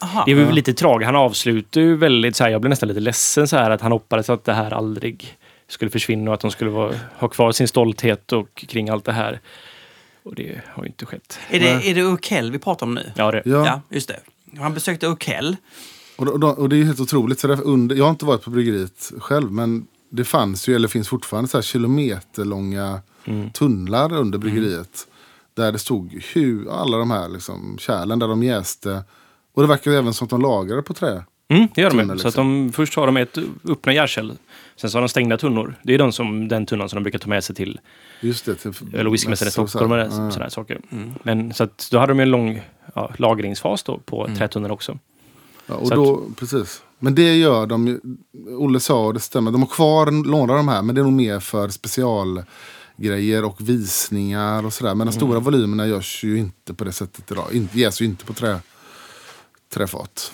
Aha. 0.00 0.22
Det 0.26 0.32
är 0.32 0.36
ju 0.36 0.52
lite 0.52 0.74
tragiskt. 0.74 1.06
Han 1.06 1.16
avslutar 1.16 1.80
ju 1.80 1.96
väldigt 1.96 2.36
så 2.36 2.44
här, 2.44 2.50
jag 2.50 2.60
blev 2.60 2.70
nästan 2.70 2.88
lite 2.88 3.00
ledsen 3.00 3.48
så 3.48 3.56
här 3.56 3.70
att 3.70 3.80
han 3.80 3.92
hoppades 3.92 4.30
att 4.30 4.44
det 4.44 4.52
här 4.52 4.70
aldrig 4.70 5.36
skulle 5.68 5.90
försvinna 5.90 6.30
och 6.30 6.34
att 6.34 6.40
de 6.40 6.50
skulle 6.50 6.70
vara, 6.70 6.94
ha 7.18 7.28
kvar 7.28 7.52
sin 7.52 7.68
stolthet 7.68 8.32
och 8.32 8.54
kring 8.54 8.88
allt 8.88 9.04
det 9.04 9.12
här. 9.12 9.40
Och 10.22 10.34
det 10.34 10.60
har 10.68 10.82
ju 10.82 10.88
inte 10.88 11.06
skett. 11.06 11.38
Är 11.50 11.60
det, 11.60 11.90
är 11.90 11.94
det 11.94 12.02
Urkel 12.02 12.52
vi 12.52 12.58
pratar 12.58 12.86
om 12.86 12.94
nu? 12.94 13.12
Ja, 13.16 13.30
det. 13.30 13.42
ja. 13.44 13.66
Ja, 13.66 13.80
just 13.90 14.08
det. 14.08 14.20
Han 14.58 14.74
besökte 14.74 15.06
Urkel. 15.06 15.56
Och, 16.16 16.28
och, 16.28 16.58
och 16.58 16.68
det 16.68 16.76
är 16.76 16.78
ju 16.78 16.84
helt 16.84 17.00
otroligt. 17.00 17.40
Så 17.40 17.48
under, 17.48 17.96
jag 17.96 18.04
har 18.04 18.10
inte 18.10 18.24
varit 18.24 18.42
på 18.42 18.50
bryggeriet 18.50 19.12
själv. 19.18 19.52
Men 19.52 19.86
det 20.10 20.24
fanns 20.24 20.68
ju, 20.68 20.74
eller 20.74 20.88
finns 20.88 21.08
fortfarande, 21.08 21.48
så 21.48 21.56
här 21.56 21.62
kilometerlånga 21.62 23.00
tunnlar 23.52 24.12
under 24.12 24.38
bryggeriet. 24.38 25.06
Där 25.54 25.72
det 25.72 25.78
stod 25.78 26.22
hur, 26.34 26.70
alla 26.70 26.98
de 26.98 27.10
här 27.10 27.28
liksom, 27.28 27.76
kärlen 27.78 28.18
där 28.18 28.28
de 28.28 28.42
jäste. 28.42 29.04
Och 29.54 29.62
det 29.62 29.68
verkar 29.68 29.90
även 29.90 30.14
som 30.14 30.24
att 30.24 30.30
de 30.30 30.40
lagade 30.40 30.82
på 30.82 30.94
trä. 30.94 31.24
Mm, 31.48 31.68
det 31.74 31.80
gör 31.80 31.90
de. 31.90 31.98
Tunnor, 31.98 32.14
ju. 32.14 32.18
Så 32.18 32.28
att 32.28 32.34
de, 32.34 32.72
först 32.72 32.96
har 32.96 33.06
de 33.06 33.16
ett 33.16 33.38
öppna 33.68 33.92
järkärl. 33.92 34.32
Sen 34.76 34.90
så 34.90 34.96
har 34.96 35.02
de 35.02 35.08
stängda 35.08 35.38
tunnor. 35.38 35.74
Det 35.82 35.94
är 35.94 35.98
de 35.98 36.12
som, 36.12 36.48
den 36.48 36.66
tunnan 36.66 36.88
som 36.88 36.96
de 36.96 37.02
brukar 37.02 37.18
ta 37.18 37.28
med 37.28 37.44
sig 37.44 37.56
till 37.56 37.80
Just 38.20 38.44
det. 38.44 38.66
Öl 38.92 39.06
och 39.06 39.14
whiskymässan 39.14 39.46
i 39.46 39.48
och 39.48 39.52
Stockholm 39.52 39.92
och 39.92 40.12
sådana 40.12 40.34
Ja. 40.44 40.50
saker. 40.50 40.80
Men 41.22 41.54
så 41.54 41.64
att 41.64 41.88
då 41.90 41.98
hade 41.98 42.10
de 42.12 42.18
ju 42.18 42.22
en 42.22 42.30
lång 42.30 42.62
ja, 42.94 43.12
lagringsfas 43.16 43.82
då 43.82 43.98
på 43.98 44.28
trätunnorna 44.36 44.74
också. 44.74 44.98
Ja, 45.66 45.74
och 45.74 45.88
Så 45.88 45.94
då, 45.94 46.22
precis. 46.36 46.82
Men 46.98 47.14
det 47.14 47.36
gör 47.36 47.66
de 47.66 47.86
ju. 47.86 48.00
Olle 48.48 48.80
sa, 48.80 49.06
och 49.06 49.14
det 49.14 49.20
stämmer, 49.20 49.50
de 49.50 49.62
har 49.62 49.68
kvar 49.68 50.10
några 50.10 50.52
av 50.52 50.56
de 50.56 50.68
här, 50.68 50.82
men 50.82 50.94
det 50.94 51.00
är 51.00 51.02
nog 51.02 51.12
mer 51.12 51.40
för 51.40 51.68
specialgrejer 51.68 53.44
och 53.44 53.68
visningar 53.68 54.66
och 54.66 54.72
sådär. 54.72 54.94
Men 54.94 55.06
de 55.06 55.12
stora 55.12 55.40
volymerna 55.40 55.86
görs 55.86 56.24
ju 56.24 56.38
inte 56.38 56.74
på 56.74 56.84
det 56.84 56.92
sättet 56.92 57.30
idag. 57.30 57.52
Inte, 57.52 57.78
ges 57.78 58.00
ju 58.00 58.04
inte 58.04 58.24
på 58.24 58.32
trä, 58.32 58.60
träfat. 59.74 60.32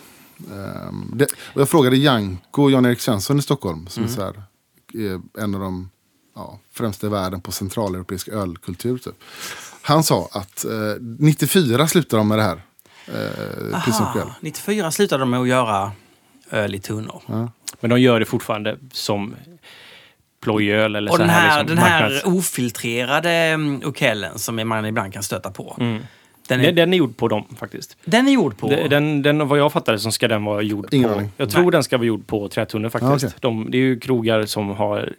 Ehm, 0.53 1.11
det, 1.15 1.25
och 1.55 1.61
jag 1.61 1.69
frågade 1.69 1.97
Janko, 1.97 2.71
Jan-Erik 2.71 3.01
Svensson 3.01 3.39
i 3.39 3.43
Stockholm, 3.43 3.87
som 3.87 4.05
är 4.05 4.09
så 4.09 4.23
här, 4.23 4.43
är 4.95 5.21
en 5.43 5.55
av 5.55 5.61
de 5.61 5.91
ja, 6.35 6.59
främsta 6.73 7.07
i 7.07 7.11
världen 7.11 7.41
på 7.41 7.53
centraleuropeisk 7.53 8.29
ölkultur. 8.29 8.99
Typ. 8.99 9.15
Han 9.83 10.05
sa 10.05 10.29
att 10.33 10.65
eh, 10.65 10.71
94 11.19 11.89
slutade 11.89 12.21
de 12.21 12.29
med 12.29 12.39
det 12.39 12.43
här. 12.45 12.61
Eh. 13.09 13.75
Aha, 13.75 14.35
94 14.41 14.91
slutade 14.91 15.23
de 15.23 15.31
med 15.31 15.41
att 15.41 15.49
göra 15.49 15.93
öl 16.51 16.75
i 16.75 16.79
tunnor. 16.79 17.23
Men 17.81 17.91
de 17.91 18.01
gör 18.01 18.21
det 18.21 18.27
fortfarande 18.27 18.79
som 18.93 19.35
plojöl 20.41 20.97
eller 20.97 21.11
Och 21.11 21.17
så 21.17 21.23
den 21.23 21.31
här, 21.31 21.59
liksom 21.59 21.77
den 21.77 21.85
här 21.85 22.11
marknads- 22.11 22.39
ofiltrerade 22.39 23.31
mm, 23.31 23.83
okellen 23.85 24.39
som 24.39 24.69
man 24.69 24.87
ibland 24.87 25.13
kan 25.13 25.23
stöta 25.23 25.51
på. 25.51 25.77
Den, 26.49 26.61
är, 26.61 26.65
Den, 26.65 26.75
den 26.75 26.93
är 26.93 26.97
gjord 26.99 27.17
på 27.17 27.29
dem 27.29 27.45
faktiskt. 27.59 27.97
den 28.05 28.29
är 28.29 28.33
gjord 28.33 28.57
på... 28.59 28.69
Den, 28.69 28.89
den, 28.89 29.23
den, 29.23 29.49
vad 29.49 29.59
jag 29.59 29.73
fattade 29.73 29.99
så 29.99 30.13
ska 30.13 30.29
den 30.29 30.45
vara 30.45 30.63
gjord 30.63 30.95
Ingen 30.95 31.09
på... 31.09 31.15
aning. 31.17 31.31
Jag 31.37 31.51
tror 31.51 31.63
Nej. 31.63 31.71
den 31.71 31.85
ska 31.85 31.97
vara 31.99 32.07
gjord 32.07 32.27
på 32.27 32.49
trätunnor 32.49 32.89
faktiskt. 32.89 33.25
Ah, 33.25 33.29
okej. 33.29 33.31
de, 33.41 33.71
det 33.71 33.77
är 33.79 33.83
ju 33.83 34.01
krogar 34.01 34.47
som 34.47 34.69
har 34.71 35.13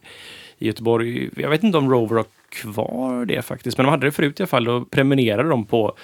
i 0.58 0.68
Göteborg, 0.68 1.30
jag 1.38 1.49
vet 1.49 1.64
inte 1.64 1.78
om 1.78 1.91
Rover 1.91 2.16
har 2.16 2.26
kvar 2.49 3.26
det 3.26 3.41
faktiskt, 3.41 3.78
men 3.78 3.86
de 3.86 3.89
hade 3.89 4.08
det 4.08 4.12
förut 4.12 4.39
i 4.39 4.43
alla 4.43 4.47
fall. 4.47 4.64
Då 4.64 4.86
prenumererade 4.86 5.49
de 5.49 5.66
på 5.66 5.97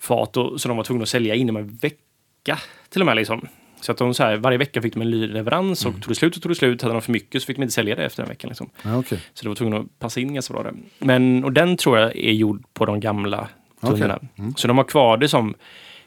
fat 0.00 0.36
och, 0.36 0.60
så 0.60 0.68
de 0.68 0.76
var 0.76 0.84
tvungna 0.84 1.02
att 1.02 1.08
sälja 1.08 1.34
inom 1.34 1.56
en 1.56 1.76
vecka 1.76 2.58
till 2.88 3.02
och 3.02 3.06
med. 3.06 3.16
Liksom. 3.16 3.48
Så 3.80 3.92
att 3.92 3.98
de 3.98 4.14
så 4.14 4.22
här, 4.22 4.36
varje 4.36 4.58
vecka 4.58 4.82
fick 4.82 4.94
de 4.94 5.02
en 5.02 5.10
ny 5.10 5.26
leverans 5.26 5.86
och 5.86 5.92
tog 5.92 6.08
det 6.08 6.14
slut 6.14 6.36
och 6.36 6.42
tog 6.42 6.50
det 6.50 6.56
slut. 6.56 6.82
Hade 6.82 6.94
de 6.94 7.02
för 7.02 7.12
mycket 7.12 7.42
så 7.42 7.46
fick 7.46 7.56
de 7.56 7.62
inte 7.62 7.74
sälja 7.74 7.94
det 7.94 8.04
efter 8.04 8.22
en 8.22 8.28
vecka. 8.28 8.48
Liksom. 8.48 8.70
Ja, 8.82 8.98
okej. 8.98 9.18
Så 9.34 9.42
det 9.42 9.48
var 9.48 9.56
tvungna 9.56 9.76
att 9.76 9.98
passa 9.98 10.20
in 10.20 10.34
ganska 10.34 10.54
bra 10.54 10.62
där. 10.62 10.74
Men, 10.98 11.44
och 11.44 11.52
den 11.52 11.76
tror 11.76 11.98
jag 11.98 12.16
är 12.16 12.32
gjord 12.32 12.64
på 12.72 12.86
de 12.86 13.00
gamla 13.00 13.48
tunnorna. 13.80 14.16
Okej. 14.16 14.52
Så 14.56 14.68
de 14.68 14.76
har 14.76 14.84
kvar 14.84 15.16
det 15.16 15.28
som, 15.28 15.54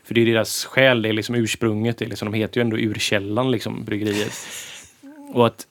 för 0.04 0.14
det 0.14 0.22
är 0.22 0.26
deras 0.26 0.66
själ, 0.66 1.01
det 1.01 1.10
är 1.10 1.14
liksom 1.14 1.36
ursprunget, 1.36 1.97
det 1.97 2.06
är 2.06 2.10
liksom, 2.10 2.32
de 2.32 2.38
heter 2.38 2.58
ju 2.58 2.62
ändå 2.62 2.78
Urkällan, 2.78 3.51
liksom, 3.51 3.86
bryggeriet. 3.86 4.34
Och 5.34 5.47
att, 5.47 5.68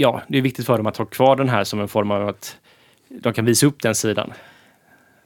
ja, 0.00 0.22
det 0.28 0.38
är 0.38 0.42
viktigt 0.42 0.66
för 0.66 0.76
dem 0.76 0.86
att 0.86 0.96
ha 0.96 1.04
kvar 1.04 1.36
den 1.36 1.48
här 1.48 1.64
som 1.64 1.80
en 1.80 1.88
form 1.88 2.10
av 2.10 2.28
att 2.28 2.56
de 3.08 3.32
kan 3.32 3.44
visa 3.44 3.66
upp 3.66 3.82
den 3.82 3.94
sidan. 3.94 4.32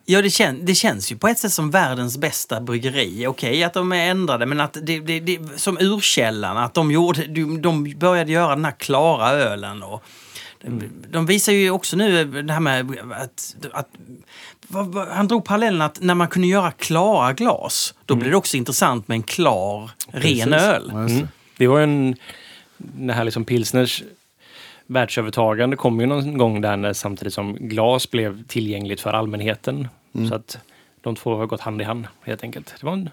Ja, 0.07 0.23
det, 0.23 0.31
kän, 0.31 0.65
det 0.65 0.75
känns 0.75 1.13
ju 1.13 1.17
på 1.17 1.29
ett 1.29 1.39
sätt 1.39 1.53
som 1.53 1.71
världens 1.71 2.19
bästa 2.19 2.61
bryggeri. 2.61 3.27
Okej 3.27 3.65
att 3.65 3.73
de 3.75 3.93
är 3.93 4.11
ändrade, 4.11 4.47
men 4.47 4.61
att 4.61 4.77
det, 4.83 5.01
det, 5.01 5.21
det, 5.21 5.41
som 5.61 5.79
urkällan, 5.81 6.57
att 6.57 6.75
de, 6.75 6.91
gjorde, 6.91 7.27
de, 7.27 7.63
de 7.63 7.95
började 7.99 8.33
göra 8.33 8.55
den 8.55 8.65
här 8.65 8.73
klara 8.79 9.31
ölen. 9.31 9.83
Och, 9.83 10.03
De 11.11 11.27
visar 11.27 11.53
ju 11.53 11.71
också 11.71 11.97
nu 11.97 12.25
det 12.43 12.53
här 12.53 12.61
med 12.61 12.97
att... 13.13 13.57
att 13.73 13.89
vad- 14.69 14.87
vad- 14.87 15.09
han 15.09 15.29
drog 15.29 15.45
parallellen 15.45 15.83
att 15.83 16.01
när 16.01 16.15
man 16.15 16.29
kunde 16.29 16.49
göra 16.49 16.71
klara 16.71 17.33
glas, 17.33 17.95
då 18.07 18.15
blev 18.15 18.31
det 18.31 18.37
också 18.37 18.57
intressant 18.57 19.09
med 19.09 19.15
en 19.17 19.23
klar, 19.23 19.91
ren 20.13 20.53
öl. 20.53 20.91
Mm. 20.91 21.29
Det 21.57 21.67
var 21.67 21.81
en, 21.81 22.17
det 22.79 23.13
här 23.13 23.25
liksom 23.25 23.45
pilsners 23.45 24.03
världsövertagande 24.87 25.77
kom 25.77 26.01
ju 26.01 26.07
någon 26.07 26.39
gång 26.39 26.61
där 26.61 26.77
när, 26.77 26.93
samtidigt 26.93 27.35
som 27.35 27.55
glas 27.55 28.11
blev 28.11 28.45
tillgängligt 28.47 29.01
för 29.01 29.11
allmänheten. 29.11 29.89
Så 30.29 30.35
att 30.35 30.59
de 31.01 31.17
två 31.17 31.37
har 31.37 31.47
gått 31.47 31.61
hand 31.61 31.81
i 31.81 31.85
hand 31.85 32.07
helt 32.23 32.43
enkelt. 32.43 32.75
Det 32.81 32.87
var 32.87 32.93
en 32.93 33.11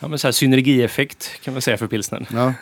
ja, 0.00 0.08
men 0.08 0.18
så 0.18 0.26
här 0.26 0.32
synergieffekt 0.32 1.42
kan 1.42 1.54
man 1.54 1.62
säga 1.62 1.76
för 1.76 1.86
pilsnern. 1.86 2.26
Ja, 2.32 2.54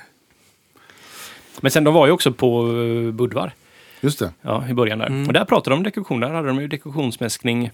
Men 1.61 1.71
sen 1.71 1.85
de 1.85 1.95
var 1.95 2.07
ju 2.07 2.13
också 2.13 2.33
på 2.33 2.67
uh, 2.67 3.13
Budvar 3.13 3.53
just 4.01 4.19
det. 4.19 4.33
ja, 4.43 4.69
i 4.69 4.75
början 4.75 4.99
där. 4.99 5.27
Och 5.27 5.33
där 5.33 5.45
pratade 5.45 5.75
de 5.75 5.79
om 5.79 5.83
dekoktion. 5.83 6.21
Där 6.21 6.31
hade 6.31 6.49
de 6.49 6.61
ju 6.61 6.69
dekoktionsmäskning 6.69 7.71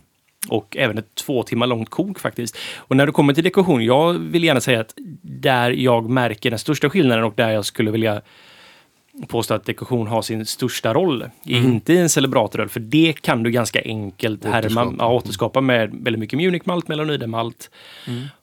och 0.48 0.76
även 0.76 0.98
ett 0.98 1.14
två 1.14 1.42
timmar 1.42 1.66
långt 1.66 1.90
kok 1.90 2.18
faktiskt. 2.18 2.58
Och 2.76 2.96
när 2.96 3.06
det 3.06 3.12
kommer 3.12 3.34
till 3.34 3.44
dekoktion, 3.44 3.84
jag 3.84 4.12
vill 4.12 4.44
gärna 4.44 4.60
säga 4.60 4.80
att 4.80 4.94
där 5.22 5.70
jag 5.70 6.10
märker 6.10 6.50
den 6.50 6.58
största 6.58 6.90
skillnaden 6.90 7.24
och 7.24 7.34
där 7.36 7.50
jag 7.50 7.64
skulle 7.64 7.90
vilja 7.90 8.22
påstå 9.28 9.54
att 9.54 9.64
dekoktion 9.64 10.06
har 10.06 10.22
sin 10.22 10.46
största 10.46 10.94
roll. 10.94 11.22
är 11.22 11.56
Inte 11.56 11.92
i 11.92 11.98
en 11.98 12.08
celebratoröl, 12.08 12.68
för 12.68 12.80
det 12.80 13.12
kan 13.20 13.42
du 13.42 13.50
ganska 13.50 13.82
enkelt 13.84 14.44
härma, 14.44 14.58
Återskapa. 14.82 14.94
ja, 14.98 15.12
återskapa 15.12 15.60
med 15.60 15.90
väldigt 16.02 16.20
mycket 16.20 16.36
Munich-malt, 16.38 16.88
melonidemalt. 16.88 17.70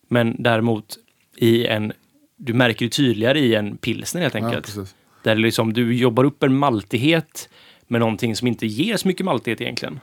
Men 0.07 0.35
däremot 0.39 0.97
i 1.37 1.65
en, 1.65 1.93
du 2.37 2.53
märker 2.53 2.85
det 2.85 2.91
tydligare 2.91 3.39
i 3.39 3.55
en 3.55 3.77
pilsner 3.77 4.21
helt 4.21 4.33
Ja, 4.35 4.45
enkelt. 4.45 4.65
precis. 4.65 4.95
Där 5.23 5.35
liksom 5.35 5.73
du 5.73 5.95
jobbar 5.95 6.23
upp 6.23 6.43
en 6.43 6.55
maltighet 6.57 7.49
med 7.87 7.99
någonting 8.01 8.35
som 8.35 8.47
inte 8.47 8.67
ger 8.67 8.97
så 8.97 9.07
mycket 9.07 9.25
maltighet 9.25 9.61
egentligen. 9.61 9.99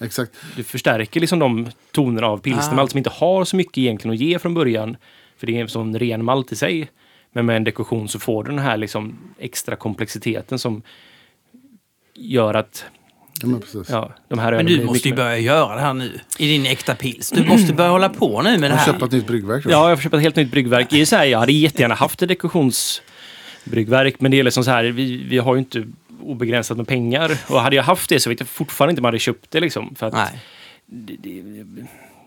Exakt. 0.00 0.32
Du 0.56 0.62
förstärker 0.64 1.20
liksom 1.20 1.38
de 1.38 1.70
toner 1.92 2.22
av 2.22 2.38
pilsnermalt 2.38 2.90
som 2.90 2.98
inte 2.98 3.10
har 3.10 3.44
så 3.44 3.56
mycket 3.56 3.78
egentligen 3.78 4.14
att 4.14 4.20
ge 4.20 4.38
från 4.38 4.54
början. 4.54 4.96
För 5.36 5.46
det 5.46 5.56
är 5.56 5.60
en 5.60 5.68
sån 5.68 5.98
ren 5.98 6.24
malt 6.24 6.52
i 6.52 6.56
sig. 6.56 6.88
Men 7.32 7.46
med 7.46 7.56
en 7.56 7.64
dekoktion 7.64 8.08
så 8.08 8.18
får 8.18 8.44
du 8.44 8.50
den 8.50 8.58
här 8.58 8.76
liksom 8.76 9.18
extra 9.38 9.76
komplexiteten 9.76 10.58
som 10.58 10.82
gör 12.14 12.54
att 12.54 12.84
Ja, 13.42 13.48
men 13.48 13.62
ja, 13.88 14.12
de 14.28 14.38
här 14.38 14.52
Men 14.52 14.66
du 14.66 14.84
måste 14.84 15.08
ju 15.08 15.14
börja 15.14 15.38
göra 15.38 15.74
det 15.74 15.80
här 15.80 15.94
nu, 15.94 16.20
i 16.38 16.46
din 16.46 16.66
äkta 16.66 16.94
pils. 16.94 17.30
Du 17.30 17.44
måste 17.44 17.72
börja 17.74 17.90
hålla 17.90 18.08
på 18.08 18.42
nu 18.42 18.50
med 18.50 18.60
det 18.60 18.66
Jag 18.66 18.70
har 18.72 18.78
här. 18.78 18.92
köpt 18.92 19.02
ett 19.02 19.12
nytt 19.12 19.26
bryggverk. 19.26 19.64
Ja, 19.68 19.88
jag 19.88 19.98
får 19.98 20.02
köpa 20.02 20.16
ett 20.16 20.22
helt 20.22 20.36
nytt 20.36 20.50
bryggverk. 20.50 20.90
Det 20.90 21.00
är 21.00 21.04
så 21.04 21.16
här, 21.16 21.24
jag 21.24 21.38
hade 21.38 21.52
jättegärna 21.52 21.94
haft 21.94 22.22
ett 22.22 22.28
dekoktionsbryggverk, 22.28 24.20
men 24.20 24.30
det 24.30 24.38
är 24.38 24.42
liksom 24.42 24.64
så 24.64 24.70
här, 24.70 24.84
vi, 24.84 25.16
vi 25.16 25.38
har 25.38 25.54
ju 25.54 25.58
inte 25.58 25.86
obegränsat 26.22 26.76
med 26.76 26.88
pengar. 26.88 27.38
Och 27.48 27.60
hade 27.60 27.76
jag 27.76 27.82
haft 27.82 28.08
det 28.08 28.20
så 28.20 28.30
vet 28.30 28.40
jag 28.40 28.48
fortfarande 28.48 28.90
inte 28.90 29.00
om 29.00 29.04
jag 29.04 29.08
hade 29.08 29.18
köpt 29.18 29.50
det 29.50 29.60
liksom. 29.60 29.94
För 29.94 30.06
att 30.06 30.12
Nej. 30.12 30.40
det, 30.86 31.16
det, 31.22 31.42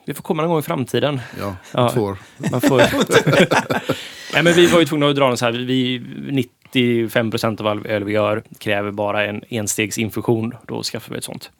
det 0.05 0.13
får 0.13 0.23
komma 0.23 0.41
någon 0.41 0.49
gång 0.49 0.59
i 0.59 0.61
framtiden. 0.61 1.21
Ja, 1.39 1.55
Ja. 1.73 1.89
två 1.89 2.01
år. 2.01 2.17
Man 2.51 2.61
får... 2.61 2.77
Nej, 4.33 4.43
men 4.43 4.53
vi 4.53 4.67
var 4.67 4.79
ju 4.79 4.85
tvungna 4.85 5.07
att 5.07 5.15
dra 5.15 5.29
en 5.31 5.37
så 5.37 5.45
här, 5.45 5.51
vi, 5.51 6.01
95 6.29 7.31
procent 7.31 7.59
av 7.59 7.67
all 7.67 7.85
öl 7.85 8.03
vi 8.03 8.11
gör 8.13 8.43
kräver 8.57 8.91
bara 8.91 9.25
en 9.25 9.43
enstegsinfusion. 9.49 10.53
Då 10.67 10.83
skaffar 10.83 11.11
vi 11.11 11.17
ett 11.17 11.23
sånt. 11.23 11.51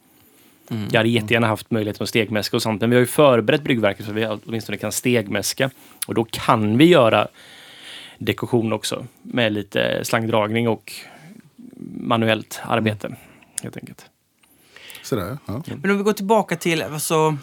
Jag 0.91 0.99
hade 0.99 1.09
jättegärna 1.09 1.47
haft 1.47 1.71
möjlighet 1.71 2.01
att 2.01 2.09
stegmäska 2.09 2.55
och 2.57 2.61
sånt, 2.61 2.81
men 2.81 2.89
vi 2.89 2.95
har 2.95 3.01
ju 3.01 3.07
förberett 3.07 3.61
bryggverket 3.61 4.05
så 4.05 4.11
vi 4.11 4.27
åtminstone 4.45 4.77
kan 4.77 4.91
stegmäska. 4.91 5.69
Och 6.07 6.13
då 6.13 6.25
kan 6.31 6.77
vi 6.77 6.85
göra 6.85 7.27
dekoktion 8.17 8.73
också 8.73 9.05
med 9.21 9.53
lite 9.53 10.05
slangdragning 10.05 10.67
och 10.67 10.93
manuellt 11.99 12.59
arbete. 12.63 13.15
Helt 13.63 13.77
enkelt. 13.77 14.05
Sådär, 15.03 15.37
ja. 15.45 15.63
Men 15.81 15.91
om 15.91 15.97
vi 15.97 16.03
går 16.03 16.13
tillbaka 16.13 16.55
till 16.55 16.81
alltså, 16.81 17.37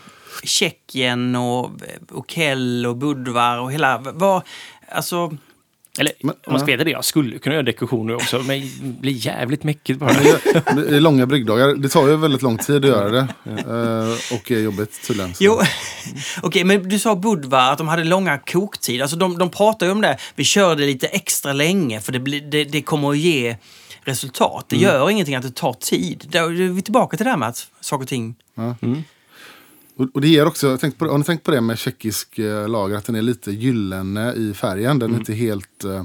Tjeckien 0.45 1.37
och 1.37 1.70
Okell 2.11 2.87
och 2.87 2.97
Budvar 2.97 3.59
och 3.59 3.72
hela... 3.72 3.99
Vad, 3.99 4.43
alltså, 4.89 5.37
Eller 5.99 6.12
Men, 6.20 6.35
om 6.47 6.53
man 6.53 6.61
ska 6.61 6.66
veta 6.66 6.85
det, 6.85 6.91
jag 6.91 7.05
skulle 7.05 7.39
kunna 7.39 7.55
göra 7.55 7.62
dekorationer 7.62 8.14
också, 8.14 8.39
men 8.39 8.61
det 8.61 9.01
blir 9.01 9.26
jävligt 9.26 9.64
mäckigt 9.64 9.99
bara. 10.01 10.12
Det 10.12 10.97
är 10.97 11.01
långa 11.01 11.26
bryggdagar. 11.26 11.74
Det 11.74 11.89
tar 11.89 12.09
ju 12.09 12.16
väldigt 12.16 12.43
lång 12.43 12.59
tid 12.59 12.85
att 12.85 12.91
göra 12.91 13.11
det. 13.11 13.26
Eh, 13.45 14.37
och 14.37 14.51
är 14.51 14.59
jobbigt 14.59 15.07
tydligen. 15.07 15.35
Jo, 15.41 15.61
okej, 16.43 16.64
men 16.64 16.89
du 16.89 16.99
sa 16.99 17.16
Budvar 17.16 17.72
att 17.72 17.78
de 17.78 17.89
hade 17.89 18.05
långa 18.05 18.39
koktid. 18.39 19.03
Alltså 19.03 19.16
de, 19.16 19.39
de 19.39 19.51
pratar 19.51 19.87
ju 19.87 19.93
om 19.93 20.01
det. 20.01 20.18
Vi 20.35 20.45
kör 20.45 20.76
det 20.76 20.87
lite 20.87 21.07
extra 21.07 21.53
länge 21.53 22.01
för 22.01 22.12
det, 22.12 22.20
blir, 22.20 22.41
det, 22.41 22.64
det 22.64 22.83
kommer 22.83 23.11
att 23.11 23.18
ge 23.18 23.57
resultat. 24.05 24.64
Det 24.68 24.76
gör 24.76 25.11
ingenting 25.11 25.35
att 25.35 25.43
det 25.43 25.55
tar 25.55 25.72
tid. 25.72 26.28
Då 26.30 26.39
är 26.39 26.72
vi 26.72 26.83
tillbaka 26.83 27.16
till 27.16 27.24
det 27.24 27.30
här 27.30 27.37
med 27.37 27.49
att 27.49 27.66
saker 27.80 28.03
och 28.03 28.09
ting... 28.09 28.35
Och, 29.97 30.09
och 30.14 30.20
det 30.20 30.28
ger 30.28 30.47
också, 30.47 30.66
jag 30.66 30.80
tänkte 30.80 30.99
på, 30.99 31.11
har 31.11 31.18
ni 31.18 31.24
tänkt 31.24 31.45
på 31.45 31.51
det 31.51 31.61
med 31.61 31.78
tjeckisk 31.78 32.38
eh, 32.38 32.68
lager? 32.68 32.97
Att 32.97 33.05
den 33.05 33.14
är 33.16 33.22
lite 33.22 33.51
gyllene 33.53 34.32
i 34.32 34.55
färgen. 34.55 34.99
Den 34.99 35.14
är 35.14 35.18
inte 35.18 35.32
helt... 35.34 35.84
Eh, 35.84 36.05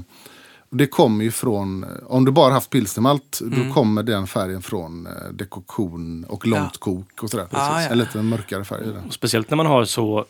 det 0.70 0.86
kommer 0.86 1.24
ju 1.24 1.30
från, 1.30 1.86
om 2.06 2.24
du 2.24 2.32
bara 2.32 2.52
haft 2.52 2.70
pilsnermalt, 2.70 3.40
då 3.42 3.74
kommer 3.74 4.02
den 4.02 4.26
färgen 4.26 4.62
från 4.62 5.06
eh, 5.06 5.12
dekoktion 5.32 6.24
och 6.24 6.46
långt 6.46 6.70
Ja. 6.72 6.78
kok 6.78 7.22
och 7.22 7.30
sådär. 7.30 7.46
Ah, 7.50 7.82
ja. 7.82 7.88
En 7.88 7.98
lite 7.98 8.22
mörkare 8.22 8.64
färg 8.64 8.84
den. 8.86 9.04
Och 9.06 9.14
speciellt 9.14 9.50
när 9.50 9.56
man 9.56 9.66
har 9.66 9.84
så 9.84 10.26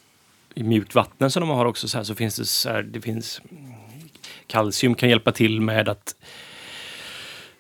mjukt 0.54 0.94
vatten 0.94 1.30
som 1.30 1.40
de 1.40 1.48
har 1.50 1.64
också 1.64 1.88
så 1.88 1.96
här 1.96 2.04
så 2.04 2.14
finns 2.14 2.36
det 2.36 2.44
så 2.44 2.68
här, 2.68 2.82
det 2.82 3.00
finns 3.00 3.40
kalcium 4.46 4.94
kan 4.94 5.08
hjälpa 5.08 5.32
till 5.32 5.60
med 5.60 5.88
att 5.88 6.14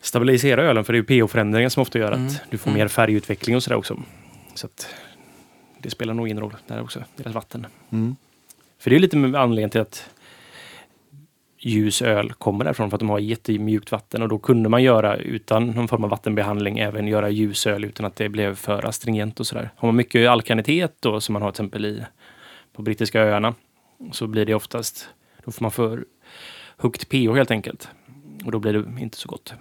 stabilisera 0.00 0.62
ölen 0.62 0.84
för 0.84 0.92
det 0.92 0.96
är 0.96 1.14
ju 1.16 1.26
pH-förändringar 1.26 1.68
som 1.68 1.82
ofta 1.82 1.98
gör 1.98 2.12
att 2.12 2.40
du 2.50 2.58
får 2.58 2.70
mer 2.70 2.88
färgutveckling 2.88 3.56
och 3.56 3.62
sådär 3.62 3.76
också. 3.76 4.00
Så 4.54 4.66
att 4.66 4.86
det 5.78 5.90
spelar 5.90 6.14
nog 6.14 6.28
in 6.28 6.40
roll 6.40 6.56
där 6.66 6.82
också, 6.82 7.04
deras 7.16 7.34
vatten. 7.34 7.66
Mm. 7.90 8.16
För 8.78 8.90
det 8.90 8.96
är 8.96 9.00
lite 9.00 9.16
anledningen 9.16 9.70
till 9.70 9.80
att 9.80 10.10
ljus 11.58 12.02
öl 12.02 12.32
kommer 12.32 12.64
därifrån 12.64 12.90
för 12.90 12.96
att 12.96 13.00
de 13.00 13.08
har 13.08 13.18
jättemjukt 13.18 13.92
vatten 13.92 14.22
och 14.22 14.28
då 14.28 14.38
kunde 14.38 14.68
man 14.68 14.82
göra 14.82 15.16
utan 15.16 15.66
någon 15.66 15.88
form 15.88 16.04
av 16.04 16.10
vattenbehandling 16.10 16.78
även 16.78 17.08
göra 17.08 17.30
ljusöl 17.30 17.84
utan 17.84 18.06
att 18.06 18.16
det 18.16 18.28
blev 18.28 18.54
för 18.54 18.84
astringent 18.84 19.40
och 19.40 19.46
sådär. 19.46 19.70
Har 19.76 19.88
man 19.88 19.96
mycket 19.96 20.28
alkanitet 20.28 20.96
då 21.00 21.20
som 21.20 21.32
man 21.32 21.42
har 21.42 21.50
till 21.50 21.64
exempel 21.64 21.84
i 21.84 22.02
på 22.72 22.82
brittiska 22.82 23.20
öarna 23.20 23.54
så 24.12 24.26
blir 24.26 24.46
det 24.46 24.54
oftast, 24.54 25.08
då 25.44 25.52
får 25.52 25.62
man 25.64 25.70
för 25.70 26.04
högt 26.76 27.08
pH 27.08 27.34
helt 27.34 27.50
enkelt. 27.50 27.88
Och 28.44 28.52
då 28.52 28.58
blir 28.58 28.72
det 28.72 29.00
inte 29.02 29.16
så 29.16 29.28
gott. 29.28 29.54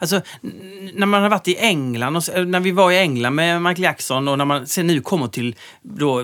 Alltså, 0.00 0.20
när 0.94 1.06
man 1.06 1.22
har 1.22 1.28
varit 1.30 1.48
i 1.48 1.56
England, 1.56 2.16
och, 2.16 2.22
s- 2.22 2.30
när 2.46 2.60
vi 2.60 2.70
var 2.70 2.92
i 2.92 2.98
England 2.98 3.34
med 3.34 3.62
Michael 3.62 3.82
Jackson 3.84 4.28
och 4.28 4.38
när 4.38 4.44
man 4.44 4.66
sen 4.66 4.86
nu 4.86 5.00
kommer 5.00 5.28
till 5.28 5.56
då, 5.82 6.18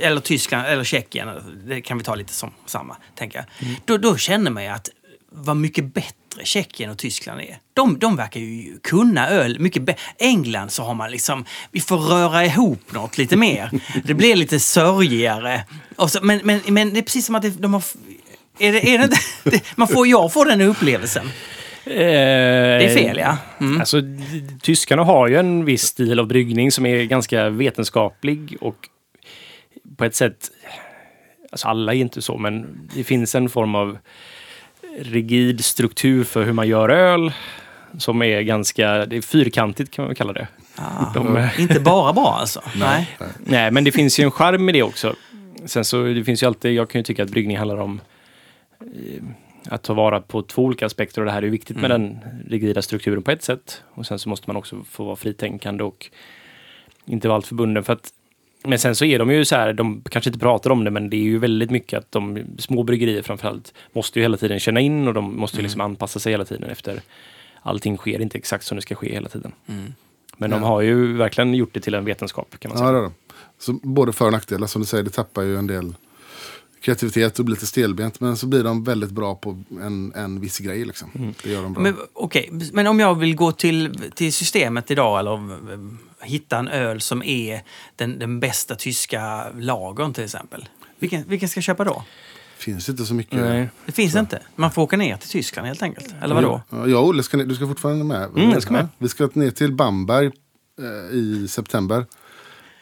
eller 0.00 0.20
Tyskland 0.20 0.66
eller 0.66 0.84
Tjeckien, 0.84 1.28
det 1.66 1.80
kan 1.80 1.98
vi 1.98 2.04
ta 2.04 2.14
lite 2.14 2.32
som 2.32 2.50
samma, 2.66 2.96
tänker 3.14 3.38
jag. 3.38 3.68
Då, 3.84 3.96
då 3.98 4.16
känner 4.16 4.50
man 4.50 4.62
ju 4.64 4.68
att 4.68 4.88
vad 5.32 5.56
mycket 5.56 5.94
bättre 5.94 6.14
Tjeckien 6.44 6.90
och 6.90 6.98
Tyskland 6.98 7.40
är. 7.40 7.58
De, 7.74 7.98
de 7.98 8.16
verkar 8.16 8.40
ju 8.40 8.78
kunna 8.82 9.28
öl 9.28 9.58
mycket 9.58 9.82
bättre. 9.82 10.02
England 10.18 10.70
så 10.70 10.82
har 10.82 10.94
man 10.94 11.10
liksom, 11.10 11.44
vi 11.72 11.80
får 11.80 11.96
röra 11.98 12.44
ihop 12.44 12.92
något 12.92 13.18
lite 13.18 13.36
mer. 13.36 13.70
Det 14.04 14.14
blir 14.14 14.36
lite 14.36 14.60
sörjigare. 14.60 15.64
Så, 16.08 16.18
men, 16.22 16.40
men, 16.44 16.60
men 16.68 16.92
det 16.94 17.00
är 17.00 17.02
precis 17.02 17.26
som 17.26 17.34
att 17.34 17.58
de 17.62 17.74
har... 17.74 17.82
Är 18.58 18.72
det, 18.72 18.94
är 18.94 18.98
det, 19.50 19.60
man 19.76 19.88
får, 19.88 20.06
jag 20.06 20.32
får 20.32 20.46
den 20.46 20.60
upplevelsen. 20.60 21.30
Det 21.84 22.84
är 22.84 22.94
fel, 22.94 23.18
ja. 23.18 23.36
Mm. 23.60 23.80
Alltså, 23.80 24.00
d- 24.00 24.22
d- 24.32 24.54
tyskarna 24.62 25.04
har 25.04 25.28
ju 25.28 25.36
en 25.36 25.64
viss 25.64 25.82
stil 25.82 26.18
av 26.20 26.26
bryggning 26.26 26.72
som 26.72 26.86
är 26.86 27.04
ganska 27.04 27.48
vetenskaplig 27.48 28.56
och 28.60 28.76
på 29.96 30.04
ett 30.04 30.14
sätt, 30.14 30.50
alltså 31.52 31.68
alla 31.68 31.94
är 31.94 31.98
inte 31.98 32.22
så, 32.22 32.38
men 32.38 32.66
det 32.96 33.04
finns 33.04 33.34
en 33.34 33.48
form 33.48 33.74
av 33.74 33.98
rigid 35.00 35.64
struktur 35.64 36.24
för 36.24 36.42
hur 36.44 36.52
man 36.52 36.68
gör 36.68 36.88
öl 36.88 37.32
som 37.98 38.22
är 38.22 38.40
ganska, 38.40 39.06
det 39.06 39.16
är 39.16 39.22
fyrkantigt 39.22 39.90
kan 39.90 40.04
man 40.04 40.14
kalla 40.14 40.32
det. 40.32 40.48
Ah, 40.76 41.12
De, 41.14 41.48
Inte 41.58 41.80
bara 41.80 42.12
bra 42.12 42.36
alltså. 42.40 42.62
Nej. 42.76 43.16
Nej, 43.38 43.70
men 43.70 43.84
det 43.84 43.92
finns 43.92 44.20
ju 44.20 44.24
en 44.24 44.30
charm 44.30 44.68
i 44.68 44.72
det 44.72 44.82
också. 44.82 45.14
Sen 45.66 45.84
så 45.84 46.02
det 46.04 46.24
finns 46.24 46.42
ju 46.42 46.46
alltid, 46.46 46.72
jag 46.74 46.90
kan 46.90 46.98
ju 46.98 47.02
tycka 47.02 47.22
att 47.22 47.30
bryggning 47.30 47.58
handlar 47.58 47.76
om 47.80 48.00
eh, 48.80 49.22
att 49.68 49.82
ta 49.82 49.94
vara 49.94 50.20
på 50.20 50.42
två 50.42 50.62
olika 50.64 50.86
aspekter 50.86 51.20
och 51.20 51.24
det 51.26 51.32
här 51.32 51.42
är 51.42 51.48
viktigt 51.48 51.76
med 51.76 51.90
den 51.90 52.18
rigida 52.48 52.82
strukturen 52.82 53.22
på 53.22 53.30
ett 53.30 53.42
sätt. 53.42 53.82
Och 53.94 54.06
sen 54.06 54.18
så 54.18 54.28
måste 54.28 54.48
man 54.48 54.56
också 54.56 54.84
få 54.90 55.04
vara 55.04 55.16
fritänkande 55.16 55.84
och 55.84 56.10
inte 57.04 57.28
vara 57.28 57.36
alltför 57.36 57.54
bunden 57.54 57.84
för 57.84 57.92
att 57.92 58.12
men 58.64 58.78
sen 58.78 58.96
så 58.96 59.04
är 59.04 59.18
de 59.18 59.30
ju 59.30 59.44
så 59.44 59.56
här, 59.56 59.72
de 59.72 60.02
kanske 60.10 60.28
inte 60.30 60.38
pratar 60.40 60.70
om 60.70 60.84
det, 60.84 60.90
men 60.90 61.10
det 61.10 61.16
är 61.16 61.22
ju 61.22 61.38
väldigt 61.38 61.70
mycket 61.70 61.98
att 61.98 62.12
de 62.12 62.38
små 62.58 62.82
bryggerier 62.82 63.22
framförallt 63.22 63.74
måste 63.92 64.18
ju 64.18 64.22
hela 64.22 64.36
tiden 64.36 64.60
känna 64.60 64.80
in 64.80 65.08
och 65.08 65.14
de 65.14 65.36
måste 65.36 65.56
ju 65.56 65.62
liksom 65.62 65.80
anpassa 65.80 66.18
sig 66.20 66.32
hela 66.32 66.44
tiden 66.44 66.70
efter 66.70 67.00
allting 67.62 67.96
sker 67.96 68.20
inte 68.20 68.38
exakt 68.38 68.64
som 68.64 68.76
det 68.76 68.82
ska 68.82 68.94
ske 68.94 69.12
hela 69.12 69.28
tiden. 69.28 69.52
Men 70.36 70.50
de 70.50 70.62
Ja. 70.62 70.68
har 70.68 70.80
ju 70.80 71.16
verkligen 71.16 71.54
gjort 71.54 71.74
det 71.74 71.80
till 71.80 71.94
en 71.94 72.04
vetenskap 72.04 72.58
kan 72.58 72.68
man 72.68 72.78
säga. 72.78 72.88
Ja, 72.88 72.92
det 72.92 72.98
är 72.98 73.02
det. 73.02 73.12
Så 73.58 73.72
både 73.72 74.12
för 74.12 74.26
och 74.26 74.32
nackdelar. 74.32 74.66
Som 74.66 74.82
du 74.82 74.86
säger, 74.86 75.04
det 75.04 75.10
tappar 75.10 75.42
ju 75.42 75.56
en 75.56 75.66
del 75.66 75.94
kreativitet 76.80 77.38
och 77.38 77.44
blir 77.44 77.56
lite 77.56 77.66
stelbent. 77.66 78.20
Men 78.20 78.36
så 78.36 78.46
blir 78.46 78.64
de 78.64 78.84
väldigt 78.84 79.10
bra 79.10 79.34
på 79.34 79.62
en, 79.70 80.12
en 80.14 80.40
viss 80.40 80.58
grej. 80.58 80.84
Liksom. 80.84 81.34
Det 81.42 81.50
gör 81.50 81.62
de 81.62 81.72
bra. 81.72 81.82
Men, 81.82 81.96
okej, 82.12 82.50
men 82.72 82.86
om 82.86 83.00
jag 83.00 83.14
vill 83.14 83.36
gå 83.36 83.52
till, 83.52 84.10
till 84.14 84.32
systemet 84.32 84.90
idag 84.90 85.18
eller 85.18 85.58
hitta 86.24 86.58
en 86.58 86.68
öl 86.68 87.00
som 87.00 87.22
är 87.22 87.62
den, 87.96 88.18
den 88.18 88.40
bästa 88.40 88.74
tyska 88.74 89.46
lagern 89.54 90.12
till 90.12 90.24
exempel. 90.24 90.68
Vilken, 90.98 91.24
vilken 91.28 91.48
ska 91.48 91.58
jag 91.58 91.64
köpa 91.64 91.84
då? 91.84 92.04
finns 92.60 92.88
inte 92.88 93.04
så 93.04 93.14
mycket. 93.14 93.40
Nej. 93.40 93.68
Det 93.86 93.92
finns 93.92 94.16
inte. 94.16 94.42
Man 94.56 94.70
får 94.70 94.82
åka 94.82 94.96
ner 94.96 95.16
till 95.16 95.28
Tyskland 95.28 95.68
helt 95.68 95.82
enkelt. 95.82 96.14
Eller 96.22 96.34
vadå? 96.34 96.62
Ja, 96.70 96.86
jag 96.86 97.02
och 97.02 97.08
Olle, 97.08 97.22
ska, 97.22 97.36
ni- 97.36 97.44
du 97.44 97.54
ska 97.54 97.66
fortfarande 97.66 98.04
med? 98.04 98.28
Mm, 98.36 98.50
jag 98.50 98.62
ska 98.62 98.72
med. 98.72 98.88
Vi 98.98 99.08
ska 99.08 99.28
ner 99.32 99.50
till 99.50 99.72
Bamberg 99.72 100.26
eh, 100.26 101.16
i 101.16 101.48
september. 101.48 102.06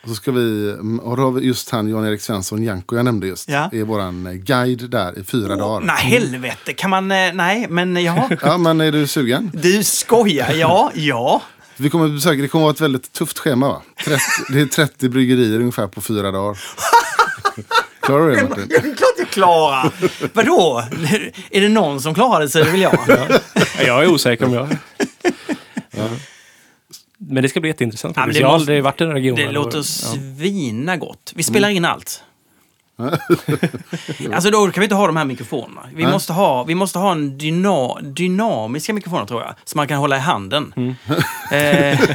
Och 0.09 0.15
så 0.17 0.23
ska 0.23 0.33
vi, 0.33 0.75
och 1.03 1.17
då 1.17 1.23
har 1.23 1.31
vi 1.33 1.47
just 1.47 1.71
han 1.71 1.89
Jan-Erik 1.89 2.21
Svensson, 2.21 2.63
Janko 2.63 2.97
jag 2.97 3.05
nämnde 3.05 3.27
just, 3.27 3.49
Ja. 3.49 3.69
är 3.73 3.83
våran 3.85 4.27
eh, 4.27 4.33
guide 4.33 4.91
där 4.91 5.19
i 5.19 5.25
fyra 5.25 5.57
dagar. 5.57 5.87
Nej, 5.87 5.97
helvete! 5.97 6.73
Kan 6.73 6.91
man... 6.91 7.11
eh, 7.13 7.33
Nej, 7.33 7.67
men 7.69 8.05
ja. 8.05 8.29
Ja, 8.43 8.59
men 8.59 8.81
är 8.81 8.93
du 8.93 9.07
sugen? 9.07 9.51
Du 9.55 9.85
skojar! 9.85 10.53
Ja, 10.53 10.91
ja. 10.95 11.43
Vi 11.77 11.91
kommer 11.91 12.05
att 12.05 12.11
besöka, 12.13 12.43
det 12.43 12.49
kommer 12.49 12.63
att 12.63 12.67
vara 12.67 12.75
ett 12.75 12.81
väldigt 12.81 13.13
tufft 13.13 13.39
schema 13.39 13.69
va? 13.69 13.83
30, 14.05 14.19
det 14.53 14.61
är 14.61 14.67
30 14.67 15.09
bryggerier 15.09 15.61
ungefär 15.61 15.87
på 15.87 16.01
fyra 16.01 16.31
dagar. 16.31 16.59
Klarar 18.01 18.29
du 18.29 18.35
det 18.37 18.43
Martin? 18.49 18.65
Det 18.69 18.75
är 18.77 18.81
klart 18.95 19.15
jag 19.19 19.31
klarar! 19.31 19.93
Vadå? 20.35 20.85
Är 21.51 21.61
det 21.61 21.69
någon 21.69 22.01
som 22.01 22.15
klarar 22.15 22.41
det 22.41 22.49
så 22.49 22.59
är 22.59 22.65
det 22.65 22.71
väl 22.71 22.81
jag. 22.81 22.99
Jag 23.87 24.05
är 24.05 24.09
osäker 24.09 24.45
om 24.45 24.53
jag... 24.55 24.69
Men 27.19 27.43
det 27.43 27.49
ska 27.49 27.61
bli 27.61 27.71
jätteintressant. 27.71 28.17
Ja, 28.17 28.23
jag 28.23 28.27
har 28.27 28.33
måste- 28.33 28.47
aldrig 28.55 28.83
varit 28.83 29.01
i 29.01 29.05
den 29.05 29.13
regionen. 29.13 29.47
Det 29.47 29.53
låter 29.53 29.79
och- 29.79 29.87
svina 29.87 30.97
gott. 30.97 31.33
Vi 31.37 31.43
spelar 31.43 31.69
in 31.69 31.85
allt. 31.85 32.23
alltså 34.35 34.51
då 34.51 34.71
kan 34.71 34.81
vi 34.81 34.85
inte 34.85 34.95
ha 34.95 35.07
de 35.07 35.17
här 35.17 35.25
mikrofonerna. 35.25 35.83
Vi, 35.95 36.03
Nej. 36.03 36.13
måste 36.13 36.33
ha, 36.33 36.65
vi 36.65 36.75
måste 36.75 36.99
ha 36.99 37.13
en 37.13 37.39
dyna, 37.39 38.01
dynamiska 38.01 38.93
mikrofoner 38.93 39.27
tror 39.27 39.41
jag. 39.43 39.55
Som 39.65 39.79
man 39.79 39.89
kan 39.89 39.99
hålla 39.99 40.17
i 40.17 40.21
handen. 40.21 40.73
Eh, 41.53 41.99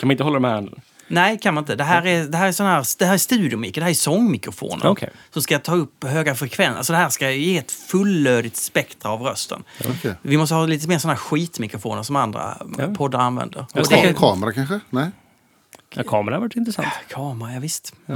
Kan 0.00 0.06
man 0.08 0.10
inte 0.10 0.24
hålla 0.24 0.34
de 0.34 0.44
här... 0.44 0.68
nej, 1.08 1.38
kan 1.38 1.54
man 1.54 1.62
inte. 1.62 1.74
Det 1.76 1.84
här 1.84 2.06
är, 2.06 2.24
det 2.24 2.36
här 2.36 2.48
är, 2.48 2.52
sån 2.52 2.66
här, 2.66 2.84
det 2.98 3.04
här 3.06 3.14
är 3.14 3.18
studiomiker, 3.18 3.80
det 3.80 3.84
här 3.84 3.90
är 3.90 3.94
sångmikrofoner. 3.94 4.86
Okej. 4.86 5.10
Som 5.30 5.42
ska 5.42 5.58
ta 5.58 5.74
upp 5.74 6.04
höga 6.04 6.34
frekvenser. 6.34 6.76
Alltså 6.78 6.92
det 6.92 6.98
här 6.98 7.08
ska 7.08 7.30
ge 7.30 7.58
ett 7.58 7.72
fullödigt 7.72 8.56
spektra 8.56 9.10
av 9.10 9.20
rösten. 9.22 9.62
Okej. 9.88 10.14
Vi 10.22 10.36
måste 10.36 10.54
ha 10.54 10.66
lite 10.66 10.88
mer 10.88 10.98
såna 10.98 11.12
här 11.14 11.18
skitmikrofoner 11.20 12.02
som 12.02 12.16
andra 12.16 12.56
Ja. 12.78 12.86
poddar 12.94 13.18
använder. 13.18 13.66
Och 13.74 13.88
det- 13.88 14.14
Kamera 14.18 14.52
kanske? 14.52 14.80
Nej? 14.90 15.10
Ja, 15.94 16.02
kameran 16.02 16.32
har 16.34 16.40
varit 16.40 16.56
intressant. 16.56 16.88
Kamera, 17.08 17.52
ja, 17.54 17.60
visst. 17.60 17.94
Ja. 18.06 18.14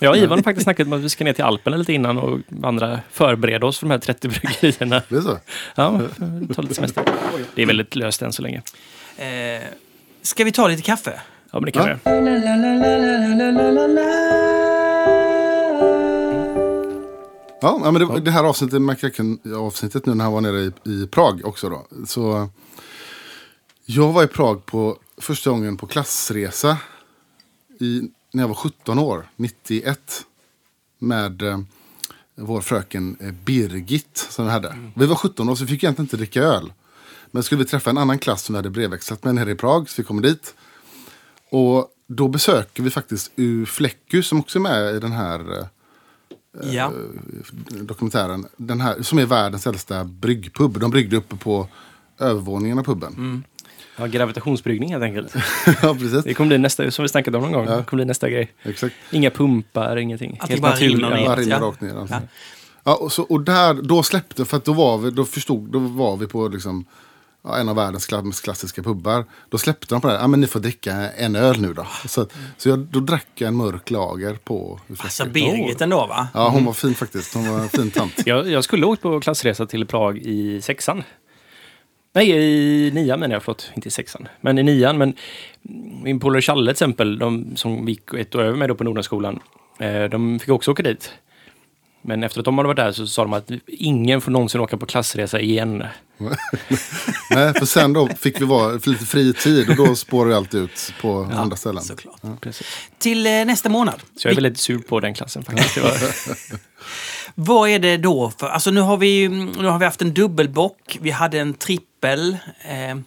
Jag 0.00 0.10
och 0.10 0.16
Ivan 0.16 0.38
har 0.38 0.42
faktiskt 0.42 0.64
snackat 0.64 0.86
om 0.86 0.92
att 0.92 1.00
vi 1.00 1.08
ska 1.08 1.24
ner 1.24 1.32
till 1.32 1.44
Alperna 1.44 1.76
lite 1.76 1.92
innan 1.92 2.18
och 2.18 2.38
vandra, 2.48 3.00
förbereda 3.10 3.66
oss 3.66 3.78
för 3.78 3.86
de 3.86 3.90
här 3.90 3.98
30 3.98 4.28
bryggerierna. 4.28 5.02
Det 5.08 5.16
är 5.16 5.20
så? 5.20 5.38
Ja, 5.74 6.00
ta 6.54 6.62
lite 6.62 6.74
semester. 6.74 7.04
Det 7.54 7.62
är 7.62 7.66
väldigt 7.66 7.96
löst 7.96 8.22
än 8.22 8.32
så 8.32 8.42
länge. 8.42 8.62
Eh, 9.16 9.62
ska 10.28 10.44
vi 10.44 10.52
ta 10.52 10.68
lite 10.68 10.82
kaffe? 10.82 11.20
Ja, 11.52 11.60
men 11.60 11.64
det 11.64 11.72
kan 11.72 11.88
Ja. 11.88 11.96
vi 12.04 12.10
göra. 12.10 13.38
Ja, 17.60 17.80
ja, 17.84 17.90
men 17.90 18.08
det, 18.08 18.20
det 18.20 18.30
här 18.30 18.44
avsnittet, 18.44 18.82
McCracken, 18.82 19.38
avsnittet 19.56 20.06
nu 20.06 20.14
när 20.14 20.24
han 20.24 20.32
var 20.32 20.40
nere 20.40 20.60
i, 20.60 20.72
i 20.84 21.06
Prag 21.06 21.40
också 21.44 21.68
då. 21.68 21.86
Så 22.06 22.48
jag 23.86 24.12
var 24.12 24.24
i 24.24 24.26
Prag 24.26 24.66
på 24.66 24.98
första 25.16 25.50
gången 25.50 25.76
på 25.76 25.86
klassresa 25.86 26.76
i, 27.80 28.02
när 28.32 28.42
jag 28.42 28.48
var 28.48 28.54
17 28.54 28.98
år, 28.98 29.28
91. 29.36 30.00
Med 30.98 31.42
eh, 31.42 31.58
vår 32.34 32.60
fröken 32.60 33.16
eh, 33.20 33.30
Birgit 33.32 34.26
som 34.30 34.44
vi 34.44 34.50
hade. 34.50 34.78
Vi 34.96 35.06
var 35.06 35.16
17 35.16 35.48
år 35.48 35.54
så 35.54 35.64
vi 35.64 35.70
fick 35.70 35.82
egentligen 35.84 36.04
inte 36.04 36.16
dricka 36.16 36.42
öl. 36.42 36.72
Men 37.30 37.42
skulle 37.42 37.58
vi 37.58 37.64
träffa 37.64 37.90
en 37.90 37.98
annan 37.98 38.18
klass 38.18 38.42
som 38.42 38.52
vi 38.52 38.58
hade 38.58 38.70
brevväxlat 38.70 39.24
med 39.24 39.34
nere 39.34 39.50
i 39.50 39.54
Prag 39.54 39.90
så 39.90 40.02
vi 40.02 40.06
kommer 40.06 40.22
dit. 40.22 40.54
Och 41.50 41.88
då 42.06 42.28
besöker 42.28 42.82
vi 42.82 42.90
faktiskt 42.90 43.32
U 43.36 43.66
Flecku 43.66 44.22
som 44.22 44.40
också 44.40 44.58
är 44.58 44.60
med 44.60 44.94
i 44.94 44.98
den 44.98 45.12
här 45.12 45.58
eh, 45.58 45.66
Ja. 46.72 46.92
dokumentären. 47.68 48.46
Den 48.56 48.80
här, 48.80 49.02
som 49.02 49.18
är 49.18 49.26
världens 49.26 49.66
äldsta 49.66 50.04
bryggpub. 50.04 50.80
De 50.80 50.90
bryggde 50.90 51.16
uppe 51.16 51.36
på 51.36 51.68
övervåningen 52.18 52.78
av 52.78 52.82
puben. 52.82 53.44
Ja, 53.96 54.06
gravitationsbryggning 54.06 54.92
helt 54.92 55.02
enkelt. 55.04 55.34
ja, 55.82 55.94
precis. 55.94 56.24
Det 56.24 56.34
kommer 56.34 56.48
bli 56.48 56.58
nästa, 56.58 56.90
som 56.90 57.02
vi 57.02 57.08
snackat 57.08 57.34
om 57.34 57.42
någon 57.42 57.52
gång. 57.52 57.66
Det 57.66 57.72
kommer 57.72 57.84
bli 57.98 58.04
nästa 58.04 58.30
grej. 58.30 58.52
Exakt. 58.62 58.94
Inga 59.10 59.30
pumpar, 59.30 59.96
ingenting. 59.96 60.38
Att 60.40 60.48
det 60.48 60.60
bara 60.60 60.74
rinner 60.74 61.10
ner. 61.10 61.26
Bara 61.26 61.36
rinner 61.36 61.56
ja. 61.56 61.60
rakt 61.60 61.80
ner. 61.80 61.94
Alltså. 62.00 62.14
Ja. 62.14 62.20
Ja. 62.84 62.94
och, 62.96 63.12
så, 63.12 63.22
och 63.22 63.40
där, 63.40 63.74
då 63.74 64.02
släppte, 64.02 64.44
för 64.44 64.56
att 64.56 64.64
då 64.64 64.72
var 64.72 64.98
vi, 64.98 65.10
då 65.10 65.24
förstod, 65.24 65.72
då 65.72 65.78
var 65.78 66.16
vi 66.16 66.26
på 66.26 66.48
liksom, 66.48 66.84
ja, 67.44 67.56
en 67.58 67.68
av 67.68 67.76
världens 67.76 68.10
mest 68.10 68.44
klassiska 68.44 68.82
pubbar. 68.82 69.24
Då 69.48 69.58
släppte 69.58 69.94
de 69.94 70.00
på 70.00 70.08
det 70.08 70.14
här, 70.14 70.20
ja 70.20 70.26
men 70.26 70.40
ni 70.40 70.46
får 70.46 70.60
dricka 70.60 70.92
en 70.92 71.36
öl 71.36 71.60
nu 71.60 71.72
då. 71.72 71.86
Så, 72.06 72.26
så 72.56 72.68
jag, 72.68 72.78
då 72.78 73.00
drack 73.00 73.26
jag 73.34 73.48
en 73.48 73.56
mörk 73.56 73.90
lager 73.90 74.34
på 74.34 74.80
Alltså. 74.98 75.26
Birgit 75.26 75.80
ändå 75.80 76.06
va? 76.06 76.28
Ja, 76.34 76.48
hon 76.48 76.64
var 76.64 76.72
fin 76.72 76.94
faktiskt. 76.94 77.34
Hon 77.34 77.52
var 77.52 77.60
en 77.60 77.68
fin 77.68 77.90
tant. 77.90 78.12
Jag, 78.26 78.50
jag 78.50 78.64
skulle 78.64 78.86
åkt 78.86 79.02
på 79.02 79.20
klassresa 79.20 79.66
till 79.66 79.86
Prag 79.86 80.18
i 80.18 80.60
sexan. 80.62 81.02
Nej, 82.12 82.30
i 82.30 82.90
nian 82.90 83.20
menar 83.20 83.34
jag, 83.34 83.42
förlåt. 83.42 83.70
Inte 83.76 83.88
i 83.88 83.90
sexan. 83.90 84.28
Men 84.40 84.58
i 84.58 84.62
nian. 84.62 84.98
Men 84.98 85.14
min 86.02 86.20
polare 86.20 86.42
Challe 86.42 86.62
till 86.62 86.70
exempel, 86.70 87.18
de 87.18 87.56
som 87.56 87.88
gick 87.88 88.14
ett 88.14 88.34
år 88.34 88.42
över 88.42 88.58
mig 88.58 88.68
då 88.68 88.74
på 88.74 88.84
Nordenskolan, 88.84 89.40
eh, 89.78 90.04
de 90.04 90.38
fick 90.38 90.48
också 90.48 90.70
åka 90.70 90.82
dit. 90.82 91.12
Men 92.08 92.22
efter 92.22 92.40
att 92.40 92.44
de 92.44 92.58
hade 92.58 92.66
varit 92.66 92.76
där 92.76 92.92
så 92.92 93.06
sa 93.06 93.22
de 93.22 93.32
att 93.32 93.50
ingen 93.66 94.20
får 94.20 94.30
någonsin 94.30 94.60
åka 94.60 94.76
på 94.76 94.86
klassresa 94.86 95.40
igen. 95.40 95.84
Nej, 97.30 97.54
för 97.54 97.66
sen 97.66 97.92
då 97.92 98.08
fick 98.08 98.40
vi 98.40 98.44
vara 98.44 98.80
för 98.80 98.90
lite 98.90 99.04
fri 99.06 99.32
tid 99.32 99.70
och 99.70 99.76
då 99.76 99.94
spårar 99.94 100.28
vi 100.28 100.34
alltid 100.34 100.60
ut 100.60 100.92
på 101.00 101.30
andra 101.32 101.56
ställen. 101.56 101.82
Såklart. 101.82 102.20
Precis. 102.40 102.66
Till 102.98 103.26
eh, 103.26 103.32
nästa 103.32 103.68
månad. 103.68 104.02
Så 104.16 104.28
jag 104.28 104.32
är 104.32 104.34
väldigt 104.34 104.58
sur 104.58 104.78
på 104.78 105.00
den 105.00 105.14
klassen 105.14 105.44
faktiskt. 105.44 105.78
Vad 107.34 107.70
är 107.70 107.78
det 107.78 107.96
då 107.96 108.32
för... 108.38 108.48
Alltså 108.48 108.70
nu 108.70 108.80
har 108.80 108.96
vi, 108.96 109.28
nu 109.28 109.66
har 109.66 109.78
vi 109.78 109.84
haft 109.84 110.02
en 110.02 110.14
dubbelbock, 110.14 110.98
vi 111.00 111.10
hade 111.10 111.38
en 111.38 111.54
trippel. 111.54 112.36
Eh, 112.60 112.98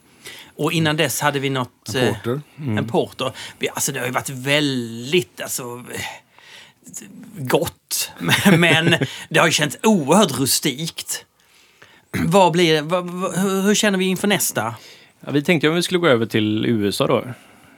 och 0.55 0.71
innan 0.71 0.97
dess 0.97 1.21
hade 1.21 1.39
vi 1.39 1.49
något... 1.49 1.95
En 1.95 2.07
eh, 2.07 2.13
porter. 2.13 2.41
En 2.57 2.87
porter. 2.87 3.31
Vi, 3.59 3.69
alltså 3.69 3.91
det 3.91 3.99
har 3.99 4.07
ju 4.07 4.13
varit 4.13 4.29
väldigt... 4.29 5.41
Alltså, 5.41 5.63
eh, 5.93 6.01
gott. 7.37 8.11
Men 8.57 8.95
det 9.29 9.39
har 9.39 9.47
ju 9.47 9.51
känts 9.51 9.77
oerhört 9.83 10.39
rustikt. 10.39 11.25
Vad 12.25 12.51
blir? 12.51 12.81
Vad, 12.81 13.09
vad, 13.09 13.37
hur, 13.37 13.75
känner 13.75 13.97
vi 13.99 14.05
inför 14.05 14.27
nästa? 14.27 14.75
ja, 15.19 15.31
vi 15.31 15.43
tänkte 15.43 15.69
om 15.69 15.75
vi 15.75 15.83
skulle 15.83 15.99
gå 15.99 16.07
över 16.07 16.25
till 16.25 16.65
USA 16.65 17.07
då. 17.07 17.23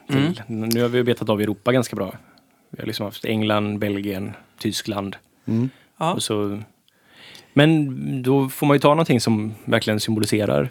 Till, 0.08 0.42
Nu 0.48 0.82
har 0.82 0.90
vi 0.90 1.04
betat 1.04 1.30
av 1.30 1.42
Europa 1.42 1.72
ganska 1.72 1.96
bra. 1.96 2.14
Vi 2.70 2.82
har 2.82 2.88
liksom 2.88 3.06
haft 3.06 3.26
England, 3.26 3.80
Belgien, 3.80 4.34
Tyskland. 4.58 5.16
Ja. 5.98 6.14
Och 6.14 6.24
så, 6.24 6.62
men 7.54 8.24
då 8.24 8.50
får 8.50 8.68
man 8.68 8.76
ju 8.76 8.80
ta 8.80 8.90
någonting 8.90 9.22
som 9.22 9.54
verkligen 9.66 10.00
symboliserar. 10.00 10.70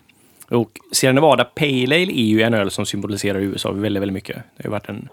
Och 0.49 0.79
Sierra 0.93 1.13
Nevada 1.13 1.45
Pale 1.45 1.83
Ale 1.83 2.13
är 2.13 2.25
ju 2.25 2.43
en 2.43 2.55
öl 2.55 2.71
som 2.71 2.87
symboliserar 2.87 3.41
USA 3.41 3.73
väldigt, 3.73 4.03
väldigt 4.03 4.15
mycket. 4.15 4.37
Det 4.37 4.63
har 4.63 4.65
ju 4.65 4.71
varit 4.71 4.89
en... 4.89 5.09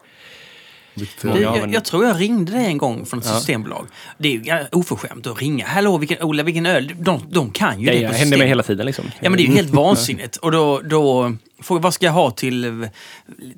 Det, 0.96 1.08
Ja, 1.24 1.38
jag, 1.40 1.58
men- 1.62 1.74
jag 1.74 1.86
tror 1.86 2.06
jag 2.06 2.20
ringde 2.22 2.52
dig 2.52 2.66
en 2.66 2.78
gång 2.78 3.06
från 3.06 3.20
ett 3.20 3.26
systembolag. 3.26 3.88
Det 4.18 4.28
är 4.28 4.32
ju 4.62 4.66
oförskämt 4.72 5.28
att 5.28 5.42
ringa. 5.42 5.68
Hallå, 5.68 5.98
vilken, 5.98 6.22
Ola, 6.24 6.44
vilken 6.44 6.66
öl? 6.66 6.92
De, 7.00 7.22
de 7.30 7.52
kan 7.52 7.80
ju 7.80 7.86
Det 7.86 7.92
det 7.92 7.98
på 8.00 8.04
händer 8.06 8.20
system. 8.20 8.40
mig 8.40 8.48
hela 8.48 8.64
tiden 8.64 8.86
liksom. 8.86 9.06
Ja, 9.20 9.30
men 9.30 9.38
det 9.38 9.44
är 9.44 9.48
ju 9.48 9.54
helt 9.56 9.70
vansinnigt. 9.74 10.36
Och 10.38 10.52
då, 10.52 10.80
då 10.82 11.34
frågar 11.62 11.82
vad 11.82 11.94
ska 11.94 12.06
jag 12.06 12.14
ha 12.14 12.32
till 12.32 12.64
eh, 12.84 12.90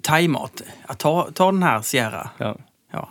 thaimat? 0.02 0.62
Ja, 0.88 0.94
ta, 0.94 1.30
ta 1.34 1.52
den 1.52 1.64
här 1.64 1.82
Sierra. 1.82 2.30
Ja. 2.38 2.58
Ja. 2.94 3.10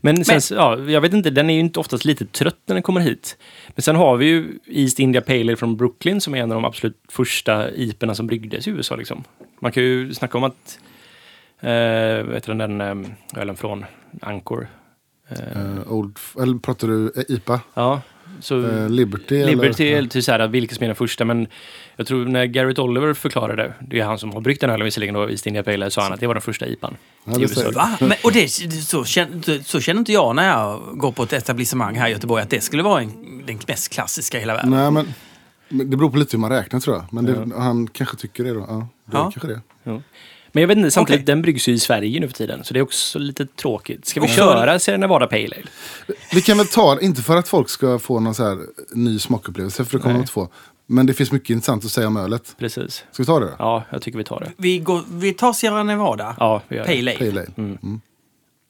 Men 0.00 0.24
sen, 0.24 0.40
Men- 0.50 0.58
ja, 0.58 0.90
jag 0.90 1.00
vet 1.00 1.12
inte, 1.12 1.30
den 1.30 1.50
är 1.50 1.54
ju 1.54 1.60
inte 1.60 1.80
oftast 1.80 2.04
lite 2.04 2.26
trött 2.26 2.58
när 2.66 2.74
den 2.74 2.82
kommer 2.82 3.00
hit. 3.00 3.36
Men 3.68 3.82
sen 3.82 3.96
har 3.96 4.16
vi 4.16 4.26
ju 4.26 4.58
East 4.66 4.98
India 4.98 5.20
Pale 5.20 5.40
Ale 5.40 5.56
från 5.56 5.76
Brooklyn 5.76 6.20
som 6.20 6.34
är 6.34 6.38
en 6.42 6.52
av 6.52 6.54
de 6.62 6.64
absolut 6.64 6.98
första 7.08 7.70
IPorna 7.70 8.14
som 8.14 8.26
bryggdes 8.26 8.66
i 8.68 8.70
USA. 8.70 8.96
Liksom. 8.96 9.24
Man 9.60 9.72
kan 9.72 9.82
ju 9.82 10.14
snacka 10.14 10.38
om 10.38 10.44
att, 10.44 10.78
eh, 11.60 12.24
vad 12.26 12.34
heter 12.34 12.54
den, 12.54 12.78
den 12.78 13.04
eh, 13.34 13.40
ölen 13.40 13.56
från 13.56 13.84
Anchor. 14.22 14.68
Eh, 15.28 15.92
old, 15.92 16.18
eller 16.42 16.58
pratar 16.58 16.88
du 16.88 17.12
eh, 17.16 17.22
IPA? 17.28 17.60
Ja, 17.74 18.00
så 18.40 18.66
Eh, 18.66 18.88
Liberty? 18.88 19.44
Liberty 19.44 19.88
eller? 19.88 20.08
till 20.08 20.24
så 20.24 20.32
här, 20.32 20.48
vilka 20.48 20.74
som 20.74 20.82
är 20.84 20.88
den 20.88 20.96
första, 20.96 21.24
men 21.24 21.46
jag 21.96 22.06
tror 22.06 22.24
när 22.24 22.44
Garrett 22.44 22.78
Oliver 22.78 23.14
förklarade, 23.14 23.74
det 23.80 24.00
är 24.00 24.04
han 24.04 24.18
som 24.18 24.32
har 24.32 24.40
bryggt 24.40 24.60
den 24.60 24.70
ölen 24.70 24.84
visserligen 24.84 25.14
då, 25.14 25.30
East 25.30 25.46
India 25.46 25.62
Pale 25.62 25.74
Ale, 25.74 25.90
sa 25.90 26.02
han 26.02 26.12
att 26.12 26.20
det 26.20 26.26
var 26.26 26.34
den 26.34 26.42
första 26.42 26.66
IPan. 26.66 26.96
Ja, 27.24 27.32
det 27.38 27.74
Va? 27.74 27.96
Men, 28.00 28.12
och 28.24 28.32
det, 28.32 28.48
så, 28.48 29.04
känner, 29.04 29.62
så 29.64 29.80
känner 29.80 29.98
inte 29.98 30.12
jag 30.12 30.36
när 30.36 30.48
jag 30.48 30.80
går 30.98 31.12
på 31.12 31.22
ett 31.22 31.32
etablissemang 31.32 31.94
här 31.96 32.08
i 32.08 32.10
Göteborg 32.10 32.42
att 32.42 32.50
det 32.50 32.60
skulle 32.60 32.82
vara 32.82 33.00
en, 33.02 33.42
den 33.46 33.58
mest 33.68 33.92
klassiska 33.92 34.36
i 34.36 34.40
hela 34.40 34.54
världen. 34.54 34.70
Nej, 34.70 34.90
men 34.90 35.14
men 35.68 35.90
det 35.90 35.96
beror 35.96 36.10
på 36.10 36.16
lite 36.16 36.36
hur 36.36 36.40
man 36.40 36.50
räknar 36.50 36.80
tror 36.80 36.96
jag. 36.96 37.12
Men 37.12 37.24
det, 37.24 37.56
han 37.56 37.86
kanske 37.86 38.16
tycker 38.16 38.44
det 38.44 38.52
då. 38.52 38.64
Ja, 38.68 38.88
det 39.04 39.16
Ja. 39.16 39.22
kanske 39.34 39.46
det. 39.48 39.60
Ja. 39.82 40.00
Men 40.56 40.60
jag 40.60 40.68
vet 40.68 40.78
inte, 40.78 40.90
samtidigt, 40.90 41.18
Okej. 41.20 41.26
den 41.26 41.42
bryggs 41.42 41.68
ju 41.68 41.72
i 41.72 41.78
Sverige 41.78 42.20
nu 42.20 42.28
för 42.28 42.34
tiden, 42.34 42.64
så 42.64 42.74
det 42.74 42.80
är 42.80 42.82
också 42.82 43.18
lite 43.18 43.46
tråkigt. 43.46 44.06
Ska 44.06 44.20
vi 44.20 44.28
så- 44.28 44.34
köra 44.34 44.78
Sierra 44.78 44.96
Nevada 44.98 45.26
Pale 45.26 45.44
Ale? 45.44 45.62
Vi 46.32 46.42
kan 46.42 46.58
väl 46.58 46.66
ta, 46.66 47.00
inte 47.00 47.22
för 47.22 47.36
att 47.36 47.48
folk 47.48 47.68
ska 47.68 47.98
få 47.98 48.20
någon 48.20 48.34
så 48.34 48.44
här 48.44 48.58
ny 48.92 49.18
smakupplevelse, 49.18 49.84
för 49.84 49.98
det 49.98 50.02
kommer 50.02 50.14
de 50.14 50.20
inte 50.20 50.32
få. 50.32 50.48
Men 50.86 51.06
det 51.06 51.14
finns 51.14 51.32
mycket 51.32 51.50
intressant 51.50 51.84
att 51.84 51.90
säga 51.90 52.06
om 52.06 52.16
ölet. 52.16 52.54
Precis. 52.58 53.04
Ska 53.12 53.22
vi 53.22 53.26
ta 53.26 53.40
det 53.40 53.46
då? 53.46 53.52
Ja, 53.58 53.84
jag 53.90 54.02
tycker 54.02 54.18
vi 54.18 54.24
tar 54.24 54.40
det. 54.40 54.52
Vi, 54.56 54.78
går, 54.78 55.02
vi 55.10 55.32
tar 55.32 55.52
Sierra 55.52 55.82
Nevada 55.82 56.36
Ja, 56.38 56.62
vi 56.68 56.76
gör. 56.76 56.84
Pale 56.84 56.98
Ale. 56.98 57.14
Pale 57.18 57.30
Ale. 57.30 57.46
Mm. 57.56 58.00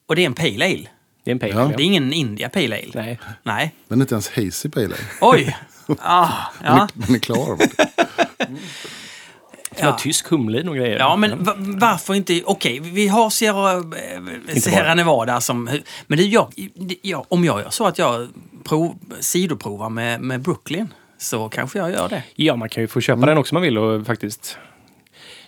Och 0.07 0.15
det 0.15 0.21
är 0.21 0.25
en 0.25 0.33
Pale 0.33 0.65
Ale. 0.65 0.87
Det 1.23 1.31
är 1.31 1.33
en 1.33 1.39
Pale 1.39 1.53
Ja. 1.53 1.61
Ale. 1.61 1.73
Det 1.77 1.83
är 1.83 1.85
ingen 1.85 2.13
India 2.13 2.49
Pale 2.49 2.65
Ale. 2.75 2.91
Nej. 2.93 3.19
Nej. 3.43 3.75
Den 3.87 3.99
är 4.01 4.03
inte 4.03 4.15
ens 4.15 4.29
hazy 4.29 4.69
Pale 4.69 4.85
Ale. 4.85 4.95
Oj! 5.21 5.57
Ah, 5.99 6.29
ja. 6.63 6.87
Den 6.93 7.15
är 7.15 7.19
klar. 7.19 7.57
Som 9.77 9.87
har 9.87 9.93
tysk 9.97 10.27
humle 10.27 10.69
och 10.69 10.75
grejer. 10.75 10.97
Ja, 10.99 11.15
men 11.15 11.43
va- 11.43 11.55
varför 11.57 12.13
inte... 12.13 12.41
Okej, 12.45 12.79
vi 12.79 13.07
har 13.07 13.29
Sierra, 13.29 13.71
eh, 13.73 14.55
Sierra. 14.59 14.95
Nevada 14.95 15.41
som... 15.41 15.69
Men 16.07 16.17
det, 16.17 16.23
jag, 16.23 16.51
det, 16.75 16.95
jag, 17.01 17.25
om 17.29 17.43
jag 17.45 17.59
gör 17.61 17.69
så 17.69 17.85
att 17.87 17.97
jag 17.97 18.27
prov, 18.63 18.95
sidoprovar 19.19 19.89
med, 19.89 20.21
med 20.21 20.41
Brooklyn 20.41 20.87
så 21.17 21.49
kanske 21.49 21.79
jag 21.79 21.91
gör 21.91 22.09
det. 22.09 22.23
Ja, 22.35 22.55
man 22.55 22.69
kan 22.69 22.83
ju 22.83 22.87
få 22.87 23.01
köpa 23.01 23.25
den 23.25 23.37
också 23.37 23.55
om 23.55 23.55
man 23.55 23.63
vill 23.63 23.77
och 23.77 24.05
faktiskt. 24.05 24.57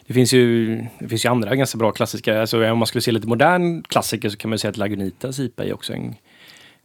Det 0.07 0.13
finns 0.13 0.33
ju, 0.33 0.75
det 0.99 1.07
finns 1.07 1.25
ju 1.25 1.29
andra 1.29 1.55
ganska 1.55 1.77
bra 1.77 1.91
klassiska, 1.91 2.41
alltså 2.41 2.71
om 2.71 2.77
man 2.77 2.87
skulle 2.87 3.01
se 3.01 3.11
lite 3.11 3.27
modern 3.27 3.83
klassiker 3.83 4.29
så 4.29 4.37
kan 4.37 4.49
man 4.49 4.53
ju 4.53 4.57
säga 4.57 4.69
att 4.71 4.77
Lagunitas 4.77 5.39
IPA 5.39 5.63
är 5.63 5.73
också 5.73 5.93
en 5.93 6.15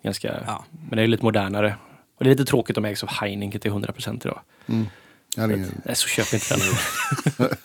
ganska, 0.05 0.34
Ja. 0.47 0.64
men 0.88 0.97
det 0.97 1.03
är 1.03 1.07
lite 1.07 1.24
modernare. 1.24 1.76
Och 2.18 2.24
det 2.24 2.30
är 2.30 2.34
lite 2.34 2.45
tråkigt 2.45 2.76
om 2.76 2.84
ägs 2.84 3.03
av 3.03 3.09
Heineken 3.09 3.61
till 3.61 3.70
100% 3.70 4.20
idag. 4.26 4.40
Jag 5.36 5.42
har 5.42 5.50
ingen... 5.52 5.80
Nej, 5.84 5.96
så 5.96 6.08
köp 6.08 6.34
inte 6.34 6.54
den. 6.56 7.48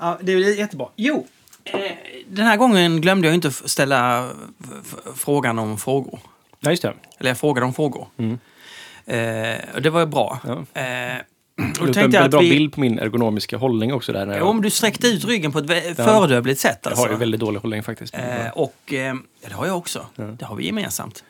Ja, 0.00 0.18
det 0.22 0.32
är 0.32 0.58
jättebra. 0.58 0.88
Jo, 0.96 1.26
eh, 1.64 1.80
den 2.28 2.46
här 2.46 2.56
gången 2.56 3.00
glömde 3.00 3.28
jag 3.28 3.34
inte 3.34 3.50
ställa 3.50 4.30
frågan 5.16 5.58
om 5.58 5.78
frågor. 5.78 6.18
Nej, 6.60 6.72
just 6.72 6.82
det. 6.82 6.94
Eller 7.18 7.30
jag 7.30 7.38
frågade 7.38 7.66
om 7.66 7.74
frågor. 7.74 8.06
Eh, 9.06 9.56
och 9.74 9.82
det 9.82 9.90
var 9.90 10.00
ju 10.00 10.06
bra. 10.06 10.38
Ja. 10.44 10.52
Eh, 10.80 11.16
och 11.58 11.62
Du 11.66 11.72
då 11.80 11.86
en 11.86 11.92
tänkte 11.92 12.16
jag 12.16 12.24
att 12.24 12.30
bra 12.30 12.40
vi... 12.40 12.50
bild 12.50 12.72
på 12.74 12.80
min 12.80 12.98
ergonomiska 12.98 13.56
hållning 13.56 13.92
också 13.92 14.12
där. 14.12 14.26
När 14.26 14.32
Ja, 14.32 14.38
jag, 14.38 14.48
om 14.48 14.62
du 14.62 14.70
sträckte 14.70 15.06
ut 15.08 15.24
ryggen 15.24 15.52
på 15.52 15.58
ett 15.58 15.96
föredömligt 15.96 16.60
sätt. 16.60 16.78
jag 16.82 16.90
Alltså. 16.90 17.04
har 17.06 17.12
ju 17.12 17.16
väldigt 17.16 17.40
dålig 17.40 17.60
hållning 17.60 17.82
faktiskt. 17.82 18.14
Eh, 18.14 18.48
och 18.54 18.76
eh, 18.92 18.98
ja, 19.40 19.48
det 19.48 19.54
har 19.54 19.66
jag 19.66 19.76
också. 19.78 20.06
Det 20.38 20.44
har 20.44 20.56
vi 20.56 20.66
gemensamt. 20.66 21.24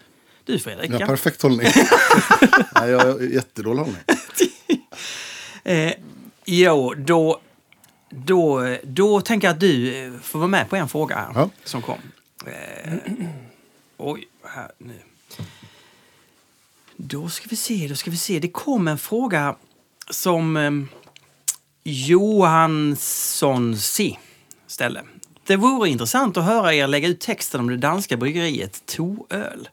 Du 0.47 0.59
Fredrik, 0.59 0.90
Ja, 0.90 1.07
perfekt 1.07 1.42
hållning. 1.42 1.66
Nej, 2.74 2.90
jag 2.90 2.99
har 3.01 3.20
jättedålig 3.20 3.78
hållning. 3.82 4.03
Eh, 5.64 5.92
jo, 6.44 6.94
då, 6.94 7.40
då, 8.11 8.76
då 8.82 9.20
tänker 9.20 9.49
jag 9.49 9.55
att 9.55 9.61
du 9.61 10.18
får 10.22 10.38
vara 10.38 10.49
med 10.49 10.70
på 10.70 10.76
en 10.76 10.88
fråga 10.88 11.16
här 11.16 11.30
Ja. 11.34 11.51
som 11.64 11.82
kom. 11.82 11.99
Eh, 12.47 12.92
oj, 13.97 14.28
här 14.44 14.70
nu. 14.78 14.94
Då 16.97 17.28
ska 17.28 17.47
vi 17.51 17.57
se, 17.57 17.86
då 17.88 17.94
ska 17.94 18.11
vi 18.11 18.16
se. 18.16 18.38
Det 18.38 18.49
kom 18.49 18.88
en 18.88 18.99
fråga 18.99 19.57
som 20.11 20.57
eh, 20.57 20.70
Johansson 21.84 23.76
C 23.76 24.16
ställde. 24.66 25.03
Det 25.47 25.57
vore 25.57 25.88
intressant 25.88 26.36
att 26.36 26.44
höra 26.44 26.74
er 26.74 26.86
lägga 26.86 27.09
ut 27.09 27.20
texten 27.20 27.61
om 27.61 27.68
det 27.70 27.76
danska 27.76 28.16
bryggeriet 28.16 28.86
Toöl. 28.86 29.68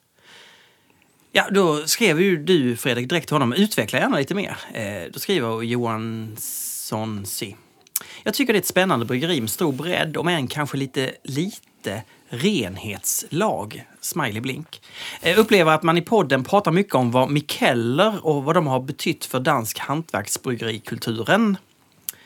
Ja, 1.36 1.48
då 1.52 1.88
skrev 1.88 2.22
ju 2.22 2.38
du 2.38 2.78
Fredrik 2.78 3.10
direkt 3.10 3.28
till 3.28 3.36
honom. 3.36 3.54
Utveckla 3.54 4.00
gärna 4.00 4.18
lite 4.18 4.36
mer. 4.36 4.58
Eh, 4.74 5.12
då 5.14 5.20
skriver 5.20 5.62
Johansson 5.62 7.26
C. 7.26 7.56
Jag 8.24 8.34
tycker 8.34 8.54
det 8.54 8.58
är 8.58 8.62
ett 8.62 8.68
spännande 8.68 9.06
bryggeri 9.06 9.42
med 9.42 9.50
stor 9.50 9.72
bredd, 9.72 10.18
om 10.18 10.28
än 10.28 10.48
kanske 10.48 10.78
lite 10.78 11.12
lite 11.24 12.04
renhetslag. 12.30 13.86
Smiley 14.02 14.42
blink. 14.42 14.82
Eh, 15.22 15.40
upplever 15.40 15.72
att 15.72 15.84
man 15.84 15.98
i 15.98 16.02
podden 16.02 16.44
pratar 16.44 16.72
mycket 16.72 16.96
om 16.96 17.12
vad 17.12 17.30
Mikeller 17.30 18.26
och 18.26 18.44
vad 18.44 18.56
de 18.56 18.68
har 18.68 18.80
betytt 18.80 19.26
för 19.26 19.40
dansk 19.40 19.80
hantverksbryggerikulturen. 19.80 21.58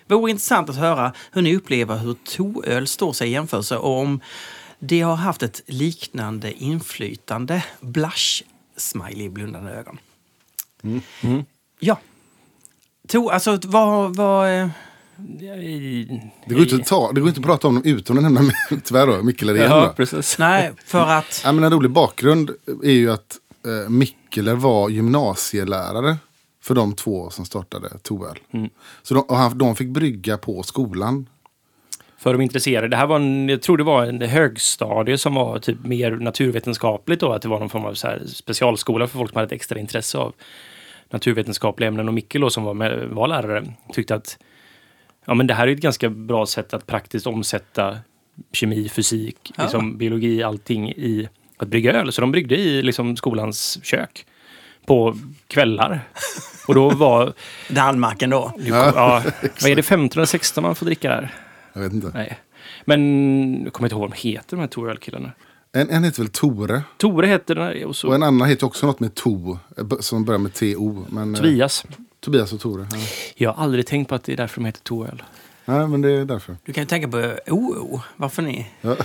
Vore 0.07 0.31
intressant 0.31 0.69
att 0.69 0.75
höra 0.75 1.13
hur 1.31 1.41
ni 1.41 1.55
upplever 1.55 1.97
hur 1.97 2.13
toöl 2.13 2.87
står 2.87 3.13
sig 3.13 3.27
i 3.27 3.31
jämförelse 3.31 3.77
och 3.77 3.99
om 3.99 4.19
det 4.79 5.01
har 5.01 5.15
haft 5.15 5.43
ett 5.43 5.61
liknande 5.65 6.53
inflytande. 6.53 7.63
Blush, 7.79 8.43
smiley, 8.77 9.29
blundande 9.29 9.71
ögon. 9.71 9.99
Ja. 11.79 11.99
To, 13.07 13.29
alltså, 13.29 13.59
vad... 13.65 14.15
vad 14.15 14.61
eh, 14.61 14.69
Det 16.45 16.53
går 16.53 16.59
inte 16.63 16.75
att, 16.75 16.85
ta, 16.85 17.11
det 17.11 17.21
går 17.21 17.27
inte 17.27 17.39
att 17.39 17.45
prata 17.45 17.67
om 17.67 17.75
dem 17.75 17.83
utan 17.85 18.17
att 18.17 18.23
nämna 18.31 18.53
tyvärr 18.83 19.07
då, 19.07 19.23
Mikkeler 19.23 19.55
igen. 19.55 19.71
Ja, 19.71 19.93
precis. 19.97 20.37
nej, 20.37 20.73
för 20.85 21.07
att... 21.07 21.41
Ja, 21.45 21.51
men 21.51 21.63
en 21.63 21.71
rolig 21.71 21.91
bakgrund 21.91 22.51
är 22.83 22.91
ju 22.91 23.11
att 23.11 23.37
eh, 23.65 23.89
Mikkeler 23.89 24.55
var 24.55 24.89
gymnasielärare 24.89 26.17
för 26.61 26.75
de 26.75 26.93
två 26.93 27.29
som 27.29 27.45
startade 27.45 27.89
Toöl. 28.01 28.39
Så 29.03 29.13
de, 29.13 29.19
och 29.19 29.37
han, 29.37 29.57
de 29.57 29.75
fick 29.75 29.87
brygga 29.87 30.37
på 30.37 30.63
skolan. 30.63 31.29
För 32.19 32.33
de 32.33 32.41
intresserade. 32.41 32.87
Det 32.87 32.95
här 32.97 33.07
var 33.07 33.15
en, 33.15 33.49
jag 33.49 33.61
tror 33.61 33.77
det 33.77 33.83
var 33.83 34.05
en 34.05 34.21
högstadie 34.21 35.17
som 35.17 35.33
var 35.35 35.59
typ 35.59 35.77
mer 35.83 36.11
naturvetenskapligt 36.11 37.21
då. 37.21 37.33
Att 37.33 37.41
det 37.41 37.47
var 37.47 37.59
någon 37.59 37.69
form 37.69 37.85
av 37.85 37.93
så 37.93 38.07
här 38.07 38.21
specialskola 38.25 39.07
för 39.07 39.17
folk 39.17 39.29
som 39.31 39.35
hade 39.37 39.45
ett 39.45 39.51
extra 39.51 39.79
intresse 39.79 40.17
av 40.17 40.33
naturvetenskapliga 41.09 41.87
ämnen. 41.87 42.07
Och 42.07 42.13
Mikkel 42.13 42.41
då, 42.41 42.49
som 42.49 42.63
var, 42.63 42.73
med, 42.73 43.07
var 43.09 43.27
lärare 43.27 43.65
tyckte 43.93 44.15
att 44.15 44.37
ja, 45.25 45.33
men 45.33 45.47
det 45.47 45.53
här 45.53 45.67
är 45.67 45.71
ett 45.71 45.79
ganska 45.79 46.09
bra 46.09 46.45
sätt 46.45 46.73
att 46.73 46.87
praktiskt 46.87 47.27
omsätta 47.27 47.97
kemi, 48.53 48.89
fysik, 48.89 49.37
Ja. 49.57 49.63
liksom, 49.63 49.97
biologi, 49.97 50.43
allting 50.43 50.89
i 50.91 51.29
att 51.57 51.67
brygga 51.67 51.93
öl. 51.93 52.11
Så 52.11 52.21
de 52.21 52.31
bryggde 52.31 52.55
i 52.55 52.81
liksom, 52.81 53.17
skolans 53.17 53.79
kök 53.85 54.25
på 54.85 55.17
kvällar. 55.47 55.99
Och 56.67 56.75
då 56.75 56.89
var... 56.89 57.33
Danmarken 57.69 58.29
då. 58.29 58.51
Ja, 58.59 59.23
vad 59.61 59.71
är 59.71 59.75
det, 59.75 59.83
15 59.83 60.19
eller 60.19 60.25
16 60.25 60.63
man 60.63 60.75
får 60.75 60.85
dricka 60.85 61.09
där? 61.09 61.33
Jag 61.77 61.83
vet 61.83 61.93
inte. 61.93 62.11
Nej. 62.13 62.39
Men 62.85 63.63
jag 63.63 63.73
kommer 63.73 63.87
inte 63.87 63.93
ihåg 63.93 64.01
vad 64.01 64.11
de 64.11 64.17
heter, 64.17 64.55
de 64.55 64.59
här 64.59 64.67
Toröl-killarna. 64.67 65.31
En, 65.71 65.89
en 65.89 66.03
heter 66.03 66.21
väl 66.21 66.31
Tore. 66.31 66.83
Tore 66.97 67.27
heter 67.27 67.55
den 67.55 67.85
och 67.85 67.95
så 67.95 68.07
Och 68.07 68.15
en 68.15 68.23
annan 68.23 68.49
heter 68.49 68.67
också 68.67 68.85
något 68.85 68.99
med 68.99 69.15
To. 69.15 69.57
Som 69.99 70.25
börjar 70.25 70.39
med 70.39 70.53
T-O. 70.53 71.05
Men, 71.09 71.35
eh, 71.35 71.41
Tobias. 71.41 71.85
Tobias 72.19 72.53
och 72.53 72.59
Tore. 72.59 72.87
Ja. 72.91 72.97
Jag 73.35 73.53
har 73.53 73.63
aldrig 73.63 73.87
tänkt 73.87 74.09
på 74.09 74.15
att 74.15 74.23
det 74.23 74.33
är 74.33 74.37
därför 74.37 74.61
de 74.61 74.65
heter 74.65 74.81
Toröl. 74.81 75.23
Nej, 75.69 75.87
men 75.87 76.01
det 76.01 76.11
är 76.11 76.25
därför. 76.25 76.57
Du 76.65 76.73
kan 76.73 76.81
ju 76.83 76.87
tänka 76.87 77.07
på 77.07 77.35
OO. 77.47 78.01
Varför 78.15 78.41
ni? 78.41 78.67
Ja, 78.81 78.97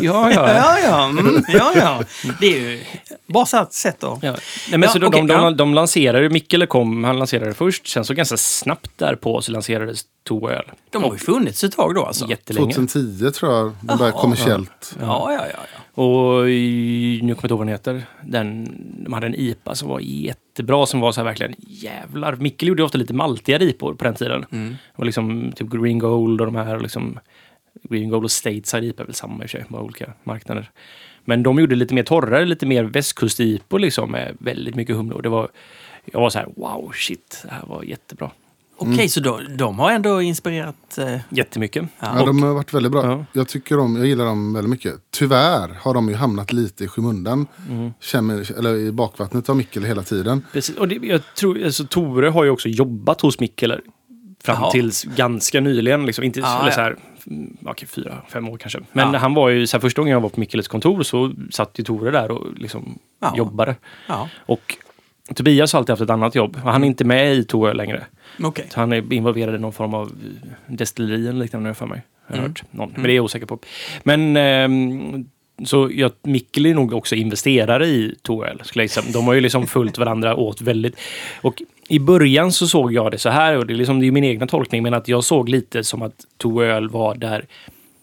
ja. 0.00 0.30
Ja, 0.30 0.78
ja. 0.84 1.04
Mm, 1.04 1.44
ja, 1.48 1.72
ja. 1.76 2.02
Det 2.40 2.46
är 2.46 2.60
ju 2.60 2.84
bara 3.26 3.46
så 3.46 3.62
ett 3.62 3.72
sätt 3.72 4.04
att... 4.04 4.22
Ja. 4.22 4.30
Nej, 4.30 4.40
men 4.70 4.82
Ja, 4.82 4.88
så 4.88 4.98
de, 4.98 5.06
okej, 5.06 5.20
de, 5.20 5.26
de, 5.26 5.42
ja. 5.42 5.50
de 5.50 5.74
lanserade, 5.74 6.28
Mikkele 6.28 6.66
kom, 6.66 7.04
han 7.04 7.18
lanserade 7.18 7.54
först, 7.54 7.86
sen 7.88 8.04
så 8.04 8.14
ganska 8.14 8.36
snabbt 8.36 8.90
därpå 8.96 9.42
så 9.42 9.52
lanserades 9.52 10.04
Toöl. 10.24 10.64
De 10.90 11.02
har 11.02 11.12
ju 11.12 11.18
funnits 11.18 11.64
ett 11.64 11.72
tag 11.76 11.94
då 11.94 12.04
alltså. 12.04 12.26
Jättelänge. 12.26 12.74
2010 12.74 13.30
tror 13.30 13.52
jag 13.52 13.72
de 13.80 13.98
började 13.98 14.18
kommersiellt. 14.18 14.96
Ja, 15.00 15.32
ja, 15.32 15.46
ja. 15.52 15.58
Och 15.96 16.50
i, 16.50 17.20
nu 17.22 17.34
kommer 17.34 17.42
jag 17.42 17.44
inte 17.44 17.52
ihåg 17.52 17.58
vad 17.58 17.66
den 17.66 17.74
heter. 17.74 18.02
Den, 18.22 18.68
de 19.04 19.12
hade 19.12 19.26
en 19.26 19.34
IPA 19.34 19.74
som 19.74 19.88
var 19.88 20.00
jättebra, 20.00 20.86
som 20.86 21.00
var 21.00 21.12
så 21.12 21.20
här 21.20 21.24
verkligen 21.24 21.54
jävlar. 21.58 22.36
Mikkel 22.36 22.68
gjorde 22.68 22.82
ofta 22.82 22.98
lite 22.98 23.14
maltiga 23.14 23.58
IPor 23.58 23.94
på 23.94 24.04
den 24.04 24.14
tiden. 24.14 24.44
Mm. 24.52 24.68
Det 24.68 24.96
var 24.96 25.04
liksom 25.04 25.52
typ 25.56 25.68
Green 25.68 25.98
Gold 25.98 26.40
och 26.40 26.46
de 26.46 26.56
här 26.56 26.80
liksom 26.80 27.18
Green 27.82 28.08
Gold 28.08 28.24
och 28.24 28.30
Stateside 28.30 28.84
IPA 28.84 29.02
är 29.02 29.06
väl 29.06 29.14
samma 29.14 29.34
i 29.34 29.46
och 29.46 29.50
för 29.50 29.58
sig, 29.58 29.66
bara 29.68 29.82
olika 29.82 30.12
marknader. 30.24 30.70
Men 31.24 31.42
de 31.42 31.58
gjorde 31.58 31.74
lite 31.74 31.94
mer 31.94 32.02
torrare, 32.02 32.44
lite 32.44 32.66
mer 32.66 32.84
västkust-IPor 32.84 33.78
liksom 33.78 34.10
med 34.10 34.36
väldigt 34.38 34.74
mycket 34.74 34.96
humle. 34.96 35.14
Och 35.14 35.22
det 35.22 35.28
var, 35.28 35.48
jag 36.04 36.20
var 36.20 36.30
så 36.30 36.38
här, 36.38 36.48
wow, 36.56 36.92
shit, 36.94 37.40
det 37.44 37.50
här 37.50 37.66
var 37.66 37.82
jättebra. 37.82 38.30
Okej, 38.78 39.08
så 39.08 39.20
då, 39.20 39.40
de 39.58 39.78
har 39.78 39.90
ändå 39.92 40.22
inspirerat... 40.22 40.98
Eh, 40.98 41.16
Jättemycket. 41.28 41.84
Ja, 42.00 42.24
de 42.26 42.42
har 42.42 42.54
varit 42.54 42.74
väldigt 42.74 42.92
bra. 42.92 43.04
Ja. 43.06 43.24
Jag 43.32 43.48
tycker 43.48 43.78
om, 43.78 43.96
jag 43.96 44.06
gillar 44.06 44.24
dem 44.24 44.52
väldigt 44.54 44.70
mycket. 44.70 44.94
Tyvärr 45.10 45.70
har 45.82 45.94
de 45.94 46.08
ju 46.08 46.14
hamnat 46.14 46.52
lite 46.52 46.84
i 46.84 46.88
skymundan. 46.88 47.46
Mm. 47.70 47.92
Känner, 48.00 48.58
eller 48.58 48.74
i 48.74 48.92
bakvattnet 48.92 49.48
av 49.48 49.56
Mikkel 49.56 49.84
hela 49.84 50.02
tiden. 50.02 50.42
Precis. 50.52 50.76
Och 50.76 50.88
det, 50.88 50.94
jag 51.06 51.20
tror, 51.34 51.64
alltså, 51.64 51.84
Tore 51.84 52.28
har 52.28 52.44
ju 52.44 52.50
också 52.50 52.68
jobbat 52.68 53.20
hos 53.20 53.40
Mikkeler 53.40 53.80
fram 54.44 54.56
Jaha. 54.60 54.70
tills 54.70 55.04
ganska 55.04 55.60
nyligen. 55.60 56.06
Liksom. 56.06 56.24
Inte, 56.24 56.40
Ja, 56.40 56.56
eller 56.58 56.68
ja. 56.68 56.74
så 56.74 56.80
här, 56.80 56.96
mm, 57.26 57.56
okej, 57.66 57.88
fyra, 57.88 58.14
fem 58.28 58.48
år 58.48 58.56
kanske. 58.58 58.80
Men 58.92 59.12
Ja. 59.12 59.18
han 59.18 59.34
var 59.34 59.48
ju, 59.48 59.66
så 59.66 59.76
här, 59.76 59.80
första 59.82 60.02
gången 60.02 60.12
jag 60.12 60.20
var 60.20 60.28
på 60.28 60.40
Mikkelets 60.40 60.68
kontor 60.68 61.02
så 61.02 61.32
satt 61.50 61.78
ju 61.78 61.84
Tore 61.84 62.10
där 62.10 62.30
och 62.30 62.46
liksom 62.58 62.98
Ja. 63.20 63.34
jobbade. 63.36 63.76
ja, 64.08 64.28
Och 64.46 64.76
Tobias 65.34 65.72
har 65.72 65.78
alltid 65.80 65.90
haft 65.90 66.02
ett 66.02 66.10
annat 66.10 66.34
jobb. 66.34 66.56
Han 66.56 66.82
är 66.82 66.86
inte 66.86 67.04
med 67.04 67.34
i 67.34 67.44
Tore 67.44 67.74
längre. 67.74 68.06
Så 68.68 68.80
han 68.80 68.92
är 68.92 69.12
involverad 69.12 69.54
i 69.54 69.58
någon 69.58 69.72
form 69.72 69.94
av 69.94 70.12
destilleri 70.66 71.28
eller 71.28 71.40
liknande 71.40 71.74
för 71.74 71.86
mig. 71.86 72.02
Jag 72.26 72.34
har 72.36 72.38
Mm. 72.38 72.50
hört 72.50 72.62
någon. 72.70 72.92
Men 72.94 73.02
det 73.02 73.12
är 73.12 73.14
jag 73.14 73.24
osäker 73.24 73.46
på. 73.46 73.58
Men 74.02 74.36
ehm, 74.36 75.28
så 75.64 75.90
jag, 75.92 76.12
Mikkel 76.22 76.66
är 76.66 76.74
nog 76.74 76.92
också 76.94 77.14
investerare 77.14 77.86
i 77.86 78.14
gissa. 78.74 79.02
De 79.12 79.26
har 79.26 79.34
ju 79.34 79.40
liksom 79.40 79.66
följt 79.66 79.98
varandra 79.98 80.36
åt 80.36 80.60
väldigt. 80.60 80.96
Och 81.40 81.62
i 81.88 81.98
början 81.98 82.52
så 82.52 82.66
såg 82.68 82.92
jag 82.92 83.10
det 83.10 83.18
så 83.18 83.28
här, 83.28 83.58
och 83.58 83.66
det 83.66 83.72
är, 83.72 83.76
liksom, 83.76 84.00
det 84.00 84.06
är 84.06 84.10
min 84.10 84.24
egna 84.24 84.46
tolkning, 84.46 84.82
men 84.82 84.94
att 84.94 85.08
jag 85.08 85.24
såg 85.24 85.48
lite 85.48 85.84
som 85.84 86.02
att 86.02 86.24
Torell 86.36 86.88
var 86.88 87.14
där 87.14 87.46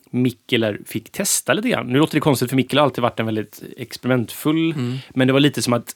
Mikkeler 0.09 0.79
fick 0.85 1.09
testa 1.11 1.53
lite 1.53 1.69
grann. 1.69 1.87
Nu 1.87 1.99
låter 1.99 2.13
det 2.15 2.19
konstigt 2.21 2.49
för 2.49 2.55
Mikkel 2.55 2.77
har 2.79 2.85
alltid 2.85 3.01
varit 3.01 3.19
en 3.19 3.25
väldigt 3.25 3.63
experimentfull, 3.77 4.75
men 5.13 5.27
det 5.27 5.33
var 5.33 5.39
lite 5.39 5.61
som 5.61 5.73
att 5.73 5.95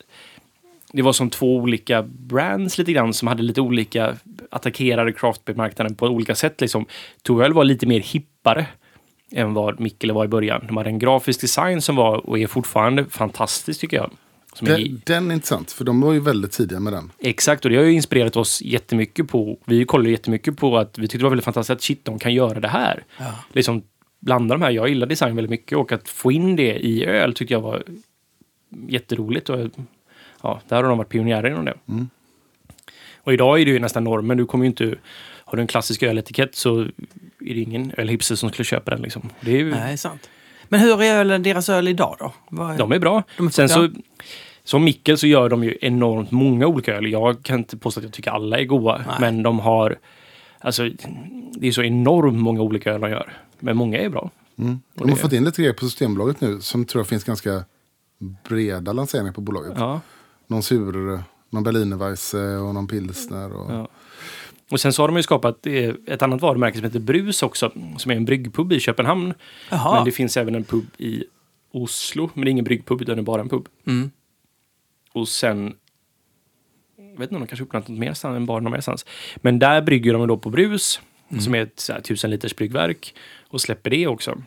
det 0.93 1.01
var 1.01 1.13
som 1.13 1.29
två 1.29 1.55
olika 1.55 2.03
brands 2.03 2.77
lite 2.77 2.93
grann 2.93 3.13
som 3.13 3.27
hade 3.27 3.43
lite 3.43 3.61
olika 3.61 4.17
attackerade 4.49 5.11
craftbeer-marknaden 5.11 5.95
på 5.95 6.05
olika 6.05 6.35
sätt. 6.35 6.61
Liksom. 6.61 6.85
Torell 7.21 7.53
var 7.53 7.63
lite 7.63 7.85
mer 7.85 7.99
hippare 7.99 8.65
än 9.31 9.53
vad 9.53 9.79
Mikkele 9.79 10.13
var 10.13 10.25
i 10.25 10.27
början. 10.27 10.63
De 10.67 10.77
hade 10.77 10.89
en 10.89 10.99
grafisk 10.99 11.41
design 11.41 11.81
som 11.81 11.95
var 11.95 12.29
och 12.29 12.39
är 12.39 12.47
fortfarande 12.47 13.05
fantastisk 13.05 13.79
tycker 13.81 13.97
jag. 13.97 14.11
Som 14.53 14.67
är, 14.67 14.77
Den, 14.77 15.01
den 15.05 15.31
är 15.31 15.35
intressant, 15.35 15.71
för 15.71 15.85
de 15.85 16.01
var 16.01 16.13
ju 16.13 16.19
väldigt 16.19 16.51
tidiga 16.51 16.79
med 16.79 16.93
den. 16.93 17.11
exakt, 17.19 17.65
och 17.65 17.71
det 17.71 17.77
har 17.77 17.83
ju 17.83 17.93
inspirerat 17.93 18.35
oss 18.35 18.61
jättemycket 18.61 19.27
på. 19.27 19.57
Vi 19.65 19.85
kollade 19.85 20.09
jättemycket 20.09 20.57
på 20.57 20.77
att 20.77 20.97
vi 20.97 21.01
tyckte 21.01 21.17
det 21.17 21.23
var 21.23 21.29
väldigt 21.29 21.45
fantastiskt 21.45 21.75
att 21.77 21.81
shit, 21.81 22.05
de 22.05 22.19
kan 22.19 22.33
göra 22.33 22.59
det 22.59 22.67
här. 22.67 23.03
Ja. 23.19 23.25
Liksom 23.53 23.83
blanda 24.19 24.55
de 24.55 24.61
här. 24.61 24.71
Jag 24.71 24.89
gillar 24.89 25.07
design 25.07 25.35
väldigt 25.35 25.49
mycket 25.51 25.77
och 25.77 25.91
att 25.91 26.09
få 26.09 26.31
in 26.31 26.55
det 26.55 26.85
i 26.85 27.05
öl 27.05 27.33
tyckte 27.33 27.53
jag 27.53 27.61
var 27.61 27.83
jätteroligt. 28.87 29.49
Och, 29.49 29.59
ja, 30.41 30.61
där 30.67 30.75
har 30.75 30.83
de 30.89 30.97
varit 30.97 31.09
pionjärer 31.09 31.49
inom 31.49 31.65
det. 31.65 31.73
Mm. 31.89 32.09
Och 33.17 33.33
idag 33.33 33.61
är 33.61 33.65
det 33.65 33.71
ju 33.71 33.79
nästan 33.79 34.03
normen. 34.03 34.37
Du 34.37 34.45
kommer 34.45 34.65
ju 34.65 34.69
inte... 34.69 34.95
Har 35.45 35.55
du 35.57 35.61
en 35.61 35.67
klassisk 35.67 36.03
öletikett 36.03 36.55
så 36.55 36.79
är 36.79 36.89
det 37.39 37.59
ingen 37.59 37.91
ölhipster 37.97 38.35
som 38.35 38.49
skulle 38.49 38.65
köpa 38.65 38.91
den. 38.91 39.01
Liksom. 39.01 39.29
Det 39.41 39.51
är 39.51 39.57
ju, 39.57 39.71
Nej, 39.71 39.97
sant. 39.97 40.29
Men 40.69 40.79
hur 40.79 41.01
är 41.03 41.15
ölen, 41.15 41.43
deras 41.43 41.69
öl 41.69 41.87
idag 41.87 42.15
då? 42.19 42.33
Vad- 42.49 42.77
de 42.77 42.91
är 42.91 42.99
bra. 42.99 43.23
De 43.37 43.47
är- 43.47 43.51
Sen 43.51 43.69
så, 43.69 43.89
som 44.63 44.83
Mikkel 44.83 45.17
så 45.17 45.27
gör 45.27 45.49
de 45.49 45.63
ju 45.63 45.77
enormt 45.81 46.31
många 46.31 46.67
olika 46.67 46.95
öl. 46.95 47.11
Jag 47.11 47.43
kan 47.43 47.57
inte 47.59 47.77
påstå 47.77 47.99
att 47.99 48.03
jag 48.03 48.13
tycker 48.13 48.31
alla 48.31 48.59
är 48.59 48.63
goda. 48.65 48.97
Nej. 49.07 49.15
Men 49.19 49.43
de 49.43 49.59
har... 49.59 49.97
Alltså, 50.59 50.89
det 51.53 51.67
är 51.67 51.71
så 51.71 51.83
enormt 51.83 52.37
många 52.39 52.61
olika 52.61 52.93
öl 52.93 53.01
de 53.01 53.09
gör. 53.09 53.33
Men 53.59 53.77
många 53.77 53.97
är 53.99 54.09
bra. 54.09 54.31
Mm. 54.57 54.79
De 54.93 55.09
har 55.09 55.15
det- 55.15 55.21
fått 55.21 55.33
in 55.33 55.43
lite 55.45 55.61
grejer 55.61 55.73
på 55.73 55.85
Systembolaget 55.85 56.41
nu 56.41 56.61
som 56.61 56.85
tror 56.85 56.99
jag 56.99 57.07
finns 57.07 57.23
ganska 57.23 57.63
breda 58.49 58.93
lanseringar 58.93 59.31
på 59.31 59.41
bolaget. 59.41 59.73
Ja. 59.77 60.01
Någon 60.47 60.63
sur, 60.63 61.23
någon 61.49 61.63
Berlinerweisse 61.63 62.57
och 62.57 62.73
någon 62.73 62.87
pilsner. 62.87 63.53
Och... 63.53 63.71
Ja. 63.71 63.89
Och 64.69 64.79
sen 64.79 64.93
så 64.93 65.03
har 65.03 65.07
de 65.07 65.17
ju 65.17 65.23
skapat 65.23 65.67
eh, 65.67 65.93
ett 66.07 66.21
annat 66.21 66.41
varumärke 66.41 66.77
som 66.77 66.83
heter 66.83 66.99
Brus 66.99 67.43
också, 67.43 67.71
som 67.97 68.11
är 68.11 68.15
en 68.15 68.25
bryggpub 68.25 68.73
i 68.73 68.79
Köpenhamn. 68.79 69.33
Jaha. 69.69 69.95
Men 69.95 70.05
det 70.05 70.11
finns 70.11 70.37
även 70.37 70.55
en 70.55 70.63
pub 70.63 70.85
i 70.97 71.23
Oslo, 71.71 72.29
men 72.33 72.45
det 72.45 72.49
är 72.49 72.51
ingen 72.51 72.65
bryggpub 72.65 73.01
utan 73.01 73.15
det 73.15 73.21
är 73.21 73.23
bara 73.23 73.41
en 73.41 73.49
pub. 73.49 73.67
Mm. 73.85 74.11
Och 75.13 75.27
sen, 75.27 75.75
jag 76.97 77.05
vet 77.05 77.21
inte 77.21 77.35
om 77.35 77.41
de 77.41 77.47
kanske 77.47 77.63
öppnat 77.63 77.87
något 77.87 77.99
mer 77.99 78.25
än 78.25 78.45
bara 78.45 78.59
någon 78.59 78.71
mer 78.71 78.81
stans. 78.81 79.05
Men 79.35 79.59
där 79.59 79.81
brygger 79.81 80.13
de 80.13 80.27
då 80.27 80.37
på 80.37 80.49
Brus, 80.49 81.01
som 81.39 81.55
är 81.55 81.61
ett 81.61 81.79
så 81.79 81.93
här, 81.93 82.01
tusen 82.01 82.29
liters 82.29 82.55
bryggverk, 82.55 83.15
och 83.47 83.61
släpper 83.61 83.89
det 83.89 84.07
också. 84.07 84.41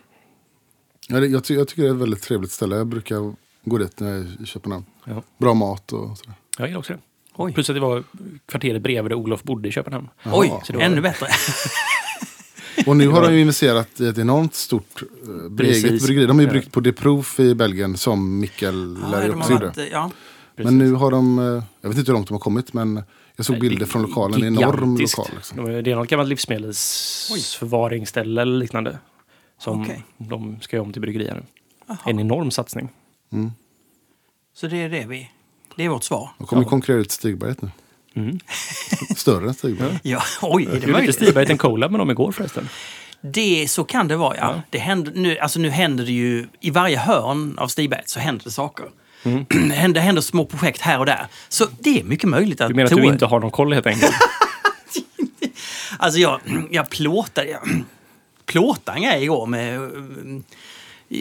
Ja, 1.09 1.21
det, 1.21 1.27
jag, 1.27 1.45
ty 1.45 1.55
jag 1.55 1.69
tycker 1.69 1.83
det 1.83 1.89
är 1.89 1.95
ett 1.95 2.01
väldigt 2.01 2.23
trevligt 2.23 2.51
ställe. 2.51 2.77
Jag 2.77 2.87
brukar 2.87 3.35
gå 3.65 3.79
dit 3.79 4.01
när 4.01 4.09
jag 4.09 4.19
är 4.19 4.43
i 4.43 4.47
Köpenhamn. 4.47 4.85
Ja. 5.05 5.23
Bra 5.39 5.55
mat 5.55 5.93
och 5.93 6.19
sådär. 6.19 6.35
Jag 6.59 6.67
gillar 6.69 6.79
också 6.79 6.93
det. 6.93 6.99
Oj, 7.37 7.53
Plus 7.53 7.71
att 7.71 7.77
det 7.77 7.81
var 7.81 8.05
kvarteret 8.47 8.83
bredvid 8.83 9.11
där 9.11 9.17
Olof 9.17 9.43
bodde 9.43 9.69
i 9.69 9.73
Köpenhamn. 9.73 10.09
Oj 10.33 10.53
så 10.65 10.73
det 10.73 10.79
var- 10.79 10.85
ännu 10.85 11.01
bättre. 11.01 11.27
Och 12.87 12.97
nu 12.97 13.09
har 13.09 13.23
de 13.23 13.35
ju 13.35 13.41
investerat 13.41 14.01
i 14.01 14.09
ett 14.09 14.19
enormt 14.19 14.55
stort 14.55 15.03
Precis. 15.57 15.85
eget 15.85 16.03
bryggeri. 16.03 16.27
De 16.27 16.37
har 16.37 16.43
ju 16.43 16.47
Ja. 16.49 16.53
bryggt 16.53 16.73
på 16.73 16.81
De 16.81 16.93
Proof 16.93 17.41
i 17.41 17.55
Belgien 17.55 17.97
som 17.97 18.41
Mikkel 18.41 18.99
Ja, 19.13 19.29
också 19.35 19.53
gjorde. 19.53 19.67
varit, 19.67 19.89
ja. 19.93 20.11
Men 20.57 20.79
nu 20.79 20.93
har 20.93 21.11
de, 21.11 21.39
eh, 21.39 21.45
jag 21.81 21.89
vet 21.89 21.99
inte 21.99 22.11
hur 22.11 22.15
långt 22.17 22.29
de 22.29 22.35
har 22.35 22.39
kommit 22.41 22.73
men 22.73 23.03
jag 23.37 23.47
såg 23.47 23.61
bilder 23.61 23.87
från 23.87 24.03
lokalen. 24.03 24.43
En 24.43 24.57
enorm 24.59 24.97
lokal. 24.97 25.27
Liksom. 25.35 25.65
Det 25.83 25.91
är 25.91 25.97
något 25.97 26.09
gammalt 26.09 26.29
livsmedelsförvaringsställe 26.29 28.43
eller 28.43 28.59
liknande. 28.59 28.99
Som 29.59 29.83
Okej. 29.83 30.05
de 30.19 30.61
ska 30.61 30.77
göra 30.77 30.87
om 30.87 30.93
till 30.93 31.03
bryggerier 31.03 31.35
nu. 31.35 31.43
Jaha. 31.87 31.99
En 32.07 32.21
enorm 32.21 32.51
satsning. 32.51 32.89
Mm. 33.33 33.51
Så 34.55 34.67
det 34.67 34.77
är 34.77 34.89
det 34.89 35.05
vi... 35.07 35.31
Det 35.77 35.85
är 35.85 35.89
vårt 35.89 36.05
svar. 36.05 36.31
De 36.39 36.47
kommer 36.47 36.63
Ja. 36.63 36.69
konkurrera 36.69 37.01
ut 37.01 37.11
Stigberget 37.11 37.63
nu. 37.63 37.71
Mm. 38.15 38.39
Större 39.17 39.49
än 39.49 39.55
Stigberget. 39.55 40.01
Ja, 40.03 40.23
oj, 40.43 40.63
är 40.65 40.69
det 40.69 40.75
lite 40.75 40.87
möjligt? 40.87 41.15
Stigberget 41.15 41.51
en 41.51 41.59
collab 41.59 41.91
med 41.91 42.01
dem 42.01 42.11
igår 42.11 42.33
förresten. 42.33 42.69
Det, 43.21 43.71
så 43.71 43.85
kan 43.85 44.09
det 44.09 44.17
vara, 44.17 44.37
ja. 44.37 44.63
Det 44.71 44.79
händer, 44.79 45.13
nu, 45.15 45.39
alltså 45.39 45.59
nu 45.61 45.71
händer 45.71 46.05
det 46.05 46.13
ju, 46.13 46.47
i 46.61 46.71
varje 46.71 46.99
hörn 46.99 47.59
av 47.59 47.69
Stigberget 47.69 48.09
så 48.09 48.21
händer 48.21 48.45
det 48.45 48.51
saker. 48.51 48.87
Mm. 49.23 49.45
det 49.69 49.75
händer, 49.75 50.01
händer 50.01 50.23
små 50.23 50.45
projekt 50.45 50.81
här 50.81 50.99
och 50.99 51.07
där. 51.07 51.27
Så 51.49 51.67
det 51.81 52.01
är 52.01 52.05
mycket 52.05 52.29
möjligt 52.29 52.61
att... 52.61 52.69
Du 52.69 52.75
menar 52.75 52.91
att 52.91 52.97
du 52.97 53.05
inte 53.05 53.27
har 53.27 53.41
någon 53.41 53.51
koll 53.51 53.73
helt 53.73 53.87
enkelt? 53.87 54.13
Alltså 55.99 56.21
jag, 56.21 56.41
jag 56.71 56.91
plåtade, 56.91 57.51
jag 57.51 57.61
plåtade 58.47 58.99
en 58.99 59.03
grej 59.05 59.23
igår 59.23 59.47
med... 59.47 59.91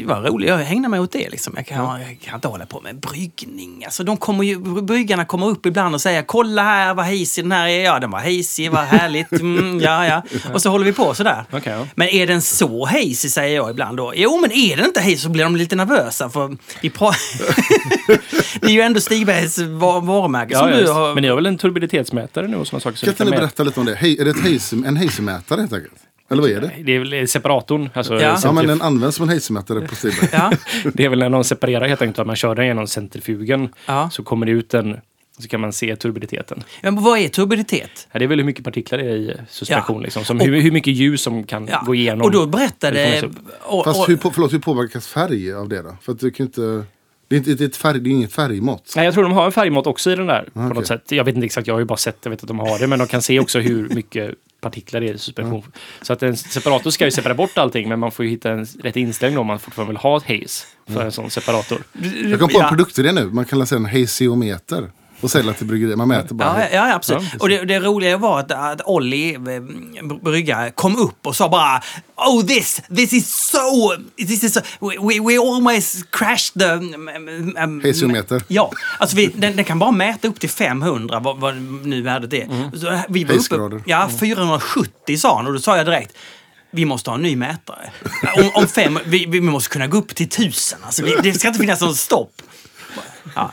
Var 0.05 0.21
roligt, 0.21 0.49
jag 0.49 0.57
hängde 0.57 0.87
mig 0.89 0.99
åt 0.99 1.11
det 1.11 1.29
liksom. 1.29 1.53
Jag 1.55 1.65
kan, 1.67 2.01
jag 2.01 2.17
kan 2.21 2.35
inte 2.35 2.47
hålla 2.47 2.65
på 2.65 2.81
med 2.81 2.99
bryggning. 2.99 3.85
Alltså 3.85 4.03
de 4.03 4.17
kommer 4.17 4.43
ju, 4.43 4.59
bryggarna 4.81 5.25
kommer 5.25 5.47
upp 5.47 5.65
ibland 5.65 5.95
och 5.95 6.01
säger 6.01 6.21
kolla 6.21 6.63
här 6.63 6.93
vad 6.93 7.05
hejsig 7.05 7.43
den 7.43 7.51
här 7.51 7.67
är. 7.67 7.83
Ja, 7.83 7.99
den 7.99 8.11
var 8.11 8.19
hejsig, 8.19 8.71
vad 8.71 8.85
härligt. 8.85 9.31
Mm, 9.31 9.79
ja, 9.83 10.05
ja. 10.05 10.23
Och 10.53 10.61
så 10.61 10.69
håller 10.69 10.85
vi 10.85 10.93
på 10.93 11.13
sådär. 11.13 11.45
Okej, 11.51 11.73
ja. 11.73 11.87
Men 11.95 12.07
är 12.07 12.27
den 12.27 12.41
så 12.41 12.85
hejsig 12.85 13.31
säger 13.31 13.55
jag 13.55 13.69
ibland 13.69 13.97
då. 13.97 14.13
Jo, 14.15 14.37
men 14.41 14.51
är 14.51 14.75
den 14.77 14.85
inte 14.85 15.01
hejsig 15.01 15.23
så 15.23 15.29
blir 15.29 15.43
de 15.43 15.55
lite 15.55 15.75
nervösa 15.75 16.29
för 16.29 16.57
vi 16.81 16.89
Det 18.61 18.67
är 18.67 18.71
ju 18.71 18.81
ändå 18.81 18.99
Stigbergs 18.99 19.57
var- 19.57 20.01
varumärke 20.01 20.55
som 20.55 20.67
Ja, 20.69 20.73
du 20.75 20.81
just. 20.81 20.93
har... 20.93 21.13
Men 21.13 21.21
ni 21.21 21.29
har 21.29 21.35
väl 21.35 21.45
en 21.45 21.57
turbiditetsmätare 21.57 22.47
nu 22.47 22.57
och 22.57 22.67
sådana 22.67 22.81
saker? 22.81 22.97
som 22.97 23.13
Kan 23.13 23.27
ni 23.27 23.29
inte 23.31 23.41
berätta 23.41 23.63
lite 23.63 23.79
om 23.79 23.85
det? 23.85 23.95
Hej, 23.95 24.17
är 24.19 24.25
det 24.25 24.31
ett 24.31 24.43
hejse, 24.43 24.75
en 24.85 24.97
hejsemätare 24.97 25.59
helt 25.59 25.73
enkelt? 25.73 25.93
Eller 26.29 26.41
vad 26.41 26.51
är 26.51 26.61
det? 26.61 26.71
Det 26.83 26.95
är 26.95 26.99
väl 26.99 27.27
separatorn. 27.27 27.89
Alltså, 27.93 28.21
Ja. 28.21 28.37
Ja, 28.43 28.51
men 28.51 28.67
den 28.67 28.81
används 28.81 29.15
som 29.17 29.23
en 29.23 29.29
heisemätare 29.29 29.81
på 29.87 29.95
Stiberg. 29.95 30.29
Ja, 30.31 30.51
Det 30.93 31.05
är 31.05 31.09
väl 31.09 31.19
när 31.19 31.29
de 31.29 31.43
separerar 31.43 31.87
helt 31.87 32.01
enkelt. 32.01 32.19
Att 32.19 32.27
man 32.27 32.35
kör 32.35 32.55
den 32.55 32.65
genom 32.65 32.87
centrifugen. 32.87 33.69
ja. 33.85 34.09
Så 34.13 34.23
kommer 34.23 34.45
det 34.45 34.51
ut 34.51 34.73
en... 34.73 34.97
Så 35.39 35.47
kan 35.47 35.61
man 35.61 35.73
se 35.73 35.95
turbiditeten. 35.95 36.63
ja 36.81 36.91
men 36.91 37.03
vad 37.03 37.19
är 37.19 37.27
turbiditet? 37.29 38.07
Ja, 38.11 38.19
det 38.19 38.25
är 38.25 38.29
väl 38.29 38.39
hur 38.39 38.45
mycket 38.45 38.63
partiklar 38.65 38.99
det 38.99 39.05
är 39.05 39.15
i 39.15 39.33
suspension. 39.49 39.95
Ja. 39.97 40.01
Liksom. 40.03 40.25
Som 40.25 40.37
Och- 40.37 40.45
hur, 40.45 40.61
hur 40.61 40.71
mycket 40.71 40.93
ljus 40.93 41.21
som 41.21 41.43
kan 41.43 41.67
Ja. 41.67 41.83
gå 41.85 41.95
igenom. 41.95 42.21
Och 42.21 42.31
då 42.31 42.45
Det 42.45 42.51
berättade... 42.51 43.19
får 43.21 43.31
Och, 43.79 43.85
Fast 43.85 44.09
hur, 44.09 44.17
på- 44.17 44.31
förlåt, 44.31 44.53
hur 44.53 44.59
påverkas 44.59 45.07
färg 45.07 45.53
av 45.53 45.69
det 45.69 45.81
då? 45.81 45.97
För 46.01 46.11
att 46.11 46.19
du 46.19 46.31
kan 46.31 46.45
inte... 46.45 46.61
Det 47.27 47.35
är, 47.35 47.37
inte, 47.37 47.53
det 47.53 47.63
är, 47.63 47.67
ett 47.67 47.75
färg, 47.75 47.99
det 47.99 48.09
är 48.09 48.11
inget 48.11 48.33
färgmått. 48.33 48.93
Nej, 48.95 49.05
jag 49.05 49.13
tror 49.13 49.23
de 49.23 49.33
har 49.33 49.45
en 49.45 49.51
färgmått 49.51 49.87
också 49.87 50.11
i 50.11 50.15
den 50.15 50.27
där. 50.27 50.49
På 50.53 50.59
Okej. 50.59 50.73
något 50.73 50.87
sätt. 50.87 51.03
Jag 51.11 51.23
vet 51.23 51.35
inte 51.35 51.45
exakt, 51.45 51.67
jag 51.67 51.73
har 51.73 51.79
ju 51.79 51.85
bara 51.85 51.97
sett 51.97 52.17
jag 52.23 52.29
vet 52.29 52.41
att 52.41 52.47
de 52.47 52.59
har 52.59 52.79
det. 52.79 52.87
Men 52.87 52.99
de 52.99 53.07
kan 53.07 53.21
se 53.21 53.39
också 53.39 53.59
hur 53.59 53.89
mycket 53.89 54.35
partiklar 54.61 55.01
det 55.01 55.07
i 55.07 55.17
suspension. 55.17 55.63
Så 56.01 56.13
att 56.13 56.23
en 56.23 56.37
separator 56.37 56.91
ska 56.91 57.05
ju 57.05 57.11
separera 57.11 57.35
bort 57.35 57.57
allting. 57.57 57.89
Men 57.89 57.99
man 57.99 58.11
får 58.11 58.25
ju 58.25 58.31
hitta 58.31 58.51
en 58.51 58.65
rätt 58.65 58.95
inställning 58.95 59.39
om 59.39 59.47
man 59.47 59.59
fortfarande 59.59 59.91
vill 59.91 59.97
ha 59.97 60.17
ett 60.17 60.23
haze 60.23 60.65
för 60.87 61.05
en 61.05 61.11
sån 61.11 61.29
separator. 61.29 61.83
Jag 62.23 62.39
kom 62.39 62.49
på 62.49 62.57
en 62.57 62.63
ja. 62.63 62.69
produktidé 62.69 63.11
nu. 63.11 63.25
Man 63.25 63.45
kan 63.45 63.59
lansera 63.59 63.79
en 63.79 63.85
heisiometer 63.85 64.91
och 65.21 65.31
sälja 65.31 65.53
till 65.53 65.67
bryggerier. 65.67 65.95
Man 65.95 66.07
mäter 66.07 66.35
bara. 66.35 66.59
Ja, 66.61 66.67
ja, 66.73 66.93
absolut. 66.93 67.23
Ja, 67.23 67.37
och 67.39 67.49
det, 67.49 67.65
det 67.65 67.79
roliga 67.79 68.17
var 68.17 68.39
att, 68.39 68.51
att 68.51 68.81
Olli, 68.85 69.35
eh, 69.35 70.17
bryggare, 70.23 70.71
kom 70.71 70.95
upp 70.95 71.27
och 71.27 71.35
sa 71.35 71.49
bara 71.49 71.81
Oh 72.15 72.45
this, 72.45 72.81
this 72.95 73.13
is 73.13 73.49
so, 73.51 73.93
this 74.17 74.43
is 74.43 74.53
so, 74.53 74.61
we, 74.81 75.19
we, 75.19 75.39
almost 75.39 76.11
crashed 76.11 76.59
the... 76.59 76.71
Um, 76.71 77.55
um, 77.57 77.81
Heisiometer. 77.81 78.43
Ja, 78.47 78.71
alltså 78.97 79.15
vi, 79.15 79.27
den, 79.27 79.55
den 79.55 79.65
kan 79.65 79.79
bara 79.79 79.91
mäta 79.91 80.27
upp 80.27 80.39
till 80.39 80.49
500, 80.49 81.19
vad, 81.19 81.39
vad 81.39 81.55
nu 81.83 82.01
värdet 82.01 82.33
är. 82.33 82.77
Så 82.77 82.99
vi 83.09 83.23
var 83.23 83.35
uppe, 83.35 83.83
ja, 83.85 84.09
470 84.19 85.17
sa 85.17 85.35
han 85.35 85.47
och 85.47 85.53
då 85.53 85.59
sa 85.59 85.77
jag 85.77 85.85
direkt 85.85 86.17
vi 86.71 86.85
måste 86.85 87.09
ha 87.09 87.15
en 87.15 87.21
ny 87.21 87.35
mätare. 87.35 87.91
Om, 88.37 88.51
om 88.53 88.67
fem, 88.67 88.99
vi, 89.05 89.25
vi 89.25 89.41
måste 89.41 89.69
kunna 89.69 89.87
gå 89.87 89.97
upp 89.97 90.15
till 90.15 90.29
tusen. 90.29 90.79
Alltså, 90.83 91.03
vi, 91.03 91.15
det 91.23 91.33
ska 91.33 91.47
inte 91.47 91.59
finnas 91.59 91.81
någon 91.81 91.95
stopp. 91.95 92.41
Ja. 93.35 93.51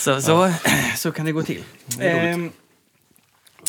Så, 0.00 0.20
så, 0.20 0.52
så 0.96 1.12
kan 1.12 1.26
det 1.26 1.32
gå 1.32 1.42
till. 1.42 1.62
Ehm, 2.00 2.50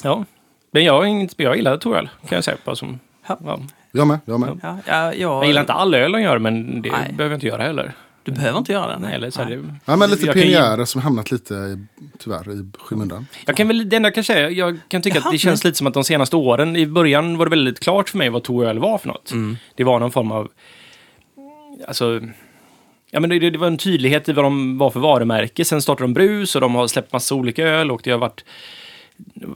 Ja. 0.04 0.26
Men 0.72 0.84
jag, 0.84 1.04
är 1.04 1.08
inget, 1.08 1.34
jag 1.38 1.56
gillar 1.56 1.78
Torell, 1.78 2.10
kan 2.28 2.36
jag 2.36 2.44
säga. 2.44 2.58
Bara 2.66 2.76
som, 2.76 3.00
Ja. 3.28 3.38
ja. 3.46 3.60
Jag 3.92 4.08
med. 4.08 4.20
Jag 4.26 4.40
med. 4.40 4.60
ja, 4.64 4.78
ja, 4.88 5.14
Jag 5.14 5.46
gillar 5.46 5.62
inte 5.62 5.74
all 5.74 5.94
öl 5.94 6.12
de 6.12 6.22
gör, 6.22 6.38
men 6.40 6.82
det 6.82 6.92
Nej. 6.92 7.14
behöver 7.14 7.34
jag 7.34 7.38
inte 7.38 7.48
göra 7.48 7.64
heller. 7.64 7.94
Du 8.24 8.32
behöver 8.32 8.58
inte 8.60 8.72
göra 8.72 8.92
det. 8.92 9.00
Nej, 9.00 9.14
eller 9.16 9.30
så 9.30 9.42
här, 9.42 9.50
det, 9.50 9.76
Ja, 9.86 9.96
men 9.96 10.10
lite 10.10 10.26
jag 10.26 10.34
kan 10.34 10.42
ju- 10.44 10.48
pionjärer 10.50 10.86
som 10.86 11.02
hamnat 11.02 11.32
lite, 11.32 11.54
i, 11.54 11.86
tyvärr, 12.20 12.52
i 12.52 12.72
skymundan. 12.80 13.28
Jag 13.46 13.58
kan 13.58 13.68
väl, 13.68 13.90
det 13.90 13.96
enda 13.96 14.08
jag 14.08 14.16
kan 14.16 14.24
säga, 14.24 14.50
jag 14.50 14.80
kan 14.88 15.02
tycka 15.02 15.18
Jaha, 15.20 15.26
att 15.28 15.32
det 15.34 15.38
känns 15.38 15.64
lite 15.64 15.78
som 15.78 15.88
att 15.88 15.94
de 15.94 16.04
senaste 16.04 16.36
åren, 16.36 16.76
i 16.76 16.86
början 16.88 17.38
var 17.38 17.46
det 17.46 17.50
väldigt 17.50 17.80
klart 17.80 18.10
för 18.10 18.18
mig 18.18 18.30
vad 18.30 18.44
Toröl 18.44 18.80
var 18.80 18.98
för 18.98 19.08
något. 19.08 19.32
Mm. 19.32 19.58
Det 19.76 19.84
var 19.84 20.00
någon 20.00 20.12
form 20.12 20.32
av, 20.32 20.50
alltså, 21.88 22.22
ja 23.12 23.20
men 23.20 23.30
det, 23.30 23.50
det 23.50 23.58
var 23.58 23.68
en 23.68 23.78
tydlighet 23.78 24.30
i 24.30 24.34
vad 24.34 24.46
de 24.46 24.78
var 24.78 24.90
för 24.90 25.00
varumärke. 25.00 25.66
Sen 25.66 25.82
startade 25.82 26.04
de 26.04 26.14
Brus 26.14 26.56
och 26.56 26.62
de 26.62 26.76
har 26.76 26.88
släppt 26.88 27.14
massa 27.14 27.36
olika 27.36 27.64
öl 27.64 27.92
och 27.92 28.02
det 28.04 28.12
har 28.12 28.18
varit 28.18 28.44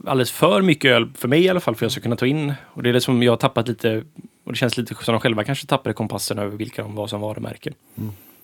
alldeles 0.06 0.32
för 0.32 0.62
mycket 0.62 0.92
öl, 0.92 1.12
för 1.16 1.28
mig 1.28 1.42
i 1.44 1.50
alla 1.50 1.60
fall, 1.60 1.76
för 1.76 1.80
att 1.80 1.82
jag 1.82 1.92
ska 1.92 2.02
kunna 2.02 2.16
ta 2.16 2.26
in. 2.26 2.54
Och 2.64 2.84
det 2.84 2.90
är 2.90 2.94
det 2.94 3.02
som 3.02 3.24
jag 3.24 3.32
har 3.32 3.38
tappat 3.38 3.68
lite, 3.68 4.04
och 4.44 4.52
det 4.52 4.58
känns 4.58 4.78
lite 4.78 4.96
som 4.96 5.14
de 5.14 5.22
själva 5.22 5.44
kanske 5.44 5.68
tappade 5.68 5.94
kompassen 5.94 6.40
över 6.40 6.58
vilka 6.58 6.82
de 6.82 6.96
var 6.96 7.08
som 7.08 7.22
varumärken. 7.22 7.74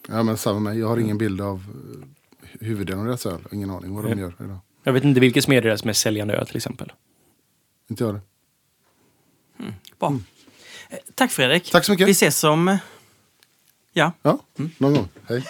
Ja, 0.08 0.24
men 0.24 0.38
samma 0.38 0.60
med. 0.60 0.78
Jag 0.78 0.88
har 0.88 0.98
ingen 0.98 1.18
bild 1.18 1.42
av 1.42 1.56
eh, 1.56 2.68
huvuddelen 2.68 3.00
av 3.00 3.06
deras 3.06 3.26
öl. 3.26 3.40
Ingen 3.52 3.70
aning 3.70 3.96
vad 3.96 4.04
de 4.04 4.20
gör 4.20 4.34
idag. 4.40 4.58
Jag 4.84 4.94
vet 4.94 5.04
inte 5.04 5.20
vilken 5.20 5.44
som 5.44 5.54
är 5.54 5.62
deras 5.62 5.84
mest 5.84 6.02
säljande 6.02 6.34
öl 6.34 6.48
till 6.48 6.58
exempel. 6.58 6.92
Inte 7.90 8.04
jag 8.04 8.14
det. 8.14 8.22
Bra. 10.00 10.20
Eh, 10.90 10.98
Tack 11.16 11.32
Fredrik. 11.32 11.72
Tack 11.72 11.86
så 11.86 11.92
mycket. 11.92 12.08
Vi 12.08 12.12
ses 12.12 12.44
om... 12.44 12.78
Ja. 13.94 14.12
Ja, 14.24 14.40
någon 14.78 14.94
gång. 14.94 15.08
Hej. 15.30 15.44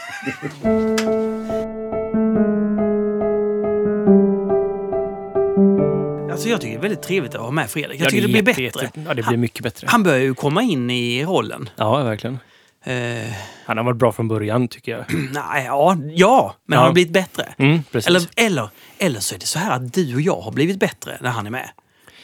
Alltså 6.31 6.49
jag 6.49 6.61
tycker 6.61 6.73
det 6.73 6.79
är 6.79 6.81
väldigt 6.81 7.01
trevligt 7.03 7.35
att 7.35 7.41
ha 7.41 7.51
med 7.51 7.69
Fredrik. 7.69 7.99
Jag 8.01 8.05
Ja, 8.05 8.09
tycker 8.09 8.27
det, 8.27 8.39
är 8.39 8.43
blir 8.43 8.59
jätte- 8.59 8.79
bättre. 8.79 8.83
jätte- 8.85 9.01
Ja, 9.07 9.13
det 9.13 9.23
blir 9.23 9.37
mycket 9.37 9.63
bättre. 9.63 9.87
Han 9.89 10.03
börjar 10.03 10.19
ju 10.19 10.33
komma 10.33 10.61
in 10.61 10.89
i 10.89 11.25
rollen. 11.25 11.69
Ja, 11.75 12.03
verkligen. 12.03 12.39
Eh, 12.85 13.31
Han 13.65 13.77
har 13.77 13.83
varit 13.83 13.97
bra 13.97 14.11
från 14.11 14.27
början 14.27 14.67
tycker 14.67 14.91
jag. 14.91 15.05
nej, 15.31 15.65
ja, 15.65 15.97
ja, 16.15 16.55
men 16.65 16.75
Ja. 16.75 16.77
han 16.77 16.85
har 16.85 16.93
blivit 16.93 17.13
bättre. 17.13 17.53
Mm. 17.57 17.83
Eller, 17.93 18.21
eller, 18.35 18.69
eller 18.97 19.19
så 19.19 19.35
är 19.35 19.39
det 19.39 19.45
så 19.45 19.59
här 19.59 19.71
att 19.75 19.93
du 19.93 20.15
och 20.15 20.21
jag 20.21 20.41
har 20.41 20.51
blivit 20.51 20.79
bättre 20.79 21.17
när 21.21 21.29
han 21.29 21.45
är 21.45 21.51
med. 21.51 21.69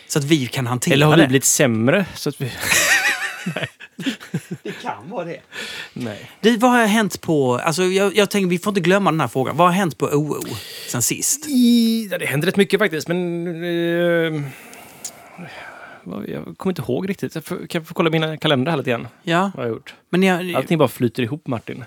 Så 0.07 0.19
att 0.19 0.25
vi 0.25 0.47
kan 0.47 0.67
hantera 0.67 0.93
Eller 0.93 1.05
har 1.05 1.15
det. 1.15 1.21
vi 1.21 1.27
blivit 1.27 1.45
sämre? 1.45 2.05
Så 2.15 2.29
att 2.29 2.41
vi... 2.41 2.51
Det 4.63 4.71
kan 4.81 5.09
vara 5.09 5.25
det. 5.25 5.39
Nej. 5.93 6.31
Du, 6.41 6.57
vad 6.57 6.71
har 6.71 6.85
hänt 6.85 7.21
på... 7.21 7.55
Alltså, 7.57 7.83
jag, 7.83 8.15
jag 8.15 8.29
tänker, 8.29 8.47
vi 8.47 8.59
får 8.59 8.71
inte 8.71 8.81
glömma 8.81 9.11
den 9.11 9.19
här 9.19 9.27
frågan. 9.27 9.57
Vad 9.57 9.67
har 9.67 9.73
hänt 9.73 9.97
på 9.97 10.05
OO 10.05 10.43
sen 10.87 11.01
sist? 11.01 11.47
I, 11.47 12.07
ja, 12.11 12.17
det 12.17 12.25
händer 12.25 12.45
rätt 12.45 12.57
mycket 12.57 12.79
faktiskt, 12.79 13.07
men... 13.07 13.47
Eh, 13.63 14.41
jag 16.27 16.57
kommer 16.57 16.71
inte 16.71 16.81
ihåg 16.81 17.09
riktigt. 17.09 17.35
Jag 17.35 17.45
får, 17.45 17.55
kan 17.55 17.81
jag 17.81 17.87
få 17.87 17.93
kolla 17.93 18.09
mina 18.09 18.37
kalendrar 18.37 18.71
här 18.71 18.77
lite 18.77 18.89
grann? 18.89 19.07
Ja, 19.23 19.51
Vad 19.55 19.65
jag 19.65 19.71
gjort. 19.71 19.95
men 20.09 20.23
jag... 20.23 20.53
Allting 20.53 20.77
bara 20.77 20.87
flyter 20.87 21.23
ihop, 21.23 21.47
Martin. 21.47 21.77
Går 21.77 21.85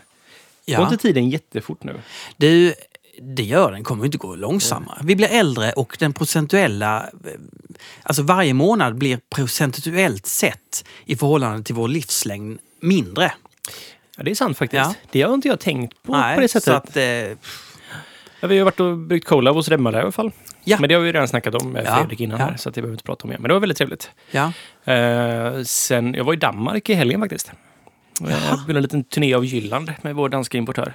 ja. 0.65 0.85
inte 0.85 0.97
tiden 0.97 1.31
jättefort 1.31 1.85
nu? 1.85 2.01
Du, 2.37 2.75
det 3.21 3.43
gör 3.43 3.73
den. 3.73 3.85
kommer 3.85 4.05
inte 4.05 4.19
gå 4.19 4.35
långsammare. 4.37 4.99
Vi 5.05 5.17
blir 5.17 5.29
äldre 5.29 5.73
och 5.73 5.97
den 6.01 6.13
procentuella... 6.13 7.11
eh, 7.25 7.31
Alltså 8.03 8.23
varje 8.23 8.55
månad 8.55 8.95
blir 8.99 9.21
procentuellt 9.35 10.27
sett 10.27 10.85
i 11.05 11.17
förhållande 11.17 11.63
till 11.63 11.75
vår 11.75 11.89
livslängd 11.89 12.59
mindre. 12.81 13.33
Ja, 14.17 14.23
det 14.23 14.31
är 14.31 14.35
sant 14.35 14.59
faktiskt. 14.59 14.81
Ja. 14.83 14.95
Det 15.11 15.23
har 15.23 15.35
inte 15.35 15.49
jag 15.49 15.61
tänkt 15.61 16.03
på 16.03 16.13
på 16.35 16.41
det 16.41 16.49
sättet. 16.49 16.75
att... 16.75 16.97
Eh, 16.97 17.39
Ja, 18.43 18.49
vi 18.49 18.59
har 18.59 18.65
varit 18.65 18.81
och 18.81 18.97
bryggt 18.99 19.27
cola 19.27 19.51
hos 19.53 19.69
Remmala 19.69 19.99
i 19.99 20.03
alla 20.03 20.13
fall. 20.13 20.33
Ja. 20.65 20.77
Men 20.81 20.89
det 20.89 20.95
har 20.95 21.03
vi 21.03 21.13
redan 21.13 21.29
snackat 21.29 21.55
om 21.55 21.73
med 21.73 21.87
Fredrik 21.87 22.21
innan 22.21 22.41
här, 22.41 22.57
så 22.57 22.71
det 22.71 22.75
behöver 22.75 22.89
vi 22.91 22.95
inte 22.95 23.05
prata 23.05 23.25
om 23.25 23.31
mer. 23.31 23.39
Men 23.39 23.49
det 23.49 23.55
var 23.55 23.61
väldigt 23.61 23.79
trevligt. 23.79 24.11
ja. 24.31 24.53
Eh, 24.93 25.63
sen, 25.63 26.15
jag 26.15 26.25
var 26.25 26.33
i 26.33 26.37
Danmark 26.37 26.89
i 26.91 26.95
helgen 26.95 27.21
faktiskt. 27.21 27.53
Jag 28.21 28.59
gjorde 28.67 28.79
en 28.79 28.83
liten 28.83 29.05
turné 29.05 29.35
av 29.35 29.45
Jylland 29.45 29.93
med 30.03 30.15
vår 30.15 30.29
danska 30.29 30.59
importör. 30.59 30.93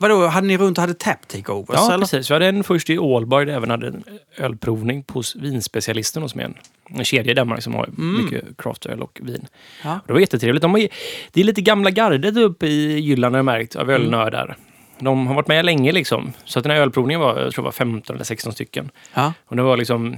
Vadå, 0.00 0.26
hade 0.26 0.46
ni 0.46 0.56
runt 0.56 0.78
och 0.78 0.82
hade 0.82 0.94
tap 0.94 1.28
takeovers? 1.28 1.68
Ja, 1.72 1.92
eller? 1.92 1.98
precis. 1.98 2.30
Vi 2.30 2.34
hade 2.34 2.46
en 2.46 2.64
först 2.64 2.90
i 2.90 2.98
Ålborg 2.98 3.46
där 3.46 3.52
även 3.52 3.70
hade 3.70 3.86
en 3.86 4.04
ölprovning 4.36 5.04
hos 5.08 5.36
Vinspecialisten 5.36 6.28
som 6.28 6.40
är 6.40 6.44
en, 6.44 6.54
en 6.88 7.04
kedja 7.04 7.32
i 7.32 7.34
Danmark 7.34 7.62
som 7.62 7.74
har 7.74 7.88
mycket 7.96 8.44
craftöl 8.58 9.02
och 9.02 9.20
vin. 9.22 9.46
Ja. 9.84 10.00
Det 10.06 10.12
var 10.12 10.20
jättetrevligt. 10.20 10.62
De 10.62 10.70
har, 10.70 10.88
det 11.32 11.40
är 11.40 11.44
lite 11.44 11.60
gamla 11.60 11.90
gardet 11.90 12.36
uppe 12.36 12.66
i 12.66 12.98
Jylland 12.98 13.34
har 13.34 13.38
jag 13.38 13.44
märkt, 13.44 13.76
av 13.76 13.90
ölnördar. 13.90 14.56
De 14.98 15.26
har 15.26 15.34
varit 15.34 15.48
med 15.48 15.64
länge 15.64 15.92
liksom. 15.92 16.32
Så 16.44 16.58
att 16.58 16.62
den 16.62 16.72
här 16.72 16.80
ölprovningen 16.80 17.20
var, 17.20 17.40
jag 17.40 17.52
tror 17.52 17.64
var 17.64 17.72
15 17.72 18.16
eller 18.16 18.24
16 18.24 18.52
stycken. 18.52 18.90
Ja. 19.14 19.32
Och 19.46 19.56
det 19.56 19.62
var 19.62 19.76
liksom 19.76 20.16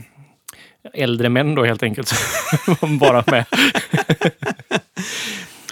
äldre 0.95 1.29
män 1.29 1.55
då 1.55 1.65
helt 1.65 1.83
enkelt 1.83 2.09
som 2.81 2.99
bara 2.99 3.25
med. 3.27 3.45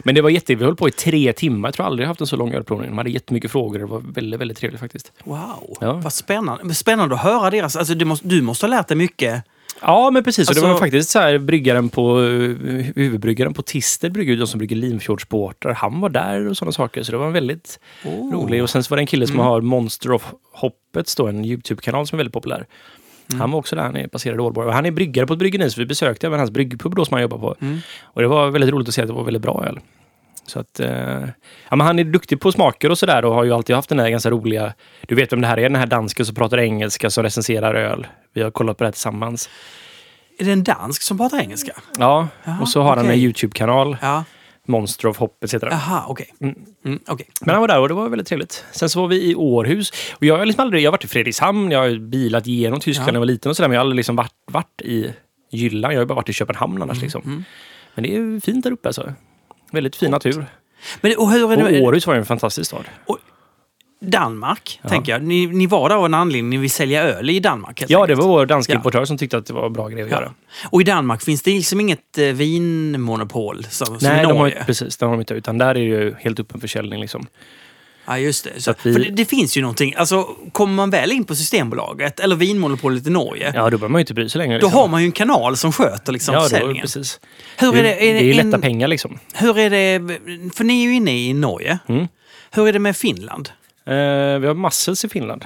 Men 0.08 0.14
det 0.14 0.22
var 0.22 0.30
jätte... 0.30 0.54
Vi 0.54 0.64
höll 0.64 0.76
på 0.76 0.88
i 0.88 0.90
tre 0.90 1.32
timmar. 1.32 1.68
Jag 1.68 1.74
tror 1.74 1.86
aldrig 1.86 2.04
jag 2.04 2.08
haft 2.08 2.20
en 2.20 2.26
så 2.26 2.36
lång 2.36 2.52
ölprovning. 2.54 2.88
De 2.90 2.98
hade 2.98 3.10
jättemycket 3.10 3.50
frågor. 3.50 3.78
Det 3.78 3.86
var 3.86 4.02
väldigt, 4.14 4.40
väldigt 4.40 4.58
trevligt 4.58 4.80
faktiskt. 4.80 5.12
Wow, 5.24 5.76
Ja. 5.80 5.92
vad 5.92 6.12
spännande. 6.12 6.74
Spännande 6.74 7.14
att 7.14 7.20
höra 7.20 7.50
deras... 7.50 7.76
Alltså, 7.76 7.94
du, 7.94 8.04
måste, 8.04 8.28
du 8.28 8.42
måste 8.42 8.66
ha 8.66 8.70
lärt 8.70 8.88
dig 8.88 8.96
mycket. 8.96 9.44
Ja, 9.80 10.10
men 10.10 10.24
precis. 10.24 10.48
och 10.48 10.54
det 10.54 10.60
Alltså- 10.60 10.72
var 10.72 10.78
faktiskt 10.78 11.10
så 11.10 11.18
här, 11.18 11.38
bryggaren 11.38 11.88
på, 11.88 12.22
eh, 12.22 12.26
huvudbryggaren 12.96 13.54
på 13.54 13.62
Tister 13.62 14.10
brygger 14.10 14.36
de 14.36 14.46
som 14.46 14.58
brygger 14.58 14.76
Limfjordsbåtar. 14.76 15.72
Han 15.72 16.00
var 16.00 16.08
där 16.08 16.48
och 16.48 16.56
sådana 16.56 16.72
saker. 16.72 17.02
Så 17.02 17.12
det 17.12 17.18
var 17.18 17.30
väldigt 17.30 17.80
Oh. 18.04 18.32
rolig. 18.32 18.62
Och 18.62 18.70
sen 18.70 18.84
så 18.84 18.90
var 18.90 18.96
det 18.96 19.02
en 19.02 19.06
kille 19.06 19.26
som 19.26 19.38
har 19.38 19.60
Monster 19.60 20.12
of 20.12 20.32
Hoppet, 20.52 21.14
då, 21.16 21.26
en 21.26 21.44
YouTube-kanal 21.44 22.06
som 22.06 22.16
är 22.16 22.18
väldigt 22.18 22.34
populär. 22.34 22.66
Han 23.38 23.50
var 23.50 23.58
också 23.58 23.76
där, 23.76 23.82
han 23.82 23.96
är 23.96 24.08
baserad 24.08 24.36
i 24.36 24.40
Ålborg. 24.40 24.72
Han 24.72 24.86
är 24.86 24.90
bryggare 24.90 25.26
på 25.26 25.32
ett 25.32 25.38
bryggeri, 25.38 25.70
så 25.70 25.80
vi 25.80 25.86
besökte 25.86 26.26
även 26.26 26.38
hans 26.38 26.50
bryggpub 26.50 26.94
då 26.94 27.04
som 27.04 27.14
han 27.14 27.22
jobbar 27.22 27.38
på. 27.38 27.54
Mm. 27.60 27.78
Och 28.02 28.22
det 28.22 28.28
var 28.28 28.50
väldigt 28.50 28.70
roligt 28.70 28.88
att 28.88 28.94
se 28.94 29.02
att 29.02 29.08
det 29.08 29.14
var 29.14 29.24
väldigt 29.24 29.42
bra 29.42 29.64
öl. 29.66 29.80
Så 30.48 30.60
att, 30.60 30.80
eh, 30.80 30.90
ja, 31.68 31.76
men 31.76 31.80
han 31.80 31.98
är 31.98 32.04
duktig 32.04 32.40
på 32.40 32.52
smaker 32.52 32.90
och 32.90 32.98
sådär 32.98 33.24
och 33.24 33.34
har 33.34 33.44
ju 33.44 33.52
alltid 33.52 33.76
haft 33.76 33.88
den 33.88 33.98
här 33.98 34.10
ganska 34.10 34.30
roliga... 34.30 34.74
Du 35.06 35.14
vet 35.14 35.32
vem 35.32 35.40
det 35.40 35.46
här 35.46 35.58
är, 35.58 35.62
den 35.62 35.74
här 35.76 35.86
dansken 35.86 36.26
som 36.26 36.34
pratar 36.34 36.58
engelska 36.58 37.10
som 37.10 37.22
recenserar 37.24 37.74
öl. 37.74 38.06
Vi 38.34 38.42
har 38.42 38.50
kollat 38.50 38.78
på 38.78 38.84
det 38.84 38.88
här 38.88 38.92
tillsammans. 38.92 39.48
Är 40.38 40.44
det 40.44 40.52
en 40.52 40.64
dansk 40.64 41.02
som 41.02 41.18
pratar 41.18 41.38
engelska? 41.40 41.72
Ja, 41.98 42.28
Jaha, 42.44 42.58
och 42.60 42.68
så 42.68 42.82
har 42.82 42.96
han 42.96 43.06
en. 43.10 43.14
YouTube-kanal. 43.18 43.96
Ja. 44.02 44.24
Monster 44.66 45.08
of 45.08 45.18
Hoppet 45.18 45.54
heter 45.54 45.66
den. 45.70 45.78
Jaha, 45.78 46.04
okej. 46.08 46.34
Mm. 46.40 46.54
Mm, 46.84 47.00
okej. 47.08 47.26
Men 47.40 47.54
han 47.54 47.60
var 47.60 47.68
där 47.68 47.80
och 47.80 47.88
det 47.88 47.94
var 47.94 48.08
väldigt 48.08 48.28
trevligt. 48.28 48.64
Sen 48.72 48.88
så 48.90 49.00
var 49.00 49.08
vi 49.08 49.30
i 49.30 49.34
Århus. 49.34 49.92
Och 50.14 50.22
jag 50.24 50.38
har 50.38 50.46
liksom 50.46 50.62
aldrig, 50.62 50.82
jag 50.82 50.88
har 50.88 50.92
varit 50.92 51.04
i 51.04 51.08
Fredrikshamn, 51.08 51.70
jag 51.70 51.78
har 51.80 51.98
bilat 51.98 52.46
genom 52.46 52.80
Tyskland 52.80 53.08
Ja. 53.08 53.12
när 53.12 53.16
jag 53.16 53.20
var 53.20 53.26
liten 53.26 53.50
och 53.50 53.56
sådär. 53.56 53.68
Men 53.68 53.74
jag 53.74 53.80
har 53.80 53.84
aldrig 53.84 53.96
liksom 53.96 54.16
varit, 54.16 54.32
varit 54.46 54.82
i 54.82 55.12
Jylland. 55.50 55.94
Jag 55.94 56.00
har 56.00 56.06
bara 56.06 56.14
varit 56.14 56.28
i 56.28 56.32
Köpenhamn 56.32 56.76
Mm, 56.76 56.82
annars 56.82 57.02
liksom. 57.02 57.44
Men 57.94 58.02
det 58.04 58.16
är 58.16 58.40
fint 58.40 58.64
där 58.64 58.72
uppe 58.72 58.88
alltså. 58.88 59.12
Väldigt 59.72 59.96
fin 59.96 60.10
natur. 60.10 60.46
Men 61.00 61.16
och 61.18 61.30
hur 61.30 61.52
är 61.52 61.64
Och 61.64 61.72
det... 61.72 61.80
Århus 61.82 62.06
var 62.06 62.14
ju 62.14 62.18
en 62.20 62.26
fantastisk 62.26 62.66
stad. 62.70 62.84
Danmark, 64.00 64.80
tänker 64.88 65.12
jag. 65.12 65.22
Ni, 65.22 65.46
ni 65.46 65.66
var 65.66 65.88
där 65.88 65.96
av 65.96 66.04
en 66.04 66.14
anledning. 66.14 66.50
Ni 66.50 66.56
vill 66.56 66.70
sälja 66.70 67.02
öl 67.02 67.30
i 67.30 67.40
Danmark. 67.40 67.82
Ja, 67.88 67.98
det 67.98 68.02
enkelt. 68.02 68.18
var 68.20 68.26
vår 68.28 68.46
danska 68.46 68.72
Ja. 68.72 68.76
importör 68.76 69.04
som 69.04 69.18
tyckte 69.18 69.36
att 69.36 69.46
det 69.46 69.52
var 69.52 69.66
en 69.66 69.72
bra 69.72 69.88
grej 69.88 70.02
att 70.02 70.10
göra. 70.10 70.24
Ja. 70.62 70.68
Och 70.70 70.80
i 70.80 70.84
Danmark 70.84 71.22
finns 71.22 71.42
det 71.42 71.50
liksom 71.50 71.80
inget 71.80 72.18
eh, 72.18 72.24
vinmonopol 72.24 73.64
som, 73.70 73.86
som 73.86 73.98
Nej, 74.02 74.24
i 74.24 74.26
Norge. 74.28 74.52
inte- 74.54 74.64
precis, 74.66 74.96
det 74.96 75.06
har 75.06 75.12
de 75.12 75.20
inte. 75.20 75.34
Utan 75.34 75.58
där 75.58 75.66
är 75.68 75.74
det 75.74 75.80
ju 75.80 76.14
helt 76.20 76.40
öppen 76.40 76.60
försäljning. 76.60 77.00
Liksom. 77.00 77.26
Ja, 78.08 78.18
just 78.18 78.44
det. 78.44 78.60
Så, 78.62 78.74
vi- 78.82 78.92
För 78.92 79.00
det, 79.00 79.10
det 79.10 79.24
finns 79.24 79.56
ju 79.56 79.60
någonting. 79.60 79.94
Alltså, 79.96 80.24
kommer 80.52 80.74
man 80.74 80.90
väl 80.90 81.12
in 81.12 81.24
på 81.24 81.34
Systembolaget 81.34 82.20
eller 82.20 82.36
Vinmonopolet 82.36 83.06
i 83.06 83.10
Norge, 83.10 83.52
Ja, 83.54 83.62
då 83.62 83.70
behöver 83.78 83.88
man 83.88 83.98
ju 83.98 84.02
inte 84.02 84.14
bry 84.14 84.28
sig 84.28 84.38
längre. 84.38 84.58
då 84.58 84.66
liksom. 84.66 84.80
har 84.80 84.88
man 84.88 85.00
ju 85.00 85.06
en 85.06 85.12
kanal 85.12 85.56
som 85.56 85.72
sköter 85.72 86.12
liksom, 86.12 86.34
ja, 86.34 86.40
då, 86.40 86.48
försäljningen. 86.48 86.82
precis. 86.82 87.20
Hur 87.58 87.76
är 87.76 87.82
det? 87.82 88.08
Är 88.08 88.14
det 88.14 88.20
är 88.20 88.24
ju 88.24 88.30
en- 88.40 88.50
lätta 88.50 88.58
pengar 88.62 88.88
liksom. 88.88 89.18
Hur 89.34 89.58
är 89.58 89.70
det? 89.70 90.00
För 90.54 90.64
ni 90.64 90.80
är 90.84 90.88
ju 90.88 90.94
inne 90.94 91.18
i 91.18 91.32
Norge. 91.34 91.78
Mm. 91.88 92.06
Hur 92.50 92.68
är 92.68 92.72
det 92.72 92.78
med 92.78 92.96
Finland? 92.96 93.48
Eh, 93.86 93.94
vi 94.38 94.46
har 94.46 94.54
Massels 94.54 95.04
i 95.04 95.08
Finland. 95.08 95.44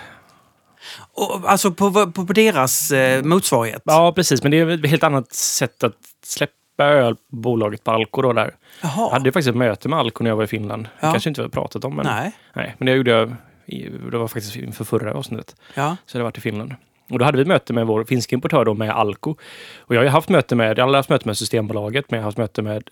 Och, 1.15 1.41
alltså 1.51 1.71
på, 1.71 1.93
på, 2.13 2.27
på 2.27 2.33
deras 2.33 2.91
eh, 2.93 3.23
motsvarighet? 3.25 3.83
Ja, 3.85 4.13
precis. 4.13 4.43
Men 4.43 4.51
det 4.51 4.59
är 4.59 4.69
ett 4.69 4.87
helt 4.91 5.03
annat 5.03 5.33
sätt 5.35 5.85
att 5.85 5.93
släppa 6.27 6.53
ölbolaget 6.79 7.85
på 7.85 7.91
Alko 7.91 8.23
då 8.23 8.33
där. 8.33 8.55
Jag 8.83 8.91
Jaha. 8.97 9.11
hade 9.13 9.33
faktiskt 9.33 9.49
ett 9.49 9.57
möte 9.57 9.89
med 9.89 9.99
Alko 9.99 10.23
när 10.25 10.31
jag 10.31 10.37
var 10.37 10.45
i 10.45 10.47
Finland. 10.47 10.89
Ja. 11.01 11.11
Kanske 11.13 11.29
inte 11.31 11.41
vi 11.41 11.45
har 11.45 11.51
pratat 11.51 11.85
om. 11.85 11.97
Men, 11.97 12.07
Nej. 12.07 12.33
nej, 12.53 12.75
men 12.79 12.87
det 12.87 12.93
gjorde 12.93 13.11
jag. 13.11 13.35
i- 13.67 13.89
Det 14.11 14.19
var 14.19 14.29
faktiskt 14.29 14.57
inför 14.57 14.85
förra 14.85 15.15
avsnittet. 15.15 15.57
Ja. 15.75 15.97
Så 16.07 16.19
det 16.19 16.25
varit 16.25 16.39
i 16.39 16.41
Finland. 16.41 16.75
Och 17.11 17.19
då 17.19 17.25
hade 17.25 17.37
vi 17.37 17.43
ett 17.43 17.49
möte 17.49 17.73
med 17.73 17.87
vår 17.87 18.05
finska 18.05 18.37
importör 18.37 18.65
då, 18.65 18.75
med 18.75 18.91
Alko. 18.91 19.31
Och 19.79 19.95
jag 19.95 20.01
har 20.01 20.05
ju 20.05 20.11
haft 20.11 20.29
möte 20.29 20.55
med, 20.57 20.79
jag 20.79 20.87
har 20.87 20.95
haft 20.95 21.09
möte 21.09 21.29
med 21.29 21.39
Systembolaget, 21.39 22.11
men 22.11 22.19
jag 22.19 22.23
har 22.23 22.29
haft 22.29 22.39
möte 22.39 22.63
med 22.63 22.83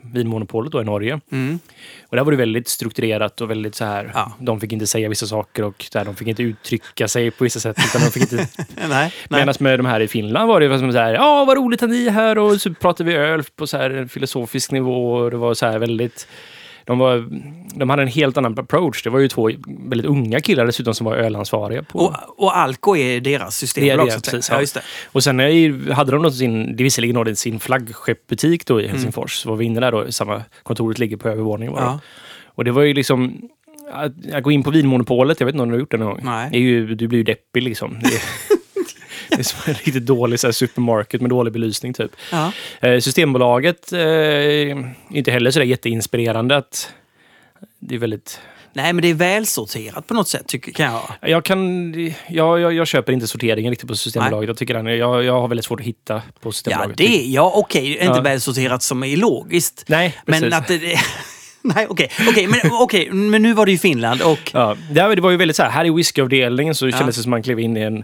Vinmonopolet 0.00 0.72
då 0.72 0.80
i 0.80 0.84
Norge. 0.84 1.20
Mm. 1.30 1.58
Och 2.08 2.16
där 2.16 2.24
var 2.24 2.30
det 2.32 2.38
väldigt 2.38 2.68
strukturerat 2.68 3.40
och 3.40 3.50
väldigt 3.50 3.74
så 3.74 3.84
här. 3.84 4.10
Ja. 4.14 4.32
De 4.38 4.60
fick 4.60 4.72
inte 4.72 4.86
säga 4.86 5.08
vissa 5.08 5.26
saker 5.26 5.64
och 5.64 5.86
där, 5.92 6.04
de 6.04 6.16
fick 6.16 6.28
inte 6.28 6.42
uttrycka 6.42 7.08
sig 7.08 7.30
på 7.30 7.44
vissa 7.44 7.60
sätt. 7.60 7.76
Utan 7.88 8.00
de 8.00 8.10
fick 8.10 8.22
inte 8.22 8.48
Nej. 8.88 9.12
Medan 9.28 9.54
med 9.60 9.78
de 9.78 9.86
här 9.86 10.00
i 10.00 10.08
Finland 10.08 10.48
var 10.48 10.60
det 10.60 10.78
som 10.78 10.92
så 10.92 10.98
här, 10.98 11.14
ja 11.14 11.44
vad 11.44 11.56
roligt 11.56 11.82
att 11.82 11.90
ni 11.90 12.06
är 12.06 12.10
här 12.10 12.38
och 12.38 12.60
så 12.60 12.74
pratade 12.74 13.10
vi 13.10 13.16
öl 13.16 13.42
på 13.56 13.66
så 13.66 13.76
här 13.76 13.90
en 13.90 14.08
filosofisk 14.08 14.72
nivå 14.72 15.14
och 15.14 15.30
det 15.30 15.36
var 15.36 15.54
så 15.54 15.66
här 15.66 15.78
väldigt 15.78 16.26
de, 16.84 16.98
var, 16.98 17.28
de 17.74 17.90
hade 17.90 18.02
en 18.02 18.08
helt 18.08 18.36
annan 18.36 18.58
approach. 18.58 19.02
Det 19.02 19.10
var 19.10 19.18
ju 19.18 19.28
två 19.28 19.50
väldigt 19.66 20.06
unga 20.06 20.40
killar 20.40 20.66
dessutom 20.66 20.94
som 20.94 21.04
var 21.04 21.16
ölansvariga. 21.16 21.82
På. 21.82 21.98
Och, 21.98 22.44
och 22.44 22.56
Alko 22.56 22.96
är 22.96 23.20
deras 23.20 23.56
systembolag? 23.56 24.06
Det 24.06 24.12
är 24.12 24.16
det, 24.16 24.30
precis, 24.30 24.50
ja. 24.50 24.62
ja. 24.74 24.80
Och 25.12 25.24
sen 25.24 25.38
hade 25.92 26.12
de 26.12 26.22
då 26.22 26.30
sin, 26.30 26.76
det 26.76 26.84
visserligen 26.84 27.24
då 27.24 27.34
sin 27.34 27.60
flaggskeppbutik 27.60 28.66
då 28.66 28.80
i 28.80 28.88
Helsingfors. 28.88 29.32
Så 29.32 29.48
var 29.48 29.56
vi 29.56 29.64
inne 29.64 29.80
där 29.80 29.92
då, 29.92 30.12
samma 30.12 30.42
kontoret 30.62 30.98
ligger 30.98 31.16
på 31.16 31.28
övervåningen. 31.28 31.74
Ja. 31.76 32.00
Och 32.46 32.64
det 32.64 32.72
var 32.72 32.82
ju 32.82 32.94
liksom, 32.94 33.48
att, 33.92 34.12
att 34.32 34.42
gå 34.42 34.50
in 34.50 34.62
på 34.62 34.70
Vinmonopolet, 34.70 35.40
jag 35.40 35.46
vet 35.46 35.54
inte 35.54 35.62
om 35.62 35.68
du 35.68 35.74
har 35.74 35.80
gjort 35.80 35.90
det 35.90 35.96
någon 35.96 36.08
gång. 36.08 36.20
Nej. 36.24 36.48
Det 36.50 36.56
är 36.56 36.60
ju, 36.60 36.94
du 36.94 37.08
blir 37.08 37.18
ju 37.18 37.24
deppig 37.24 37.62
liksom. 37.62 37.98
Det 38.02 38.08
det 39.28 39.38
är 39.38 39.42
som 39.42 39.58
en 39.66 39.74
riktigt 39.74 40.06
dålig 40.06 40.40
så 40.40 40.46
här, 40.46 40.52
supermarket 40.52 41.20
med 41.20 41.30
dålig 41.30 41.52
belysning 41.52 41.92
typ. 41.94 42.10
Ja. 42.32 42.52
Eh, 42.80 43.00
Systembolaget 43.00 43.92
eh, 43.92 43.98
är 44.00 44.94
inte 45.10 45.30
heller 45.30 45.50
så 45.50 45.58
där 45.58 45.66
jätteinspirerande. 45.66 46.56
Att 46.56 46.92
det 47.78 47.94
är 47.94 47.98
väldigt... 47.98 48.40
Nej, 48.76 48.92
men 48.92 49.02
det 49.02 49.08
är 49.08 49.14
välsorterat 49.14 50.06
på 50.06 50.14
något 50.14 50.28
sätt, 50.28 50.46
tycker, 50.46 50.72
kan 50.72 50.92
jag. 50.92 51.30
Jag, 51.30 51.44
kan, 51.44 51.92
jag, 52.28 52.60
jag, 52.60 52.72
jag 52.72 52.86
köper 52.86 53.12
inte 53.12 53.26
sorteringen 53.26 53.70
riktigt 53.70 53.88
på 53.88 53.96
Systembolaget. 53.96 54.40
Nej. 54.40 54.46
Jag, 54.48 54.56
tycker 54.56 54.74
den, 54.74 54.86
jag, 54.86 55.24
jag 55.24 55.40
har 55.40 55.48
väldigt 55.48 55.64
svårt 55.66 55.80
att 55.80 55.86
hitta 55.86 56.22
på 56.40 56.48
Ja, 56.48 56.52
Systembolaget. 56.52 56.96
det, 56.96 57.22
ja 57.26 57.52
okej, 57.54 57.90
inte 57.90 58.04
Ja. 58.04 58.20
välsorterat 58.20 58.82
som 58.82 59.04
är 59.04 59.16
logiskt. 59.16 59.84
Nej, 59.86 60.16
Men 60.26 60.40
precis. 60.40 60.54
att 60.58 60.68
det... 60.68 60.98
Nej, 61.74 61.86
okej. 61.88 62.10
okej, 62.28 62.46
men, 62.46 62.60
okej, 62.72 63.10
men 63.10 63.42
nu 63.42 63.52
var 63.54 63.66
det 63.66 63.72
ju 63.72 63.78
Finland 63.78 64.22
och... 64.22 64.50
Ja, 64.52 64.76
det 65.14 65.20
var 65.20 65.30
ju 65.30 65.36
väldigt 65.36 65.56
så 65.56 65.62
här, 65.62 65.70
här 65.70 65.84
i 65.84 65.90
whiskyavdelningen 65.90 66.74
så 66.74 66.88
Ja. 66.88 66.98
kändes 66.98 67.16
det 67.16 67.22
som 67.22 67.30
man 67.30 67.42
klev 67.42 67.60
in 67.60 67.76
i 67.76 67.80
en 67.80 67.96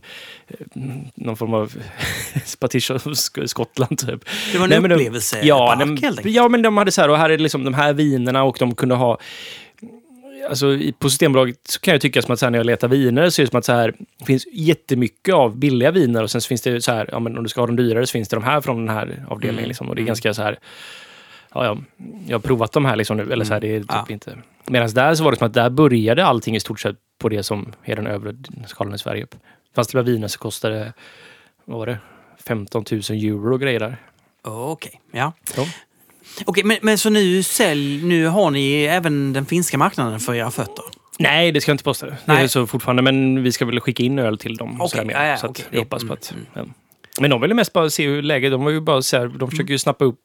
eh, 0.49 0.81
någon 1.15 1.37
form 1.37 1.55
av 1.55 1.73
Sk- 2.45 3.47
Skottland 3.47 3.99
typ. 3.99 4.25
Det 4.53 4.59
var 4.59 4.65
en 4.65 4.71
Nej, 4.71 4.81
men 4.81 4.91
de- 4.91 5.21
ja, 5.43 5.67
helt 5.69 5.81
de, 5.81 5.91
enkelt. 5.91 6.21
ja, 6.25 6.49
men 6.49 6.63
de 6.63 6.77
hade 6.77 6.93
så 6.93 7.01
här, 7.01 7.09
och 7.09 7.17
här 7.19 7.31
är 7.31 7.39
liksom 7.39 7.65
de 7.65 7.75
här 7.75 7.93
vinerna 7.93 8.43
och 8.43 8.57
de 8.59 8.75
kunde 8.75 8.95
ha 8.95 9.19
Alltså 10.49 10.79
på 10.99 11.11
Systembolaget 11.11 11.57
så 11.69 11.81
kan 11.81 11.93
jag 11.93 12.01
tycka 12.01 12.23
som 12.23 12.33
att 12.33 12.39
så 12.39 12.47
här, 12.47 12.51
när 12.51 12.59
jag 12.59 12.67
letar 12.67 12.89
viner 12.89 13.31
så 13.31 13.43
är 13.43 13.47
det 13.47 13.51
som 13.51 13.59
att 13.59 13.65
så 13.65 13.73
här, 13.73 13.95
det 14.19 14.25
finns 14.25 14.47
jättemycket 14.53 15.35
av 15.35 15.57
billiga 15.59 15.91
viner 15.91 16.23
och 16.23 16.31
sen 16.31 16.41
så 16.41 16.49
finns 16.49 16.63
det 16.63 16.83
så 16.83 16.93
här, 16.93 17.09
ja, 17.13 17.19
men 17.19 17.37
om 17.37 17.43
du 17.43 17.49
ska 17.49 17.61
ha 17.61 17.67
de 17.67 17.77
dyrare 17.77 18.07
så 18.07 18.13
finns 18.13 18.29
det 18.29 18.37
de 18.37 18.45
här 18.45 18.61
från 18.61 18.87
den 18.87 18.97
här 18.97 19.25
avdelningen. 19.29 19.59
Mm. 19.59 19.69
Liksom, 19.69 19.89
och 19.89 19.97
det 19.97 20.03
är 20.03 20.07
ganska 20.07 20.35
så 20.35 20.43
här, 20.43 20.59
ja, 21.55 21.65
ja, 21.65 21.77
jag 22.27 22.35
har 22.35 22.41
provat 22.41 22.73
de 22.73 22.85
här 22.85 22.97
liksom 22.97 23.17
nu, 23.17 23.33
eller 23.33 23.45
så 23.45 23.53
här, 23.53 23.61
det 23.61 23.75
är 23.77 23.81
typ 23.81 23.89
Ja. 23.91 24.05
inte. 24.09 24.39
Medan 24.67 24.91
där 24.91 25.15
så 25.15 25.25
var 25.25 25.31
det 25.33 25.39
som 25.39 25.47
att 25.47 25.55
där 25.55 25.71
började 25.71 26.25
allting 26.25 26.57
i 26.57 26.61
stort 26.61 26.81
sett 26.81 26.97
på 27.19 27.29
det 27.29 27.43
som 27.43 27.73
är 27.85 27.97
den 27.97 28.07
övre 28.07 28.35
skalan 28.67 28.95
i 28.95 28.99
Sverige. 28.99 29.27
Fast 29.75 29.93
det 29.93 30.03
viner 30.03 30.29
så 30.29 30.39
kostade, 30.39 30.93
vad 31.65 31.79
var 31.79 31.87
det, 31.87 31.99
15 32.47 32.85
000 32.91 33.01
euro 33.11 33.55
och 33.55 33.61
grejer 33.61 33.81
där. 33.81 33.97
Okej, 34.43 35.01
ja. 35.13 35.33
Ja. 35.57 35.67
Okej, 36.47 36.65
men, 36.65 36.77
men 36.83 36.99
så 36.99 37.11
nu, 37.11 37.43
sälj, 37.43 38.03
nu 38.05 38.27
har 38.27 38.51
ni 38.51 38.83
även 38.83 39.33
den 39.33 39.47
finska 39.47 39.79
marknaden 39.79 40.21
för 40.21 40.35
era 40.35 40.51
fötter? 40.51 40.85
Nej, 41.19 41.53
det 41.53 41.61
ska 41.61 41.71
jag 41.71 41.75
inte 41.75 41.85
påstå. 41.85 42.07
Det 42.07 42.17
Nej. 42.25 42.45
är 42.45 42.49
så 42.49 42.67
fortfarande, 42.67 43.03
men 43.03 43.43
vi 43.43 43.53
ska 43.53 43.65
väl 43.67 43.81
skicka 43.81 44.03
in 44.03 44.19
öl 44.19 44.39
till 44.39 44.57
dem. 44.57 44.89
sådär 44.89 45.05
mer. 45.05 45.15
ja, 45.15 45.25
ja, 45.27 45.37
så 45.37 45.47
att 45.47 45.51
okej. 45.51 45.65
jag 45.71 45.79
hoppas 45.81 46.05
på 46.05 46.13
att... 46.13 46.33
Mm, 46.33 46.47
Ja. 46.55 46.65
Men 47.21 47.31
de 47.31 47.41
vill 47.41 47.51
ju 47.51 47.55
mest 47.55 47.73
bara 47.73 47.91
se 47.91 48.07
hur 48.07 48.23
läget... 48.23 48.51
De 48.53 48.65
var 48.65 48.71
ju 48.71 48.81
bara 48.81 49.03
så 49.03 49.17
här, 49.19 49.29
de 49.29 49.51
försöker 49.51 49.71
ju 49.73 49.79
snappa 49.79 50.05
upp 50.05 50.21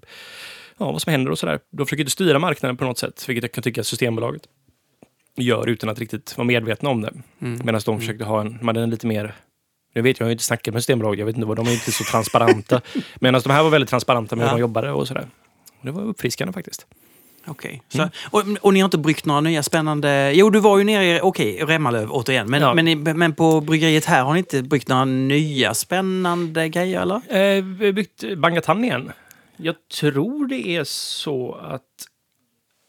ja, 0.80 0.92
vad 0.92 1.02
som 1.02 1.12
händer 1.12 1.32
och 1.32 1.40
sådär. 1.40 1.60
De 1.72 1.86
försöker 1.86 2.02
inte 2.04 2.12
styra 2.12 2.40
marknaden 2.40 2.78
på 2.78 2.84
något 2.86 2.98
sätt, 2.98 3.26
vilket 3.30 3.44
jag 3.44 3.52
kan 3.52 3.62
tycka 3.64 3.82
att 3.82 3.88
Systembolaget 3.88 4.42
gör 5.38 5.70
utan 5.70 5.90
att 5.90 6.00
riktigt 6.00 6.38
vara 6.38 6.46
medvetna 6.48 6.90
om 6.90 7.02
det. 7.02 7.14
Mm. 7.42 7.62
Medan 7.66 7.82
de 7.86 8.00
försökte 8.00 8.24
ha 8.26 8.42
en, 8.42 8.60
hade 8.66 8.82
en 8.82 8.90
lite 8.90 9.08
mer... 9.08 9.36
Nu 9.94 10.02
vet 10.02 10.20
jag, 10.20 10.26
jag 10.26 10.28
har 10.28 10.32
inte 10.32 10.44
snackat 10.44 10.74
med 10.74 10.84
Systembolaget, 10.84 11.20
jag 11.20 11.26
vet 11.26 11.36
inte 11.36 11.48
vad, 11.48 11.58
de 11.58 11.68
är 11.68 11.74
inte 11.74 11.92
så 11.92 12.04
transparenta. 12.04 12.82
Medan 13.20 13.42
de 13.44 13.50
här 13.50 13.64
var 13.64 13.70
väldigt 13.70 13.90
transparenta 13.90 14.36
med 14.36 14.46
hur 14.46 14.50
Ja. 14.52 14.56
de 14.56 14.62
jobbade 14.62 14.92
och 14.92 15.08
sådär. 15.08 15.28
Det 15.82 15.92
var 15.92 16.02
uppfriskande 16.04 16.54
faktiskt. 16.54 16.86
Okej. 17.48 17.82
Så, 17.90 18.10
och, 18.32 18.44
och 18.62 18.74
ni 18.74 18.80
har 18.80 18.86
inte 18.86 18.98
bryggt 18.98 19.26
några 19.26 19.42
nya 19.42 19.64
spännande... 19.64 20.32
Jo, 20.36 20.50
du 20.50 20.60
var 20.60 20.78
ju 20.78 20.84
nere 20.84 21.06
i 21.06 21.20
okej, 21.24 21.64
Remmalöv 21.64 22.12
återigen. 22.12 22.50
Men, 22.50 22.62
Ja. 22.62 22.74
men, 22.74 23.04
men 23.20 23.34
på 23.36 23.62
bryggeriet 23.62 24.06
här 24.06 24.24
har 24.24 24.34
ni 24.34 24.40
inte 24.40 24.64
bryggt 24.64 24.88
några 24.88 25.06
nya 25.06 25.74
spännande 25.74 26.70
grejer, 26.70 27.02
eller? 27.02 27.16
Eh, 27.16 27.64
vi 27.64 27.86
har 27.86 27.92
byggt 27.94 28.24
Bangatan 28.38 28.84
igen. 28.84 29.12
Jag 29.58 29.76
tror 30.00 30.48
det 30.48 30.68
är 30.68 30.84
så 30.84 31.54
att... 31.54 31.82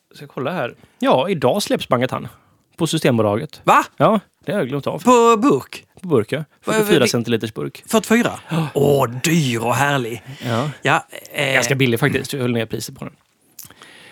Jag 0.08 0.16
ska 0.16 0.26
kolla 0.26 0.52
här. 0.52 0.74
Ja, 0.98 1.28
idag 1.28 1.62
släpps 1.62 1.88
Bangatan. 1.88 2.28
På 2.76 2.86
Systembolaget. 2.86 3.60
Va? 3.64 3.84
Ja, 3.96 4.20
det 4.44 4.52
har 4.52 4.58
jag 4.58 4.68
glömt 4.68 4.86
av. 4.86 4.98
På 5.02 5.36
burk? 5.36 5.86
På 6.00 6.08
burk, 6.08 6.32
ja. 6.32 6.44
Vad- 6.64 6.76
44 6.76 7.00
vad- 7.00 7.08
centiliters 7.10 7.54
burk. 7.54 7.82
44? 7.86 8.40
Åh, 8.74 9.10
dyr 9.10 9.58
och 9.64 9.74
härlig. 9.74 10.22
Ja. 10.44 10.70
Ja, 10.82 11.06
eh, 11.32 11.54
Ganska 11.54 11.74
billig 11.74 12.00
faktiskt. 12.00 12.32
Jag 12.32 12.40
höll 12.40 12.52
ner 12.52 12.66
priset 12.66 12.98
på 12.98 13.04
den. 13.04 13.14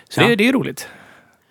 Så 0.08 0.20
Ja. 0.20 0.26
det, 0.28 0.36
det 0.36 0.48
är 0.48 0.52
roligt. 0.52 0.88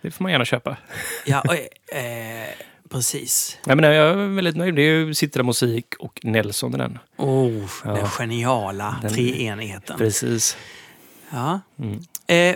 Det 0.02 0.12
får 0.12 0.24
man 0.24 0.32
gärna 0.32 0.46
köpa. 0.46 0.78
Ja, 1.26 1.42
och, 1.42 1.54
eh, 1.96 2.48
precis. 2.90 3.58
Jag, 3.66 3.76
menar, 3.76 3.92
jag 3.92 4.10
är 4.10 4.36
väldigt 4.36 4.56
nöjd. 4.58 4.76
Det 4.76 4.82
är 4.82 4.94
ju 4.96 5.14
Citra 5.14 5.44
Musik 5.44 5.86
och 6.00 6.20
Nelson 6.24 6.76
i 6.76 6.78
den. 6.78 7.00
Oh, 7.18 7.64
Ja. 7.86 7.92
den 7.94 8.08
geniala 8.08 8.96
Den- 9.02 9.14
treenigheten. 9.14 9.98
Precis. 9.98 10.58
Ja. 11.34 11.60
Mm. 11.80 12.00
Eh, 12.28 12.56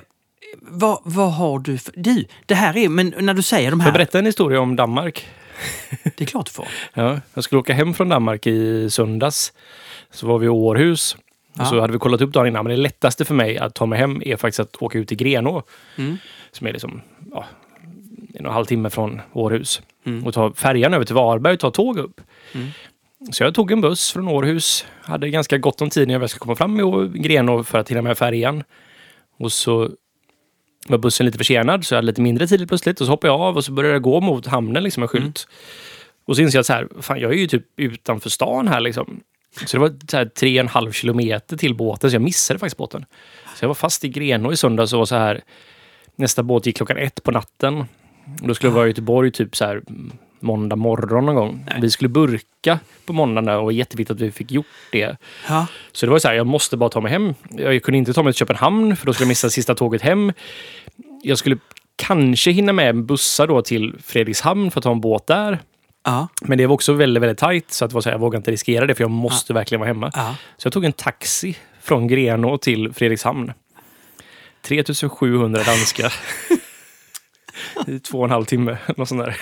vad, 0.61 0.99
vad 1.03 1.33
har 1.33 1.59
du 1.59 1.77
för... 1.77 1.93
Du, 1.95 2.25
det 2.45 2.55
här 2.55 2.77
är... 2.77 2.89
Men 2.89 3.13
när 3.19 3.33
du 3.33 3.41
säger 3.41 3.71
de 3.71 3.79
här... 3.79 3.87
jag 3.87 3.93
berätta 3.93 4.19
en 4.19 4.25
historia 4.25 4.59
om 4.59 4.75
Danmark? 4.75 5.27
Det 6.03 6.21
är 6.21 6.25
klart 6.25 6.45
du 6.45 6.51
får. 6.51 6.67
Ja, 6.93 7.19
jag 7.33 7.43
skulle 7.43 7.59
åka 7.59 7.73
hem 7.73 7.93
från 7.93 8.09
Danmark 8.09 8.47
i 8.47 8.89
söndags. 8.89 9.53
Så 10.11 10.27
var 10.27 10.39
vi 10.39 10.45
i 10.45 10.49
Århus. 10.49 11.17
Ja. 11.53 11.65
Så 11.65 11.81
hade 11.81 11.93
vi 11.93 11.99
kollat 11.99 12.21
upp 12.21 12.33
dagen 12.33 12.47
innan. 12.47 12.65
Men 12.65 12.75
det 12.75 12.81
lättaste 12.81 13.25
för 13.25 13.33
mig 13.33 13.57
att 13.57 13.75
ta 13.75 13.85
mig 13.85 13.99
hem 13.99 14.21
är 14.25 14.35
faktiskt 14.35 14.59
att 14.59 14.81
åka 14.81 14.97
ut 14.97 15.07
till 15.07 15.17
Grenå. 15.17 15.63
Mm. 15.95 16.17
Som 16.51 16.67
är 16.67 16.71
liksom 16.71 17.01
ja, 17.31 17.45
en 18.33 18.45
och 18.45 18.49
en 18.49 18.53
halv 18.53 18.65
timme 18.65 18.89
från 18.89 19.21
Århus. 19.33 19.81
Mm. 20.05 20.25
Och 20.25 20.33
ta 20.33 20.53
färjan 20.53 20.93
över 20.93 21.05
till 21.05 21.15
Varberg 21.15 21.53
och 21.53 21.59
ta 21.59 21.71
tåg 21.71 21.97
upp. 21.97 22.21
Mm. 22.53 22.67
Så 23.31 23.43
jag 23.43 23.55
tog 23.55 23.71
en 23.71 23.81
buss 23.81 24.11
från 24.11 24.27
Århus. 24.27 24.85
Hade 25.01 25.29
ganska 25.29 25.57
gott 25.57 25.81
om 25.81 25.89
tid 25.89 26.07
när 26.07 26.19
jag 26.19 26.29
skulle 26.29 26.39
komma 26.39 26.55
fram 26.55 26.79
i 26.79 27.19
Grenå 27.19 27.63
för 27.63 27.77
att 27.79 27.91
hinna 27.91 28.01
med 28.01 28.17
färjan. 28.17 28.63
Och 29.39 29.51
så 29.51 29.89
var 30.87 30.97
bussen 30.97 31.25
lite 31.25 31.37
försenad 31.37 31.85
så 31.85 31.93
jag 31.93 31.97
hade 31.97 32.05
lite 32.05 32.21
mindre 32.21 32.47
tid 32.47 32.67
plötsligt. 32.67 33.01
Och 33.01 33.07
så 33.07 33.11
hoppade 33.11 33.33
jag 33.33 33.41
av 33.41 33.55
och 33.55 33.65
så 33.65 33.71
började 33.71 33.95
jag 33.95 34.01
gå 34.01 34.21
mot 34.21 34.45
hamnen 34.45 34.83
liksom 34.83 35.01
med 35.01 35.09
skylt. 35.09 35.47
Och 36.25 36.35
så 36.35 36.41
inser 36.41 36.57
jag 36.57 36.59
att 36.61 36.65
så 36.65 36.73
här, 36.73 36.87
fan 37.01 37.19
jag 37.19 37.33
är 37.33 37.37
ju 37.37 37.47
typ 37.47 37.65
utanför 37.75 38.29
stan 38.29 38.67
här 38.67 38.79
liksom. 38.79 39.19
Så 39.65 39.77
det 39.77 39.81
var 39.81 39.93
så 40.11 40.17
här 40.17 40.25
tre 40.25 40.59
och 40.59 40.63
en 40.63 40.67
halv 40.67 40.91
kilometer 40.91 41.57
till 41.57 41.75
båten 41.75 42.09
så 42.09 42.15
jag 42.15 42.21
missade 42.21 42.59
faktiskt 42.59 42.77
båten. 42.77 43.05
Så 43.55 43.63
jag 43.63 43.67
var 43.67 43.75
fast 43.75 44.05
i 44.05 44.09
Grenå 44.09 44.51
i 44.51 44.57
söndags 44.57 44.93
och 44.93 45.07
så 45.07 45.15
här. 45.15 45.41
Nästa 46.15 46.43
båt 46.43 46.65
gick 46.65 46.77
klockan 46.77 46.97
ett 46.97 47.23
på 47.23 47.31
natten. 47.31 47.85
Och 48.41 48.47
då 48.47 48.53
skulle 48.53 48.69
jag 48.69 48.75
vara 48.75 48.85
i 48.85 48.89
Göteborg 48.89 49.31
typ 49.31 49.55
så 49.55 49.65
här 49.65 49.81
mm, 49.89 50.11
måndag 50.39 50.75
morgon 50.75 51.25
någon 51.25 51.35
gång. 51.35 51.65
Nej. 51.67 51.81
Vi 51.81 51.89
skulle 51.89 52.09
burka 52.09 52.79
på 53.05 53.13
måndagen 53.13 53.49
och 53.49 53.55
det 53.55 53.63
var 53.63 53.71
jätteviktigt 53.71 54.15
att 54.15 54.21
vi 54.21 54.31
fick 54.31 54.51
gjort 54.51 54.65
det. 54.91 55.17
Ja. 55.49 55.67
Så 55.91 56.05
det 56.05 56.11
var 56.11 56.19
så 56.19 56.27
här, 56.27 56.35
jag 56.35 56.47
måste 56.47 56.77
bara 56.77 56.89
ta 56.89 57.01
mig 57.01 57.11
hem. 57.11 57.33
Jag 57.49 57.83
kunde 57.83 57.97
inte 57.97 58.13
ta 58.13 58.23
mig 58.23 58.33
till 58.33 58.39
Köpenhamn 58.39 58.95
för 58.95 59.05
då 59.05 59.13
skulle 59.13 59.25
jag 59.25 59.29
missa 59.29 59.49
sista 59.49 59.75
tåget 59.75 60.01
hem. 60.01 60.33
Jag 61.23 61.37
skulle 61.37 61.57
kanske 61.95 62.51
hinna 62.51 62.73
med 62.73 62.89
en 62.89 63.05
bussa 63.05 63.45
då 63.45 63.61
till 63.61 63.95
Fredrikshamn 64.03 64.71
för 64.71 64.79
att 64.79 64.83
ta 64.83 64.91
en 64.91 65.01
båt 65.01 65.27
där. 65.27 65.59
Ja. 66.03 66.27
Men 66.41 66.57
det 66.57 66.67
var 66.67 66.73
också 66.73 66.93
väldigt, 66.93 67.23
väldigt 67.23 67.37
tajt 67.37 67.71
så 67.71 67.85
att 67.85 67.91
det 67.91 67.95
var 67.95 68.01
så 68.01 68.09
här, 68.09 68.13
jag 68.13 68.19
vågade 68.19 68.37
inte 68.37 68.51
riskera 68.51 68.85
det 68.85 68.95
för 68.95 69.03
jag 69.03 69.11
måste 69.11 69.53
verkligen 69.53 69.79
vara 69.79 69.87
hemma. 69.87 70.11
Ja. 70.13 70.35
Så 70.57 70.65
jag 70.65 70.73
tog 70.73 70.85
en 70.85 70.93
taxi 70.93 71.57
från 71.81 72.07
Grenå 72.07 72.57
till 72.57 72.93
Fredrikshamn. 72.93 73.53
3700 74.61 75.63
danska. 75.63 76.11
I 77.87 77.99
två 77.99 78.17
och 78.17 78.25
en 78.25 78.31
halv 78.31 78.45
timme, 78.45 78.77
något 78.97 79.09
sånt 79.09 79.21
där. 79.21 79.37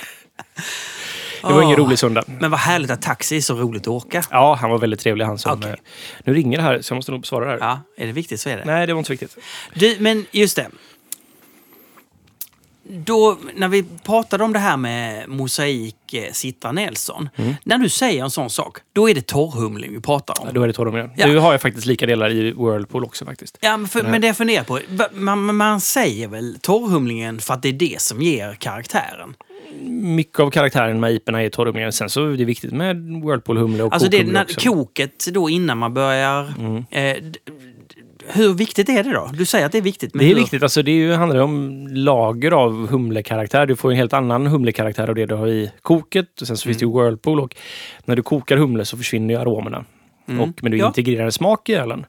Det 1.42 1.52
var 1.52 1.62
ingen 1.62 1.80
Åh. 1.80 1.84
rolig 1.86 1.98
söndag. 1.98 2.24
Men 2.26 2.50
vad 2.50 2.60
härligt 2.60 2.90
att 2.90 3.02
taxi 3.02 3.36
är 3.36 3.40
så 3.40 3.54
roligt 3.54 3.82
att 3.82 3.88
åka. 3.88 4.22
Ja, 4.30 4.54
han 4.60 4.70
var 4.70 4.78
väldigt 4.78 5.00
trevlig 5.00 5.24
han 5.24 5.38
som... 5.38 5.52
Okej. 5.58 5.70
eh, 5.70 5.76
Nu 6.24 6.34
ringer 6.34 6.56
det 6.58 6.62
här 6.64 6.82
så 6.82 6.92
jag 6.92 6.96
måste 6.96 7.12
nog 7.12 7.20
besvara 7.20 7.44
det 7.44 7.50
här. 7.50 7.58
Ja, 7.58 7.80
är 7.96 8.06
det 8.06 8.12
viktigt 8.12 8.40
så 8.40 8.48
är 8.48 8.56
det. 8.56 8.64
Nej, 8.64 8.86
det 8.86 8.92
var 8.92 8.98
inte 8.98 9.06
så 9.06 9.12
viktigt. 9.12 9.36
Du, 9.74 9.96
men 10.00 10.26
just 10.30 10.56
det. 10.56 10.68
Då, 12.88 13.38
när 13.54 13.68
vi 13.68 13.82
pratade 13.82 14.44
om 14.44 14.52
det 14.52 14.58
här 14.58 14.76
med 14.76 15.28
mosaik 15.28 16.14
eh, 16.62 16.72
Nelson. 16.72 17.28
När 17.64 17.78
du 17.78 17.88
säger 17.88 18.24
en 18.24 18.30
sån 18.30 18.50
sak, 18.50 18.78
då 18.92 19.10
är 19.10 19.14
det 19.14 19.26
torrhumling 19.26 19.92
vi 19.92 20.00
pratar 20.00 20.40
om. 20.40 20.46
Ja, 20.46 20.52
Då 20.52 20.62
är 20.62 20.66
det 20.66 20.72
Torrumle. 20.72 21.10
Ja. 21.16 21.26
Nu 21.26 21.38
har 21.38 21.52
jag 21.52 21.60
faktiskt 21.62 21.86
lika 21.86 22.06
delar 22.06 22.30
i 22.30 22.42
Whirlpool 22.42 23.04
också 23.04 23.24
faktiskt. 23.24 23.58
Ja, 23.60 23.76
men, 23.76 23.88
för, 23.88 24.02
men 24.02 24.20
det 24.20 24.26
jag 24.26 24.36
funderar 24.36 24.64
på, 24.64 24.80
man, 25.12 25.56
man 25.56 25.80
säger 25.80 26.28
väl 26.28 26.58
torrhumlingen 26.62 27.40
för 27.40 27.54
att 27.54 27.62
det 27.62 27.68
är 27.68 27.72
det 27.72 28.00
som 28.02 28.22
ger 28.22 28.54
karaktären? 28.54 29.34
Mycket 29.90 30.40
av 30.40 30.50
karaktären 30.50 31.00
med 31.00 31.12
iporna 31.12 31.42
är 31.42 31.48
Torrumle. 31.48 31.92
Sen 31.92 32.10
så 32.10 32.24
är 32.32 32.36
det 32.36 32.44
viktigt 32.44 32.72
med 32.72 32.96
Whirlpool-humle 32.96 33.82
och 33.82 33.92
Alltså 33.92 34.08
det 34.10 34.18
är 34.18 34.42
också. 34.42 34.60
koket 34.70 35.24
då 35.32 35.50
innan 35.50 35.78
man 35.78 35.94
börjar. 35.94 36.52
Mm. 36.58 36.84
Eh, 36.90 37.16
hur 38.28 38.54
viktigt 38.54 38.88
är 38.88 39.02
det 39.04 39.10
då? 39.12 39.30
Du 39.34 39.44
säger 39.44 39.66
att 39.66 39.72
det 39.72 39.78
är 39.78 39.82
viktigt. 39.82 40.10
Det 40.14 40.24
är 40.24 40.28
hur? 40.28 40.34
viktigt. 40.34 40.62
Alltså 40.62 40.82
det 40.82 40.90
är 40.90 40.94
ju, 40.96 41.12
handlar 41.12 41.40
om 41.40 41.86
lager 41.90 42.50
av 42.52 42.86
humlekaraktär. 42.88 43.66
Du 43.66 43.76
får 43.76 43.90
en 43.90 43.96
helt 43.96 44.12
annan 44.12 44.46
humlekaraktär 44.46 45.08
av 45.08 45.14
det 45.14 45.26
du 45.26 45.34
har 45.34 45.48
i 45.48 45.70
koket. 45.82 46.40
Och 46.40 46.46
sen 46.46 46.56
så 46.56 46.64
finns 46.66 46.78
det 46.78 46.84
Mm. 46.84 46.96
ju 46.96 47.02
Whirlpool. 47.04 47.40
Och 47.40 47.56
när 48.04 48.16
du 48.16 48.22
kokar 48.22 48.56
humle 48.56 48.84
så 48.84 48.96
försvinner 48.96 49.34
ju 49.34 49.40
aromerna. 49.40 49.84
Mm. 50.28 50.40
Och, 50.40 50.62
men 50.62 50.72
du 50.72 50.78
Ja. 50.78 50.86
integrerar 50.86 51.24
en 51.24 51.32
smak 51.32 51.68
i 51.68 51.74
ölen. 51.74 52.06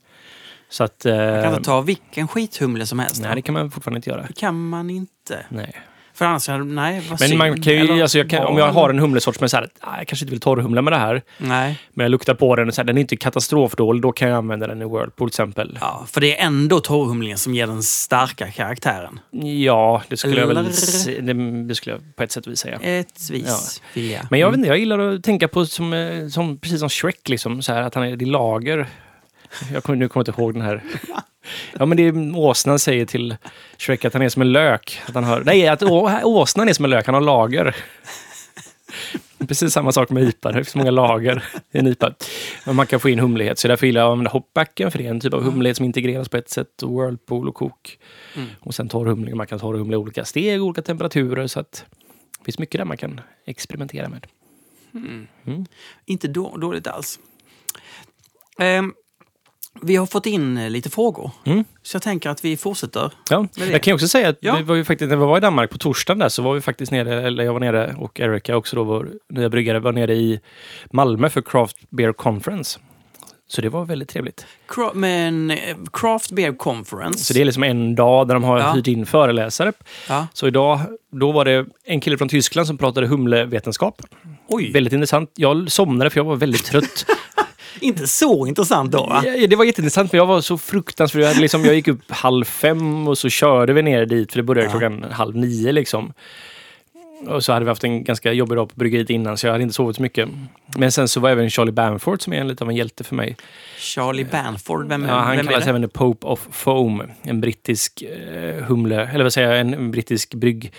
Så 0.70 0.84
att... 0.84 1.06
Eh, 1.06 1.16
Man 1.16 1.44
kan 1.44 1.52
inte 1.54 1.64
ta 1.64 1.82
vilken 1.82 2.28
skithumle 2.28 2.86
som 2.86 3.00
helst. 3.00 3.22
nej, 3.22 3.32
det 3.36 3.42
kan 3.42 3.54
man 3.54 3.72
fortfarande 3.72 3.98
inte 3.98 4.10
göra. 4.10 4.26
Det 4.28 4.34
kan 4.40 4.70
man 4.70 4.90
inte. 4.90 5.46
Nej. 5.50 5.76
För 6.18 6.26
annars, 6.26 6.48
nej, 6.48 7.02
vad 7.10 7.10
Men 7.10 7.18
synd. 7.18 7.38
man 7.38 7.62
kan 7.62 7.74
ju, 7.74 8.02
alltså 8.02 8.18
jag 8.18 8.30
kan, 8.30 8.46
om 8.46 8.58
jag 8.58 8.72
har 8.72 8.90
en 8.90 9.00
humlesort 9.00 9.36
som 9.36 9.44
är 9.44 9.48
så 9.48 9.58
här, 9.58 9.70
"Ah, 9.80 9.98
jag 9.98 10.08
kanske 10.08 10.24
inte 10.26 10.32
vill 10.32 10.40
torrhumla 10.40 10.82
med 10.82 10.94
det 10.94 10.98
här. 10.98 11.22
Nej, 11.38 11.80
Men 11.94 12.04
jag 12.04 12.12
luktar 12.12 12.34
på 12.34 12.56
den 12.56 12.68
och 12.68 12.74
så 12.74 12.82
här, 12.82 12.86
den 12.86 12.98
är 12.98 13.02
inte 13.02 13.16
katastrofdålig. 13.18 14.02
Då 14.02 14.12
kan 14.12 14.30
jag 14.30 14.38
använda 14.38 14.68
den 14.68 14.82
i 14.82 14.86
Whirlpool 14.86 15.30
till 15.30 15.34
exempel. 15.34 15.78
ja, 15.82 16.06
för 16.12 16.22
det 16.22 16.40
är 16.40 16.46
ändå 16.46 16.80
torrhumlingen 16.80 17.38
som 17.38 17.54
ger 17.56 17.68
den 17.68 17.84
starka 17.84 18.52
karaktären. 18.52 19.20
Ja, 19.64 20.02
det 20.08 20.18
skulle 20.18 20.40
jag 20.42 20.50
Eller? 20.52 20.64
väl 20.64 20.74
se, 20.74 21.22
det, 21.22 21.62
det 21.68 21.76
skulle 21.76 21.96
jag 21.96 22.16
på 22.16 22.24
ett 22.24 22.32
sätt 22.32 22.48
vilja 22.48 22.56
säga. 22.58 22.80
Ett 22.82 23.30
vis 23.32 23.82
vill 23.94 24.12
jag. 24.12 24.22
Men 24.32 24.40
jag 24.40 24.50
vet 24.50 24.58
inte, 24.58 24.70
jag 24.70 24.78
gillar 24.78 25.00
att 25.00 25.24
tänka 25.24 25.48
på 25.48 25.66
som, 25.66 25.94
eh, 25.94 26.28
som 26.28 26.58
precis 26.60 26.80
som 26.80 26.90
Shrek, 26.90 27.30
liksom, 27.30 27.62
så 27.62 27.74
här, 27.74 27.82
att 27.82 27.96
han 27.96 28.04
är 28.04 28.22
i 28.22 28.26
lager. 28.26 28.88
Jag 29.74 29.84
kommer, 29.84 29.98
nu 29.98 30.10
kommer 30.10 30.22
jag 30.26 30.32
inte 30.32 30.42
ihåg 30.42 30.54
den 30.54 30.62
här. 30.62 30.84
Ja, 31.80 31.86
men 31.86 31.98
det 31.98 32.04
är 32.04 32.38
åsnan 32.38 32.80
säger 32.80 33.06
till 33.06 33.36
Shrek 33.78 34.06
att 34.06 34.14
han 34.14 34.22
är 34.22 34.30
som 34.30 34.42
en 34.42 34.52
lök. 34.52 35.02
Att 35.08 35.16
han 35.16 35.24
har, 35.24 35.44
nej, 35.46 35.68
att 35.68 35.84
å, 35.84 36.10
åsnan 36.24 36.70
är 36.70 36.74
som 36.74 36.86
en 36.86 36.92
lök, 36.92 37.06
han 37.06 37.16
har 37.16 37.22
lager. 37.22 37.76
Precis 39.48 39.74
samma 39.74 39.92
sak 39.92 40.10
med 40.10 40.24
IPA, 40.24 40.52
det 40.52 40.64
finns 40.64 40.76
många 40.76 40.92
lager 40.92 41.44
i 41.72 41.78
en 41.78 41.88
IPA. 41.88 42.14
Men 42.66 42.76
man 42.76 42.88
kan 42.88 43.00
få 43.00 43.10
in 43.10 43.20
humlighet, 43.20 43.60
så 43.60 43.68
därför 43.68 43.88
gillar 43.88 44.02
jag 44.02 44.08
att 44.08 44.12
använda 44.12 44.32
hopbacken 44.32 44.92
för 44.92 44.98
det 44.98 45.06
är 45.06 45.10
en 45.10 45.20
typ 45.20 45.34
av 45.34 45.44
humlighet 45.44 45.78
som 45.78 45.86
integreras 45.86 46.30
på 46.30 46.38
ett 46.38 46.50
sätt. 46.50 46.84
Och 46.84 46.92
whirlpool 46.92 47.48
och 47.50 47.56
kok. 47.56 48.00
Mm. 48.36 48.48
Och 48.60 48.76
sen 48.76 48.90
torrhumling, 48.90 49.38
man 49.38 49.48
kan 49.48 49.60
torrhumla 49.60 49.94
i 49.94 49.98
olika 49.98 50.26
steg, 50.26 50.64
olika 50.64 50.82
temperaturer. 50.82 51.48
Så 51.48 51.60
att 51.60 51.86
det 52.40 52.46
finns 52.46 52.60
mycket 52.60 52.80
där 52.80 52.86
man 52.86 52.98
kan 52.98 53.22
experimentera 53.46 54.10
med. 54.10 54.28
Inte 56.06 56.28
då, 56.28 56.58
dåligt 56.58 56.88
alls. 56.88 57.20
Ehm, 58.60 58.94
vi 59.82 59.96
har 59.96 60.06
fått 60.06 60.26
in 60.26 60.58
eh, 60.58 60.70
lite 60.70 60.90
frågor. 60.90 61.32
Mm. 61.46 61.64
Så 61.84 61.96
jag 61.96 62.02
tänker 62.02 62.30
att 62.30 62.46
vi 62.46 62.58
fortsätter. 62.58 63.12
Ja, 63.30 63.48
jag 63.72 63.82
kan 63.84 63.94
också 63.94 64.08
säga 64.08 64.30
att 64.30 64.38
Ja. 64.40 64.56
vi 64.56 64.64
var 64.64 64.76
ju 64.76 64.84
faktiskt, 64.84 65.10
när 65.10 65.18
vi 65.18 65.26
var 65.26 65.38
i 65.38 65.42
Danmark 65.42 65.70
på 65.70 65.78
torsdagen 65.78 66.20
där 66.20 66.30
så 66.30 66.42
var 66.42 66.54
vi 66.54 66.62
faktiskt 66.62 66.92
nere, 66.92 67.28
eller 67.28 67.44
jag 67.44 67.54
var 67.54 67.60
nere 67.60 67.96
och 67.98 68.20
Erika 68.20 68.58
också 68.58 68.76
då, 68.76 68.84
vår 68.84 69.10
nya 69.30 69.50
bryggare, 69.50 69.80
var 69.80 69.92
nere 69.92 70.14
i 70.16 70.40
Malmö 70.92 71.30
för 71.30 71.42
Craft 71.42 71.78
Beer 71.90 72.14
Conference. 72.14 72.80
Så 73.50 73.62
det 73.62 73.70
var 73.70 73.86
väldigt 73.86 74.10
trevligt. 74.10 74.46
Cra- 74.68 74.94
men 74.94 75.52
eh, 75.52 75.58
Craft 75.94 76.32
Beer 76.32 76.54
Conference. 76.58 77.26
Så 77.26 77.34
det 77.34 77.42
är 77.42 77.46
liksom 77.46 77.64
en 77.64 77.96
dag 77.96 78.28
där 78.28 78.34
de 78.34 78.44
har 78.44 78.60
Ja. 78.60 78.72
hyrt 78.72 78.88
in 78.88 79.06
föreläsare. 79.06 79.74
ja. 80.10 80.28
Så 80.34 80.48
idag, 80.48 80.80
då 81.12 81.32
var 81.32 81.46
det 81.46 81.66
en 81.86 82.02
kille 82.02 82.18
från 82.18 82.30
Tyskland 82.30 82.68
som 82.68 82.78
pratade 82.78 83.08
humlevetenskap. 83.08 84.02
Oj, 84.48 84.72
Väldigt 84.72 84.94
intressant. 84.94 85.32
Jag 85.36 85.72
somnade 85.72 86.10
för 86.10 86.20
jag 86.20 86.26
var 86.26 86.36
väldigt 86.36 86.66
trött. 86.66 87.06
inte 87.80 88.08
så 88.08 88.48
intressant 88.48 88.92
då 88.92 89.06
va? 89.06 89.24
Ja, 89.26 89.48
det 89.48 89.56
var 89.56 89.66
jätteintressant 89.66 90.10
för 90.12 90.18
jag 90.18 90.26
var 90.26 90.42
så 90.42 90.58
fruktansvärt... 90.58 91.24
Jag, 91.24 91.38
liksom, 91.38 91.66
jag 91.66 91.76
gick 91.76 91.88
upp 91.88 92.12
halv 92.12 92.46
fem 92.46 93.08
och 93.08 93.18
så 93.18 93.30
körde 93.30 93.74
vi 93.74 93.82
ner 93.82 94.06
dit 94.06 94.32
för 94.32 94.40
det 94.40 94.44
började 94.44 94.66
Ja. 94.68 94.72
klockan 94.72 95.06
halv 95.12 95.36
nio 95.36 95.72
liksom. 95.72 96.14
Och 97.28 97.44
så 97.44 97.54
hade 97.54 97.66
vi 97.66 97.70
haft 97.72 97.84
en 97.84 98.04
ganska 98.04 98.32
jobbig 98.34 98.58
dag 98.58 98.70
på 98.70 98.76
bryggeriet 98.76 99.10
innan 99.10 99.38
så 99.38 99.48
jag 99.48 99.52
hade 99.52 99.64
inte 99.64 99.76
sovit 99.76 99.96
så 99.96 100.02
mycket. 100.02 100.30
Men 100.78 100.92
sen 100.92 101.08
så 101.08 101.20
var 101.20 101.30
även 101.30 101.50
Charlie 101.50 101.72
Bamford 101.72 102.22
som 102.22 102.34
är 102.34 102.38
en, 102.38 102.48
lite 102.48 102.64
av 102.64 102.70
en 102.70 102.76
hjälte 102.76 103.04
för 103.04 103.16
mig. 103.16 103.36
Charlie 103.80 104.26
Banford, 104.32 104.88
vem, 104.88 105.04
Ja, 105.06 105.14
han 105.14 105.38
vem 105.38 105.40
är 105.48 105.52
kallas 105.52 105.64
det? 105.64 105.70
även 105.70 105.82
The 105.82 105.88
Pope 105.88 106.28
of 106.28 106.48
Foam. 106.52 107.04
En 107.22 107.42
brittisk 107.42 108.02
eh, 108.02 108.64
humle, 108.64 109.10
eller 109.14 109.24
vad 109.24 109.34
säger 109.34 109.50
jag, 109.50 109.60
en, 109.60 109.74
en 109.74 109.92
brittisk 109.92 110.34
brygg 110.34 110.72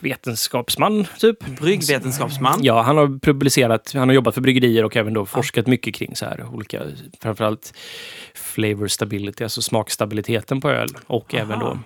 vetenskapsman 0.00 1.06
typ. 1.18 1.46
Bryggvetenskapsman. 1.60 2.58
Ja, 2.62 2.82
han 2.82 2.96
har 2.96 3.18
publicerat, 3.18 3.92
han 3.94 4.08
har 4.08 4.14
jobbat 4.14 4.34
för 4.34 4.40
bryggerier 4.40 4.84
och 4.84 4.96
även 4.96 5.14
då 5.14 5.26
forskat 5.26 5.66
mycket 5.66 5.94
kring 5.94 6.16
så 6.16 6.24
här 6.24 6.46
olika, 6.52 6.82
framförallt 7.20 7.74
flavor 8.34 8.86
stability, 8.88 9.44
alltså 9.44 9.62
smakstabiliteten 9.62 10.60
på 10.60 10.70
öl 10.70 10.88
och 11.06 11.34
Aha. 11.34 11.42
även 11.42 11.58
då 11.58 11.78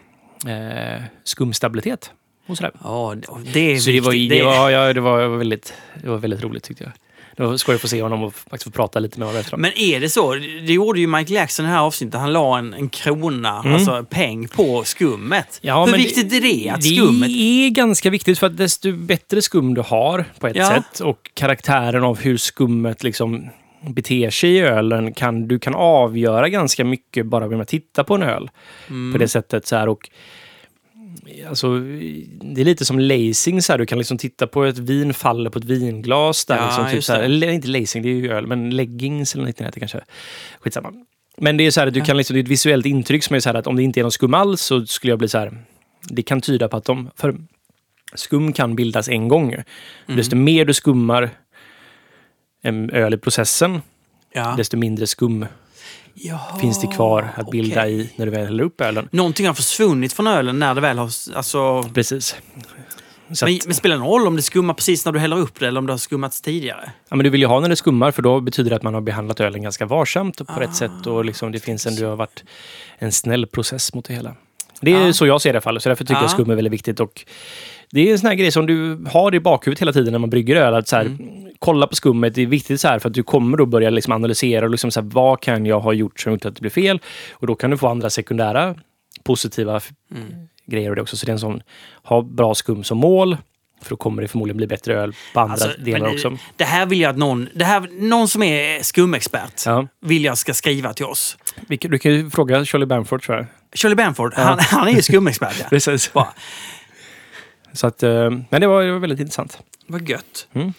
eh, 0.51 1.03
skumstabilitet. 1.25 2.11
Och 2.47 2.57
sådär. 2.57 2.73
Ja, 2.85 3.15
det 3.53 3.61
är 3.61 3.79
Så 3.79 3.91
det 3.91 4.01
var, 4.01 4.13
viktigt. 4.13 4.39
det, 4.39 4.45
var, 4.45 4.71
ja, 4.71 4.93
det, 4.93 5.01
var 5.01 5.29
väldigt, 5.29 5.75
det 6.03 6.09
var 6.09 6.19
väldigt 6.19 6.43
roligt 6.43 6.65
tyckte 6.65 6.85
jag. 6.85 6.93
Det 7.39 7.59
skoj 7.59 7.75
att 7.75 7.81
få 7.81 7.89
se 7.89 8.03
honom 8.03 8.23
och 8.23 8.35
faktiskt 8.35 8.65
få 8.65 8.71
prata 8.71 8.99
lite 8.99 9.19
med 9.19 9.29
honom 9.29 9.41
efteråt. 9.41 9.61
Men 9.61 9.79
är 9.79 10.01
det 10.01 10.09
så? 10.09 10.35
Det 10.35 10.73
gjorde 10.73 11.01
ju 11.01 11.07
Michael 11.07 11.33
Jackson 11.33 11.65
i 11.67 11.69
det 11.69 11.75
här 11.75 11.81
avsnittet. 11.83 12.21
Han 12.21 12.33
la 12.33 12.59
en, 12.59 12.75
en 12.75 12.89
krona, 12.89 13.61
Mm. 13.61 13.75
alltså 13.75 14.05
peng, 14.11 14.49
på 14.49 14.85
skummet. 14.85 15.59
Ja, 15.63 15.87
Hur 15.87 15.93
viktigt 15.97 16.33
är 16.33 16.41
det? 16.41 16.71
Att 16.71 16.81
det 16.81 16.89
skummet... 16.97 17.29
är 17.31 17.69
ganska 17.71 18.11
viktigt 18.11 18.39
för 18.39 18.47
att 18.47 18.57
desto 18.57 18.93
bättre 18.93 19.43
skum 19.43 19.75
du 19.75 19.81
har 19.81 20.25
på 20.39 20.47
ett 20.47 20.57
Ja. 20.57 20.69
sätt 20.69 21.01
och 21.01 21.31
karaktären 21.35 22.05
av 22.05 22.19
hur 22.21 22.37
skummet 22.37 23.03
liksom 23.03 23.49
beter 23.81 24.31
sig 24.31 24.51
i 24.51 24.61
ölen 24.61 25.15
kan 25.15 25.49
du 25.49 25.59
kan 25.59 25.75
avgöra 25.75 26.49
ganska 26.49 26.85
mycket 26.85 27.27
bara 27.27 27.45
genom 27.45 27.61
att 27.61 27.69
titta 27.69 28.05
på 28.05 28.15
en 28.15 28.23
öl. 28.23 28.51
Mm. 28.89 29.13
På 29.13 29.19
det 29.19 29.29
sättet 29.29 29.67
så 29.67 29.77
här 29.77 29.89
och 29.89 30.11
Alltså, 31.49 31.79
det 32.55 32.61
är 32.61 32.65
lite 32.65 32.85
som 32.85 32.99
lacing 32.99 33.63
så 33.63 33.73
här. 33.73 33.79
Du 33.79 33.87
kan 33.87 33.99
liksom 33.99 34.19
titta 34.19 34.47
på 34.47 34.65
ett 34.65 34.79
vin 34.79 35.15
faller 35.15 35.51
på 35.51 35.59
ett 35.59 35.65
vinglas 35.65 36.45
där. 36.45 36.57
Ja, 36.57 36.67
liksom, 36.67 36.91
typ 36.91 37.05
så 37.05 37.13
här, 37.13 37.21
eller 37.21 37.49
inte 37.51 37.69
lacing, 37.69 38.03
det 38.03 38.09
är 38.09 38.15
ju 38.15 38.33
öl, 38.33 38.47
men 38.47 38.71
leggings 38.71 39.35
eller 39.35 39.45
något 39.45 39.49
liknande 39.49 39.79
kanske. 39.79 40.01
Skitsamma. 40.61 40.93
Men 41.37 41.57
det 41.57 41.67
är 41.67 41.71
så 41.71 41.81
här 41.81 41.87
att 41.87 41.95
du 41.95 42.01
kan 42.01 42.17
liksom, 42.17 42.35
det 42.35 42.41
är 42.41 42.43
ett 42.43 42.49
visuellt 42.49 42.87
intryck 42.87 43.25
som 43.25 43.37
är 43.37 43.41
så 43.41 43.49
här 43.49 43.55
att 43.55 43.67
om 43.67 43.77
det 43.77 43.83
inte 43.83 44.01
är 44.01 44.03
någon 44.03 44.13
skum 44.13 44.35
alls 44.35 44.63
så 44.63 44.87
skulle 44.87 45.11
jag 45.13 45.19
bli 45.19 45.29
så 45.29 45.39
här. 45.39 45.63
Det 46.09 46.23
kan 46.23 46.41
tyda 46.41 46.69
på 46.69 46.77
att 46.77 46.85
de, 46.85 47.11
för 47.17 47.37
skum 48.15 48.53
kan 48.53 48.77
bildas 48.77 49.09
en 49.09 49.29
gång. 49.29 49.53
Mm. 49.53 49.65
Desto 50.07 50.37
mer 50.37 50.65
du 50.65 50.75
skummar 50.75 51.31
en 52.63 52.91
öl 52.91 53.15
i 53.15 53.19
processen, 53.19 53.83
Ja. 54.33 54.55
desto 54.57 54.77
mindre 54.77 55.07
skum 55.07 55.47
Jaha, 56.21 56.59
finns 56.61 56.81
det 56.81 56.87
kvar 56.87 57.29
att 57.37 57.51
bilda 57.51 57.81
okej. 57.81 58.01
i 58.01 58.11
när 58.17 58.27
du 58.27 58.33
väl 58.33 58.47
häller 58.47 58.65
upp 58.65 58.81
ölen. 58.81 59.09
Någonting 59.13 59.47
har 59.47 59.55
försvunnit 59.55 60.13
från 60.13 60.27
ölen 60.27 60.59
när 60.59 60.75
det 60.75 60.81
väl 60.81 60.99
har... 60.99 61.11
Alltså, 61.35 61.83
Precis. 61.95 62.37
Så 63.33 63.45
men, 63.47 63.55
att, 63.55 63.67
men 63.67 63.75
spelar 63.75 63.97
det 63.97 64.01
någon 64.03 64.09
roll 64.21 64.27
om 64.27 64.37
det 64.37 64.43
skummar 64.43 64.75
precis 64.75 65.05
när 65.05 65.13
du 65.13 65.19
häller 65.19 65.39
upp 65.39 65.61
det 65.61 65.67
eller 65.69 65.79
om 65.81 65.87
det 65.87 65.93
har 65.93 65.99
skummats 65.99 66.41
tidigare? 66.41 66.91
ja, 67.09 67.17
men 67.17 67.25
du 67.25 67.31
vill 67.31 67.41
ju 67.41 67.47
ha 67.47 67.61
när 67.61 67.69
det 67.69 67.77
skummar 67.77 68.11
för 68.11 68.23
då 68.23 68.41
betyder 68.41 68.71
det 68.71 68.77
att 68.77 68.83
man 68.83 68.95
har 68.95 69.01
behandlat 69.01 69.41
ölen 69.41 69.63
ganska 69.63 69.87
varsamt 69.87 70.41
och 70.41 70.47
på 70.47 70.53
Ah, 70.53 70.61
rätt 70.61 70.75
sätt 70.77 71.07
och 71.07 71.25
liksom 71.25 71.53
det 71.53 71.61
finns 71.61 71.87
en, 71.87 71.97
det 71.97 72.05
har 72.07 72.17
varit 72.17 72.45
en 72.99 73.13
snäll 73.13 73.47
process 73.47 73.95
mot 73.95 74.05
det 74.05 74.15
hela. 74.15 74.35
Det 74.81 74.93
är 74.93 75.07
Ja. 75.07 75.13
så 75.13 75.27
jag 75.27 75.41
ser 75.41 75.51
det 75.53 75.55
i 75.55 75.57
alla 75.57 75.61
fall, 75.61 75.81
så 75.81 75.89
därför 75.89 76.05
tycker 76.05 76.15
Ja. 76.15 76.21
jag 76.23 76.31
skum 76.31 76.51
är 76.51 76.55
väldigt 76.55 76.73
viktigt. 76.73 77.01
Och 77.01 77.25
det 77.91 78.09
är 78.09 78.13
en 78.13 78.19
sån 78.19 78.29
här 78.29 78.35
grej 78.35 78.53
som 78.53 78.67
du 78.67 79.05
har 79.13 79.35
i 79.35 79.41
bakhuvudet 79.41 79.81
hela 79.83 79.93
tiden 79.93 80.13
när 80.13 80.19
man 80.19 80.31
brygger 80.31 80.57
öl. 80.57 80.75
Att 80.75 80.89
så 80.89 80.97
här, 80.97 81.05
Mm. 81.05 81.45
Kolla 81.61 81.87
på 81.87 81.95
skummet, 81.97 82.35
det 82.35 82.43
är 82.43 82.47
viktigt 82.47 82.81
så 82.81 82.89
här, 82.89 82.99
för 82.99 83.09
att 83.09 83.15
du 83.15 83.23
kommer 83.23 83.57
då 83.59 83.67
börja 83.67 83.91
liksom 83.91 84.13
analysera 84.13 84.65
och 84.65 84.71
liksom 84.71 84.91
så 84.91 85.01
här, 85.01 85.09
vad 85.13 85.41
kan 85.41 85.67
jag 85.67 85.81
ha 85.81 85.93
gjort 85.93 86.21
som 86.21 86.33
gjort 86.33 86.45
att 86.45 86.55
det 86.55 86.61
blir 86.61 86.71
fel? 86.71 87.01
Och 87.33 87.47
då 87.47 87.55
kan 87.55 87.71
du 87.71 87.77
få 87.79 87.89
andra 87.89 88.11
sekundära 88.11 88.75
positiva 89.25 89.81
Mm. 90.15 90.27
grejer 90.67 90.95
det 90.95 91.03
också. 91.03 91.17
Så 91.17 91.27
det 91.27 91.31
är 91.31 91.35
en 91.35 91.39
sån, 91.41 91.63
ha 92.03 92.23
bra 92.23 92.55
skum 92.55 92.85
som 92.85 92.99
mål, 92.99 93.37
för 93.83 93.91
då 93.91 93.97
kommer 93.97 94.23
det 94.23 94.29
förmodligen 94.29 94.57
bli 94.57 94.67
bättre 94.67 94.95
öl 94.95 95.15
på 95.35 95.41
andra 95.41 95.53
Alltså, 95.53 95.71
delar 95.81 96.01
men 96.01 96.11
också. 96.15 96.31
det, 96.31 96.37
det 96.57 96.65
här 96.65 96.87
vill 96.87 97.01
jag 97.01 97.11
att 97.11 97.17
någon, 97.19 97.49
det 97.55 97.65
här, 97.65 97.89
någon 98.01 98.29
som 98.29 98.43
är 98.43 98.83
skumexpert 98.83 99.63
Ja. 99.67 99.87
vill 100.01 100.25
jag 100.25 100.39
ska 100.39 100.55
skriva 100.55 100.93
till 100.93 101.05
oss. 101.07 101.39
Du 101.69 101.99
kan 101.99 102.13
ju 102.13 102.31
fråga 102.31 102.65
Charlie 102.65 102.87
Bamford 102.87 103.23
tror 103.23 103.37
jag. 103.37 103.47
Charlie 103.75 103.95
Bamford, 103.97 104.35
han, 104.35 104.59
han 104.61 104.89
är 104.89 104.93
ju 104.93 105.03
skumexpert. 105.03 105.57
Ja. 105.61 105.67
Precis. 105.71 106.13
Bra. 106.13 106.35
Så 107.73 107.87
att, 107.87 108.03
eh, 108.03 108.31
men 108.51 108.61
det 108.61 108.67
var, 108.67 108.83
det 108.83 108.93
var 108.93 108.99
väldigt 108.99 109.21
intressant. 109.21 109.59
Vad 109.87 110.09
gött. 110.09 110.49
Mm. 110.53 110.73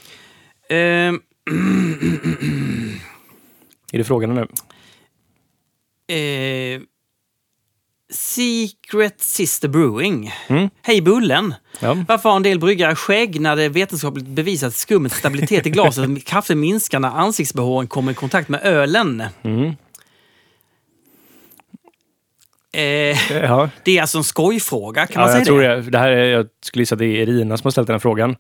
Ehm, 0.70 1.22
Är 3.94 3.98
det 3.98 4.04
frågan 4.04 4.36
nu? 4.36 4.48
eh, 6.16 6.82
Secret 8.12 9.22
Sister 9.22 9.68
Brewing. 9.68 10.32
Mm. 10.48 10.70
Hej 10.82 11.02
Bullen! 11.02 11.54
Ja. 11.80 11.98
Varför 12.08 12.30
har 12.30 12.36
en 12.36 12.44
del 12.44 12.60
bryggare 12.60 12.96
skägg 12.96 13.42
när 13.42 13.56
det 13.56 13.64
är 13.64 13.70
vetenskapligt 13.70 14.26
bevisat 14.28 14.76
skummets 14.76 15.16
stabilitet 15.16 15.66
i 15.66 15.70
glaset 15.70 16.26
kraftigt 16.26 16.58
minskar 16.58 17.00
när 17.00 17.10
ansiktsbehåren 17.10 17.88
kommer 17.88 18.12
i 18.12 18.16
kontakt 18.16 18.50
med 18.50 18.62
ölen? 18.64 19.24
Mm. 19.42 19.74
Eh, 22.74 23.32
Ja, 23.44 23.70
det 23.84 23.98
är 23.98 24.02
alltså 24.02 24.18
en 24.18 24.24
skojfråga, 24.24 25.08
kan 25.08 25.20
man 25.22 25.30
ja 25.30 25.34
säga 25.34 25.40
jag 25.40 25.46
tror 25.48 25.62
det? 25.62 25.76
det. 25.82 25.92
det 25.92 25.98
här 25.98 26.10
är, 26.10 26.26
jag 26.32 26.48
skulle 26.66 26.82
gissa 26.82 26.96
att 26.96 27.00
det 27.00 27.06
är 27.06 27.22
Irina 27.30 27.58
som 27.58 27.66
har 27.66 27.72
ställt 27.72 27.88
den 27.88 27.94
här 27.94 28.00
frågan. 28.00 28.36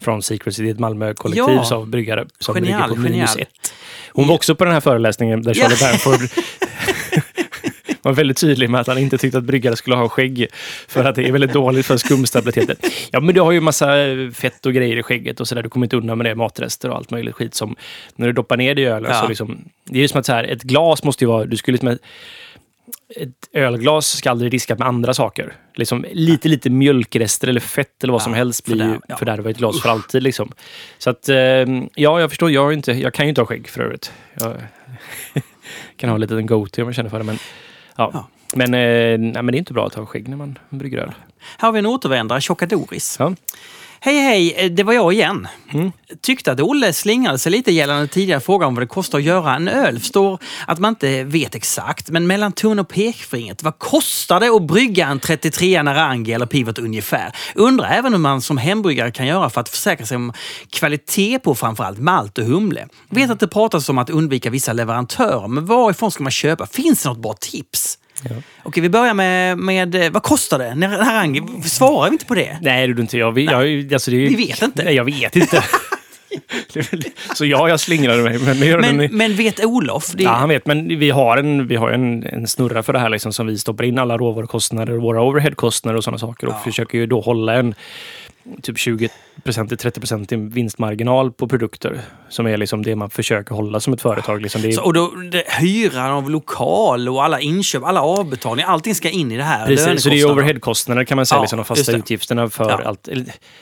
Från 0.00 0.22
Secrets, 0.22 0.56
det 0.56 0.66
är 0.68 0.70
ett 0.70 0.78
Malmö-kollektiv 0.78 1.44
Ja. 1.70 1.74
av 1.76 1.86
bryggare 1.88 2.26
som 2.38 2.54
Genial, 2.54 2.80
brygger 2.80 2.94
på 2.94 3.00
minus 3.00 3.30
genial. 3.30 3.40
ett. 3.62 3.74
Hon 4.12 4.26
var 4.28 4.34
också 4.34 4.54
på 4.54 4.64
den 4.64 4.72
här 4.74 4.80
föreläsningen 4.80 5.42
där 5.42 5.54
Ja. 5.58 5.68
Charlie 5.68 5.92
Bamford 5.92 6.28
var 8.02 8.12
väldigt 8.12 8.36
tydlig 8.36 8.70
med 8.70 8.80
att 8.80 8.86
han 8.86 8.98
inte 8.98 9.18
tyckte 9.18 9.38
att 9.38 9.44
bryggare 9.44 9.76
skulle 9.76 9.96
ha 9.96 10.08
skägg. 10.08 10.46
För 10.88 11.04
att 11.04 11.14
det 11.14 11.28
är 11.28 11.32
väldigt 11.32 11.52
dåligt 11.52 11.86
för 11.86 11.96
skumstabiliteten. 11.96 12.76
Ja, 13.10 13.20
men 13.20 13.34
du 13.34 13.40
har 13.40 13.52
ju 13.52 13.60
massa 13.60 13.86
fett 14.34 14.66
och 14.66 14.72
grejer 14.74 14.96
i 14.96 15.02
skägget 15.02 15.40
och 15.40 15.48
sådär. 15.48 15.62
Du 15.62 15.68
kommer 15.68 15.86
inte 15.86 15.96
undan 15.96 16.18
med 16.18 16.26
det. 16.26 16.34
Matrester 16.34 16.90
och 16.90 16.96
allt 16.96 17.10
möjligt 17.10 17.34
skit 17.34 17.54
som 17.54 17.76
när 18.16 18.26
du 18.26 18.32
doppar 18.32 18.56
ner 18.56 18.74
det 18.74 18.82
i 18.82 18.84
ölen 18.84 19.10
Ja. 19.14 19.20
så 19.20 19.28
liksom. 19.28 19.64
Det 19.84 19.98
är 19.98 20.02
ju 20.02 20.08
som 20.08 20.20
att 20.20 20.26
så 20.26 20.32
här, 20.32 20.44
ett 20.44 20.62
glas 20.62 21.04
måste 21.04 21.24
ju 21.24 21.28
vara, 21.28 21.44
du 21.44 21.56
skulle 21.56 21.72
liksom 21.72 21.98
ett 23.16 23.48
ölglas 23.52 24.06
ska 24.16 24.30
aldrig 24.30 24.50
diskas 24.50 24.78
med 24.78 24.88
andra 24.88 25.14
saker. 25.14 25.52
Liksom 25.74 26.04
lite, 26.12 26.48
lite 26.48 26.70
mjölkrester 26.70 27.48
eller 27.48 27.60
fett 27.60 28.04
eller 28.04 28.12
vad 28.12 28.22
som 28.22 28.32
Ja, 28.32 28.36
helst 28.38 28.64
blir 28.64 28.76
ju 28.76 28.82
fördärv- 28.82 29.00
ja. 29.08 29.16
fördärvar 29.16 29.50
ett 29.50 29.56
glas 29.58 29.82
för 29.82 29.88
alltid. 29.88 30.22
Liksom. 30.22 30.52
Så 30.98 31.10
att, 31.10 31.28
eh, 31.28 31.36
ja, 31.94 32.20
jag 32.20 32.30
förstår. 32.30 32.50
Jag, 32.50 32.72
inte, 32.72 32.92
jag 32.92 33.14
kan 33.14 33.26
ju 33.26 33.28
inte 33.28 33.40
ha 33.40 33.46
skägg 33.46 33.68
för 33.68 33.82
övrigt. 33.82 34.12
Jag 34.40 34.56
kan 35.96 36.10
ha 36.10 36.16
lite 36.16 36.34
en 36.34 36.46
go-to 36.46 36.82
om 36.82 36.88
jag 36.88 36.94
känner 36.94 37.10
för 37.10 37.18
det. 37.18 37.24
Men, 37.24 37.38
ja. 37.96 38.10
Ja. 38.12 38.28
Men, 38.54 38.74
eh, 38.74 39.18
nej, 39.32 39.42
men 39.42 39.46
det 39.46 39.56
är 39.56 39.58
inte 39.58 39.72
bra 39.72 39.86
att 39.86 39.94
ha 39.94 40.06
skägg 40.06 40.28
när 40.28 40.36
man 40.36 40.58
brygger 40.70 40.98
öl. 40.98 41.12
Här 41.58 41.68
har 41.68 41.72
vi 41.72 41.78
en 41.78 41.86
återvändare, 41.86 42.40
Tjocka 42.40 42.66
Doris. 42.66 43.16
Ja. 43.18 43.34
Hej 44.04 44.18
hej, 44.18 44.54
eh, 44.56 44.70
det 44.70 44.82
var 44.82 44.92
jag 44.92 45.12
igen. 45.12 45.48
Mm. 45.72 45.92
Tyckte 46.20 46.52
att 46.52 46.60
Olle 46.60 46.92
slingrade 46.92 47.38
sig 47.38 47.52
lite 47.52 47.72
gällande 47.72 48.06
tidigare 48.06 48.40
frågan 48.40 48.68
om 48.68 48.74
vad 48.74 48.82
det 48.82 48.86
kostar 48.86 49.18
att 49.18 49.24
göra 49.24 49.54
en 49.54 49.68
öl. 49.68 49.98
Förstår 49.98 50.38
att 50.66 50.78
man 50.78 50.88
inte 50.88 51.24
vet 51.24 51.54
exakt, 51.54 52.10
men 52.10 52.26
mellan 52.26 52.52
tummen 52.52 52.78
och 52.78 52.88
pekfingret, 52.88 53.62
vad 53.62 53.78
kostar 53.78 54.40
det 54.40 54.48
att 54.48 54.62
brygga 54.62 55.06
en 55.06 55.20
33 55.20 55.82
Narangi 55.82 56.32
eller 56.32 56.46
Pivot 56.46 56.78
ungefär? 56.78 57.36
Undrar 57.54 57.90
även 57.90 58.12
hur 58.12 58.20
man 58.20 58.40
som 58.40 58.58
hembryggare 58.58 59.10
kan 59.10 59.26
göra 59.26 59.50
för 59.50 59.60
att 59.60 59.68
försäkra 59.68 60.06
sig 60.06 60.16
om 60.16 60.32
kvalitet 60.70 61.38
på 61.38 61.54
framförallt 61.54 61.98
malt 61.98 62.38
och 62.38 62.44
humle. 62.44 62.88
Vet 63.08 63.30
att 63.30 63.40
det 63.40 63.48
pratas 63.48 63.88
om 63.88 63.98
att 63.98 64.10
undvika 64.10 64.50
vissa 64.50 64.72
leverantörer, 64.72 65.48
men 65.48 65.66
varifrån 65.66 66.10
ska 66.10 66.22
man 66.22 66.32
köpa? 66.32 66.66
Finns 66.66 67.02
det 67.02 67.08
något 67.08 67.18
bra 67.18 67.34
tips? 67.40 67.98
Okej, 68.62 68.82
vi 68.82 68.88
börjar 68.88 69.14
med, 69.14 69.58
med 69.58 69.94
eh, 69.94 70.10
vad 70.10 70.22
kostar 70.22 70.58
det? 70.58 70.74
Narangi, 70.74 71.42
svarar 71.64 72.10
vi 72.10 72.12
inte 72.12 72.26
på 72.26 72.34
det? 72.34 72.58
Nej, 72.60 72.86
det 72.86 72.92
är 72.92 73.00
inte. 73.00 73.18
Jag, 73.18 73.38
jag, 73.38 73.92
alltså 73.94 74.10
det 74.10 74.16
Vi 74.16 74.34
vet 74.34 74.62
inte. 74.62 74.84
Nej, 74.84 74.94
jag 74.94 75.04
vet 75.04 75.36
inte. 75.36 75.64
Så 77.34 77.44
ja, 77.44 77.68
jag 77.68 77.80
slingrade 77.80 78.22
mig. 78.22 78.38
Men, 78.38 78.60
det 78.60 78.66
gör 78.66 78.80
den 78.80 78.96
Men, 78.96 79.16
men 79.16 79.34
vet 79.34 79.64
Olof? 79.64 80.12
Det, 80.14 80.22
Ja, 80.22 80.30
han 80.30 80.48
vet. 80.48 80.66
Men 80.66 80.98
vi 80.98 81.10
har 81.10 81.36
en, 81.36 81.66
vi 81.66 81.76
har 81.76 81.90
en, 81.90 82.26
en 82.26 82.46
snurra 82.46 82.82
för 82.82 82.92
det 82.92 82.98
här 82.98 83.08
liksom, 83.08 83.32
som 83.32 83.46
vi 83.46 83.58
stoppar 83.58 83.84
in 83.84 83.98
alla 83.98 84.18
råvarukostnader 84.18 84.92
våra 84.92 85.22
overheadkostnader 85.22 85.96
och 85.96 86.04
sådana 86.04 86.18
saker. 86.18 86.46
Och 86.46 86.62
försöker 86.64 86.98
ju 86.98 87.06
då 87.06 87.20
hålla 87.20 87.54
en 87.54 87.74
typ 88.62 88.78
20 88.78 89.08
till 89.42 89.52
30% 89.52 90.50
vinstmarginal 90.52 91.32
på 91.32 91.48
produkter. 91.48 92.00
Som 92.28 92.46
är 92.46 92.56
liksom 92.56 92.82
det 92.82 92.96
man 92.96 93.10
försöker 93.10 93.54
hålla 93.54 93.80
som 93.80 93.92
ett 93.92 94.00
företag. 94.02 94.42
Liksom 94.42 94.62
det 94.62 94.68
är, 94.68 94.72
Så, 94.72 94.82
och 94.82 94.92
då, 94.92 95.06
det, 95.32 95.44
hyran 95.60 96.10
av 96.10 96.30
lokal 96.30 97.08
och 97.08 97.24
alla 97.24 97.40
inköp, 97.40 97.84
alla 97.84 98.02
avbetalningar, 98.02 98.68
allting 98.68 98.94
ska 98.94 99.10
in 99.10 99.32
i 99.32 99.36
det 99.36 99.42
här. 99.42 99.66
Precis, 99.66 100.02
så 100.02 100.08
det 100.08 100.20
är 100.20 100.30
overheadkostnader 100.32 101.04
kan 101.04 101.16
man 101.16 101.26
säga, 101.26 101.36
Ja, 101.38 101.42
liksom 101.42 101.56
de 101.56 101.64
fasta 101.64 101.92
utgifterna 101.92 102.48
för 102.50 102.70
Ja. 102.70 102.80
allt. 102.84 103.08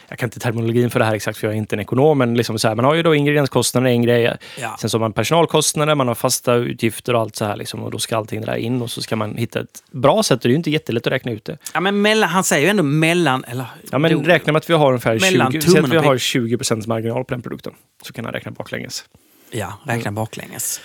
Jag 0.09 0.19
kan 0.19 0.27
inte 0.27 0.41
terminologin 0.41 0.91
för 0.91 0.99
det 0.99 1.05
här 1.05 1.15
exakt 1.15 1.39
för 1.39 1.47
jag 1.47 1.55
är 1.55 1.59
inte 1.59 1.77
en 1.77 1.81
ekonom, 1.81 2.19
men 2.19 2.35
liksom 2.35 2.59
så 2.59 2.69
här, 2.69 2.75
man 2.75 2.85
har 2.85 2.95
ju 2.95 3.03
då 3.03 3.15
ingredienskostnader, 3.15 3.87
en 3.89 4.03
grej. 4.03 4.37
Ja. 4.61 4.77
Sen 4.81 4.91
så 4.91 4.97
har 4.97 5.01
man 5.01 5.13
personalkostnader, 5.13 5.95
man 5.95 6.09
har 6.09 6.15
fasta 6.15 6.55
utgifter 6.55 7.15
och 7.15 7.21
allt 7.21 7.37
så 7.37 7.45
här 7.45 7.57
liksom, 7.57 7.83
och 7.83 7.91
då 7.91 7.99
ska 7.99 8.17
allting 8.17 8.41
det 8.41 8.47
där 8.47 8.57
in 8.57 8.83
och 8.83 8.91
så 8.91 9.03
ska 9.03 9.17
man 9.17 9.37
hitta 9.37 9.61
ett 9.61 9.83
bra 9.91 10.23
sätt 10.23 10.37
och 10.37 10.43
det 10.43 10.49
är 10.49 10.51
ju 10.51 10.57
inte 10.57 10.71
jättelätt 10.71 11.07
att 11.07 11.13
räkna 11.13 11.33
ut 11.33 11.45
det. 11.45 11.57
Ja, 11.75 11.81
men 11.81 12.03
mellan, 12.03 12.29
han 12.29 12.45
säger 12.45 12.63
ju 12.63 12.71
ändå 12.71 12.83
mellan... 12.83 13.45
Eller, 13.45 13.65
Ja, 13.91 13.99
men 13.99 14.13
då- 14.13 14.21
räkna 14.23 14.53
med 14.53 14.61
att 14.61 14.71
vi 14.71 14.75
har 14.75 14.87
ungefär 14.89 15.21
Mellan 15.21 15.53
20, 15.53 15.61
tummen 15.67 15.85
att 15.85 15.91
vi 15.93 15.97
har 15.97 16.15
pek- 16.15 16.59
20% 16.59 16.87
marginal 16.89 17.25
på 17.25 17.35
den 17.35 17.43
produkten. 17.43 17.73
Så 18.03 18.13
kan 18.13 18.25
han 18.25 18.35
räkna 18.35 18.51
baklänges. 18.51 19.05
Ja, 19.51 19.79
räkna 19.85 20.13
baklänges. 20.13 20.81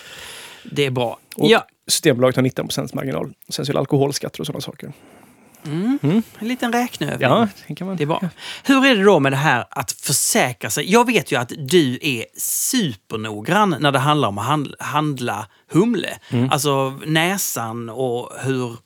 Det 0.64 0.86
är 0.86 0.90
bra. 0.90 1.18
Och 1.36 1.50
Ja, 1.50 1.66
Systembolaget 1.86 2.36
har 2.36 2.42
19% 2.42 2.94
marginal. 2.94 3.32
Sen 3.48 3.66
så 3.66 3.72
är 3.72 3.74
det 3.74 3.78
alkoholskatter 3.78 4.40
och 4.40 4.46
sådana 4.46 4.60
saker. 4.60 4.92
en 5.64 6.22
liten 6.48 6.72
räkneövning. 6.72 7.28
Ja, 7.28 7.48
det 7.68 7.84
man. 7.84 7.96
Det 7.96 8.02
är 8.04 8.06
bra. 8.06 8.20
Hur 8.64 8.86
är 8.86 8.96
det 8.96 9.02
då 9.02 9.20
med 9.20 9.32
det 9.32 9.36
här 9.36 9.64
att 9.70 9.92
försäkra 9.92 10.70
sig? 10.70 10.92
Jag 10.92 11.06
vet 11.06 11.32
ju 11.32 11.36
att 11.36 11.52
du 11.58 11.98
är 12.02 12.24
supernoggrann 12.40 13.76
när 13.80 13.92
det 13.92 13.98
handlar 13.98 14.28
om 14.28 14.38
att 14.38 14.44
handla, 14.46 14.76
handla 14.78 15.46
humle. 15.70 16.18
Mm. 16.30 16.50
Alltså 16.50 17.00
näsan 17.06 17.88
och 17.88 18.32
hur 18.42 18.76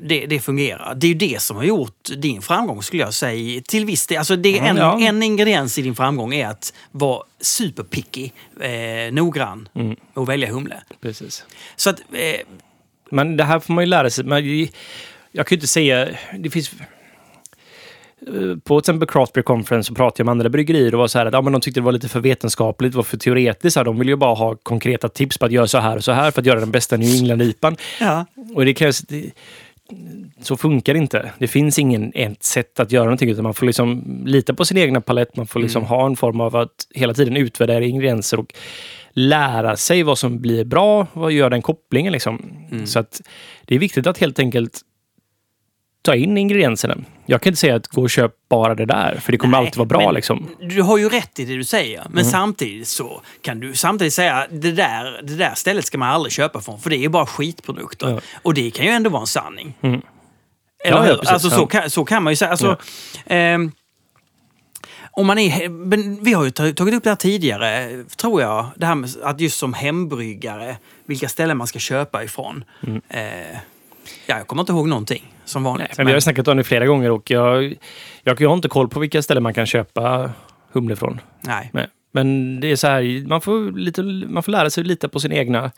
det, 0.00 0.26
det 0.26 0.40
fungerar. 0.40 0.94
Det 0.94 1.06
är 1.06 1.08
ju 1.08 1.14
det 1.14 1.42
som 1.42 1.56
har 1.56 1.64
gjort 1.64 2.08
din 2.16 2.42
framgång 2.42 2.82
skulle 2.82 3.02
jag 3.02 3.14
säga. 3.14 3.62
Till 3.62 3.84
viss 3.86 4.06
del. 4.06 4.18
Alltså 4.18 4.36
det 4.36 4.58
är 4.58 4.62
en, 4.62 4.76
Ja. 4.76 5.00
en 5.00 5.22
ingrediens 5.22 5.78
i 5.78 5.82
din 5.82 5.94
framgång 5.94 6.34
är 6.34 6.46
att 6.48 6.72
vara 6.90 7.22
superpicky, 7.40 8.30
eh, 8.60 9.12
noggrann 9.12 9.68
Mm. 9.74 9.96
och 10.14 10.28
välja 10.28 10.48
humle. 10.52 10.76
Precis. 11.00 11.44
Så 11.76 11.90
att 11.90 12.00
eh, 12.12 12.40
Men 13.10 13.36
det 13.36 13.44
här 13.44 13.60
får 13.60 13.72
man 13.74 13.84
ju 13.84 13.88
lära 13.90 14.10
sig. 14.10 14.24
Men 14.24 14.58
jag 15.32 15.46
kan 15.46 15.54
ju 15.54 15.56
inte 15.56 15.66
säga... 15.68 16.08
Det 16.38 16.50
finns... 16.50 16.70
På 18.64 18.80
till 18.80 18.90
exempel 18.90 19.08
Craft 19.08 19.32
Beer 19.32 19.42
Conference 19.42 19.88
så 19.88 19.94
pratade 19.94 20.20
jag 20.20 20.24
med 20.24 20.30
andra 20.30 20.48
bryggerier 20.48 20.94
och 20.94 20.98
var 20.98 21.06
så 21.08 21.18
här 21.18 21.26
att 21.26 21.32
ja, 21.32 21.40
men 21.42 21.52
de 21.52 21.60
tyckte 21.60 21.80
det 21.80 21.84
var 21.84 21.92
lite 21.92 22.08
för 22.08 22.20
vetenskapligt, 22.20 22.94
var 22.94 23.02
för 23.02 23.16
teoretiskt. 23.16 23.76
De 23.84 23.98
vill 23.98 24.08
ju 24.08 24.16
bara 24.16 24.34
ha 24.34 24.56
konkreta 24.62 25.08
tips 25.08 25.38
på 25.38 25.44
att 25.46 25.52
göra 25.52 25.66
så 25.66 25.78
här 25.78 25.96
och 25.96 26.04
så 26.04 26.12
här 26.12 26.30
för 26.30 26.40
att 26.40 26.46
göra 26.46 26.60
den 26.60 26.70
bästa 26.70 26.96
New 26.96 27.14
England-IPan. 27.14 27.76
ja, 28.00 28.26
Och 28.54 28.64
det 28.64 28.74
krävs... 28.74 28.98
Det, 29.00 29.30
så 30.40 30.56
funkar 30.56 30.92
det 30.94 30.98
inte. 30.98 31.32
Det 31.38 31.48
finns 31.48 31.78
ingen 31.78 32.12
ett 32.14 32.42
sätt 32.42 32.80
att 32.80 32.92
göra 32.92 33.04
någonting 33.04 33.30
utan 33.30 33.44
man 33.44 33.54
får 33.54 33.66
liksom 33.66 34.04
lita 34.26 34.54
på 34.54 34.64
sin 34.64 34.78
egna 34.78 35.00
palett. 35.00 35.36
Man 35.36 35.46
får 35.46 35.60
liksom 35.60 35.84
ha 35.84 36.06
en 36.06 36.16
form 36.16 36.40
av 36.40 36.56
att 36.56 36.86
hela 36.94 37.14
tiden 37.14 37.36
utvärdera 37.36 37.84
ingredienser 37.84 38.40
och 38.40 38.54
lära 39.12 39.76
sig 39.76 40.02
vad 40.02 40.18
som 40.18 40.40
blir 40.40 40.64
bra 40.64 41.06
och 41.12 41.32
göra 41.32 41.50
den 41.50 41.62
kopplingen. 41.62 42.12
Liksom. 42.12 42.52
Så 42.86 42.98
att 42.98 43.22
det 43.64 43.74
är 43.74 43.78
viktigt 43.78 44.06
att 44.06 44.18
helt 44.18 44.38
enkelt 44.38 44.80
ta 46.06 46.14
in 46.14 46.38
ingredienserna. 46.38 46.96
Jag 47.26 47.42
kan 47.42 47.50
inte 47.50 47.60
säga 47.60 47.74
att 47.76 47.86
gå 47.86 48.02
och 48.02 48.10
köp 48.10 48.32
bara 48.48 48.74
det 48.74 48.84
där, 48.86 49.18
för 49.22 49.32
det 49.32 49.38
kommer 49.38 49.58
Nej, 49.58 49.66
alltid 49.66 49.76
vara 49.76 49.86
bra. 49.86 50.00
men 50.04 50.14
liksom. 50.14 50.48
Du 50.60 50.82
har 50.82 50.98
ju 50.98 51.08
rätt 51.08 51.38
i 51.38 51.44
det 51.44 51.54
du 51.56 51.64
säger. 51.64 52.02
Men 52.04 52.18
Mm. 52.18 52.24
samtidigt 52.30 52.88
så 52.88 53.20
kan 53.42 53.60
du 53.60 53.74
samtidigt 53.74 54.14
säga 54.14 54.46
det 54.50 54.72
där, 54.72 55.20
det 55.22 55.34
där 55.36 55.54
stället 55.54 55.84
ska 55.86 55.98
man 55.98 56.08
aldrig 56.08 56.32
köpa 56.32 56.60
från. 56.60 56.80
För 56.80 56.90
det 56.90 56.96
är 56.96 57.00
ju 57.00 57.08
bara 57.08 57.26
skitprodukter. 57.26 58.10
Ja. 58.10 58.20
Och 58.42 58.54
det 58.54 58.70
kan 58.70 58.84
ju 58.86 58.90
ändå 58.92 59.10
vara 59.10 59.20
en 59.20 59.26
sanning. 59.26 59.74
Mm. 59.80 60.00
Eller 60.84 60.96
Ja, 60.96 61.02
ja, 61.06 61.10
hur? 61.10 61.14
precis. 61.18 61.32
alltså, 61.32 61.50
så, 61.50 61.60
Ja. 61.60 61.66
kan, 61.66 61.90
så 61.90 62.04
kan 62.04 62.22
man 62.22 62.32
ju 62.32 62.36
säga. 62.36 62.50
Alltså, 62.50 62.76
ehm, 63.26 63.72
om 65.10 65.26
man 65.26 65.38
är, 65.38 65.68
men 65.68 66.24
vi 66.24 66.32
har 66.32 66.44
ju 66.44 66.50
tagit 66.50 66.80
upp 66.80 67.04
det 67.04 67.10
här 67.10 67.16
tidigare, 67.16 68.04
tror 68.16 68.42
jag. 68.42 68.66
Det 68.76 68.86
här 68.86 68.94
med 68.94 69.10
att 69.22 69.40
just 69.40 69.58
som 69.58 69.74
hembryggare, 69.74 70.76
vilka 71.06 71.28
ställen 71.28 71.56
man 71.56 71.66
ska 71.66 71.78
köpa 71.78 72.24
ifrån. 72.24 72.64
Eh, 73.08 73.22
ja, 74.26 74.38
jag 74.38 74.46
kommer 74.46 74.62
inte 74.62 74.72
ihåg 74.72 74.88
någonting, 74.88 75.32
som 75.46 75.64
vanligt. 75.64 75.86
Mm. 75.88 75.94
Men 75.96 76.06
vi 76.06 76.12
har 76.12 76.20
snackat 76.20 76.48
om 76.48 76.56
det 76.56 76.64
flera 76.64 76.86
gånger 76.86 77.10
och 77.10 77.30
jag, 77.30 77.64
jag, 78.22 78.40
jag 78.40 78.48
har 78.48 78.54
inte 78.56 78.68
koll 78.68 78.88
på 78.88 79.00
vilka 79.00 79.22
ställen 79.22 79.42
man 79.42 79.54
kan 79.54 79.66
köpa 79.66 80.30
humle 80.72 80.92
ifrån. 80.92 81.20
nej. 81.40 81.70
Nej. 81.72 81.86
Men 82.12 82.60
det 82.60 82.70
är 82.70 82.76
så 82.76 82.86
här, 82.86 83.28
man 83.28 83.40
får, 83.40 83.78
lite, 83.78 84.02
man 84.02 84.42
får 84.42 84.52
lära 84.52 84.70
sig 84.70 84.84
lita 84.84 85.08
på 85.08 85.20
sin 85.20 85.32
egna... 85.32 85.70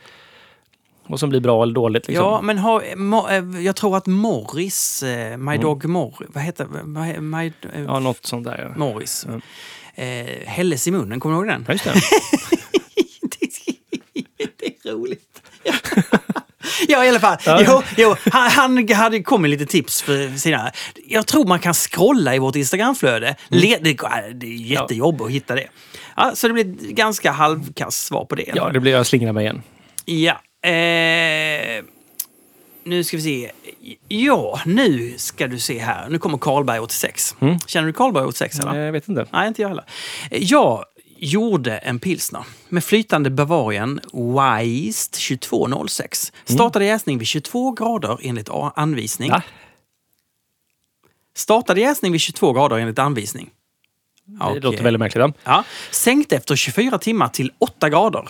Vad 1.10 1.20
som 1.20 1.30
blir 1.30 1.40
bra 1.40 1.62
eller 1.62 1.74
dåligt. 1.74 2.08
Liksom. 2.08 2.26
Ja, 2.26 2.40
men 2.42 2.58
har, 2.58 2.96
mo, 2.96 3.28
eh, 3.28 3.60
jag 3.64 3.76
tror 3.76 3.96
att 3.96 4.06
Morris, 4.06 5.02
eh, 5.02 5.36
My 5.36 5.52
Mm. 5.54 5.60
Dog 5.60 5.84
Morris, 5.84 6.28
vad 6.34 6.42
heter 6.44 6.64
he- 6.64 7.20
My, 7.20 7.46
eh, 7.74 7.82
ja, 7.86 7.98
något 7.98 8.26
sånt 8.26 8.44
där. 8.44 8.68
Ja. 8.72 8.78
Morris. 8.78 9.26
Ja. 9.28 10.02
Eh, 10.04 10.26
Helles 10.46 10.88
i 10.88 10.90
munnen, 10.90 11.20
kommer 11.20 11.34
du 11.34 11.38
ihåg 11.40 11.46
den? 11.48 11.64
Ja, 11.68 11.72
just 11.72 11.84
det. 11.84 11.92
det, 13.22 14.46
det 14.82 14.88
är 14.88 14.92
roligt. 14.92 15.42
Ja, 16.88 17.04
i 17.04 17.08
alla 17.08 17.20
fall. 17.20 17.36
Ja. 17.46 17.62
Jo, 17.66 17.82
jo, 17.96 18.16
han, 18.32 18.50
han 18.50 18.88
hade 18.88 19.22
kommit 19.22 19.50
lite 19.50 19.66
tips 19.66 20.02
för 20.02 20.38
sina... 20.38 20.72
Jag 21.06 21.26
tror 21.26 21.46
man 21.46 21.58
kan 21.58 21.74
scrolla 21.74 22.34
i 22.34 22.38
vårt 22.38 22.56
Instagramflöde. 22.56 23.36
Le, 23.48 23.78
det, 23.80 23.96
det 24.34 24.46
är 24.46 24.52
jättejobb 24.52 25.22
att 25.22 25.30
hitta 25.30 25.54
det. 25.54 25.68
Ja, 26.16 26.32
så 26.34 26.46
det 26.48 26.52
blir 26.52 26.64
ett 26.64 26.80
ganska 26.80 27.30
halvkass 27.30 27.96
svar 27.96 28.24
på 28.24 28.34
det. 28.34 28.50
ja, 28.54 28.70
det 28.72 28.80
blir 28.80 28.92
jag 28.92 29.06
slingrar 29.06 29.32
mig 29.32 29.44
igen. 29.44 29.62
Ja. 30.04 30.40
Eh, 30.70 31.84
nu 32.84 33.04
ska 33.04 33.16
vi 33.16 33.22
se. 33.22 33.50
Ja, 34.08 34.60
nu 34.66 35.14
ska 35.18 35.46
du 35.46 35.58
se 35.58 35.78
här. 35.78 36.08
Nu 36.10 36.18
kommer 36.18 36.38
Karlberg 36.38 36.78
86. 36.78 37.36
Mm. 37.40 37.58
Känner 37.66 37.86
du 37.86 37.92
Karlberg 37.92 38.24
86? 38.24 38.58
Eller? 38.58 38.74
Jag 38.74 38.92
vet 38.92 39.08
inte. 39.08 39.26
Nej, 39.32 39.48
inte 39.48 39.62
jag 39.62 39.68
heller. 39.68 39.84
Jag 40.30 40.84
gjorde 41.18 41.78
en 41.78 41.98
pilsner 41.98 42.44
med 42.68 42.84
flytande 42.84 43.30
Bavarian 43.30 44.00
Weist 44.12 45.12
2206. 45.12 46.32
Startade 46.44 46.84
jäsning 46.84 47.18
vid 47.18 47.28
22 47.28 47.72
grader 47.72 48.18
enligt 48.22 48.48
anvisning. 48.74 49.30
Va? 49.30 49.42
Startade 51.36 51.80
jäsning 51.80 52.12
vid 52.12 52.20
22 52.20 52.52
grader 52.52 52.76
enligt 52.76 52.98
anvisning. 52.98 53.50
Det 54.24 54.44
Okej. 54.44 54.60
låter 54.60 54.82
väldigt 54.82 54.98
märkligt. 54.98 55.34
Ja. 55.44 55.64
Sänkte 55.90 56.36
efter 56.36 56.56
24 56.56 56.98
timmar 56.98 57.28
till 57.28 57.52
8 57.58 57.88
grader. 57.88 58.28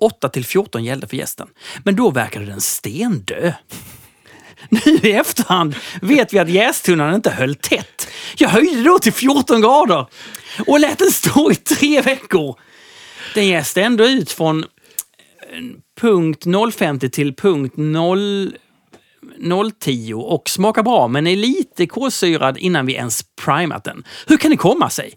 8 0.00 0.28
till 0.28 0.44
14 0.46 0.84
gällde 0.84 1.06
för 1.06 1.16
gästen. 1.16 1.48
Men 1.84 1.96
då 1.96 2.10
verkade 2.10 2.46
den 2.46 2.60
stendö. 2.60 3.52
Nu 4.68 4.98
i 5.02 5.12
efterhand 5.12 5.74
vet 6.02 6.32
vi 6.32 6.38
att 6.38 6.48
jästunnan 6.48 7.14
inte 7.14 7.30
höll 7.30 7.54
tätt. 7.54 8.08
Jag 8.36 8.48
höjde 8.48 8.82
då 8.82 8.98
till 8.98 9.12
14 9.12 9.60
grader 9.60 10.06
och 10.66 10.80
lät 10.80 10.98
den 10.98 11.10
stå 11.10 11.50
i 11.52 11.54
tre 11.54 12.00
veckor. 12.00 12.58
Den 13.34 13.46
jäste 13.48 13.82
ändå 13.82 14.04
ut 14.04 14.30
från 14.32 14.64
eh, 14.64 14.68
punkt 16.00 16.44
050 16.74 17.10
till 17.10 17.34
punkt 17.34 17.74
0... 17.76 18.52
010 19.80 20.14
och 20.14 20.48
smakar 20.48 20.82
bra 20.82 21.08
men 21.08 21.26
är 21.26 21.36
lite 21.36 21.86
kolsyrad 21.86 22.58
innan 22.58 22.86
vi 22.86 22.94
ens 22.94 23.22
primat 23.44 23.84
den. 23.84 24.04
Hur 24.26 24.36
kan 24.36 24.50
det 24.50 24.56
komma 24.56 24.90
sig? 24.90 25.12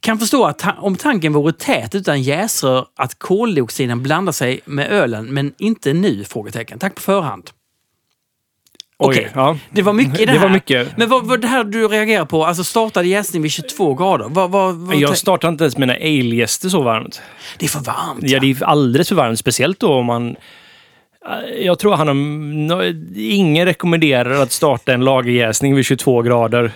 Kan 0.00 0.18
förstå 0.18 0.44
att 0.44 0.58
ta- 0.58 0.76
om 0.80 0.96
tanken 0.96 1.32
vore 1.32 1.52
tät 1.52 1.94
utan 1.94 2.22
jäsrör 2.22 2.86
att 2.96 3.18
koldioxiden 3.18 4.02
blandar 4.02 4.32
sig 4.32 4.60
med 4.64 4.92
ölen 4.92 5.26
men 5.26 5.54
inte 5.58 5.92
nu? 5.92 6.24
Frågetecken. 6.24 6.78
Tack 6.78 6.94
på 6.94 7.00
förhand. 7.00 7.50
Okej, 9.02 9.28
ja. 9.34 9.56
det 9.70 9.82
var 9.82 9.92
mycket 9.92 10.20
i 10.20 10.24
det 10.26 10.32
Det 10.32 10.38
här. 10.38 10.46
var 10.46 10.52
mycket. 10.54 10.96
Men 10.96 11.08
vad, 11.08 11.26
vad 11.26 11.40
det 11.40 11.46
här 11.48 11.64
du 11.64 11.88
reagerar 11.88 12.24
på, 12.24 12.44
alltså 12.44 12.64
startade 12.64 13.08
jäsning 13.08 13.42
vid 13.42 13.50
22 13.52 13.94
grader. 13.94 14.26
Vad, 14.28 14.50
vad, 14.50 14.74
vad, 14.74 14.96
Jag 14.96 15.16
startar 15.18 15.48
inte 15.48 15.64
ens 15.64 15.76
mina 15.78 15.92
ale-gäster 15.92 16.68
så 16.68 16.82
varmt. 16.82 17.22
det 17.58 17.66
är 17.66 17.68
för 17.68 17.80
varmt. 17.80 18.22
Ja, 18.22 18.40
det 18.40 18.50
är 18.50 18.64
alldeles 18.64 19.08
för 19.08 19.14
varmt. 19.16 19.38
Speciellt 19.38 19.80
då 19.80 19.92
om 19.94 20.06
man... 20.06 20.36
Jag 21.62 21.78
tror 21.78 21.94
han 21.96 22.08
har... 22.70 22.94
Ingen 23.18 23.66
rekommenderar 23.66 24.42
att 24.42 24.52
starta 24.52 24.92
en 24.92 25.04
lagerjäsning 25.04 25.74
vid 25.74 25.84
22 25.84 26.22
grader. 26.22 26.72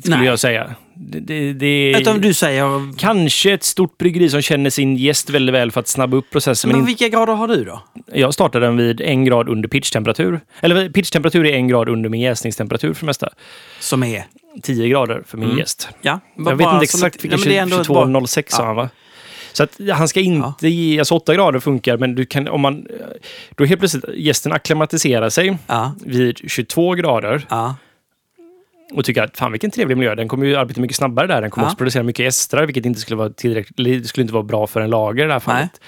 Skulle 0.00 0.16
Nej. 0.16 0.26
jag 0.26 0.38
säga. 0.38 0.74
Det, 0.96 1.20
det, 1.20 1.52
det 1.52 1.90
Utan 2.00 2.20
du 2.20 2.34
säger... 2.34 2.98
Kanske 2.98 3.52
ett 3.52 3.62
stort 3.64 3.98
bryggeri 3.98 4.28
som 4.30 4.42
känner 4.42 4.70
sin 4.70 4.96
gäst 4.96 5.30
väldigt 5.30 5.54
väl 5.54 5.70
för 5.70 5.80
att 5.80 5.88
snabba 5.88 6.16
upp 6.16 6.30
processen. 6.30 6.68
Men 6.68 6.78
Men 6.78 6.86
vilka 6.86 7.08
grader 7.08 7.32
har 7.32 7.48
du 7.48 7.64
då? 7.64 7.82
jag 8.12 8.34
startar 8.34 8.60
den 8.60 8.76
vid 8.76 9.00
en 9.00 9.24
grad 9.24 9.48
under 9.48 9.68
pitchtemperatur. 9.68 10.40
Eller 10.60 10.88
pitchtemperatur 10.88 11.46
är 11.46 11.52
en 11.54 11.68
grad 11.68 11.88
under 11.88 12.08
min 12.10 12.20
jäsningstemperatur 12.20 12.94
för 12.94 13.00
det 13.00 13.06
mesta. 13.06 13.28
Som 13.80 14.02
är... 14.02 14.24
10 14.62 14.88
grader 14.88 15.22
för 15.26 15.38
min 15.38 15.56
gäst. 15.58 15.88
Ja, 16.02 16.20
Jag 16.36 16.56
vet 16.56 16.68
inte 16.72 16.82
exakt 16.84 17.24
vilken, 17.24 17.38
2206 17.70 18.52
sa 18.54 18.62
Ja. 18.62 18.66
han 18.66 18.76
va? 18.76 18.88
Så 19.52 19.62
att 19.62 19.80
han 19.92 20.08
ska 20.08 20.20
inte 20.20 20.68
ge, 20.68 20.98
alltså 20.98 21.14
8 21.14 21.34
grader 21.34 21.60
funkar, 21.60 21.96
men 21.96 22.14
du 22.14 22.26
kan, 22.26 22.48
om 22.48 22.60
man, 22.60 22.86
då 23.56 23.64
helt 23.64 23.78
plötsligt 23.80 24.04
gästen 24.14 24.52
akklimatiserar 24.52 25.28
sig 25.30 25.58
Ja, 25.66 25.94
vid 26.04 26.40
22 26.50 26.94
grader 26.94 27.46
ja, 27.50 27.76
och 28.94 29.04
tycker 29.04 29.22
att 29.22 29.36
fan 29.36 29.52
vilken 29.52 29.70
trevlig 29.70 29.96
miljö, 29.96 30.14
den 30.14 30.28
kommer 30.28 30.46
ju 30.46 30.56
arbeta 30.56 30.80
mycket 30.80 30.96
snabbare 30.96 31.26
där, 31.26 31.40
den 31.40 31.50
kommer 31.50 31.64
Ja. 31.66 31.68
också 31.70 31.76
producera 31.78 32.02
mycket 32.02 32.26
estrar, 32.28 32.66
vilket 32.66 32.86
inte 32.86 33.00
skulle 33.00 33.16
vara 33.16 33.30
tillräckligt, 33.30 34.06
skulle 34.08 34.22
inte 34.22 34.34
vara 34.34 34.42
bra 34.44 34.66
för 34.66 34.80
en 34.80 34.90
lager 34.90 35.24
i 35.24 35.26
det 35.26 35.32
här 35.32 35.40
fallet. 35.40 35.80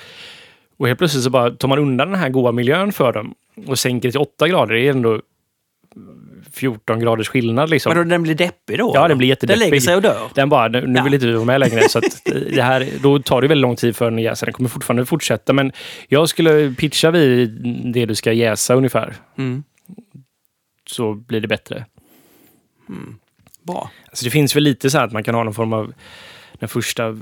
Och 0.79 0.87
helt 0.87 0.99
plötsligt 0.99 1.25
så 1.25 1.31
bara 1.31 1.51
tar 1.51 1.69
man 1.69 1.79
undan 1.79 2.11
den 2.11 2.21
här 2.21 2.29
goda 2.29 2.53
miljön 2.53 2.93
för 2.93 3.13
dem 3.13 3.35
och 3.67 3.79
sänker 3.79 4.09
det 4.09 4.13
till 4.13 4.21
8 4.21 4.49
grader, 4.49 4.75
det 4.75 4.81
är 4.87 4.91
ändå 4.91 5.21
14 6.53 7.01
graders 7.01 7.29
skillnad 7.29 7.71
liksom. 7.71 7.91
Vadå, 7.95 8.05
den 8.05 8.23
blir 8.23 8.35
deppig 8.35 8.79
då? 8.79 8.91
Ja, 8.95 9.09
den 9.09 9.19
blir 9.19 9.29
jättedeppig. 9.29 9.61
Den 9.61 9.71
lägger 9.71 9.81
sig 9.81 9.97
och 9.97 10.03
dör? 10.03 10.21
Den 10.35 10.49
bara, 10.49 10.69
nu, 10.69 10.87
nu 10.87 10.99
Ja. 10.99 11.05
vill 11.05 11.15
inte 11.15 11.27
du 11.27 11.33
vara 11.33 11.45
med 11.45 11.61
längre. 11.61 11.89
Så 11.89 11.99
att 11.99 12.05
det 12.55 12.63
här, 12.63 12.89
då 13.03 13.19
tar 13.19 13.43
det 13.43 13.49
väldigt 13.49 13.63
lång 13.63 13.77
tid 13.77 13.97
för 13.97 14.05
den 14.05 14.15
att 14.15 14.23
jäsa. 14.25 14.47
Den 14.47 14.53
kommer 14.53 14.69
fortfarande 14.71 15.07
fortsätta. 15.07 15.53
Men 15.53 15.73
jag 16.09 16.29
skulle 16.29 16.75
pitcha 16.79 17.11
vid 17.11 17.51
det 17.93 18.07
du 18.07 18.15
ska 18.15 18.33
jäsa 18.33 18.75
ungefär. 18.75 19.15
Mm. 19.39 19.63
Så 20.91 21.15
blir 21.15 21.41
det 21.41 21.49
bättre. 21.49 21.85
Mm. 22.89 23.19
Bra. 23.63 23.91
Alltså 24.09 24.25
det 24.25 24.31
finns 24.31 24.57
väl 24.57 24.63
lite 24.63 24.91
så 24.91 24.99
här 24.99 25.05
att 25.05 25.13
man 25.13 25.25
kan 25.25 25.35
ha 25.35 25.45
någon 25.45 25.55
form 25.55 25.73
av 25.73 25.95
den 26.53 26.69
första 26.69 27.17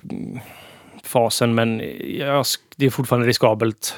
fasen. 1.02 1.54
Men 1.54 1.82
jag, 2.18 2.46
det 2.76 2.86
är 2.86 2.90
fortfarande 2.90 3.28
riskabelt. 3.28 3.96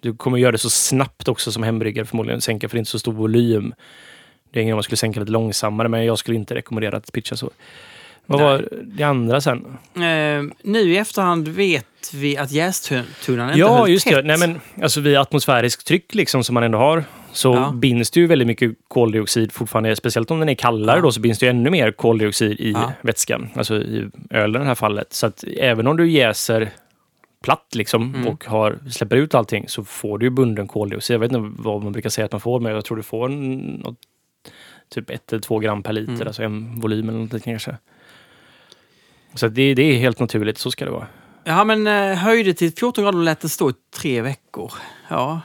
Du 0.00 0.14
kommer 0.14 0.38
göra 0.38 0.52
det 0.52 0.58
så 0.58 0.70
snabbt 0.70 1.28
också 1.28 1.52
som 1.52 1.62
hembryggare 1.62 2.06
förmodligen. 2.06 2.40
Sänka 2.40 2.68
för 2.68 2.76
det 2.76 2.78
är 2.78 2.80
inte 2.80 2.90
så 2.90 2.98
stor 2.98 3.12
volym. 3.12 3.74
Det 4.50 4.58
är 4.58 4.62
ingen 4.62 4.72
om 4.72 4.76
man 4.76 4.82
skulle 4.82 4.96
sänka 4.96 5.20
lite 5.20 5.32
långsammare. 5.32 5.88
Men 5.88 6.04
jag 6.04 6.18
skulle 6.18 6.36
inte 6.36 6.54
rekommendera 6.54 6.96
att 6.96 7.12
pitcha 7.12 7.36
så. 7.36 7.50
Vad 8.26 8.40
Nej. 8.40 8.48
var 8.48 8.68
det 8.82 9.02
andra 9.04 9.40
sen? 9.40 9.64
Eh, 9.94 10.42
nu 10.62 10.80
i 10.80 10.96
efterhand 10.98 11.48
vet 11.48 11.86
vi 12.14 12.36
att 12.36 12.50
jästunnan 12.52 13.48
inte 13.48 13.58
Ja, 13.58 13.78
höll 13.78 13.90
just 13.90 14.06
tätt. 14.06 14.14
det. 14.16 14.22
Nej, 14.22 14.38
men, 14.38 14.60
alltså 14.82 15.00
vid 15.00 15.16
atmosfäriskt 15.16 15.86
tryck 15.86 16.14
liksom, 16.14 16.44
som 16.44 16.54
man 16.54 16.62
ändå 16.62 16.78
har 16.78 17.04
så 17.32 17.54
Ja. 17.54 17.72
binds 17.74 18.10
det 18.10 18.20
ju 18.20 18.26
väldigt 18.26 18.46
mycket 18.46 18.72
koldioxid 18.88 19.52
fortfarande. 19.52 19.96
Speciellt 19.96 20.30
om 20.30 20.38
den 20.38 20.48
är 20.48 20.54
kallare 20.54 20.96
Ja. 20.98 21.02
då 21.02 21.12
så 21.12 21.20
binds 21.20 21.38
det 21.38 21.46
ju 21.46 21.50
ännu 21.50 21.70
mer 21.70 21.90
koldioxid 21.92 22.60
i 22.60 22.72
Ja. 22.72 22.92
vätskan. 23.02 23.48
Alltså 23.54 23.74
i 23.76 24.08
ölen 24.30 24.62
i 24.62 24.64
det 24.64 24.68
här 24.68 24.74
fallet. 24.74 25.12
Så 25.12 25.26
att 25.26 25.44
även 25.56 25.86
om 25.86 25.96
du 25.96 26.10
jäser 26.10 26.70
platt 27.44 27.74
liksom 27.74 28.14
Mm. 28.14 28.28
och 28.28 28.44
har, 28.44 28.78
släpper 28.90 29.16
ut 29.16 29.34
allting 29.34 29.68
så 29.68 29.84
får 29.84 30.18
du 30.18 30.26
ju 30.26 30.30
bunden 30.30 30.68
koldioxid. 30.68 31.14
Jag 31.14 31.18
vet 31.20 31.32
inte 31.32 31.52
vad 31.62 31.82
man 31.82 31.92
brukar 31.92 32.10
säga 32.10 32.24
att 32.24 32.32
man 32.32 32.40
får, 32.40 32.60
men 32.60 32.72
jag 32.74 32.84
tror 32.84 32.96
du 32.96 33.02
får 33.02 33.28
något, 33.28 33.96
typ 34.94 35.10
ett 35.10 35.32
eller 35.32 35.42
två 35.42 35.58
gram 35.58 35.82
per 35.82 35.92
liter. 35.92 36.12
Mm. 36.12 36.26
Alltså 36.26 36.42
en 36.42 36.80
volym 36.80 37.08
eller 37.08 37.18
något 37.18 37.44
kanske. 37.44 37.76
Så 39.34 39.48
det, 39.48 39.74
det 39.74 39.82
är 39.82 39.98
helt 39.98 40.18
naturligt, 40.18 40.58
så 40.58 40.70
ska 40.70 40.84
det 40.84 40.90
vara. 40.90 41.06
Ja, 41.44 41.64
men 41.64 41.86
eh, 41.86 42.16
höjde 42.16 42.54
till 42.54 42.72
14 42.72 43.04
grader 43.04 43.18
och 43.18 43.24
lät 43.24 43.40
den 43.40 43.50
stå 43.50 43.70
i 43.70 43.74
tre 43.94 44.20
veckor. 44.20 44.72
Ja. 45.08 45.40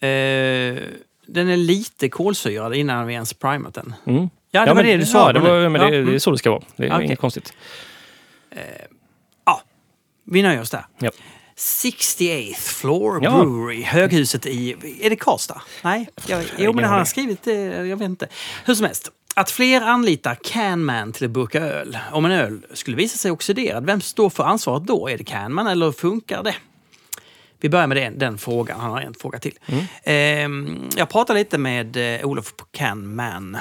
Eh, 0.00 0.76
den 1.26 1.48
är 1.48 1.56
lite 1.56 2.08
kolsyrad 2.08 2.74
innan 2.74 3.06
vi 3.06 3.14
ens 3.14 3.34
primat 3.34 3.74
den. 3.74 3.94
Mm. 4.06 4.30
Ja, 4.50 4.60
det 4.60 4.66
var 4.66 4.74
men, 4.74 4.86
det 4.86 4.92
du 4.96 5.00
ja, 5.00 5.06
sa. 5.06 5.32
det, 5.32 5.40
nu. 5.40 5.48
var, 5.48 5.68
men 5.68 5.82
Ja, 5.82 5.90
det, 5.90 5.96
mm. 5.96 6.10
det 6.10 6.14
är 6.14 6.18
så 6.18 6.30
det 6.30 6.38
ska 6.38 6.50
vara. 6.50 6.62
Det 6.76 6.86
är 6.86 6.94
Okej. 6.94 7.04
inget 7.04 7.18
konstigt. 7.18 7.52
Ja, 9.44 9.62
vi 10.24 10.42
nöjer 10.42 10.60
oss 10.60 10.70
där. 10.70 10.86
Ja. 10.98 11.10
68th 11.56 12.54
Floor 12.54 13.24
Ja. 13.24 13.44
Brewery, 13.44 13.82
höghuset 13.82 14.46
i... 14.46 14.76
Är 15.00 15.10
det 15.10 15.16
Karlstad? 15.16 15.62
Nej? 15.82 16.08
Jag, 16.26 16.44
jo, 16.58 16.72
men 16.72 16.84
han 16.84 16.98
har 16.98 17.04
skrivit 17.04 17.42
det. 17.42 17.86
Jag 17.86 17.96
vet 17.96 18.06
inte. 18.06 18.28
Hur 18.64 18.74
som 18.74 18.86
helst. 18.86 19.10
Att 19.34 19.50
fler 19.50 19.80
anlitar 19.80 20.34
Canman 20.44 21.12
till 21.12 21.24
att 21.24 21.30
burka 21.30 21.60
öl. 21.60 21.98
Om 22.12 22.24
en 22.24 22.32
öl 22.32 22.66
skulle 22.72 22.96
visa 22.96 23.16
sig 23.16 23.30
oxiderad, 23.30 23.86
vem 23.86 24.00
står 24.00 24.30
för 24.30 24.44
ansvaret 24.44 24.86
då? 24.86 25.08
Är 25.08 25.18
det 25.18 25.24
Canman 25.24 25.66
eller 25.66 25.92
funkar 25.92 26.42
det? 26.42 26.54
Vi 27.60 27.68
börjar 27.68 27.86
med 27.86 27.96
den, 27.96 28.18
den 28.18 28.38
frågan. 28.38 28.80
Han 28.80 28.90
har 28.90 29.00
en 29.00 29.14
fråga 29.14 29.38
till. 29.38 29.58
Mm. 29.66 29.84
Ehm, 30.04 30.88
jag 30.96 31.08
pratade 31.08 31.38
lite 31.38 31.58
med 31.58 31.96
eh, 31.96 32.26
Olof 32.26 32.56
på 32.56 32.64
Canman. 32.64 33.54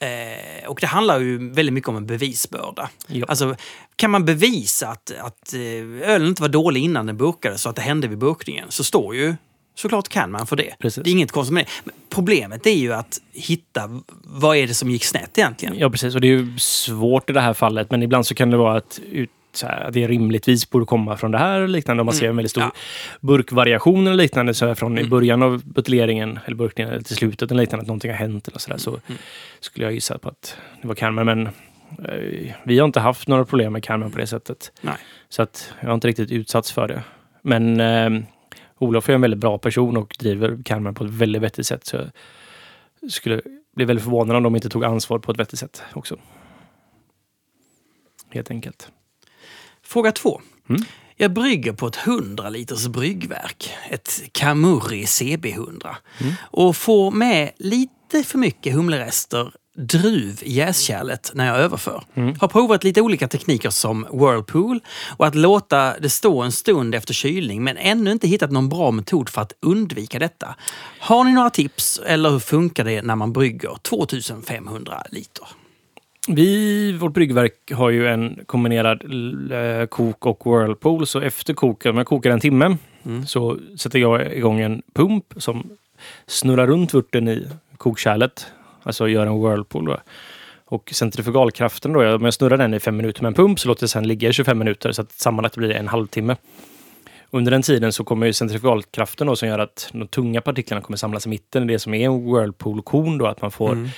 Eh, 0.00 0.68
och 0.68 0.78
det 0.80 0.86
handlar 0.86 1.20
ju 1.20 1.52
väldigt 1.52 1.72
mycket 1.72 1.88
om 1.88 1.96
en 1.96 2.06
bevisbörda. 2.06 2.90
Ja. 3.06 3.26
Alltså, 3.28 3.56
kan 3.96 4.10
man 4.10 4.24
bevisa 4.24 4.88
att, 4.88 5.12
att 5.20 5.54
eh, 5.54 6.10
ölen 6.10 6.28
inte 6.28 6.42
var 6.42 6.48
dålig 6.48 6.84
innan 6.84 7.06
den 7.06 7.16
burkades 7.16 7.62
så 7.62 7.68
att 7.68 7.76
det 7.76 7.82
hände 7.82 8.08
vid 8.08 8.18
burkningen 8.18 8.66
så 8.68 8.84
står 8.84 9.14
ju 9.14 9.34
såklart 9.74 10.08
kan 10.08 10.30
man 10.30 10.46
för 10.46 10.56
det. 10.56 10.74
Precis. 10.78 11.04
Det 11.04 11.10
är 11.10 11.12
inget 11.12 11.32
konstigt 11.32 11.54
med 11.54 11.66
det. 11.84 11.90
Problemet 12.08 12.66
är 12.66 12.70
ju 12.74 12.92
att 12.92 13.20
hitta 13.32 14.00
vad 14.24 14.56
är 14.56 14.66
det 14.66 14.74
som 14.74 14.90
gick 14.90 15.04
snett 15.04 15.38
egentligen. 15.38 15.78
Ja, 15.78 15.90
precis. 15.90 16.14
Och 16.14 16.20
det 16.20 16.26
är 16.26 16.32
ju 16.32 16.58
svårt 16.58 17.30
i 17.30 17.32
det 17.32 17.40
här 17.40 17.52
fallet, 17.54 17.90
men 17.90 18.02
ibland 18.02 18.26
så 18.26 18.34
kan 18.34 18.50
det 18.50 18.56
vara 18.56 18.76
att, 18.76 19.00
ut, 19.10 19.30
här, 19.62 19.80
att 19.80 19.92
det 19.94 20.08
rimligtvis 20.08 20.70
borde 20.70 20.86
komma 20.86 21.16
från 21.16 21.30
det 21.30 21.38
här 21.38 21.60
och 21.60 21.68
liknande. 21.68 22.00
Om 22.00 22.06
man 22.06 22.14
ser 22.14 22.28
en 22.28 22.36
väldigt 22.36 22.50
stor 22.50 22.62
Ja. 22.62 22.72
burkvariation 23.20 24.06
eller 24.06 24.16
liknande, 24.16 24.54
så 24.54 24.66
här 24.66 24.74
från 24.74 24.98
i 24.98 25.04
början 25.04 25.42
av 25.42 25.62
buteljeringen 25.64 26.38
eller 26.44 26.56
burkningen 26.56 26.92
eller 26.92 27.02
till 27.02 27.16
slutet 27.16 27.50
eller 27.50 27.62
liknande, 27.62 27.82
att 27.82 27.86
någonting 27.86 28.10
har 28.10 28.18
hänt 28.18 28.48
eller 28.48 28.58
så 28.58 28.70
där, 28.70 28.78
så 28.78 29.00
skulle 29.60 29.86
jag 29.86 29.92
gissa 29.92 30.18
på 30.18 30.28
att 30.28 30.56
det 30.82 30.88
var 30.88 30.94
Canman. 30.94 31.26
Men 31.26 31.46
eh, 31.46 32.54
vi 32.64 32.78
har 32.78 32.86
inte 32.86 33.00
haft 33.00 33.28
några 33.28 33.44
problem 33.44 33.72
med 33.72 33.84
Canman 33.84 34.10
på 34.10 34.18
det 34.18 34.26
sättet. 34.26 34.72
Nej. 34.80 34.94
Så 35.28 35.42
att 35.42 35.72
jag 35.80 35.88
har 35.88 35.94
inte 35.94 36.08
riktigt 36.08 36.30
utsatts 36.30 36.72
för 36.72 36.88
det. 36.88 37.02
Men 37.42 37.80
eh, 37.80 38.22
Olof 38.80 39.08
är 39.08 39.12
en 39.12 39.20
väldigt 39.20 39.40
bra 39.40 39.58
person 39.58 39.96
och 39.96 40.16
driver 40.18 40.62
Canman 40.64 40.94
på 40.94 41.04
ett 41.04 41.10
väldigt 41.10 41.42
vettigt 41.42 41.66
sätt. 41.66 41.86
Så 41.86 41.96
jag 43.00 43.10
skulle 43.10 43.40
bli 43.76 43.84
väldigt 43.84 44.04
förvånad 44.04 44.36
om 44.36 44.42
de 44.42 44.56
inte 44.56 44.68
tog 44.68 44.84
ansvar 44.84 45.18
på 45.18 45.32
ett 45.32 45.38
vettigt 45.38 45.58
sätt 45.58 45.82
också. 45.92 46.16
Helt 48.30 48.50
enkelt. 48.50 48.88
Fråga 49.82 50.12
två. 50.12 50.40
Mm. 50.68 50.82
Jag 51.16 51.32
brygger 51.32 51.72
på 51.72 51.86
ett 51.86 51.96
100 52.06 52.48
liters 52.48 52.86
bryggverk, 52.86 53.70
ett 53.90 54.22
Camurri 54.32 55.04
CB100, 55.04 55.96
Mm. 56.20 56.32
och 56.42 56.76
får 56.76 57.10
med 57.10 57.50
lite 57.56 58.22
för 58.24 58.38
mycket 58.38 58.74
humlerester 58.74 59.52
druv 59.80 60.38
i 60.42 60.52
jäskärlet 60.52 61.30
när 61.34 61.46
jag 61.46 61.56
överför. 61.56 62.02
Har 62.40 62.48
provat 62.48 62.84
lite 62.84 63.00
olika 63.00 63.28
tekniker 63.28 63.70
som 63.70 64.06
whirlpool 64.12 64.80
och 65.16 65.26
att 65.26 65.34
låta 65.34 65.98
det 65.98 66.08
stå 66.08 66.42
en 66.42 66.52
stund 66.52 66.94
efter 66.94 67.14
kylning 67.14 67.64
men 67.64 67.76
ännu 67.76 68.12
inte 68.12 68.28
hittat 68.28 68.50
någon 68.50 68.68
bra 68.68 68.90
metod 68.90 69.28
för 69.28 69.40
att 69.40 69.52
undvika 69.60 70.18
detta. 70.18 70.54
Har 71.00 71.24
ni 71.24 71.32
några 71.32 71.50
tips 71.50 72.00
eller 72.06 72.30
hur 72.30 72.38
funkar 72.38 72.84
det 72.84 73.02
när 73.02 73.16
man 73.16 73.32
brygger 73.32 73.76
2500 73.82 75.02
liter? 75.10 75.46
Vi, 76.28 76.92
vårt 76.92 77.12
bryggverk 77.12 77.72
har 77.72 77.90
ju 77.90 78.08
en 78.08 78.38
kombinerad 78.46 79.02
eh, 79.52 79.86
kok 79.86 80.26
och 80.26 80.40
whirlpool. 80.44 81.06
Så 81.06 81.20
efter 81.20 81.54
koken, 81.54 81.90
om 81.90 81.96
jag 81.96 82.06
kokar 82.06 82.30
en 82.30 82.40
timme, 82.40 82.76
så 83.26 83.58
sätter 83.76 83.98
jag 83.98 84.36
igång 84.36 84.60
en 84.60 84.82
pump 84.94 85.24
som 85.36 85.70
snurrar 86.26 86.66
runt 86.66 86.94
vörten 86.94 87.28
i 87.28 87.48
kokkärlet. 87.76 88.46
Alltså 88.82 89.08
gör 89.08 89.26
en 89.26 89.42
whirlpool. 89.42 89.84
Då. 89.84 89.96
Och 90.64 90.90
centrifugalkraften 90.94 91.92
då, 91.92 92.14
om 92.14 92.24
jag 92.24 92.34
snurrar 92.34 92.56
den 92.56 92.74
i 92.74 92.80
fem 92.80 92.96
minuter 92.96 93.22
med 93.22 93.28
en 93.28 93.34
pump 93.34 93.60
så 93.60 93.68
låter 93.68 93.80
det 93.82 93.88
sen 93.88 94.08
ligga 94.08 94.28
i 94.28 94.32
25 94.32 94.58
minuter 94.58 94.92
så 94.92 95.02
att 95.02 95.12
sammanlagt 95.12 95.56
blir 95.56 95.68
det 95.68 95.74
en 95.74 95.88
halvtimme. 95.88 96.36
Under 97.30 97.50
den 97.50 97.62
tiden 97.62 97.92
så 97.92 98.04
kommer 98.04 98.26
ju 98.26 98.32
centrifugalkraften 98.32 99.26
då 99.26 99.36
som 99.36 99.48
gör 99.48 99.58
att 99.58 99.88
de 99.92 100.08
tunga 100.08 100.40
partiklarna 100.40 100.80
kommer 100.82 100.96
samlas 100.96 101.26
i 101.26 101.28
mitten. 101.28 101.66
Det 101.66 101.78
som 101.78 101.94
är 101.94 102.04
en 102.06 102.24
whirlpool-kon 102.32 103.18
då, 103.18 103.26
att 103.26 103.42
man 103.42 103.50
får 103.50 103.88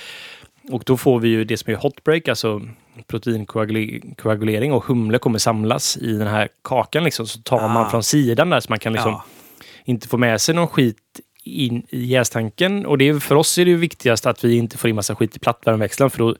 och 0.71 0.83
då 0.85 0.97
får 0.97 1.19
vi 1.19 1.29
ju 1.29 1.43
det 1.43 1.57
som 1.57 1.73
är 1.73 1.77
hotbreak, 1.77 2.27
alltså 2.27 2.61
proteinkoagulering 3.07 4.73
och 4.73 4.83
humle 4.85 5.17
kommer 5.17 5.39
samlas 5.39 5.97
i 5.97 6.13
den 6.17 6.27
här 6.27 6.47
kakan. 6.61 7.03
Liksom. 7.03 7.27
Så 7.27 7.39
tar 7.41 7.59
Ah. 7.59 7.67
man 7.67 7.89
från 7.91 8.03
sidan 8.03 8.49
där 8.49 8.59
så 8.59 8.65
man 8.69 8.79
kan 8.79 8.93
liksom 8.93 9.11
Ja. 9.11 9.23
inte 9.85 10.07
få 10.07 10.17
med 10.17 10.41
sig 10.41 10.55
någon 10.55 10.67
skit 10.67 10.97
in 11.43 11.85
i 11.89 12.05
jästanken. 12.05 12.85
Och 12.85 12.97
det 12.97 13.07
är, 13.09 13.19
för 13.19 13.35
oss 13.35 13.57
är 13.57 13.65
det 13.65 13.71
ju 13.71 13.77
viktigast 13.77 14.25
att 14.25 14.43
vi 14.43 14.55
inte 14.55 14.77
får 14.77 14.89
in 14.89 14.95
massa 14.95 15.15
skit 15.15 15.35
i 15.35 15.39
plattvärmeväxlaren 15.39 16.11
för 16.11 16.19
då 16.19 16.35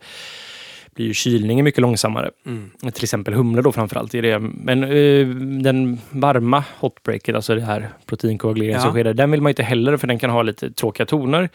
blir 0.96 1.06
ju 1.06 1.14
kylningen 1.14 1.64
mycket 1.64 1.82
långsammare. 1.82 2.32
Mm. 2.46 2.72
Till 2.94 3.04
exempel 3.04 3.34
humle 3.34 3.62
då 3.62 3.72
framförallt. 3.72 4.14
Är 4.14 4.22
det. 4.22 4.40
Men 4.40 4.84
eh, 4.84 5.28
den 5.64 6.00
varma 6.10 6.64
hotbreaket, 6.80 7.36
alltså 7.36 7.56
det 7.56 7.62
här 7.62 7.90
proteinkoaguleringen 8.06 8.76
Ja. 8.78 8.82
som 8.82 8.92
sker 8.92 9.04
där, 9.04 9.14
den 9.14 9.32
vill 9.32 9.42
man 9.42 9.50
inte 9.50 9.64
heller 9.64 9.98
för 9.98 10.08
den 10.08 10.20
kan 10.20 10.30
ha 10.30 10.42
lite 10.42 10.72
tråkiga 10.72 11.06
toner. 11.06 11.50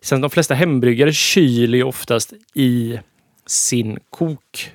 Sen 0.00 0.20
de 0.20 0.30
flesta 0.30 0.54
hembryggare 0.54 1.12
kyler 1.12 1.78
ju 1.78 1.84
oftast 1.84 2.32
i 2.54 2.98
sin 3.46 3.98
kok. 4.10 4.70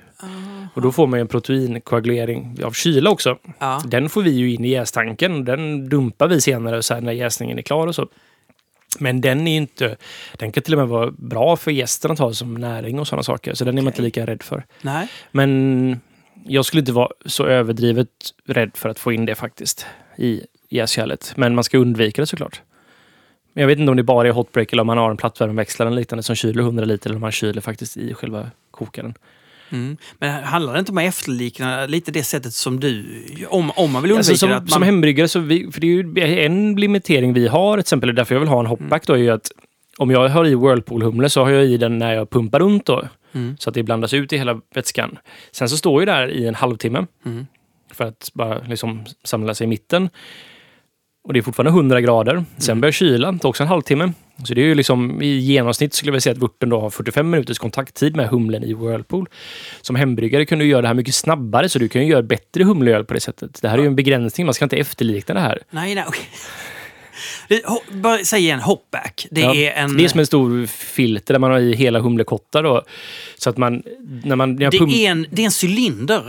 Och 0.74 0.82
då 0.82 0.92
får 0.92 1.06
man 1.06 1.18
ju 1.18 1.20
en 1.20 1.28
proteinkoagulering 1.28 2.58
av 2.64 2.72
kyla 2.72 3.10
också. 3.10 3.38
Ja. 3.58 3.82
Den 3.86 4.08
får 4.08 4.22
vi 4.22 4.30
ju 4.30 4.54
in 4.54 4.64
i 4.64 4.68
jästanken. 4.68 5.44
Den 5.44 5.88
dumpar 5.88 6.28
vi 6.28 6.40
senare 6.40 6.82
så 6.82 7.00
när 7.00 7.12
jäsningen 7.12 7.58
är 7.58 7.62
klar 7.62 7.86
och 7.86 7.94
så. 7.94 8.08
Men 8.98 9.20
den 9.20 9.46
är 9.46 9.56
inte... 9.56 9.96
Den 10.36 10.52
kan 10.52 10.62
till 10.62 10.74
och 10.74 10.78
med 10.78 10.88
vara 10.88 11.10
bra 11.10 11.56
för 11.56 11.70
gästen 11.70 12.10
att 12.10 12.18
ha 12.18 12.32
som 12.32 12.54
näring 12.54 13.00
och 13.00 13.08
sådana 13.08 13.22
saker. 13.22 13.54
Så 13.54 13.64
den 13.64 13.78
är 13.78 13.82
man 13.82 13.92
inte 13.92 14.02
lika 14.02 14.26
rädd 14.26 14.42
för. 14.42 14.64
Nej. 14.82 15.08
Men 15.30 16.00
jag 16.44 16.64
skulle 16.64 16.80
inte 16.80 16.92
vara 16.92 17.08
så 17.26 17.46
överdrivet 17.46 18.08
rädd 18.46 18.70
för 18.74 18.88
att 18.88 18.98
få 18.98 19.12
in 19.12 19.26
det 19.26 19.34
faktiskt 19.34 19.86
i 20.16 20.42
jäskärlet. 20.68 21.32
Men 21.36 21.54
man 21.54 21.64
ska 21.64 21.78
undvika 21.78 22.22
det 22.22 22.26
såklart. 22.26 22.62
Men 23.52 23.62
jag 23.62 23.68
vet 23.68 23.78
inte 23.78 23.90
om 23.90 23.96
det 23.96 24.02
bara 24.02 24.28
är 24.28 24.32
hotbreak 24.32 24.72
eller 24.72 24.80
om 24.80 24.86
man 24.86 24.98
har 24.98 25.10
en 25.10 25.16
plattvärmeväxlare 25.16 25.88
eller 25.88 25.96
liknande 25.96 26.22
som 26.22 26.36
kyler 26.36 26.62
100 26.62 26.84
liter 26.84 27.10
eller 27.10 27.16
om 27.16 27.20
man 27.20 27.32
kyler 27.32 27.60
faktiskt 27.60 27.96
i 27.96 28.14
själva 28.14 28.50
kokaren. 28.70 29.14
Mm. 29.70 29.96
Men 30.18 30.44
handlar 30.44 30.72
det 30.72 30.78
inte 30.78 30.92
om 30.92 30.98
att 30.98 31.04
efterlikna 31.04 31.86
lite 31.86 32.10
det 32.10 32.22
sättet 32.22 32.52
som 32.52 32.80
du... 32.80 33.04
Om, 33.48 33.70
om 33.70 33.92
man 33.92 34.02
vill 34.02 34.12
undvika 34.12 34.30
Alltså, 34.30 34.36
som, 34.36 34.48
det, 34.48 34.56
att 34.56 34.62
man... 34.62 34.70
som 34.70 34.82
hembryggare, 34.82 35.28
så 35.28 35.40
vi, 35.40 35.72
för 35.72 35.80
det 35.80 35.86
är 35.86 36.26
ju 36.26 36.40
en 36.40 36.76
limitering 36.76 37.32
vi 37.32 37.48
har, 37.48 37.76
till 37.76 37.80
exempel 37.80 38.14
därför 38.14 38.34
jag 38.34 38.40
vill 38.40 38.48
ha 38.48 38.60
en 38.60 38.66
hopback 38.66 39.06
då, 39.06 39.12
är 39.12 39.18
ju 39.18 39.30
att 39.30 39.50
om 39.98 40.10
jag 40.10 40.28
har 40.28 40.46
i 40.46 40.54
Whirlpool-humle 40.54 41.28
så 41.28 41.44
har 41.44 41.50
jag 41.50 41.64
i 41.64 41.76
den 41.76 41.98
när 41.98 42.14
jag 42.14 42.30
pumpar 42.30 42.60
runt 42.60 42.86
då. 42.86 43.08
Mm. 43.32 43.56
Så 43.58 43.70
att 43.70 43.74
det 43.74 43.82
blandas 43.82 44.14
ut 44.14 44.32
i 44.32 44.38
hela 44.38 44.60
vätskan. 44.74 45.18
Sen 45.50 45.68
så 45.68 45.76
står 45.76 46.00
ju 46.02 46.06
där 46.06 46.28
i 46.28 46.46
en 46.46 46.54
halvtimme. 46.54 47.06
Mm. 47.26 47.46
För 47.92 48.04
att 48.04 48.30
bara 48.34 48.58
liksom 48.58 49.04
samla 49.24 49.54
sig 49.54 49.64
i 49.64 49.68
mitten. 49.68 50.08
Och 51.24 51.32
det 51.32 51.40
är 51.40 51.42
fortfarande 51.42 51.70
100 51.70 52.00
grader. 52.00 52.44
Sen 52.56 52.80
börjar 52.80 52.92
kyla, 52.92 53.32
det 53.32 53.38
tar 53.38 53.48
också 53.48 53.62
en 53.62 53.68
halvtimme. 53.68 54.12
Så 54.44 54.54
det 54.54 54.60
är 54.60 54.64
ju 54.66 54.74
liksom 54.74 55.22
i 55.22 55.38
genomsnitt 55.38 55.94
skulle 55.94 56.12
jag 56.16 56.22
säga 56.22 56.32
att 56.32 56.38
vörten 56.38 56.68
då 56.68 56.80
har 56.80 56.90
45 56.90 57.30
minuters 57.30 57.58
kontakttid 57.58 58.16
med 58.16 58.28
humlen 58.28 58.64
i 58.64 58.74
Whirlpool. 58.74 59.28
Som 59.80 59.96
hembryggare 59.96 60.46
kan 60.46 60.58
du 60.58 60.64
göra 60.64 60.82
det 60.82 60.88
här 60.88 60.94
mycket 60.94 61.14
snabbare 61.14 61.68
så 61.68 61.78
du 61.78 61.88
kan 61.88 62.02
ju 62.02 62.08
göra 62.10 62.22
bättre 62.22 62.64
humleöl 62.64 63.04
på 63.04 63.14
det 63.14 63.20
sättet. 63.20 63.58
Det 63.62 63.68
här 63.68 63.78
är 63.78 63.82
ju 63.82 63.86
en 63.86 63.96
begränsning, 63.96 64.46
man 64.46 64.54
ska 64.54 64.64
inte 64.64 64.76
efterlikna 64.76 65.34
det 65.34 65.40
här. 65.40 65.58
Nej, 65.70 65.94
nej. 65.94 66.04
Det- 67.48 67.62
Bara 67.92 68.18
säg 68.24 68.40
igen, 68.40 68.60
hopback. 68.60 69.26
Det 69.30 69.40
Ja, 69.40 69.54
är 69.54 69.70
en... 69.72 69.96
det 69.96 70.04
är 70.04 70.08
som 70.08 70.20
en 70.20 70.26
stor 70.26 70.66
filter 70.66 71.34
där 71.34 71.38
man 71.38 71.50
har 71.50 71.58
i 71.58 71.74
hela 71.74 72.00
humlekottar 72.00 72.62
då. 72.62 72.82
Så 73.38 73.50
att 73.50 73.56
man, 73.56 73.82
när 74.24 74.36
man... 74.36 74.54
När 74.56 74.70
det 74.70 74.78
pump- 74.78 74.92
är 74.94 75.10
en, 75.10 75.26
det 75.30 75.42
är 75.42 75.46
en 75.46 75.70
cylinder. 75.70 76.22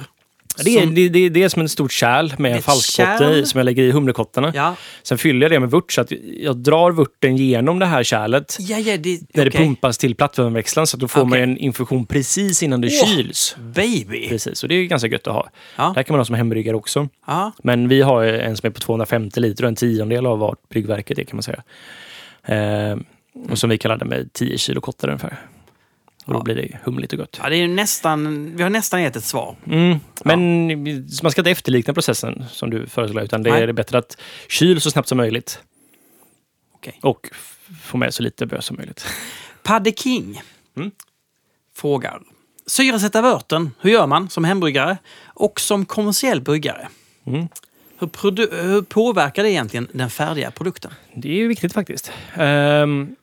Det, 0.66 0.78
är, 0.78 0.82
som- 0.82 0.96
det, 0.96 1.10
det, 1.10 1.30
det 1.30 1.44
är 1.44 1.50
som 1.50 1.62
en 1.62 1.70
stort 1.70 1.92
kärl 1.92 2.34
med 2.38 2.52
en 2.52 2.58
Ett 2.58 2.64
falskbotten 2.66 3.32
i 3.34 3.46
som 3.46 3.58
jag 3.58 3.66
lägger 3.66 3.84
i 3.84 3.92
humlekottarna. 3.92 4.52
Ja, 4.56 4.76
Sen 5.04 5.18
fyller 5.18 5.42
jag 5.42 5.52
det 5.52 5.60
med 5.60 5.72
vört 5.72 5.92
så 5.92 6.02
att 6.02 6.12
jag 6.42 6.58
drar 6.58 6.92
vörten 6.92 7.38
genom 7.38 7.80
det 7.80 7.86
här 7.86 8.04
kärlet. 8.04 8.58
ja, 8.60 8.78
ja 8.78 8.98
det... 8.98 9.20
När 9.34 9.46
det 9.46 9.50
okej. 9.52 9.66
pumpas 9.66 9.98
till 9.98 10.16
plattvärmeväxlaren 10.16 10.88
så 10.88 10.98
att 10.98 11.02
då 11.02 11.08
får 11.08 11.20
man 11.22 11.30
Okej. 11.30 11.44
en 11.44 11.58
infusion 11.58 12.06
precis 12.06 12.64
innan 12.64 12.82
det 12.82 12.88
Åh! 13.04 13.08
kyls. 13.16 13.56
Baby! 13.76 14.28
Precis, 14.30 14.64
och 14.64 14.70
det 14.70 14.76
är 14.76 14.84
ganska 14.86 15.08
gött 15.08 15.28
att 15.28 15.34
ha. 15.34 15.50
Ja. 15.78 15.84
Det 15.84 15.94
här 15.96 16.04
kan 16.04 16.14
man 16.14 16.20
ha 16.20 16.26
som 16.26 16.36
hembryggare 16.36 16.76
också. 16.76 17.08
Ja. 17.28 17.52
Men 17.64 17.88
vi 17.88 18.02
har 18.02 18.24
en 18.24 18.58
som 18.58 18.68
är 18.68 18.72
på 18.72 18.80
250 18.80 19.40
liter 19.40 19.64
och 19.64 19.68
en 19.68 19.76
tiondel 19.76 20.26
av 20.26 20.40
vart 20.40 20.70
bryggverket 20.70 21.20
är 21.20 21.24
kan 21.24 21.36
man 21.38 21.44
säga. 21.44 21.64
Eh, 22.46 22.98
och 23.52 23.58
som 23.58 23.70
vi 23.70 23.78
kallar 23.78 23.98
det 23.98 24.06
med 24.06 24.34
10 24.34 24.58
kilo 24.58 24.82
kottar 24.82 25.08
ungefär. 25.08 25.40
Och 26.30 26.34
då 26.36 26.44
blir 26.44 26.56
det 26.56 26.78
humligt 26.84 27.14
och 27.14 27.20
gott. 27.20 27.40
ja, 27.44 27.50
det 27.50 27.56
är 27.56 27.68
nästan... 27.68 28.52
Vi 28.56 28.64
har 28.64 28.70
nästan 28.70 29.02
gett 29.02 29.16
ett 29.16 29.24
svar. 29.24 29.56
Mm. 29.68 30.00
Men 30.26 30.68
man 31.24 31.32
ska 31.32 31.42
inte 31.42 31.52
efterlikna 31.52 31.94
processen 31.94 32.46
som 32.52 32.70
du 32.70 32.88
föreslår 32.88 33.24
utan 33.24 33.44
det 33.44 33.52
Nej. 33.52 33.64
är 33.64 33.72
bättre 33.74 33.98
att 33.98 34.18
kyl 34.50 34.82
så 34.82 34.92
snabbt 34.92 35.08
som 35.08 35.18
möjligt. 35.18 35.60
Okej. 36.74 37.00
Och 37.02 37.30
få 37.84 37.98
med 37.98 38.14
så 38.14 38.24
lite 38.24 38.46
bös 38.46 38.66
som 38.66 38.78
möjligt. 38.78 39.06
Padde 39.64 39.92
King 39.92 40.42
Mm. 40.78 40.92
frågar. 41.76 42.22
Syresätta 42.66 43.22
vörten, 43.22 43.72
hur 43.82 43.90
gör 43.92 44.08
man 44.08 44.30
som 44.30 44.44
hembryggare 44.44 44.98
och 45.26 45.60
som 45.60 45.86
kommersiell 45.86 46.42
bryggare? 46.42 46.88
Mm. 47.26 47.48
Hur, 48.00 48.64
hur 48.64 48.82
påverkar 48.82 49.44
det 49.44 49.52
egentligen 49.52 49.88
den 49.94 50.10
färdiga 50.10 50.52
produkten? 50.52 50.92
Det 51.16 51.30
är 51.30 51.34
ju 51.36 51.48
viktigt 51.48 51.74
faktiskt. 51.74 52.12
Ehm, 52.34 53.16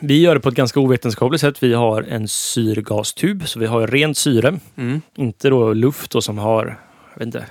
vi 0.00 0.20
gör 0.20 0.34
det 0.34 0.40
på 0.40 0.48
ett 0.48 0.54
ganska 0.54 0.80
ovetenskapligt 0.80 1.40
sätt. 1.40 1.62
Vi 1.62 1.74
har 1.74 2.02
en 2.02 2.28
syrgastub, 2.28 3.48
så 3.48 3.58
vi 3.58 3.66
har 3.66 3.86
rent 3.86 4.16
syre. 4.16 4.60
Mm. 4.76 5.00
Inte 5.16 5.48
då 5.48 5.72
luft 5.72 6.10
då 6.10 6.20
som 6.20 6.38
har, 6.38 6.78
jag 7.12 7.18
vet 7.18 7.26
inte, 7.26 7.46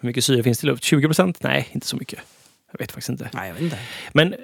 hur 0.00 0.06
mycket 0.06 0.24
syre 0.24 0.42
finns 0.42 0.58
det 0.60 0.66
i 0.66 0.70
luft? 0.70 0.84
20 0.84 1.06
procent? 1.06 1.42
Nej, 1.42 1.68
inte 1.72 1.86
så 1.86 1.96
mycket. 1.96 2.18
Jag 2.72 2.78
vet 2.78 2.92
faktiskt 2.92 3.08
inte. 3.08 3.30
Nej, 3.32 3.48
jag 3.48 3.54
vet 3.54 3.62
inte. 3.62 3.78
Men 4.12 4.34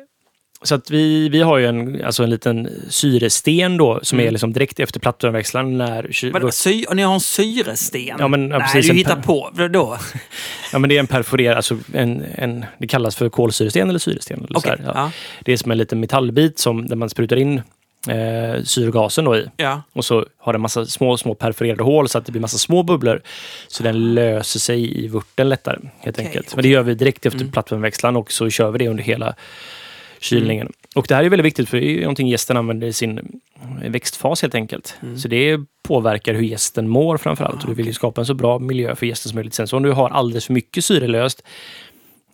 så 0.63 0.75
att 0.75 0.91
vi, 0.91 1.29
vi 1.29 1.41
har 1.43 1.59
ju 1.59 1.67
en, 1.67 2.05
alltså 2.05 2.23
en 2.25 2.31
liten 2.31 2.69
syresten 2.89 3.77
då 3.77 4.01
som 4.03 4.19
Mm. 4.19 4.29
är 4.29 4.31
liksom 4.33 4.53
direkt 4.53 4.81
efter 4.81 5.01
plattvärmeväxlaren 5.01 5.79
när 5.79 6.31
Vadå, 6.33 6.51
sy- 6.51 6.85
ni 6.95 7.03
har 7.03 7.15
en 7.15 7.21
syresten? 7.21 8.17
Ja, 8.19 8.29
men, 8.29 8.51
ja, 8.51 8.59
Nej, 8.59 8.67
precis, 8.73 8.91
du 8.91 8.97
hittar 8.97 9.17
på. 9.17 9.51
Vadå? 9.53 9.99
Ja, 10.73 10.79
men 10.79 10.89
det 10.89 10.97
är 10.97 11.01
en 11.01 11.07
perforerad, 11.07 11.57
alltså 11.57 11.79
en, 11.95 12.25
en, 12.35 12.65
det 12.79 12.87
kallas 12.87 13.17
för 13.17 13.29
kolsyresten 13.29 13.89
eller 13.89 13.99
syresten. 13.99 14.39
Eller 14.39 14.47
så 14.55 14.59
Okej. 14.59 14.77
här, 14.79 14.85
ja. 14.87 14.93
Ja. 14.95 15.11
Det 15.45 15.53
är 15.53 15.57
som 15.57 15.71
en 15.71 15.79
liten 15.79 16.01
metallbit 16.01 16.59
som, 16.59 16.89
där 16.89 16.97
man 16.97 17.11
sprutar 17.11 17.37
in 17.37 17.63
eh, 18.09 18.63
syrgasen 18.65 19.25
då 19.25 19.37
i. 19.37 19.47
Ja. 19.57 19.83
Och 19.93 20.05
så 20.05 20.27
har 20.39 20.53
den 20.53 20.63
massa 20.63 20.87
små, 20.87 21.17
små 21.17 21.35
perforerade 21.35 21.83
hål 21.85 22.09
så 22.09 22.19
att 22.19 22.27
det 22.27 22.33
blir 22.33 22.41
massa 22.43 22.59
små 22.59 22.83
bubblor. 22.83 23.21
Så 23.69 23.83
den 23.83 24.15
löser 24.15 24.61
sig 24.61 25.05
i 25.05 25.09
vörten 25.09 25.49
lättare 25.49 25.79
helt 25.99 26.17
Okej, 26.17 26.27
enkelt. 26.27 26.47
okej. 26.47 26.57
Men 26.57 26.63
det 26.63 26.69
gör 26.69 26.83
vi 26.83 26.95
direkt 26.95 27.27
efter 27.27 27.41
Mm. 27.41 27.53
plattvärmeväxlaren 27.53 28.17
och 28.17 28.33
så 28.33 28.51
kör 28.51 28.71
vi 28.71 28.79
det 28.79 28.89
under 28.89 29.05
hela 29.05 29.35
kylningen. 30.23 30.73
Och 30.95 31.07
det 31.09 31.15
här 31.15 31.25
är 31.25 31.29
väldigt 31.29 31.47
viktigt 31.47 31.69
för 31.69 31.77
det 31.77 31.87
är 31.87 31.91
ju 31.91 32.01
någonting 32.01 32.29
gästen 32.29 32.57
använder 32.57 32.87
i 32.87 32.93
sin 32.93 33.41
växtfas 33.89 34.43
helt 34.43 34.55
enkelt. 34.55 34.97
Mm. 35.03 35.19
Så 35.19 35.29
det 35.29 35.61
påverkar 35.83 36.35
hur 36.35 36.43
gästen 36.43 36.89
mår 36.89 37.17
framförallt. 37.17 37.63
och 37.63 37.69
du 37.69 37.75
vill 37.75 37.87
ju 37.87 37.93
skapa 37.93 38.21
en 38.21 38.27
så 38.27 38.35
bra 38.35 38.59
miljö 38.59 38.95
för 38.95 39.07
gästen 39.07 39.31
som 39.31 39.37
möjligt. 39.37 39.55
Sen 39.55 39.69
så 39.69 39.77
om 39.77 39.83
du 39.83 39.93
har 39.93 40.11
alldeles 40.11 40.47
för 40.47 40.53
mycket 40.53 40.85
syrelöst 40.85 41.43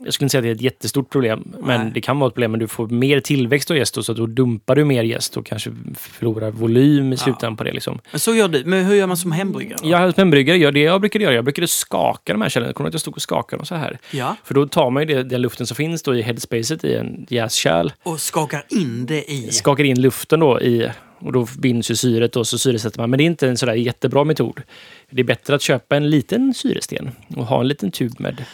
jag 0.05 0.15
skulle 0.15 0.25
inte 0.25 0.31
säga 0.31 0.39
att 0.41 0.45
det 0.45 0.49
är 0.51 0.55
ett 0.55 0.61
jättestort 0.61 1.11
problem, 1.11 1.53
men 1.61 1.81
Nej. 1.81 1.91
det 1.95 2.01
kan 2.01 2.19
vara 2.19 2.29
ett 2.29 2.35
problem. 2.35 2.51
Men 2.51 2.61
du 2.61 2.69
får 2.69 2.87
mer 2.89 3.21
tillväxt 3.21 3.71
av 3.71 3.77
gäst 3.77 3.97
och 3.97 4.05
så 4.05 4.13
då 4.13 4.27
dumpar 4.27 4.77
du 4.77 4.85
mer 4.85 5.05
gäst 5.05 5.37
och 5.37 5.47
kanske 5.47 5.71
förlorar 5.97 6.51
volym 6.51 7.13
i 7.13 7.17
slutändan 7.17 7.57
på 7.57 7.65
det. 7.65 7.73
Liksom. 7.73 7.99
Men 8.11 8.21
så 8.21 8.35
gör 8.35 8.49
du. 8.49 8.65
Men 8.65 8.85
hur 8.85 8.95
gör 8.95 9.07
man 9.07 9.17
som 9.17 9.33
hembryggare? 9.33 9.79
då? 9.83 9.89
Jag 9.89 10.15
som 10.15 10.21
hembryggare 10.21 10.59
gör 10.59 10.73
det 10.73 10.81
jag 10.81 11.01
brukade 11.01 11.25
göra. 11.25 11.35
Jag 11.35 11.45
brukade 11.45 11.69
skaka 11.69 12.33
de 12.33 12.43
här 12.43 12.49
kärlen. 12.49 12.73
Kommer 12.75 12.87
du 12.87 12.89
att 12.89 12.95
jag 12.95 13.01
stod 13.01 13.17
och 13.17 13.23
skakade 13.23 13.61
dem 13.61 13.67
så 13.67 13.75
här? 13.75 13.99
Ja. 14.11 14.37
För 14.45 14.55
då 14.55 14.69
tar 14.69 14.91
man 14.91 15.03
ju 15.03 15.15
det, 15.15 15.23
den 15.23 15.43
luften 15.43 15.67
som 15.67 15.75
finns 15.75 16.03
då 16.03 16.15
i 16.15 16.23
headspacet 16.23 16.85
i 16.85 16.95
en 16.95 17.27
jäskärl, 17.29 17.93
Och 18.03 18.21
skakar 18.21 18.65
in 18.69 19.07
det 19.07 19.33
i... 19.33 19.51
skakar 19.53 19.85
in 19.85 20.01
luften 20.01 20.41
då 20.41 20.61
i 20.61 20.91
och 21.21 21.33
då 21.33 21.47
binds 21.59 21.91
ju 21.91 21.97
syret 21.97 22.37
och 22.37 22.47
så 22.47 22.59
syresätter 22.59 23.01
man. 23.01 23.11
Men 23.11 23.19
det 23.19 23.25
är 23.25 23.27
inte 23.27 23.49
en 23.49 23.57
sådär 23.57 23.75
jättebra 23.75 24.25
metod. 24.25 24.63
Det 25.11 25.21
är 25.21 25.25
bättre 25.25 25.55
att 25.55 25.63
köpa 25.63 25.97
en 25.97 26.11
liten 26.11 26.55
syresten 26.55 27.11
och 27.37 27.47
ha 27.47 27.61
en 27.61 27.69
liten 27.69 27.91
tub 27.91 28.21
med. 28.21 28.45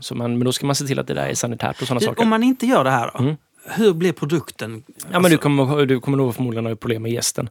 Så 0.00 0.14
man, 0.14 0.38
men 0.38 0.44
då 0.44 0.52
ska 0.52 0.66
man 0.66 0.74
se 0.76 0.86
till 0.86 0.98
att 0.98 1.06
det 1.06 1.14
där 1.14 1.26
är 1.26 1.34
sanitärt 1.34 1.80
och 1.82 1.88
sådana 1.88 2.00
saker. 2.00 2.22
Om 2.22 2.28
man 2.28 2.42
inte 2.42 2.66
gör 2.66 2.84
det 2.84 2.90
här 2.90 3.10
då? 3.14 3.18
Mm. 3.18 3.36
hur 3.64 3.92
blir 3.94 4.12
produkten? 4.12 4.82
Ja, 5.12 5.20
men 5.20 5.30
du 5.30 5.38
kommer, 5.38 5.86
du 5.86 6.00
kommer 6.00 6.18
nog 6.18 6.34
förmodligen 6.34 6.66
ha 6.66 6.76
problem 6.76 7.02
med 7.02 7.12
gästen. 7.12 7.48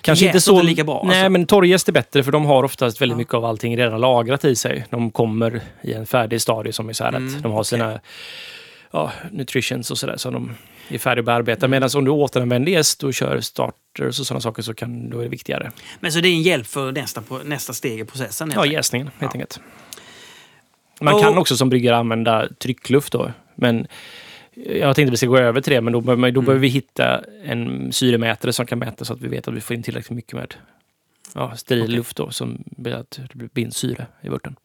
Kanske 0.00 0.24
Jäst 0.24 0.34
inte 0.34 0.40
så 0.44 0.52
inte 0.54 0.66
lika 0.66 0.84
bra, 0.84 1.02
Nej, 1.06 1.18
alltså. 1.18 1.30
men 1.30 1.46
torrjäst 1.46 1.88
är 1.88 1.92
bättre 1.92 2.24
för 2.24 2.32
de 2.32 2.44
har 2.44 2.64
oftast 2.64 3.00
väldigt 3.00 3.14
Ja. 3.14 3.18
mycket 3.18 3.34
av 3.34 3.44
allting 3.44 3.76
redan 3.76 4.00
lagrat 4.00 4.44
i 4.44 4.56
sig. 4.56 4.86
De 4.90 5.10
kommer 5.10 5.60
i 5.82 5.92
en 5.92 6.06
färdig 6.06 6.40
stadie 6.40 6.72
som 6.72 6.88
är 6.88 6.92
så 6.92 7.04
här 7.04 7.12
Mm, 7.14 7.36
att 7.36 7.42
de 7.42 7.52
har 7.52 7.62
sina 7.62 8.00
ja, 8.92 9.12
nutritions 9.30 9.90
och 9.90 9.98
sådär 9.98 10.16
som 10.16 10.32
de 10.32 10.54
är 10.88 10.98
färdiga 10.98 11.20
att 11.20 11.26
bearbeta. 11.26 11.68
Medan 11.68 11.90
om 11.96 12.04
du 12.04 12.10
återanvänder 12.10 12.72
jäst 12.72 13.02
och 13.04 13.14
kör 13.14 13.40
starters 13.40 14.20
och 14.20 14.26
sådana 14.26 14.40
saker 14.40 14.62
så 14.62 14.74
kan, 14.74 15.10
då 15.10 15.18
är 15.18 15.22
det 15.22 15.28
viktigare. 15.28 15.70
Men 16.00 16.12
så 16.12 16.20
det 16.20 16.28
är 16.28 16.32
en 16.32 16.42
hjälp 16.42 16.66
för 16.66 16.92
nästa, 16.92 17.22
nästa 17.44 17.72
steg 17.72 18.00
i 18.00 18.04
processen? 18.04 18.52
Ja, 18.54 18.66
jäsningen 18.66 19.06
helt 19.18 19.34
Ja. 19.34 19.40
enkelt. 19.40 19.60
Man 21.00 21.20
kan 21.20 21.38
också 21.38 21.56
som 21.56 21.68
bryggare 21.68 21.96
använda 21.96 22.48
tryckluft 22.58 23.12
då. 23.12 23.32
Men 23.54 23.86
jag 24.54 24.96
tänkte 24.96 25.08
att 25.08 25.12
vi 25.12 25.16
ska 25.16 25.26
gå 25.26 25.38
över 25.38 25.60
till 25.60 25.72
det, 25.72 25.80
men 25.80 25.92
då, 25.92 26.00
då 26.00 26.12
Mm. 26.12 26.32
behöver 26.32 26.58
vi 26.58 26.68
hitta 26.68 27.20
en 27.44 27.92
syremätare 27.92 28.52
som 28.52 28.66
kan 28.66 28.78
mäta 28.78 29.04
så 29.04 29.12
att 29.12 29.20
vi 29.20 29.28
vet 29.28 29.48
att 29.48 29.54
vi 29.54 29.60
får 29.60 29.76
in 29.76 29.82
tillräckligt 29.82 30.16
mycket 30.16 30.32
med 30.32 30.54
ja, 31.34 31.56
steril 31.56 31.82
Okej. 31.82 31.94
luft 31.96 32.16
då, 32.16 32.30
som 32.30 32.64
blir 32.66 32.92
att 32.94 33.20
det 33.32 33.54
binds 33.54 33.76
syre 33.76 34.06
i 34.22 34.28
vörten. 34.28 34.56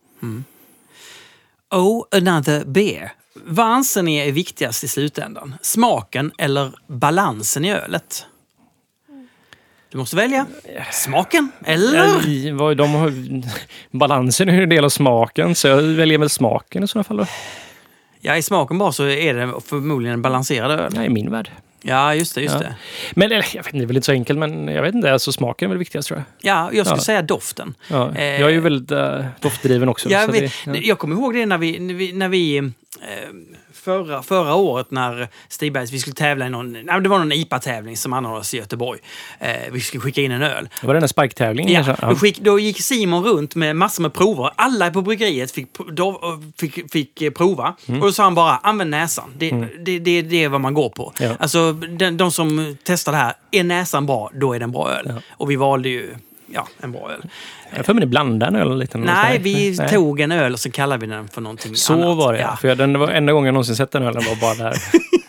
Oh, 1.71 2.03
another 2.11 2.65
beer. 2.65 3.11
Vad 3.45 3.65
anser 3.65 4.03
ni 4.03 4.17
är 4.17 4.31
viktigast 4.31 4.83
i 4.83 4.87
slutändan? 4.87 5.55
Smaken 5.61 6.31
eller 6.37 6.71
balansen 6.87 7.65
i 7.65 7.71
ölet? 7.71 8.25
Du 9.91 9.97
måste 9.97 10.15
välja. 10.15 10.45
Smaken 10.91 11.51
eller? 11.65 11.97
Ja, 12.47 12.55
vad- 12.55 12.77
de 12.77 12.93
har, 12.93 13.13
balansen 13.97 14.49
är 14.49 14.53
ju 14.53 14.63
en 14.63 14.69
del 14.69 14.85
av 14.85 14.89
smaken, 14.89 15.55
så 15.55 15.67
jag 15.67 15.81
väljer 15.81 16.17
väl 16.17 16.29
smaken 16.29 16.83
i 16.83 16.87
sådana 16.87 17.03
fall. 17.03 17.17
Då. 17.17 17.25
Ja, 18.21 18.37
i 18.37 18.41
smaken 18.41 18.77
bara 18.77 18.91
så 18.91 19.05
är 19.07 19.33
det 19.33 19.53
förmodligen 19.65 20.13
en 20.13 20.21
balanserad 20.21 20.71
öl. 20.79 20.91
Ja, 20.95 21.03
i 21.03 21.09
min 21.09 21.31
värld. 21.31 21.51
Ja, 21.81 22.15
just 22.15 22.35
det. 22.35 22.41
Just 22.41 22.53
Ja. 22.55 22.59
det. 22.61 22.75
Men 23.13 23.25
eller, 23.31 23.45
jag 23.53 23.63
vet 23.63 23.71
det 23.73 23.79
är 23.79 23.85
väl 23.85 23.95
inte 23.95 24.05
så 24.05 24.11
enkelt, 24.11 24.39
men 24.39 24.67
jag 24.67 24.81
vet 24.81 24.95
inte. 24.95 25.13
Alltså, 25.13 25.31
smaken 25.31 25.65
är 25.65 25.69
väl 25.69 25.77
viktigast 25.77 26.07
tror 26.07 26.19
jag. 26.19 26.51
Ja, 26.53 26.69
jag 26.73 26.85
skulle 26.85 26.99
Ja. 26.99 27.03
säga 27.03 27.21
doften. 27.21 27.73
Ja, 27.89 28.11
Eh, 28.15 28.23
jag 28.41 28.49
är 28.49 28.53
ju 28.53 28.59
väldigt 28.59 28.91
äh, 28.91 29.25
doftdriven 29.41 29.89
också. 29.89 30.09
Ja, 30.09 30.25
så 30.25 30.31
vi, 30.31 30.39
det, 30.39 30.51
ja. 30.65 30.75
Jag 30.75 30.99
kommer 30.99 31.15
ihåg 31.15 31.33
det 31.33 31.45
när 31.45 31.57
vi, 31.57 31.79
när 31.79 31.93
vi, 31.93 32.13
när 32.13 32.29
vi 32.29 32.57
eh, 32.57 32.63
förra, 33.79 34.23
förra 34.23 34.53
året 34.55 34.91
när 34.91 35.27
Stigbergs, 35.47 35.91
vi 35.91 35.99
skulle 35.99 36.13
tävla 36.13 36.47
i 36.47 36.49
någon, 36.49 36.73
nej, 36.73 37.01
det 37.01 37.09
var 37.09 37.19
någon 37.19 37.31
IPA-tävling 37.31 37.97
som 37.97 38.13
anordnades 38.13 38.53
i 38.53 38.57
Göteborg. 38.57 38.99
Eh, 39.39 39.51
vi 39.71 39.79
skulle 39.81 40.01
skicka 40.01 40.21
in 40.21 40.31
en 40.31 40.41
öl. 40.41 40.69
Var 40.83 40.93
det 40.93 40.99
den 40.99 41.01
där 41.01 41.07
spike-tävlingen 41.07 41.73
Ja, 41.73 41.83
kanske? 41.83 42.05
då, 42.05 42.15
skick, 42.15 42.39
då 42.39 42.59
gick 42.59 42.81
Simon 42.81 43.23
runt 43.23 43.55
med 43.55 43.75
massor 43.75 44.01
med 44.01 44.13
prover. 44.13 44.51
Alla 44.55 44.91
på 44.91 45.01
bryggeriet 45.01 45.51
fick, 45.51 45.67
då, 45.91 46.39
fick, 46.57 46.91
fick 46.91 47.21
eh, 47.21 47.31
prova. 47.31 47.75
Mm. 47.85 48.01
Och 48.01 48.07
då 48.07 48.11
sa 48.13 48.23
han 48.23 48.35
bara, 48.35 48.57
använd 48.57 48.89
näsan. 48.89 49.33
Det, 49.37 49.51
det, 49.79 49.99
det, 49.99 50.21
det 50.21 50.43
är 50.43 50.49
vad 50.49 50.61
man 50.61 50.73
går 50.73 50.89
på. 50.89 51.13
Ja. 51.19 51.35
Alltså, 51.39 51.73
de, 51.73 52.17
de 52.17 52.31
som 52.31 52.77
testar 52.83 53.11
det 53.11 53.17
här, 53.17 53.33
är 53.51 53.63
näsan 53.63 54.05
bra, 54.05 54.31
då 54.33 54.53
är 54.53 54.59
det 54.59 54.63
en 54.63 54.71
bra 54.71 54.91
öl. 54.91 55.05
Ja. 55.09 55.21
Och 55.31 55.51
vi 55.51 55.55
valde 55.55 55.89
ju 55.89 56.15
ja, 56.53 56.67
en 56.79 56.91
bra 56.91 57.11
öl. 57.11 57.21
Jag 57.75 57.85
för 57.85 57.93
mig 57.93 57.99
ni 57.99 58.05
blandade 58.05 58.57
en 58.57 58.67
öl 58.67 58.77
lite. 58.79 58.97
Nej, 58.97 59.39
vi 59.39 59.75
Nej. 59.77 59.89
tog 59.89 60.19
en 60.19 60.31
öl 60.31 60.53
och 60.53 60.59
så 60.59 60.71
kallade 60.71 61.05
vi 61.05 61.13
den 61.13 61.27
för 61.27 61.41
någonting 61.41 61.75
Så 61.75 61.93
annat. 61.93 62.17
var 62.17 62.33
det 62.33 62.39
ja. 62.39 62.57
För 62.61 62.67
jag, 62.67 62.77
den 62.77 62.99
var 62.99 63.07
enda 63.07 63.33
gången 63.33 63.45
jag 63.45 63.53
någonsin 63.53 63.75
sett 63.75 63.91
den 63.91 64.03
ölen 64.03 64.23
var 64.25 64.35
bara 64.41 64.69
där. 64.69 64.77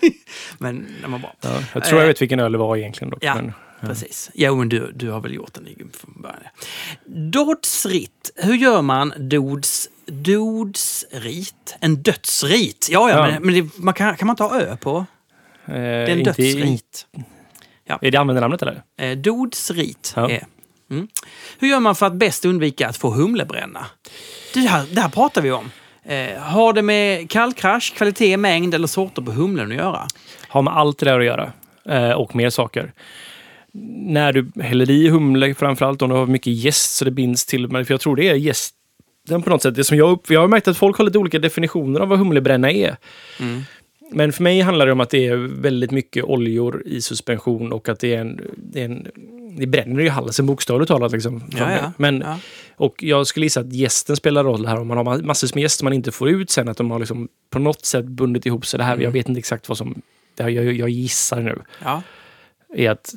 Men 0.59 0.87
den 1.03 1.13
var 1.13 1.19
bra. 1.19 1.33
Ja, 1.41 1.51
jag 1.75 1.85
tror 1.85 2.01
jag 2.01 2.07
vet 2.09 2.23
vilken 2.23 2.41
öl 2.41 2.53
det 2.53 2.59
var 2.59 2.77
egentligen 2.77 3.11
dock. 3.11 3.25
Ja, 3.25 3.35
Men, 3.35 3.53
precis. 3.81 4.31
Ja, 4.35 4.55
men 4.55 4.69
du, 4.69 4.93
du 4.95 5.11
har 5.11 5.21
väl 5.21 5.35
gjort 5.35 5.55
den 5.55 5.67
från 6.01 6.23
början. 6.23 7.31
Dodsrit. 7.31 8.31
Hur 8.37 8.55
gör 8.55 8.83
man 8.83 9.13
dods, 9.19 9.89
dodsrit? 10.07 11.77
En 11.81 12.03
dödsrit? 12.03 12.89
Ja, 12.91 13.11
ja, 13.11 13.17
Ja. 13.17 13.27
men, 13.33 13.43
men 13.43 13.55
det, 13.55 13.79
man 13.79 13.95
kan, 13.95 14.17
kan 14.17 14.27
man 14.27 14.37
ta 14.37 14.61
ö 14.61 14.77
på? 14.77 14.97
eh, 15.67 15.73
Det 15.75 15.79
är 15.81 16.09
en 16.09 16.25
dödsrit. 16.25 17.07
Är 18.01 18.11
det 18.11 18.17
användarnamnet 18.19 18.63
eller? 18.63 18.83
Eh, 19.01 19.17
dodsrit 19.19 20.13
Ja. 20.17 20.31
är... 20.31 20.45
Mm. 20.91 21.09
Hur 21.59 21.69
gör 21.69 21.81
man 21.81 21.97
för 21.97 22.07
att 22.07 22.15
bäst 22.15 22.45
undvika 22.45 22.89
att 22.89 22.97
få 22.97 23.11
humlebränna? 23.11 23.87
Det 24.55 24.61
här, 24.61 24.87
det 24.93 25.01
här 25.01 25.09
pratar 25.09 25.43
vi 25.43 25.51
om. 25.51 25.71
Eh, 26.05 26.39
har 26.39 26.73
det 26.73 26.83
med 26.83 27.31
kallkrasch, 27.31 27.95
kvalitet, 27.97 28.37
mängd 28.37 28.75
eller 28.75 28.87
sorter 28.87 29.23
på 29.23 29.33
humlen 29.33 29.71
att 29.71 29.77
göra? 29.77 30.07
Har 30.49 30.63
med 30.63 30.77
allt 30.77 30.99
det 30.99 31.07
där 31.07 31.19
att 31.19 31.27
göra. 31.27 31.53
Eh, 31.89 32.11
och 32.11 32.37
mer 32.37 32.51
saker. 32.51 32.93
När 33.73 34.33
du 34.33 34.63
häller 34.63 34.91
i 34.91 35.09
humle, 35.09 35.55
framförallt 35.55 36.03
om 36.03 36.09
du 36.09 36.17
har 36.17 36.27
mycket 36.27 36.53
jäst 36.53 36.97
så 36.97 37.05
det 37.05 37.11
binds 37.11 37.47
till. 37.47 37.69
Men 37.69 37.87
för 37.87 37.95
jag 37.95 38.01
tror 38.01 38.17
det 38.17 38.29
är 38.29 38.35
jästen 38.35 39.43
på 39.45 39.51
något 39.51 39.63
sätt. 39.63 39.75
Det 39.75 39.85
som 39.85 39.97
jag, 39.97 40.11
upp, 40.11 40.31
jag 40.31 40.41
har 40.41 40.49
märkt 40.49 40.69
att 40.69 40.77
folk 40.77 40.97
har 40.97 41.05
lite 41.05 41.19
olika 41.19 41.39
definitioner 41.39 42.01
av 42.01 42.09
vad 42.09 42.19
humlebränna 42.19 42.71
är. 42.71 42.97
Mm. 43.41 43.63
Men 44.13 44.33
för 44.33 44.43
mig 44.43 44.61
handlar 44.61 44.87
det 44.87 44.93
om 44.93 45.01
att 45.01 45.11
det 45.11 45.27
är 45.27 45.37
väldigt 45.37 45.91
mycket 45.91 46.25
oljor 46.25 46.83
i 46.87 47.03
suspension 47.03 47.73
och 47.73 47.89
att 47.89 48.01
det 48.01 48.15
är 48.15 48.21
en... 48.21 48.41
Det, 48.57 48.81
är 48.81 48.85
en, 48.85 49.07
det 49.61 49.67
bränner 49.67 50.01
i 50.01 50.09
halsen 50.09 50.47
bokstavligt 50.47 50.89
talat. 50.89 51.13
Liksom, 51.13 51.43
Ja, 51.59 51.73
ja. 51.73 51.93
Men, 51.97 52.21
ja. 52.27 52.39
Och 52.77 53.03
jag 53.03 53.27
skulle 53.27 53.47
gissa 53.47 53.61
att 53.61 53.73
gästen 53.73 54.17
spelar 54.17 54.45
roll 54.45 54.67
här. 54.67 54.81
Om 54.81 54.87
man 54.89 54.97
har 55.07 55.23
massor 55.23 55.51
med 55.55 55.63
gäst 55.63 55.83
man 55.83 55.93
inte 55.93 56.13
får 56.13 56.29
ut 56.31 56.51
sen. 56.51 56.69
Att 56.69 56.77
de 56.77 56.91
har 56.91 56.99
liksom 56.99 57.29
på 57.51 57.59
något 57.59 57.85
sätt 57.87 58.05
bundit 58.05 58.47
ihop 58.47 58.67
sig. 58.67 58.79
Det 58.79 58.85
här, 58.85 58.93
Mm. 58.93 59.05
Jag 59.05 59.11
vet 59.11 59.29
inte 59.29 59.39
exakt 59.39 59.69
vad 59.69 59.79
som... 59.79 60.03
Det 60.37 60.43
här, 60.43 60.51
jag, 60.51 60.73
jag 60.73 60.89
gissar 60.89 61.41
nu. 61.41 61.59
ja. 61.85 62.03
Är 62.75 62.91
att 62.91 63.15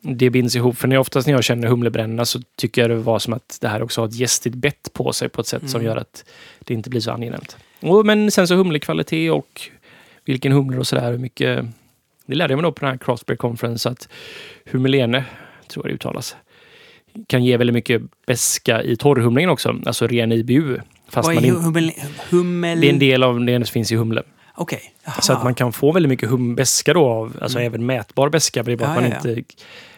det 0.00 0.30
binds 0.30 0.56
ihop. 0.56 0.76
För 0.78 0.88
när 0.88 0.96
jag, 0.96 1.00
oftast 1.00 1.26
när 1.26 1.34
jag 1.34 1.44
känner 1.44 1.68
humlebränna 1.68 2.24
så 2.24 2.40
tycker 2.56 2.82
jag 2.82 2.90
det 2.90 2.96
var 2.96 3.18
som 3.18 3.32
att 3.32 3.58
det 3.60 3.68
här 3.68 3.82
också 3.82 4.00
har 4.00 4.08
ett 4.08 4.14
gästigt 4.14 4.54
bett 4.54 4.92
på 4.92 5.12
sig 5.12 5.28
på 5.28 5.40
ett 5.40 5.46
sätt 5.46 5.70
som 5.70 5.80
Mm. 5.80 5.90
gör 5.92 5.96
att 5.96 6.24
det 6.60 6.74
inte 6.74 6.90
blir 6.90 7.00
så 7.00 7.10
angenämt. 7.10 7.56
Och, 7.80 8.06
men 8.06 8.30
sen 8.30 8.48
så 8.48 8.54
humlekvalitet 8.54 9.32
och 9.32 9.60
vilken 10.24 10.52
humle 10.52 10.78
och 10.78 10.86
sådär. 10.86 11.10
hur 11.10 11.18
Mycket, 11.18 11.64
det 12.26 12.34
lärde 12.34 12.52
jag 12.52 12.58
mig 12.58 12.62
då 12.62 12.72
på 12.72 12.84
den 12.84 12.98
här 13.06 13.18
Beer 13.26 13.36
Conference 13.36 13.88
att 13.88 14.08
humlene, 14.70 15.24
tror 15.68 15.84
jag 15.84 15.90
det 15.90 15.94
uttalas, 15.94 16.36
kan 17.26 17.44
ge 17.44 17.56
väldigt 17.56 17.74
mycket 17.74 18.02
beska 18.26 18.82
i 18.82 18.96
torrhumlingen 18.96 19.50
också. 19.50 19.76
Alltså 19.86 20.06
ren 20.06 20.32
IBU. 20.32 20.78
Fast 21.08 21.26
Vad 21.26 21.34
man 21.34 21.44
är 21.44 21.48
inte, 21.48 21.60
hummel... 21.60 21.92
hummel... 22.30 22.80
det 22.80 22.86
är 22.86 22.92
en 22.92 22.98
del 22.98 23.22
av 23.22 23.40
det 23.40 23.66
som 23.66 23.72
finns 23.72 23.92
i 23.92 23.96
humle. 23.96 24.22
Okej. 24.54 24.80
Så 25.20 25.32
att 25.32 25.44
man 25.44 25.54
kan 25.54 25.72
få 25.72 25.92
väldigt 25.92 26.10
mycket 26.10 26.30
hum 26.30 26.54
beska 26.54 26.94
då, 26.94 27.08
av, 27.08 27.36
alltså 27.40 27.60
även 27.60 27.86
mätbar 27.86 28.28
beska. 28.28 28.62
Men 28.62 28.66
det 28.66 28.72
är 28.72 28.76
bara 28.76 28.98
Mm. 28.98 29.10
Ja, 29.10 29.16
att 29.16 29.24
ja, 29.24 29.30
man, 29.30 29.38
inte, 29.38 29.54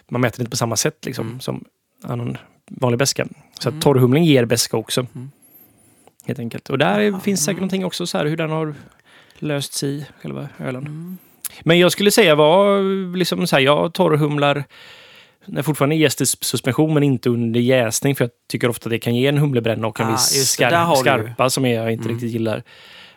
man 0.09 0.21
mäter 0.21 0.41
inte 0.41 0.51
på 0.51 0.57
samma 0.57 0.77
sätt 0.77 1.07
liksom, 1.07 1.27
Mm. 1.27 1.41
som 1.41 1.65
annan 2.05 2.37
vanlig 2.71 2.99
beska. 2.99 3.27
Så 3.61 3.69
Mm. 3.69 3.79
att 3.79 3.85
torrhumling 3.85 4.25
ger 4.25 4.45
beska 4.45 4.77
också. 4.77 5.07
Mm. 5.15 5.31
Helt 6.27 6.39
enkelt. 6.39 6.71
Och 6.71 6.79
där 6.79 7.01
Jaha, 7.01 7.21
finns 7.21 7.41
säkert 7.41 7.53
mm. 7.53 7.61
någonting 7.61 7.85
också, 7.85 8.07
så 8.07 8.19
här, 8.19 8.27
hur 8.27 8.37
den 8.37 8.51
har 8.51 8.75
löst 9.39 9.73
sig 9.73 10.07
själva 10.23 10.49
ölen. 10.59 10.87
Mm. 10.87 11.19
Men 11.63 11.79
jag 11.79 11.93
skulle 11.93 12.11
säga 12.11 12.35
var 12.35 12.83
liksom 13.17 13.47
så 13.47 13.57
här, 13.57 13.63
jag 13.63 13.95
torrhumlar 13.95 14.65
när 15.49 15.63
fortfarande 15.63 15.97
jäst 15.97 16.21
i 16.21 16.27
suspension 16.27 16.95
men 16.95 17.03
inte 17.03 17.31
under 17.31 17.61
jäsning 17.61 18.17
för 18.17 18.25
jag 18.25 18.31
tycker 18.51 18.69
ofta 18.69 18.89
det 18.89 18.99
kan 18.99 19.15
ge 19.17 19.27
en 19.27 19.39
humlebränna 19.39 19.87
och 19.87 20.01
en 20.01 20.07
Ah, 20.07 20.11
viss 20.11 20.51
skar- 20.59 20.91
du 20.95 20.97
skarpa 21.01 21.51
som 21.51 21.65
jag 21.65 21.93
inte 21.93 22.05
Mm. 22.05 22.15
riktigt 22.15 22.31
gillar. 22.33 22.63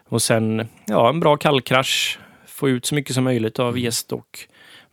Och 0.10 0.22
sen, 0.22 0.68
ja, 0.88 1.10
en 1.10 1.20
bra 1.20 1.38
kallkrasch. 1.38 2.20
Få 2.48 2.70
ut 2.70 2.86
så 2.86 2.96
mycket 2.96 3.16
som 3.16 3.24
möjligt 3.24 3.60
av 3.60 3.70
Mm. 3.70 3.82
jäst 3.84 4.12
och 4.12 4.40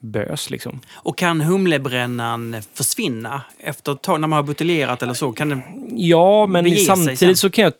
bös 0.01 0.51
liksom. 0.51 0.81
Och 0.95 1.19
kan 1.19 1.41
humlebrännan 1.41 2.57
försvinna 2.75 3.43
efter 3.61 3.93
ett 3.93 4.03
tag 4.03 4.21
när 4.21 4.29
man 4.29 4.37
har 4.37 4.43
buteljerat 4.43 5.03
eller 5.03 5.15
så? 5.15 5.33
Kan 5.33 5.49
den... 5.49 5.63
Ja, 5.97 6.47
men 6.47 6.77
samtidigt 6.77 7.39
så 7.39 7.51
kan 7.51 7.65
jag 7.65 7.73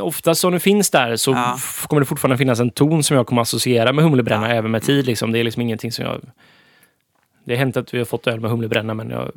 Oftast 0.00 0.44
om 0.44 0.52
det 0.52 0.60
finns 0.60 0.90
där 0.90 1.16
så 1.16 1.30
Ja. 1.30 1.58
kommer 1.86 2.00
det 2.00 2.06
fortfarande 2.06 2.38
finnas 2.38 2.60
en 2.60 2.70
ton 2.70 3.02
som 3.02 3.16
jag 3.16 3.26
kommer 3.26 3.42
associera 3.42 3.92
med 3.92 4.04
humlebränna 4.04 4.48
Ja. 4.48 4.54
även 4.54 4.70
med 4.70 4.82
tid. 4.82 5.06
Liksom. 5.06 5.32
Det 5.32 5.38
är 5.38 5.44
liksom 5.44 5.62
ingenting 5.62 5.92
som 5.92 6.04
jag... 6.04 6.20
Det 7.44 7.52
har 7.52 7.58
hänt 7.58 7.76
att 7.76 7.94
vi 7.94 7.98
har 7.98 8.04
fått 8.04 8.26
öl 8.26 8.40
med 8.40 8.50
humlebränna 8.50 8.94
men 8.94 9.10
jag 9.10 9.32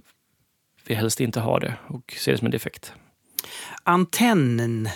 vill 0.85 0.97
helst 0.97 1.21
inte 1.21 1.39
ha 1.39 1.59
det 1.59 1.73
och 1.87 2.13
ser 2.17 2.31
det 2.31 2.37
som 2.37 2.45
en 2.45 2.51
defekt. 2.51 2.93
Antennen. 3.83 4.89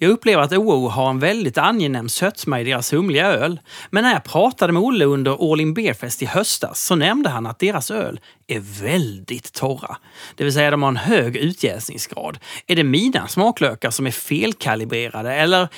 Jag 0.00 0.10
upplever 0.10 0.42
att 0.42 0.52
OO 0.52 0.88
har 0.88 1.10
en 1.10 1.18
väldigt 1.18 1.58
angenäm 1.58 2.08
sötma 2.08 2.60
i 2.60 2.64
deras 2.64 2.92
humliga 2.92 3.26
öl. 3.26 3.60
Men 3.90 4.04
när 4.04 4.12
jag 4.12 4.24
pratade 4.24 4.72
med 4.72 4.82
Olle 4.82 5.04
under 5.04 5.52
All 5.52 5.60
In 5.60 5.74
Beer 5.74 5.94
Fest 5.94 6.22
i 6.22 6.26
höstas 6.26 6.80
så 6.80 6.94
nämnde 6.96 7.28
han 7.28 7.46
att 7.46 7.58
deras 7.58 7.90
öl 7.90 8.20
är 8.46 8.82
väldigt 8.82 9.52
torra. 9.52 9.96
Det 10.36 10.44
vill 10.44 10.52
säga 10.52 10.70
de 10.70 10.82
har 10.82 10.88
en 10.88 10.96
hög 10.96 11.36
utjäsningsgrad. 11.36 12.38
Är 12.66 12.76
det 12.76 12.84
mina 12.84 13.28
smaklökar 13.28 13.90
som 13.90 14.06
är 14.06 14.10
felkalibrerade 14.10 15.34
eller 15.34 15.68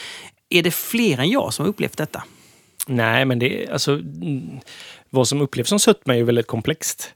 är 0.48 0.62
det 0.62 0.74
fler 0.74 1.18
än 1.18 1.30
jag 1.30 1.54
som 1.54 1.64
har 1.64 1.70
upplevt 1.70 1.96
detta? 1.96 2.24
Nej, 2.86 3.24
men 3.24 3.38
det 3.38 3.64
är 3.64 3.72
alltså... 3.72 4.00
mm, 5.10 5.18
Vad 5.18 5.28
som 5.28 5.40
upplevs 5.40 5.68
som 5.68 5.78
sötma 5.78 6.14
är 6.14 6.18
ju 6.18 6.24
väldigt 6.24 6.46
komplext. 6.46 7.14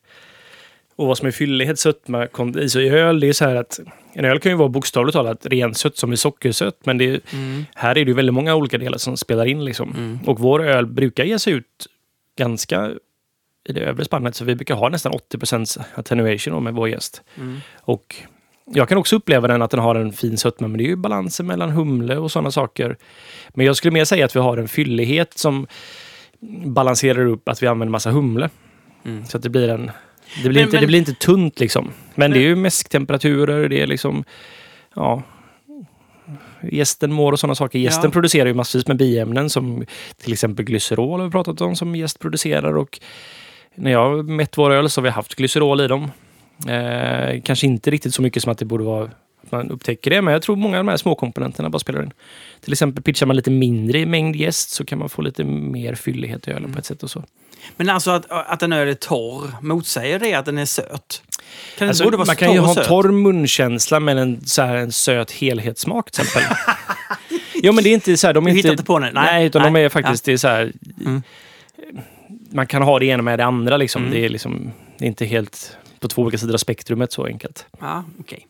Och 0.96 1.06
vad 1.06 1.18
som 1.18 1.26
är 1.26 1.30
fyllighet, 1.30 1.78
sötma, 1.78 2.24
i 2.24 2.78
i 2.78 2.88
öl, 2.88 3.20
det 3.20 3.28
är 3.28 3.32
så 3.32 3.44
här 3.44 3.56
att 3.56 3.80
en 4.12 4.24
öl 4.24 4.40
kan 4.40 4.52
ju 4.52 4.58
vara 4.58 4.68
bokstavligt 4.68 5.14
talat 5.14 5.46
rensött 5.46 5.96
som 5.96 6.12
är 6.12 6.16
sockersött, 6.16 6.86
men 6.86 6.98
det 6.98 7.04
är, 7.04 7.20
här 7.74 7.90
är 7.90 8.04
det 8.04 8.10
ju 8.10 8.14
väldigt 8.14 8.34
många 8.34 8.54
olika 8.54 8.78
delar 8.78 8.98
som 8.98 9.16
spelar 9.16 9.46
in. 9.46 9.64
Liksom. 9.64 9.90
Mm. 9.90 10.18
Och 10.26 10.40
vår 10.40 10.62
öl 10.62 10.86
brukar 10.86 11.24
ge 11.24 11.38
sig 11.38 11.52
ut 11.52 11.86
ganska 12.36 12.90
i 13.68 13.72
det 13.72 13.80
övre 13.80 14.04
spannet, 14.04 14.36
så 14.36 14.44
vi 14.44 14.54
brukar 14.54 14.74
ha 14.74 14.88
nästan 14.88 15.12
80% 15.12 15.80
attenuation 15.94 16.64
med 16.64 16.74
vår 16.74 16.88
gäst. 16.88 17.22
Mm. 17.36 17.60
Och 17.80 18.16
jag 18.64 18.88
kan 18.88 18.98
också 18.98 19.16
uppleva 19.16 19.48
den 19.48 19.62
att 19.62 19.70
den 19.70 19.80
har 19.80 19.94
en 19.94 20.12
fin 20.12 20.38
sötma, 20.38 20.68
men 20.68 20.78
det 20.78 20.84
är 20.84 20.88
ju 20.88 20.96
balansen 20.96 21.46
mellan 21.46 21.70
humle 21.70 22.16
och 22.16 22.32
sådana 22.32 22.50
saker. 22.50 22.96
Men 23.48 23.66
jag 23.66 23.76
skulle 23.76 23.92
mer 23.92 24.04
säga 24.04 24.24
att 24.24 24.36
vi 24.36 24.40
har 24.40 24.56
en 24.56 24.68
fyllighet 24.68 25.38
som 25.38 25.66
balanserar 26.64 27.26
upp 27.26 27.48
att 27.48 27.62
vi 27.62 27.66
använder 27.66 27.90
massa 27.90 28.10
humle. 28.10 28.50
Mm. 29.04 29.24
Så 29.26 29.36
att 29.36 29.42
det 29.42 29.50
blir 29.50 29.68
en... 29.68 29.90
Det 30.42 30.48
blir, 30.48 30.52
Men- 30.52 30.62
inte, 30.62 30.72
men- 30.76 30.80
det 30.80 30.86
blir 30.86 30.98
inte 30.98 31.14
tunt 31.14 31.60
liksom. 31.60 31.90
Men 32.14 32.30
det 32.30 32.38
är 32.38 32.42
ju 32.42 32.56
mäsktemperaturer, 32.56 33.68
det 33.68 33.80
är 33.80 33.86
liksom... 33.86 34.24
Ja... 34.94 35.22
Gästen 36.72 37.12
mår 37.12 37.32
och 37.32 37.40
sådana 37.40 37.54
saker. 37.54 37.78
Gästen 37.78 38.04
Ja. 38.04 38.10
producerar 38.10 38.46
ju 38.46 38.54
massvis 38.54 38.86
med 38.88 38.96
biämnen 38.96 39.50
som 39.50 39.84
till 40.22 40.32
exempel 40.32 40.64
glycerol 40.64 41.20
har 41.20 41.26
vi 41.26 41.32
pratat 41.32 41.60
om 41.60 41.76
som 41.76 41.96
gäst 41.96 42.18
producerar. 42.18 42.76
Och 42.76 43.00
när 43.74 43.90
jag 43.90 44.10
har 44.10 44.22
mätt 44.22 44.58
våra 44.58 44.74
öl 44.76 44.90
så 44.90 45.00
har 45.00 45.02
vi 45.04 45.10
haft 45.10 45.34
glycerol 45.34 45.80
i 45.80 45.88
dem. 45.88 46.10
Eh, 46.68 47.40
kanske 47.42 47.66
inte 47.66 47.90
riktigt 47.90 48.14
så 48.14 48.22
mycket 48.22 48.42
som 48.42 48.52
att 48.52 48.58
det 48.58 48.64
borde 48.64 48.84
vara 48.84 49.10
att 49.46 49.52
man 49.52 49.70
upptäcker 49.70 50.10
det, 50.10 50.22
men 50.22 50.32
jag 50.32 50.42
tror 50.42 50.56
många 50.56 50.78
av 50.78 50.84
de 50.84 50.90
här 50.90 50.96
små 50.96 51.14
komponenterna 51.14 51.70
bara 51.70 51.78
spelar 51.78 52.02
in. 52.02 52.12
Till 52.60 52.72
exempel 52.72 53.02
pitchar 53.02 53.26
man 53.26 53.36
lite 53.36 53.50
mindre 53.50 53.98
i 53.98 54.06
mängd 54.06 54.36
gäst 54.36 54.70
så 54.70 54.84
kan 54.84 54.98
man 54.98 55.08
få 55.08 55.22
lite 55.22 55.44
mer 55.44 55.94
fyllighet 55.94 56.48
i 56.48 56.50
ölen 56.50 56.72
på 56.72 56.78
ett 56.78 56.86
sätt 56.86 57.02
och 57.02 57.10
så. 57.10 57.24
Men 57.76 57.90
alltså 57.90 58.10
att, 58.10 58.30
att 58.30 58.62
en 58.62 58.72
öl 58.72 58.88
är 58.88 58.94
torr, 58.94 59.50
motsäger 59.62 60.18
det 60.18 60.34
att 60.34 60.44
den 60.44 60.58
är 60.58 60.64
söt? 60.64 61.22
Kan 61.78 61.88
Alltså, 61.88 62.04
man 62.04 62.26
kan 62.26 62.36
torr 62.36 62.54
ju 62.54 62.60
ha 62.60 62.80
en 62.80 62.86
torr 62.86 63.10
munkänsla 63.10 64.00
men 64.00 64.18
en, 64.18 64.46
så 64.46 64.62
här, 64.62 64.76
en 64.76 64.92
söt 64.92 65.30
helhetssmak 65.30 66.10
till 66.10 66.22
exempel. 66.22 66.56
jo 67.54 67.72
men 67.72 67.84
det 67.84 67.90
är 67.90 67.94
inte 67.94 68.16
så 68.16 68.26
här, 68.26 68.34
de 68.34 68.46
är 68.46 68.50
Du 68.50 68.56
inte... 68.56 68.68
inte 68.68 68.84
på 68.84 68.98
det? 68.98 69.10
Nej. 69.12 69.24
Nej, 69.24 69.46
utan 69.46 69.62
de 69.62 69.72
Nej. 69.72 69.84
är 69.84 69.88
faktiskt, 69.88 70.24
det 70.24 70.32
är 70.32 70.36
så 70.36 70.48
här... 70.48 70.72
Mm. 71.00 71.22
Man 72.50 72.66
kan 72.66 72.82
ha 72.82 72.98
det 72.98 73.06
ena 73.06 73.22
med 73.22 73.38
det 73.38 73.44
andra 73.44 73.76
liksom. 73.76 74.02
Mm. 74.02 74.14
Det 74.14 74.24
är 74.24 74.28
liksom 74.28 74.72
inte 74.98 75.24
helt 75.24 75.76
på 76.00 76.08
två 76.08 76.22
olika 76.22 76.38
sidor 76.38 76.54
av 76.54 76.58
spektrumet 76.58 77.12
så 77.12 77.26
enkelt. 77.26 77.66
Ja, 77.80 78.04
okej. 78.20 78.46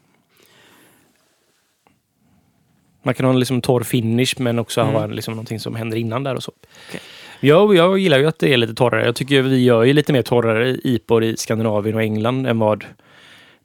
Man 3.05 3.15
kan 3.15 3.27
ha 3.27 3.33
en 3.33 3.39
liksom 3.39 3.61
torr 3.61 3.83
finish 3.83 4.35
men 4.39 4.59
också 4.59 4.81
Mm. 4.81 4.95
ha 4.95 5.07
liksom, 5.07 5.35
någonting 5.35 5.61
som 5.61 5.75
händer 5.75 5.97
innan 5.97 6.25
där 6.25 6.35
och 6.35 6.43
så. 6.43 6.53
Okej. 6.89 7.01
Jag, 7.41 7.75
jag 7.75 7.99
gillar 7.99 8.19
ju 8.19 8.27
att 8.27 8.39
det 8.39 8.53
är 8.53 8.57
lite 8.57 8.75
torrare. 8.75 9.05
Jag 9.05 9.17
tycker 9.17 9.43
vi 9.43 9.65
gör 9.65 9.83
ju 9.85 9.93
lite 9.93 10.13
mer 10.13 10.23
torrare 10.23 10.77
IPor 10.85 11.25
i 11.25 11.37
Skandinavien 11.37 11.97
och 11.97 12.03
England 12.03 12.47
än 12.47 12.59
vad 12.59 12.85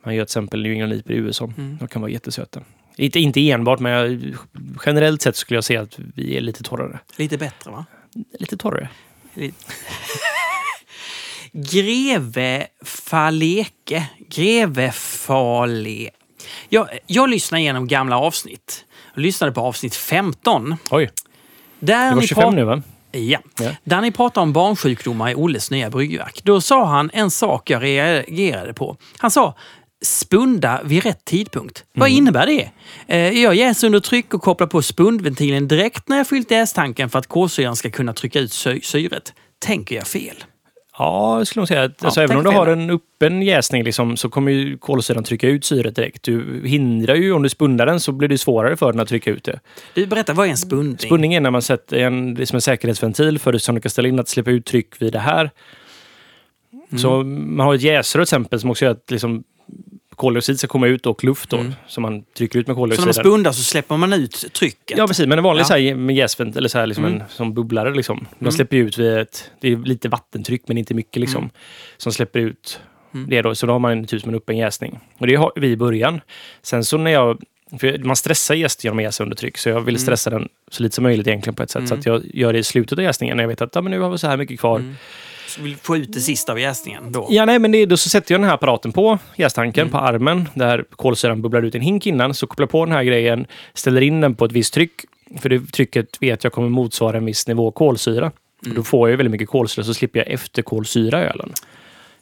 man 0.03 0.15
gör 0.15 0.25
till 0.25 0.29
exempel 0.31 0.61
New 0.63 0.71
England 0.71 0.93
IPor 0.93 1.11
i 1.11 1.15
USA. 1.15 1.45
Mm. 1.57 1.77
De 1.79 1.87
kan 1.87 2.01
vara 2.01 2.11
jättesöta. 2.11 2.61
Inte, 2.95 3.19
inte 3.19 3.49
enbart, 3.49 3.79
men 3.79 3.91
jag, 3.91 4.35
generellt 4.85 5.21
sett 5.21 5.35
skulle 5.35 5.57
jag 5.57 5.63
säga 5.63 5.81
att 5.81 5.99
vi 6.15 6.37
är 6.37 6.41
lite 6.41 6.63
torrare. 6.63 6.99
Lite 7.17 7.37
bättre 7.37 7.71
va? 7.71 7.85
Lite 8.39 8.57
torrare. 8.57 8.89
Lite. 9.33 9.55
Greve 11.51 12.67
Faleke. 12.85 14.09
Greve 14.29 14.91
Fale. 14.91 16.09
Jag, 16.69 16.87
jag 17.07 17.29
lyssnade 17.29 17.61
igenom 17.61 17.87
gamla 17.87 18.17
avsnitt. 18.19 18.85
Lyssnade 19.19 19.53
på 19.53 19.61
avsnitt 19.61 19.95
15. 19.95 20.75
Oj, 20.91 21.09
Där 21.79 22.09
det 22.09 22.15
var 22.15 22.21
ni 22.21 22.27
25 22.27 22.43
pra- 22.49 22.55
nu 22.55 22.63
va? 22.63 22.81
Ja. 23.11 23.39
Ja. 23.59 23.69
Där 23.83 24.01
ni 24.01 24.11
pratar 24.11 24.41
om 24.41 24.53
barnsjukdomar 24.53 25.29
i 25.29 25.35
Olles 25.35 25.71
nya 25.71 25.89
bryggverk. 25.89 26.41
Då 26.43 26.61
sa 26.61 26.85
han 26.85 27.09
en 27.13 27.31
sak 27.31 27.69
jag 27.69 27.83
reagerade 27.83 28.73
på. 28.73 28.97
Han 29.17 29.31
sa 29.31 29.55
spunda 30.05 30.81
vid 30.83 31.03
rätt 31.03 31.25
tidpunkt. 31.25 31.83
Vad 31.93 32.09
innebär 32.09 32.45
det? 32.45 32.69
Eh, 33.07 33.41
Jag 33.43 33.55
jäser 33.55 33.87
under 33.87 33.99
tryck 33.99 34.33
och 34.33 34.41
kopplar 34.41 34.67
på 34.67 34.81
spundventilen 34.81 35.67
direkt 35.67 36.07
när 36.09 36.17
jag 36.17 36.27
fyllt 36.27 36.51
jästanken 36.51 37.09
för 37.09 37.19
att 37.19 37.27
kolsyran 37.27 37.75
ska 37.75 37.89
kunna 37.89 38.13
trycka 38.13 38.39
ut 38.39 38.53
sy- 38.53 38.81
syret. 38.81 39.33
Tänker 39.59 39.95
jag 39.95 40.07
fel? 40.07 40.43
Ja, 40.99 41.37
jag 41.37 41.47
skulle 41.47 41.61
nog 41.61 41.67
säga 41.67 41.83
att 41.83 41.95
Ja, 41.99 42.05
alltså, 42.05 42.21
även 42.21 42.37
om 42.37 42.43
du 42.43 42.49
har 42.49 42.67
en 42.67 42.89
öppen 42.89 43.41
jäsning 43.41 43.83
liksom, 43.83 44.17
så 44.17 44.29
kommer 44.29 44.51
ju 44.51 44.77
kolsyran 44.77 45.23
trycka 45.23 45.47
ut 45.47 45.65
syret 45.65 45.95
direkt. 45.95 46.23
Du 46.23 46.61
hindrar 46.65 47.15
ju, 47.15 47.33
om 47.33 47.43
du 47.43 47.49
spundar 47.49 47.85
den 47.85 47.99
så 47.99 48.11
blir 48.11 48.27
det 48.27 48.37
svårare 48.37 48.77
för 48.77 48.91
den 48.91 49.01
att 49.01 49.07
trycka 49.07 49.31
ut 49.31 49.43
det. 49.43 49.59
Du, 49.93 50.05
berätta, 50.05 50.33
vad 50.33 50.47
är 50.47 50.51
en 50.51 50.57
spundning? 50.57 50.97
Spundning 50.97 51.33
är 51.33 51.41
när 51.41 51.51
man 51.51 51.61
sätter 51.61 51.97
en, 51.97 52.33
det 52.33 52.41
är 52.41 52.45
som 52.45 52.55
en 52.55 52.61
säkerhetsventil 52.61 53.39
för 53.39 53.51
det 53.51 53.59
som 53.59 53.75
du 53.75 53.81
kan 53.81 53.89
ställa 53.89 54.07
in 54.07 54.19
att 54.19 54.27
släppa 54.27 54.51
ut 54.51 54.65
tryck 54.65 55.01
vid 55.01 55.13
det 55.13 55.19
här. 55.19 55.51
Så 56.97 57.23
man 57.23 57.65
har 57.65 57.75
ett 57.75 57.81
jäsrör 57.81 58.19
till 58.19 58.23
exempel 58.23 58.59
som 58.59 58.71
också 58.71 58.85
gör 58.85 58.91
att 58.91 59.11
liksom, 59.11 59.43
koldioxid 60.19 60.59
ska 60.59 60.67
komma 60.67 60.87
ut 60.87 61.05
och 61.05 61.23
luft 61.23 61.49
då, 61.49 61.57
Mm. 61.57 61.73
som 61.87 62.01
man 62.01 62.23
trycker 62.37 62.59
ut 62.59 62.67
med 62.67 62.75
Så 62.75 62.79
när 62.79 62.87
man 62.87 62.89
koldioxiden. 62.89 63.13
spundar 63.13 63.51
så 63.51 63.63
släpper 63.63 63.97
man 63.97 64.13
ut 64.13 64.45
trycket? 64.53 64.97
Ja, 64.97 65.07
precis. 65.07 65.27
Men 65.27 65.37
en 65.37 65.43
vanlig 65.43 65.61
Ja. 65.61 65.65
så 65.65 65.73
här, 65.73 65.95
med 65.95 66.15
jäsvent, 66.15 66.55
eller 66.55 66.69
så 66.69 66.77
här, 66.79 66.87
liksom 66.87 67.05
Mm. 67.05 67.21
en 67.21 67.27
som 67.29 67.53
bubblare. 67.53 67.95
Liksom. 67.95 68.27
De 68.39 68.43
Mm. 68.45 68.51
släpper 68.51 68.77
ut 68.77 68.97
vid 68.97 69.17
ett, 69.17 69.51
det 69.61 69.71
är 69.71 69.77
lite 69.77 70.09
vattentryck 70.09 70.61
men 70.67 70.77
inte 70.77 70.93
mycket 70.93 71.19
liksom. 71.21 71.41
Mm. 71.43 71.51
Som 71.97 72.11
släpper 72.13 72.39
ut 72.39 72.79
Mm. 73.13 73.29
det 73.29 73.41
då. 73.41 73.55
Så 73.55 73.65
då 73.65 73.73
har 73.73 73.79
man 73.79 74.05
typ 74.05 74.21
som 74.21 74.29
en 74.29 74.35
öppen 74.35 74.57
jäsning. 74.57 74.99
Och 75.17 75.27
det 75.27 75.35
har 75.35 75.51
vi 75.55 75.67
i 75.67 75.77
början. 75.77 76.21
Sen 76.61 76.83
så 76.85 76.97
när 76.97 77.11
jag, 77.11 77.39
man 78.03 78.15
stressar 78.15 78.55
jäst 78.55 78.83
genom 78.83 78.97
att 78.99 79.03
jäsa 79.03 79.23
under 79.23 79.35
tryck. 79.35 79.57
Så 79.57 79.69
jag 79.69 79.81
vill 79.81 79.95
Mm. 79.95 79.99
stressa 79.99 80.29
den 80.29 80.49
så 80.71 80.83
lite 80.83 80.95
som 80.95 81.03
möjligt 81.03 81.27
egentligen 81.27 81.55
på 81.55 81.63
ett 81.63 81.69
sätt. 81.71 81.87
Så 81.87 81.93
Mm. 81.93 81.99
att 81.99 82.05
jag 82.05 82.21
gör 82.33 82.53
det 82.53 82.59
i 82.59 82.63
slutet 82.63 82.97
av 82.99 83.03
jäsningen 83.03 83.37
när 83.37 83.43
jag 83.43 83.47
vet 83.49 83.61
att 83.61 83.75
ja, 83.75 83.81
men 83.81 83.91
nu 83.91 83.99
har 83.99 84.09
vi 84.09 84.17
så 84.17 84.27
här 84.27 84.37
mycket 84.37 84.59
kvar. 84.59 84.79
Mm. 84.79 84.95
Vill 85.59 85.75
få 85.75 85.97
ut 85.97 86.13
det 86.13 86.19
sista 86.19 86.51
av 86.51 86.59
jäsningen 86.59 87.11
då? 87.11 87.27
Ja, 87.29 87.45
nej, 87.45 87.59
men 87.59 87.71
det, 87.71 87.85
då 87.85 87.97
så 87.97 88.09
sätter 88.09 88.33
jag 88.33 88.41
den 88.41 88.47
här 88.47 88.55
apparaten 88.55 88.91
på 88.91 89.17
jästanken, 89.35 89.81
Mm. 89.81 89.91
på 89.91 89.97
armen, 89.97 90.49
där 90.53 90.85
kolsyran 90.95 91.41
bubblar 91.41 91.61
ut 91.63 91.75
en 91.75 91.81
hink 91.81 92.05
innan. 92.07 92.33
Så 92.33 92.47
kopplar 92.47 92.63
jag 92.63 92.69
på 92.69 92.85
den 92.85 92.93
här 92.95 93.03
grejen, 93.03 93.45
ställer 93.73 94.01
in 94.01 94.21
den 94.21 94.35
på 94.35 94.45
ett 94.45 94.51
visst 94.51 94.73
tryck. 94.73 94.91
För 95.41 95.49
det 95.49 95.71
trycket 95.71 96.17
vet 96.21 96.43
jag 96.43 96.53
kommer 96.53 96.69
motsvara 96.69 97.17
en 97.17 97.25
viss 97.25 97.47
nivå 97.47 97.71
kolsyra. 97.71 98.31
Och 98.67 98.73
då 98.75 98.83
får 98.83 99.09
jag 99.09 99.17
väldigt 99.17 99.31
mycket 99.31 99.49
kolsyra, 99.49 99.85
så 99.85 99.93
slipper 99.93 100.19
jag 100.19 100.27
efterkolsyra 100.27 101.19
ölen. 101.23 101.51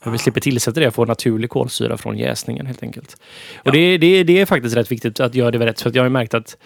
Jag 0.04 0.12
vill 0.12 0.20
slippa 0.20 0.40
tillsätta 0.40 0.80
det, 0.80 0.84
jag 0.84 0.94
får 0.94 1.06
naturlig 1.06 1.50
kolsyra 1.50 1.98
från 1.98 2.18
jäsningen 2.18 2.66
helt 2.66 2.84
enkelt. 2.84 3.14
Och 3.60 3.68
Ja. 3.68 3.72
det, 3.72 3.98
det, 3.98 4.24
det 4.24 4.40
är 4.42 4.46
faktiskt 4.46 4.76
rätt 4.76 4.92
viktigt 4.92 5.20
att 5.20 5.36
göra 5.36 5.52
det 5.52 5.66
rätt, 5.66 5.82
för 5.82 5.90
att 5.90 5.96
jag 5.96 6.04
har 6.04 6.10
märkt 6.10 6.34
att 6.34 6.58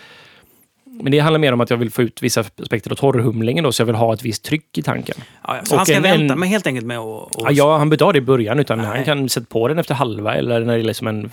men 1.01 1.11
det 1.11 1.19
handlar 1.19 1.39
mer 1.39 1.53
om 1.53 1.61
att 1.61 1.69
jag 1.69 1.77
vill 1.77 1.91
få 1.91 2.01
ut 2.01 2.21
vissa 2.21 2.43
aspekter 2.61 2.91
av 2.91 2.95
torrhumlingen 2.95 3.63
då, 3.63 3.71
så 3.71 3.81
jag 3.81 3.85
vill 3.85 3.95
ha 3.95 4.13
ett 4.13 4.23
visst 4.23 4.43
tryck 4.43 4.77
i 4.77 4.81
tanken. 4.81 5.15
Ja, 5.47 5.55
ja. 5.57 5.65
Så 5.65 5.71
Och 5.73 5.77
han 5.77 5.85
ska 5.85 5.95
en- 5.95 6.01
vänta 6.03 6.35
med 6.35 6.49
helt 6.49 6.67
enkelt 6.67 6.85
med 6.87 6.97
att... 6.99 7.35
att- 7.35 7.41
Ja, 7.43 7.51
ja, 7.51 7.77
han 7.77 7.89
behöver 7.89 8.05
ha 8.05 8.11
det 8.11 8.17
i 8.17 8.21
början, 8.21 8.59
utan 8.59 8.77
Nej. 8.77 8.87
han 8.87 9.03
kan 9.05 9.29
sätta 9.29 9.45
på 9.49 9.67
den 9.67 9.79
efter 9.79 9.95
halva 9.95 10.35
eller 10.35 10.59
när 10.59 10.73
det 10.73 10.79
är 10.81 10.83
liksom 10.83 11.07
en 11.07 11.31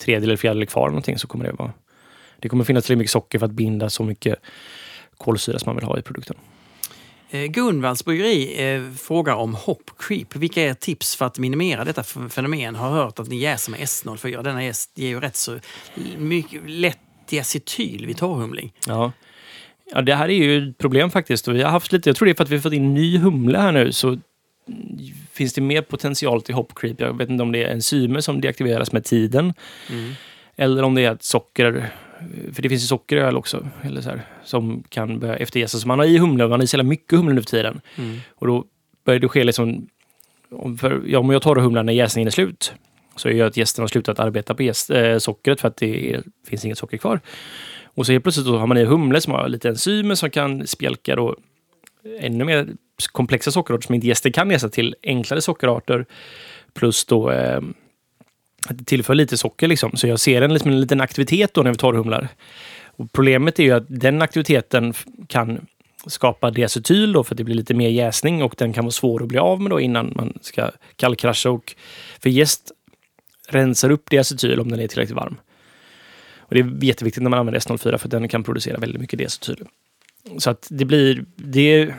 tredjedel 0.00 0.28
eller 0.28 0.36
fjärdedel 0.36 0.66
kvar 0.66 0.82
eller 0.82 0.90
någonting 0.90 1.18
så 1.18 1.26
kommer 1.26 1.44
det 1.44 1.52
vara... 1.52 1.72
Det 2.40 2.48
kommer 2.48 2.64
finnas 2.64 2.84
tillräckligt 2.84 2.98
mycket 2.98 3.10
socker 3.10 3.38
för 3.38 3.46
att 3.46 3.52
binda 3.52 3.90
så 3.90 4.02
mycket 4.04 4.36
kolsyra 5.16 5.58
som 5.58 5.68
man 5.70 5.76
vill 5.76 5.84
ha 5.84 5.98
i 5.98 6.02
produkten. 6.02 6.36
Eh, 7.30 7.44
Gunvalls 7.44 8.04
bryggeri 8.04 8.72
eh, 8.74 8.82
frågar 8.98 9.34
om 9.34 9.54
hop 9.54 9.90
creep. 9.98 10.36
Vilka 10.36 10.62
är 10.62 10.74
tips 10.74 11.16
för 11.16 11.26
att 11.26 11.38
minimera 11.38 11.84
detta 11.84 12.02
fenomen? 12.30 12.74
Har 12.74 12.90
hört 12.90 13.18
att 13.18 13.28
ni 13.28 13.36
jäser 13.40 13.70
med 13.70 13.80
S04. 13.80 14.42
Denna 14.42 14.64
jäst 14.64 14.90
ger 14.94 15.08
ju 15.08 15.20
rätt 15.20 15.36
så 15.36 15.58
mycket 16.18 16.60
lätt 16.66 16.98
diacetyl 17.28 18.06
vid 18.06 18.16
torrhumling. 18.16 18.72
Ja. 18.86 19.12
ja, 19.92 20.02
det 20.02 20.14
här 20.14 20.28
är 20.28 20.34
ju 20.34 20.70
ett 20.70 20.78
problem 20.78 21.10
faktiskt. 21.10 21.48
Vi 21.48 21.62
har 21.62 21.70
haft 21.70 21.92
lite, 21.92 22.08
jag 22.08 22.16
tror 22.16 22.26
det 22.26 22.32
är 22.32 22.34
för 22.34 22.44
att 22.44 22.50
vi 22.50 22.60
fått 22.60 22.72
in 22.72 22.94
ny 22.94 23.18
humle 23.18 23.58
här 23.58 23.72
nu 23.72 23.92
så 23.92 24.18
finns 25.32 25.52
det 25.52 25.60
mer 25.60 25.82
potential 25.82 26.42
till 26.42 26.54
hop 26.54 26.74
creep. 26.74 27.00
Jag 27.00 27.18
vet 27.18 27.30
inte 27.30 27.42
om 27.42 27.52
det 27.52 27.64
är 27.64 27.68
enzymer 27.68 28.20
som 28.20 28.40
deaktiveras 28.40 28.92
med 28.92 29.04
tiden 29.04 29.54
Mm. 29.90 30.12
Eller 30.60 30.82
om 30.82 30.94
det 30.94 31.04
är 31.04 31.16
socker, 31.20 31.90
för 32.52 32.62
det 32.62 32.68
finns 32.68 32.82
ju 32.82 32.86
socker 32.86 33.16
i 33.16 33.20
öl 33.20 33.36
också, 33.36 33.68
eller 33.82 34.00
så 34.00 34.08
här, 34.08 34.20
som 34.44 34.82
kan 34.88 35.18
börja 35.18 35.36
efterjäsa. 35.36 35.78
Så 35.78 35.88
man 35.88 35.98
har 35.98 36.06
i 36.06 36.18
humle, 36.18 36.48
man 36.48 36.60
har 36.60 36.64
i 36.64 36.66
så 36.66 36.76
jävla 36.76 36.88
mycket 36.88 37.18
humle 37.18 37.34
nu 37.34 37.40
för 37.40 37.50
tiden. 37.50 37.80
Mm. 37.96 38.18
Och 38.34 38.46
då 38.46 38.64
börjar 39.04 39.20
det 39.20 39.28
ske 39.28 39.44
liksom, 39.44 39.88
om, 40.50 40.78
för, 40.78 41.02
ja, 41.06 41.18
om 41.18 41.30
jag 41.30 41.42
tar 41.42 41.56
humlan 41.56 41.86
när 41.86 41.92
jäsningen 41.92 42.26
är 42.26 42.30
slut, 42.30 42.74
så 43.20 43.28
är 43.28 43.34
det 43.34 43.42
att 43.42 43.56
gästen 43.56 43.82
har 43.82 43.88
slutat 43.88 44.20
arbeta 44.20 44.54
på 44.54 44.62
gäst, 44.62 44.90
eh, 44.90 45.18
sockret 45.18 45.60
för 45.60 45.68
att 45.68 45.76
det 45.76 46.14
är, 46.14 46.22
finns 46.48 46.64
inget 46.64 46.78
socker 46.78 46.96
kvar. 46.96 47.20
Och 47.84 48.06
så 48.06 48.12
helt 48.12 48.24
plötsligt 48.24 48.46
då 48.46 48.58
har 48.58 48.66
man 48.66 48.78
i 48.78 48.84
humle 48.84 49.20
som 49.20 49.32
har 49.32 49.48
lite 49.48 49.68
enzymer 49.68 50.14
som 50.14 50.30
kan 50.30 50.66
spjälka 50.66 51.16
då 51.16 51.36
ännu 52.20 52.44
mer 52.44 52.68
komplexa 53.12 53.50
sockerarter 53.50 53.86
som 53.86 53.94
inte 53.94 54.06
gäster 54.06 54.30
kan 54.30 54.50
jäsa 54.50 54.68
till 54.68 54.94
enklare 55.02 55.40
sockerarter. 55.40 56.06
Plus 56.74 57.04
då 57.04 57.30
eh, 57.30 57.60
att 58.68 58.78
det 58.78 58.84
tillför 58.84 59.14
lite 59.14 59.36
socker 59.36 59.68
liksom. 59.68 59.96
Så 59.96 60.06
jag 60.06 60.20
ser 60.20 60.42
en, 60.42 60.52
liksom, 60.52 60.70
en 60.70 60.80
liten 60.80 61.00
aktivitet 61.00 61.54
då 61.54 61.62
när 61.62 61.70
vi 61.70 61.76
torrhumlar. 61.76 62.28
Och 62.86 63.12
problemet 63.12 63.58
är 63.58 63.62
ju 63.62 63.72
att 63.72 63.86
den 63.88 64.22
aktiviteten 64.22 64.94
kan 65.26 65.66
skapa 66.06 66.50
diacetyl 66.50 67.12
då 67.12 67.24
för 67.24 67.34
att 67.34 67.36
det 67.36 67.44
blir 67.44 67.54
lite 67.54 67.74
mer 67.74 67.88
jäsning 67.88 68.42
och 68.42 68.54
den 68.58 68.72
kan 68.72 68.84
vara 68.84 68.92
svår 68.92 69.22
att 69.22 69.28
bli 69.28 69.38
av 69.38 69.60
med 69.60 69.70
då 69.70 69.80
innan 69.80 70.12
man 70.16 70.38
ska 70.42 70.70
kallkrascha. 70.96 71.50
Och 71.50 71.74
för 72.20 72.30
gäst 72.30 72.72
rensar 73.48 73.90
upp 73.90 74.10
diacetyl 74.10 74.60
om 74.60 74.70
den 74.70 74.80
är 74.80 74.88
tillräckligt 74.88 75.16
varm. 75.16 75.36
Och 76.38 76.54
det 76.54 76.60
är 76.60 76.84
jätteviktigt 76.84 77.22
när 77.22 77.30
man 77.30 77.38
använder 77.38 77.60
S04 77.60 77.98
för 77.98 78.08
den 78.08 78.28
kan 78.28 78.44
producera 78.44 78.78
väldigt 78.78 79.00
mycket 79.00 79.18
diacetyl. 79.18 79.64
Så 80.38 80.50
att 80.50 80.66
det 80.70 80.84
blir... 80.84 81.24
Det, 81.36 81.94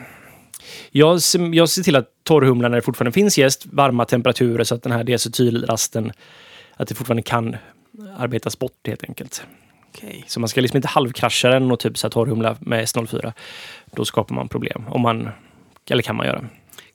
jag, 0.90 1.22
ser- 1.22 1.54
jag 1.54 1.68
ser 1.68 1.82
till 1.82 1.96
att 1.96 2.08
torrhumla 2.22 2.68
när 2.68 2.76
det 2.76 2.82
fortfarande 2.82 3.12
finns 3.12 3.38
jäst, 3.38 3.66
varma 3.66 4.04
temperaturer 4.04 4.64
så 4.64 4.74
att 4.74 4.82
den 4.82 4.92
här 4.92 5.04
diacetylrasten, 5.04 6.12
att 6.76 6.88
det 6.88 6.94
fortfarande 6.94 7.22
kan 7.22 7.56
arbetas 8.16 8.58
bort 8.58 8.86
helt 8.86 9.04
enkelt. 9.04 9.42
Okej. 9.94 10.24
Så 10.26 10.40
man 10.40 10.48
ska 10.48 10.60
liksom 10.60 10.76
inte 10.76 10.88
halvkrascha 10.88 11.48
den 11.48 11.70
och 11.70 11.80
typ 11.80 11.98
så 11.98 12.06
här 12.06 12.10
torrhumla 12.10 12.56
med 12.60 12.84
S04. 12.84 13.32
Då 13.92 14.04
skapar 14.04 14.34
man 14.34 14.48
problem. 14.48 14.84
Om 14.88 15.00
man, 15.00 15.28
eller 15.90 16.02
kan 16.02 16.16
man 16.16 16.26
göra. 16.26 16.44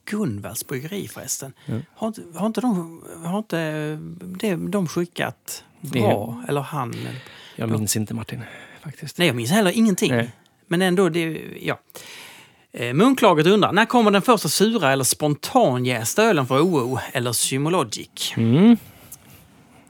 Gunvalls 0.05 0.67
bryggeri 0.67 1.07
förresten. 1.07 1.53
Ja. 1.65 1.75
Har, 1.95 2.07
inte, 2.07 2.21
har 2.35 2.45
inte 2.47 2.61
de, 2.61 3.03
har 3.23 3.37
inte 3.37 3.97
det, 4.19 4.55
de 4.55 4.87
skickat 4.87 5.63
bra? 5.81 6.43
Eller 6.47 6.61
han? 6.61 6.95
Jag 7.55 7.69
minns 7.69 7.95
inte 7.95 8.13
Martin, 8.13 8.41
faktiskt. 8.83 9.17
Nej, 9.17 9.27
jag 9.27 9.35
minns 9.35 9.51
heller 9.51 9.71
ingenting. 9.71 10.11
Nej. 10.11 10.31
Men 10.67 10.81
ändå, 10.81 11.09
det, 11.09 11.41
ja. 11.61 11.79
Eh, 12.71 12.93
Munklaget 12.93 13.47
undrar, 13.47 13.71
när 13.71 13.85
kommer 13.85 14.11
den 14.11 14.21
första 14.21 14.49
sura 14.49 14.91
eller 14.91 15.03
spontanjästa 15.03 16.23
ölen 16.23 16.47
för 16.47 16.59
OO 16.59 16.99
eller 17.13 17.31
Symologic? 17.31 18.33
Mm. 18.37 18.77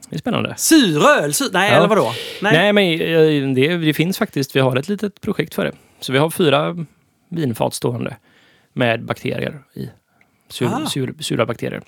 Det 0.08 0.16
är 0.16 0.18
spännande. 0.18 0.54
Sur 0.56 1.06
öl? 1.06 1.34
Sur, 1.34 1.48
nej, 1.52 1.70
Ja. 1.70 1.76
eller 1.76 1.88
vadå? 1.88 2.12
Nej, 2.42 2.72
men 2.72 2.84
eh, 3.00 3.54
det, 3.54 3.76
det 3.76 3.94
finns 3.94 4.18
faktiskt. 4.18 4.56
Vi 4.56 4.60
har 4.60 4.76
ett 4.76 4.88
litet 4.88 5.20
projekt 5.20 5.54
för 5.54 5.64
det. 5.64 5.72
Så 6.00 6.12
vi 6.12 6.18
har 6.18 6.30
fyra 6.30 6.76
vinfat 7.28 7.74
stående 7.74 8.16
med 8.72 9.04
bakterier 9.04 9.62
i. 9.74 9.90
Sur, 10.48 10.66
Ah. 10.66 10.86
sur, 10.86 11.14
sura 11.20 11.46
bakterier. 11.46 11.82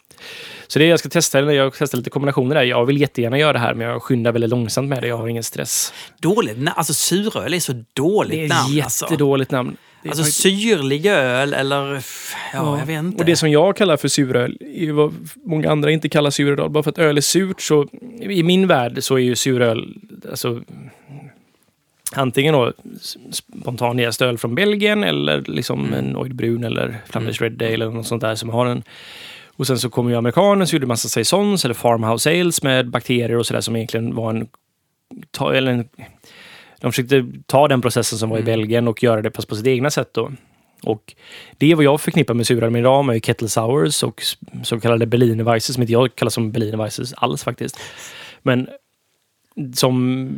Så 0.66 0.78
det 0.78 0.86
jag 0.86 0.98
ska 0.98 1.08
testa, 1.08 1.40
jag 1.54 1.72
testar 1.78 1.98
lite 1.98 2.10
kombinationer 2.10 2.54
där. 2.54 2.62
Jag 2.62 2.86
vill 2.86 3.00
jättegärna 3.00 3.38
göra 3.38 3.52
det 3.52 3.58
här, 3.58 3.74
men 3.74 3.86
jag 3.86 4.02
skyndar 4.02 4.32
väldigt 4.32 4.50
långsamt 4.50 4.88
med 4.88 5.02
det. 5.02 5.08
Jag 5.08 5.16
har 5.16 5.28
ingen 5.28 5.42
stress. 5.42 5.92
Dåligt 6.20 6.56
na- 6.58 6.72
Alltså 6.76 6.94
suröl 6.94 7.54
är 7.54 7.60
så 7.60 7.84
dåligt 7.92 8.30
Det 8.32 8.40
är 8.40 8.44
ett 8.44 8.50
namn. 8.50 8.80
Alltså, 8.82 9.04
jättedåligt 9.04 9.50
namn. 9.50 9.76
Det 10.02 10.08
alltså 10.08 10.24
syrlig 10.24 11.06
öl 11.06 11.54
eller... 11.54 11.94
f- 11.96 12.32
Ja, 12.52 12.78
jag 12.78 12.86
vet 12.86 12.98
inte. 12.98 13.18
Och 13.18 13.24
det 13.24 13.36
som 13.36 13.50
jag 13.50 13.76
kallar 13.76 13.96
för 13.96 14.08
suröl 14.08 14.56
är 14.60 14.84
ju 14.84 14.92
vad 14.92 15.14
många 15.44 15.70
andra 15.70 15.90
inte 15.90 16.08
kallar 16.08 16.30
suröl. 16.30 16.70
Bara 16.70 16.82
för 16.82 16.90
att 16.90 16.98
öl 16.98 17.16
är 17.16 17.20
surt 17.20 17.60
så 17.60 17.88
i 18.20 18.42
min 18.42 18.66
värld 18.66 18.98
så 19.02 19.14
är 19.14 19.18
ju 19.18 19.36
suröl 19.36 19.94
alltså 20.30 20.62
antingen 22.12 22.54
då 22.54 22.72
spontan 23.30 23.98
jäst 23.98 24.22
öl 24.22 24.38
från 24.38 24.54
Belgien 24.54 25.04
eller 25.04 25.40
liksom 25.46 25.86
Mm. 25.86 25.94
en 25.94 26.16
Oid 26.16 26.34
Brun 26.34 26.64
eller 26.64 26.96
Flanders 27.06 27.40
Red 27.40 27.62
Ale 27.62 27.74
eller 27.74 27.90
något 27.90 28.06
sånt 28.06 28.20
där 28.20 28.34
som 28.34 28.48
har 28.48 28.66
en 28.66 28.82
och 29.56 29.66
sen 29.66 29.78
så 29.78 29.90
kommer 29.90 30.10
ju 30.10 30.16
amerikanen 30.16 30.66
så 30.66 30.76
gjorde 30.76 30.86
massa 30.86 31.08
saisons 31.08 31.64
eller 31.64 31.74
farmhouse 31.74 32.40
ales 32.40 32.62
med 32.62 32.90
bakterier 32.90 33.36
och 33.36 33.46
sådär 33.46 33.60
som 33.60 33.76
egentligen 33.76 34.14
var 34.14 34.30
en, 34.30 34.48
ta, 35.30 35.54
eller 35.54 35.72
en 35.72 35.88
de 36.80 36.92
försökte 36.92 37.26
ta 37.46 37.68
den 37.68 37.80
processen 37.82 38.18
som 38.18 38.30
var 38.30 38.38
i 38.38 38.42
Belgien 38.42 38.88
och 38.88 39.02
göra 39.02 39.22
det 39.22 39.30
fast 39.30 39.48
på 39.48 39.56
sitt 39.56 39.66
egna 39.66 39.90
sätt 39.90 40.10
då. 40.14 40.32
Och 40.82 41.14
det 41.58 41.70
är 41.72 41.74
vad 41.74 41.84
jag 41.84 42.00
förknippar 42.00 42.34
med 42.34 42.72
med 42.72 42.80
idag 42.80 43.04
med 43.04 43.24
kettle 43.24 43.48
sours 43.48 44.02
och 44.02 44.22
så 44.62 44.80
kallade 44.80 45.06
Berliner 45.06 45.44
Weisses, 45.44 45.74
som 45.74 45.82
inte 45.82 45.92
jag 45.92 46.14
kallar 46.14 46.30
som 46.30 46.52
Berliner 46.52 46.78
Weisses 46.78 47.12
alls 47.12 47.44
faktiskt. 47.44 47.78
Men 48.42 48.68
som 49.74 50.28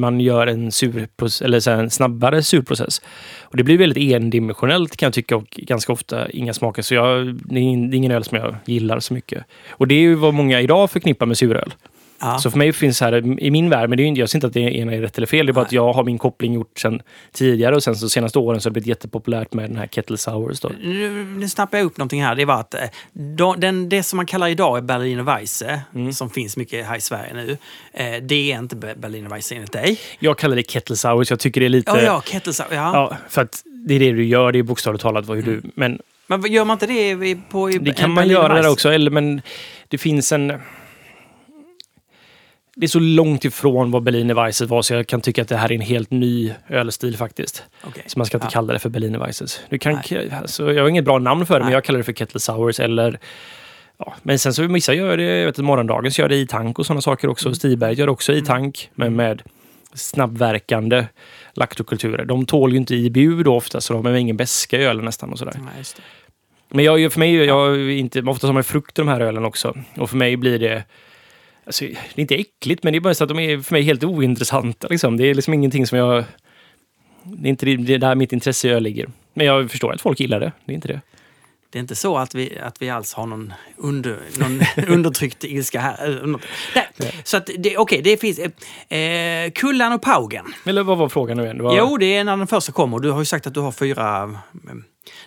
man 0.00 0.20
gör 0.20 0.46
en, 0.46 0.72
sur, 0.72 1.08
eller 1.42 1.60
så 1.60 1.70
här, 1.70 1.78
en 1.78 1.90
snabbare 1.90 2.42
surprocess. 2.42 3.02
Och 3.42 3.56
det 3.56 3.62
blir 3.64 3.78
väldigt 3.78 4.12
endimensionellt 4.12 4.96
kan 4.96 5.06
jag 5.06 5.14
tycka 5.14 5.36
och 5.36 5.60
ganska 5.62 5.92
ofta 5.92 6.30
inga 6.30 6.54
smaker. 6.54 6.82
Så 6.82 6.94
jag, 6.94 7.34
det 7.34 7.58
är 7.60 7.94
ingen 7.94 8.10
öl 8.10 8.24
som 8.24 8.38
jag 8.38 8.56
gillar 8.64 9.00
så 9.00 9.14
mycket. 9.14 9.44
Och 9.70 9.88
det 9.88 9.94
är 9.94 10.00
ju 10.00 10.14
vad 10.14 10.34
många 10.34 10.60
idag 10.60 10.90
förknippar 10.90 11.26
med 11.26 11.38
suröl 11.38 11.74
ja. 12.18 12.38
Så 12.38 12.50
för 12.50 12.58
mig 12.58 12.72
finns 12.72 13.00
här, 13.00 13.40
i 13.42 13.50
min 13.50 13.70
värld, 13.70 13.88
men 13.88 13.96
det 13.96 14.02
är, 14.08 14.18
jag 14.18 14.28
ser 14.28 14.36
inte 14.36 14.46
att 14.46 14.52
det 14.52 14.60
ena 14.60 14.92
är 14.94 15.00
rätt 15.00 15.16
eller 15.16 15.26
fel, 15.26 15.46
det 15.46 15.50
är 15.50 15.54
bara 15.54 15.60
Nej. 15.60 15.66
att 15.66 15.72
jag 15.72 15.92
har 15.92 16.04
min 16.04 16.18
koppling 16.18 16.54
gjort 16.54 16.78
sen 16.78 17.02
tidigare 17.32 17.74
och 17.76 17.82
sen 17.82 17.96
så 17.96 18.08
senaste 18.08 18.38
åren 18.38 18.60
så 18.60 18.66
har 18.66 18.70
det 18.70 18.72
blivit 18.72 18.86
jättepopulärt 18.88 19.52
med 19.54 19.70
den 19.70 19.76
här 19.76 19.86
Kettle 19.86 20.16
Sours. 20.18 20.60
Då. 20.60 20.70
Nu, 20.82 21.24
nu 21.24 21.48
snappar 21.48 21.78
jag 21.78 21.84
upp 21.84 21.98
någonting 21.98 22.22
här. 22.24 22.34
Det 22.34 22.44
var 22.44 22.60
att 22.60 22.74
eh, 22.74 22.80
då, 23.12 23.54
den, 23.54 23.88
det 23.88 24.02
som 24.02 24.16
man 24.16 24.26
kallar 24.26 24.48
idag 24.48 24.78
är 24.78 24.82
Berliner 24.82 25.22
Weisse, 25.22 25.80
Mm. 25.94 26.12
som 26.12 26.30
finns 26.30 26.56
mycket 26.56 26.86
här 26.86 26.96
i 26.96 27.00
Sverige 27.00 27.34
nu, 27.34 27.58
eh, 27.92 28.22
det 28.22 28.52
är 28.52 28.58
inte 28.58 28.76
Be- 28.76 28.94
Berliner 28.96 29.30
Weisse 29.30 29.54
enligt 29.54 29.72
dig. 29.72 29.98
Jag 30.18 30.38
kallar 30.38 30.56
det 30.56 30.62
Kettle 30.70 30.96
Sours, 30.96 31.30
jag 31.30 31.38
tycker 31.40 31.60
det 31.60 31.66
är 31.66 31.68
lite... 31.68 31.90
Ja, 31.90 32.02
ja, 32.02 32.22
Kettelsau. 32.26 32.66
Ja. 32.70 32.76
Ja, 32.76 33.16
för 33.28 33.42
att 33.42 33.62
det 33.88 33.94
är 33.94 33.98
det 34.00 34.12
du 34.12 34.24
gör, 34.24 34.52
det 34.52 34.58
är 34.58 34.62
bokstavligt 34.62 35.02
talat 35.02 35.26
vad 35.26 35.36
hur 35.36 35.44
du... 35.44 35.62
Men 35.74 35.98
Men 36.26 36.52
gör 36.52 36.64
man 36.64 36.74
inte 36.74 36.86
det 36.86 37.36
på 37.50 37.70
i 37.70 37.78
det 37.78 37.92
kan 37.92 38.10
man 38.10 38.28
göra 38.28 38.54
där 38.62 38.70
också, 38.70 38.88
eller 38.92 39.10
men 39.10 39.40
det 39.88 39.98
finns 39.98 40.32
en... 40.32 40.52
Det 42.78 42.86
är 42.86 42.88
så 42.88 42.98
långt 43.00 43.44
ifrån 43.44 43.90
vad 43.90 44.02
Berliner 44.02 44.34
Weisses 44.34 44.68
var 44.70 44.82
så 44.82 44.94
jag 44.94 45.06
kan 45.06 45.20
tycka 45.20 45.42
att 45.42 45.48
det 45.48 45.56
här 45.56 45.70
är 45.70 45.74
en 45.74 45.80
helt 45.80 46.10
ny 46.10 46.52
ölstil 46.68 47.16
faktiskt. 47.16 47.62
Okej. 47.84 48.02
Så 48.06 48.18
man 48.18 48.26
ska 48.26 48.36
inte 48.36 48.46
Ja. 48.46 48.50
kalla 48.50 48.72
det 48.72 48.78
för 48.78 48.88
Berliner 48.88 49.18
Weisses. 49.18 49.60
Du 49.70 49.78
kan, 49.78 50.00
alltså, 50.40 50.72
jag 50.72 50.82
har 50.82 50.88
inget 50.88 51.04
bra 51.04 51.18
namn 51.18 51.46
för 51.46 51.54
det, 51.54 51.60
men 51.60 51.66
Nej. 51.66 51.74
jag 51.74 51.84
kallar 51.84 51.98
det 51.98 52.04
för 52.04 52.12
Kettle 52.12 52.40
Sours 52.40 52.80
eller... 52.80 53.18
Ja, 53.98 54.14
men 54.22 54.38
sen 54.38 54.54
så 54.54 54.62
vissa 54.66 54.94
gör 54.94 55.16
det, 55.16 55.22
jag 55.38 55.46
vet 55.46 55.58
Morgondagens 55.58 56.18
gör 56.18 56.28
det 56.28 56.36
i 56.36 56.46
tank 56.46 56.78
och 56.78 56.86
sådana 56.86 57.00
saker 57.00 57.28
också. 57.28 57.48
Mm. 57.48 57.54
Stiberg 57.54 57.94
gör 57.94 58.08
också 58.08 58.32
i 58.32 58.42
tank, 58.42 58.90
men 58.94 59.16
med 59.16 59.42
snabbverkande 59.94 61.06
laktokulturer. 61.54 62.24
De 62.24 62.46
tål 62.46 62.72
ju 62.72 62.76
inte 62.78 62.94
IBU 62.94 63.42
då 63.42 63.54
ofta, 63.56 63.80
så 63.80 63.92
de 63.92 64.04
har 64.06 64.12
ingen 64.12 64.36
beska 64.36 64.80
i 64.80 64.84
ölen 64.84 65.04
nästan 65.04 65.32
och 65.32 65.38
sådär. 65.38 65.54
Nej, 65.56 65.84
det. 65.96 66.02
Men 66.76 66.84
jag, 66.84 67.12
för 67.12 67.18
mig, 67.20 67.34
jag 67.34 67.90
inte, 67.92 68.22
ofta 68.22 68.46
har 68.46 68.54
man 68.54 68.64
frukt 68.64 68.98
i 68.98 69.02
de 69.02 69.08
här 69.08 69.20
ölen 69.20 69.44
också. 69.44 69.74
Och 69.96 70.10
för 70.10 70.16
mig 70.16 70.36
blir 70.36 70.58
det... 70.58 70.84
Alltså, 71.66 71.84
det 71.84 72.18
är 72.18 72.20
inte 72.20 72.34
äckligt, 72.34 72.82
men 72.82 72.92
det 72.92 72.98
är 72.98 73.00
bara 73.00 73.14
så 73.14 73.24
att 73.24 73.28
de 73.28 73.38
är 73.38 73.58
för 73.58 73.74
mig 73.74 73.82
helt 73.82 74.04
ointressanta. 74.04 74.88
Liksom. 74.88 75.16
Det 75.16 75.24
är 75.24 75.34
liksom 75.34 75.54
ingenting 75.54 75.86
som 75.86 75.98
jag... 75.98 76.24
Det 77.22 77.48
är 77.48 77.50
inte 77.50 77.66
det, 77.66 77.76
det 77.76 77.94
är 77.94 77.98
där 77.98 78.14
mitt 78.14 78.32
intresse 78.32 78.68
öl 78.68 78.82
ligger. 78.82 79.08
Men 79.34 79.46
jag 79.46 79.70
förstår 79.70 79.92
att 79.92 80.00
folk 80.00 80.20
gillar 80.20 80.40
det. 80.40 80.52
Det 80.64 80.72
är 80.72 80.74
inte 80.74 80.88
det. 80.88 81.00
Det 81.70 81.78
är 81.78 81.80
inte 81.80 81.94
så 81.94 82.16
att 82.16 82.34
vi, 82.34 82.58
att 82.58 82.82
vi 82.82 82.90
alls 82.90 83.14
har 83.14 83.26
någon, 83.26 83.52
under, 83.76 84.18
någon 84.38 84.60
undertryckt 84.94 85.44
ilska 85.44 85.80
här. 85.80 86.22
Eh. 86.24 86.36
Nej. 86.96 87.12
Så 87.24 87.36
att 87.36 87.50
det, 87.58 87.78
okej, 87.78 88.02
det 88.02 88.20
finns... 88.20 88.38
Eh, 88.88 88.98
eh, 88.98 89.50
Kullan 89.50 89.92
och 89.92 90.02
Paugen. 90.02 90.44
Eller 90.64 90.82
vad 90.82 90.98
var 90.98 91.08
frågan 91.08 91.36
nu 91.36 91.44
igen? 91.44 91.62
Var, 91.62 91.78
Jo, 91.78 91.96
det 91.96 92.16
är 92.16 92.24
när 92.24 92.36
den 92.36 92.46
första 92.46 92.72
kommer. 92.72 92.98
Du 92.98 93.10
har 93.10 93.18
ju 93.18 93.24
sagt 93.24 93.46
att 93.46 93.54
du 93.54 93.60
har 93.60 93.72
fyra... 93.72 94.38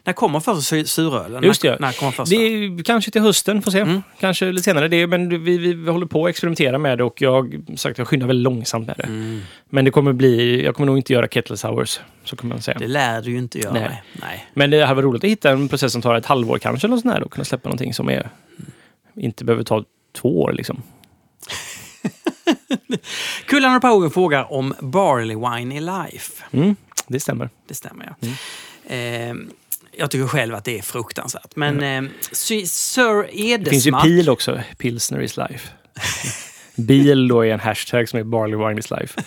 När 0.04 0.14
kommer 0.14 0.40
första 0.40 0.76
su- 0.76 0.84
surölen? 0.84 1.44
Just 1.44 1.64
när, 1.64 1.72
det. 1.72 1.78
När 1.80 1.92
kommer 1.92 2.12
första? 2.12 2.36
Det 2.36 2.42
är 2.42 2.84
kanske 2.84 3.12
till 3.12 3.22
hösten, 3.22 3.62
får 3.62 3.72
se. 3.72 3.80
Mm. 3.80 4.02
Kanske 4.20 4.52
lite 4.52 4.64
senare. 4.64 4.88
Det 4.88 5.02
är, 5.02 5.08
men 5.08 5.30
vi, 5.30 5.58
vi, 5.58 5.74
vi 5.74 5.92
håller 5.92 6.06
på 6.06 6.26
att 6.26 6.30
experimentera 6.30 6.78
med 6.78 6.98
det 6.98 7.04
och 7.04 7.22
jag 7.22 7.62
sagt 7.76 7.98
jag 7.98 8.08
skyndar 8.08 8.28
väldigt 8.28 8.44
långsamt 8.44 8.88
med 8.88 8.96
det. 8.98 9.04
Mm. 9.04 9.42
Men 9.70 9.86
det 9.86 9.92
kommer 9.92 10.14
bli, 10.14 10.64
jag 10.66 10.76
kommer 10.76 10.86
nog 10.88 10.98
inte 10.98 11.14
göra 11.14 11.28
kettle 11.28 11.58
sours, 11.58 12.00
så 12.24 12.36
kan 12.36 12.50
man 12.50 12.62
säga. 12.62 12.78
Det 12.80 12.88
lär 12.88 13.22
du 13.22 13.32
ju 13.32 13.38
inte 13.38 13.60
göra. 13.60 13.74
Nej. 13.74 14.04
Nej. 14.22 14.46
Men 14.54 14.70
det 14.70 14.82
hade 14.82 14.96
varit 14.96 15.06
roligt 15.06 15.24
att 15.24 15.30
hitta 15.30 15.50
en 15.52 15.68
process 15.70 15.92
som 15.92 16.02
tar 16.02 16.16
ett 16.16 16.26
halvår 16.26 16.58
kanske, 16.58 16.88
eller 16.88 16.98
sånt 16.98 17.16
där, 17.16 17.24
och 17.24 17.32
kunna 17.32 17.46
släppa 17.46 17.70
någonting 17.70 17.94
som 17.94 18.10
är, 18.10 18.30
inte 19.16 19.46
behöver 19.46 19.64
ta 19.64 19.84
två 20.14 20.42
år. 20.42 20.54
Liksom. 20.54 20.82
Kullan 23.46 23.76
och 23.76 23.82
Paugen 23.82 24.12
frågar 24.12 24.54
om 24.54 24.74
Barley 24.80 25.36
Wine 25.38 25.78
i 25.78 25.80
Life. 25.80 26.44
Mm, 26.52 26.76
det 27.08 27.20
stämmer. 27.20 27.50
Det 27.68 27.74
stämmer, 27.74 28.14
ja. 28.20 28.28
Eh, 28.96 29.34
jag 30.00 30.12
tycker 30.12 30.28
själv 30.28 30.56
att 30.56 30.66
det 30.66 30.78
är 30.78 30.82
fruktansvärt. 30.82 31.56
Men 31.56 32.06
eh, 32.06 32.12
Sy- 32.32 32.66
Sir 32.66 33.24
Det 33.58 33.70
finns 33.70 33.86
ju 33.86 33.90
Edesmark... 33.90 34.04
PIL 34.04 34.30
också, 34.30 34.60
Pilsner 34.78 35.22
is 35.22 35.38
life. 35.38 35.70
Bil 36.76 37.28
då 37.28 37.46
är 37.46 37.54
en 37.54 37.60
hashtag 37.60 38.10
som 38.10 38.20
är 38.20 38.24
Barley 38.24 38.56
Wine 38.68 38.80
is 38.80 38.92
life. 38.92 39.22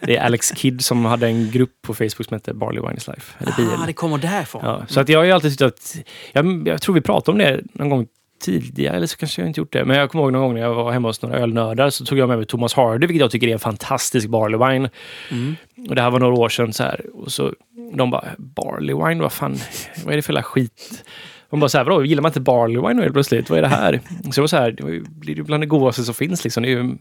Det 0.00 0.16
är 0.16 0.22
Alex 0.24 0.52
Kidd 0.56 0.84
som 0.84 1.04
hade 1.04 1.26
en 1.26 1.50
grupp 1.50 1.82
på 1.82 1.94
Facebook 1.94 2.28
som 2.28 2.34
hette 2.34 2.54
Barley 2.54 2.80
Wine 2.80 2.94
is 2.96 3.06
life. 3.06 3.34
Eller 3.38 3.52
Bil. 3.56 3.68
Ah, 3.78 3.86
det 3.86 3.92
kommer 3.92 4.18
därifrån. 4.18 4.62
Ja, 4.64 4.86
så 4.88 5.00
att 5.00 5.08
jag 5.08 5.18
har 5.18 5.24
ju 5.24 5.32
alltid 5.32 5.50
tyckt 5.50 5.62
att... 5.62 5.96
Jag, 6.32 6.68
jag 6.68 6.82
tror 6.82 6.94
vi 6.94 7.00
pratade 7.00 7.32
om 7.32 7.38
det 7.38 7.62
någon 7.72 7.88
gång 7.88 8.06
tidigare, 8.40 8.96
eller 8.96 9.06
så 9.06 9.16
kanske 9.16 9.42
jag 9.42 9.48
inte 9.48 9.60
gjort 9.60 9.72
det. 9.72 9.84
Men 9.84 9.96
jag 9.96 10.10
kommer 10.10 10.24
ihåg 10.24 10.32
någon 10.32 10.42
gång 10.42 10.54
när 10.54 10.60
jag 10.60 10.74
var 10.74 10.92
hemma 10.92 11.08
hos 11.08 11.22
några 11.22 11.38
ölnördar 11.38 11.90
så 11.90 12.04
tog 12.04 12.18
jag 12.18 12.28
med 12.28 12.38
mig 12.38 12.46
Thomas 12.46 12.74
Hardy, 12.74 13.06
vilket 13.06 13.20
jag 13.20 13.30
tycker 13.30 13.48
är 13.48 13.52
en 13.52 13.58
fantastisk 13.58 14.28
barley 14.28 14.58
wine. 14.58 14.90
Mm. 15.30 15.56
Och 15.88 15.94
det 15.94 16.02
här 16.02 16.10
var 16.10 16.20
några 16.20 16.34
år 16.34 16.48
sedan 16.48 16.72
så 16.72 16.82
här. 16.82 17.06
Och 17.14 17.32
så 17.32 17.54
de 17.94 18.10
bara, 18.10 18.24
barley 18.38 18.94
wine, 18.94 19.22
vad 19.22 19.32
fan, 19.32 19.56
vad 20.04 20.12
är 20.12 20.16
det 20.16 20.22
för 20.22 20.32
jävla 20.32 20.42
skit? 20.42 21.04
De 21.50 21.60
bara 21.60 21.68
så 21.68 21.78
här, 21.78 21.84
vadå, 21.84 22.04
gillar 22.04 22.22
man 22.22 22.30
inte 22.30 22.40
barley 22.40 22.88
wine 22.88 23.02
helt 23.02 23.12
plötsligt? 23.12 23.50
Vad 23.50 23.58
är 23.58 23.62
det 23.62 23.68
här? 23.68 24.00
Så 24.30 24.38
jag 24.38 24.42
var 24.42 24.48
så 24.48 24.56
här, 24.56 24.70
det 24.70 25.00
blir 25.00 25.36
ju 25.36 25.42
bland 25.42 25.62
det 25.62 25.66
godaste 25.66 26.02
som 26.02 26.14
finns 26.14 26.44
liksom. 26.44 26.62
Det 26.62 26.68
är 26.68 26.70
ju 26.70 26.96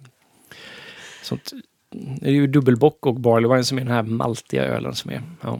sånt, 1.23 1.51
det 1.91 2.29
är 2.29 2.33
ju 2.33 2.47
dubbelbock 2.47 3.05
och 3.05 3.19
barley 3.19 3.49
wine 3.49 3.63
som 3.63 3.77
är 3.77 3.81
den 3.81 3.93
här 3.93 4.03
maltiga 4.03 4.63
ölen 4.63 4.95
som 4.95 5.11
är, 5.11 5.21
ja. 5.41 5.59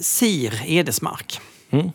Sir 0.00 0.62
Edesmark. 0.66 1.40
Mm. 1.70 1.90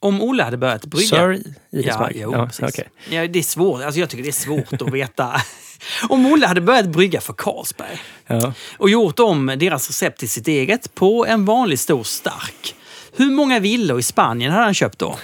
Om 0.00 0.22
Olle 0.22 0.42
hade 0.42 0.56
börjat 0.56 0.84
brygga... 0.84 1.08
Sir 1.08 1.42
Ja, 1.70 2.10
jo, 2.14 2.32
ja, 2.32 2.48
okej. 2.62 2.88
ja, 3.10 3.26
det 3.26 3.38
är 3.38 3.42
svårt. 3.42 3.82
Alltså, 3.82 4.00
jag 4.00 4.10
tycker 4.10 4.22
det 4.22 4.30
är 4.30 4.32
svårt 4.32 4.72
att 4.82 4.92
veta. 4.92 5.40
Om 6.08 6.26
Olle 6.26 6.46
hade 6.46 6.60
börjat 6.60 6.86
brygga 6.86 7.20
för 7.20 7.32
Carlsberg 7.32 7.98
Ja. 8.26 8.52
och 8.78 8.90
gjort 8.90 9.18
om 9.20 9.46
deras 9.58 9.88
recept 9.88 10.18
till 10.18 10.30
sitt 10.30 10.48
eget 10.48 10.94
på 10.94 11.26
en 11.26 11.44
vanlig 11.44 11.78
stor 11.78 12.04
stark. 12.04 12.74
Hur 13.16 13.30
många 13.30 13.58
villor 13.60 13.98
i 13.98 14.02
Spanien 14.02 14.52
hade 14.52 14.64
han 14.64 14.74
köpt 14.74 14.98
då? 14.98 15.18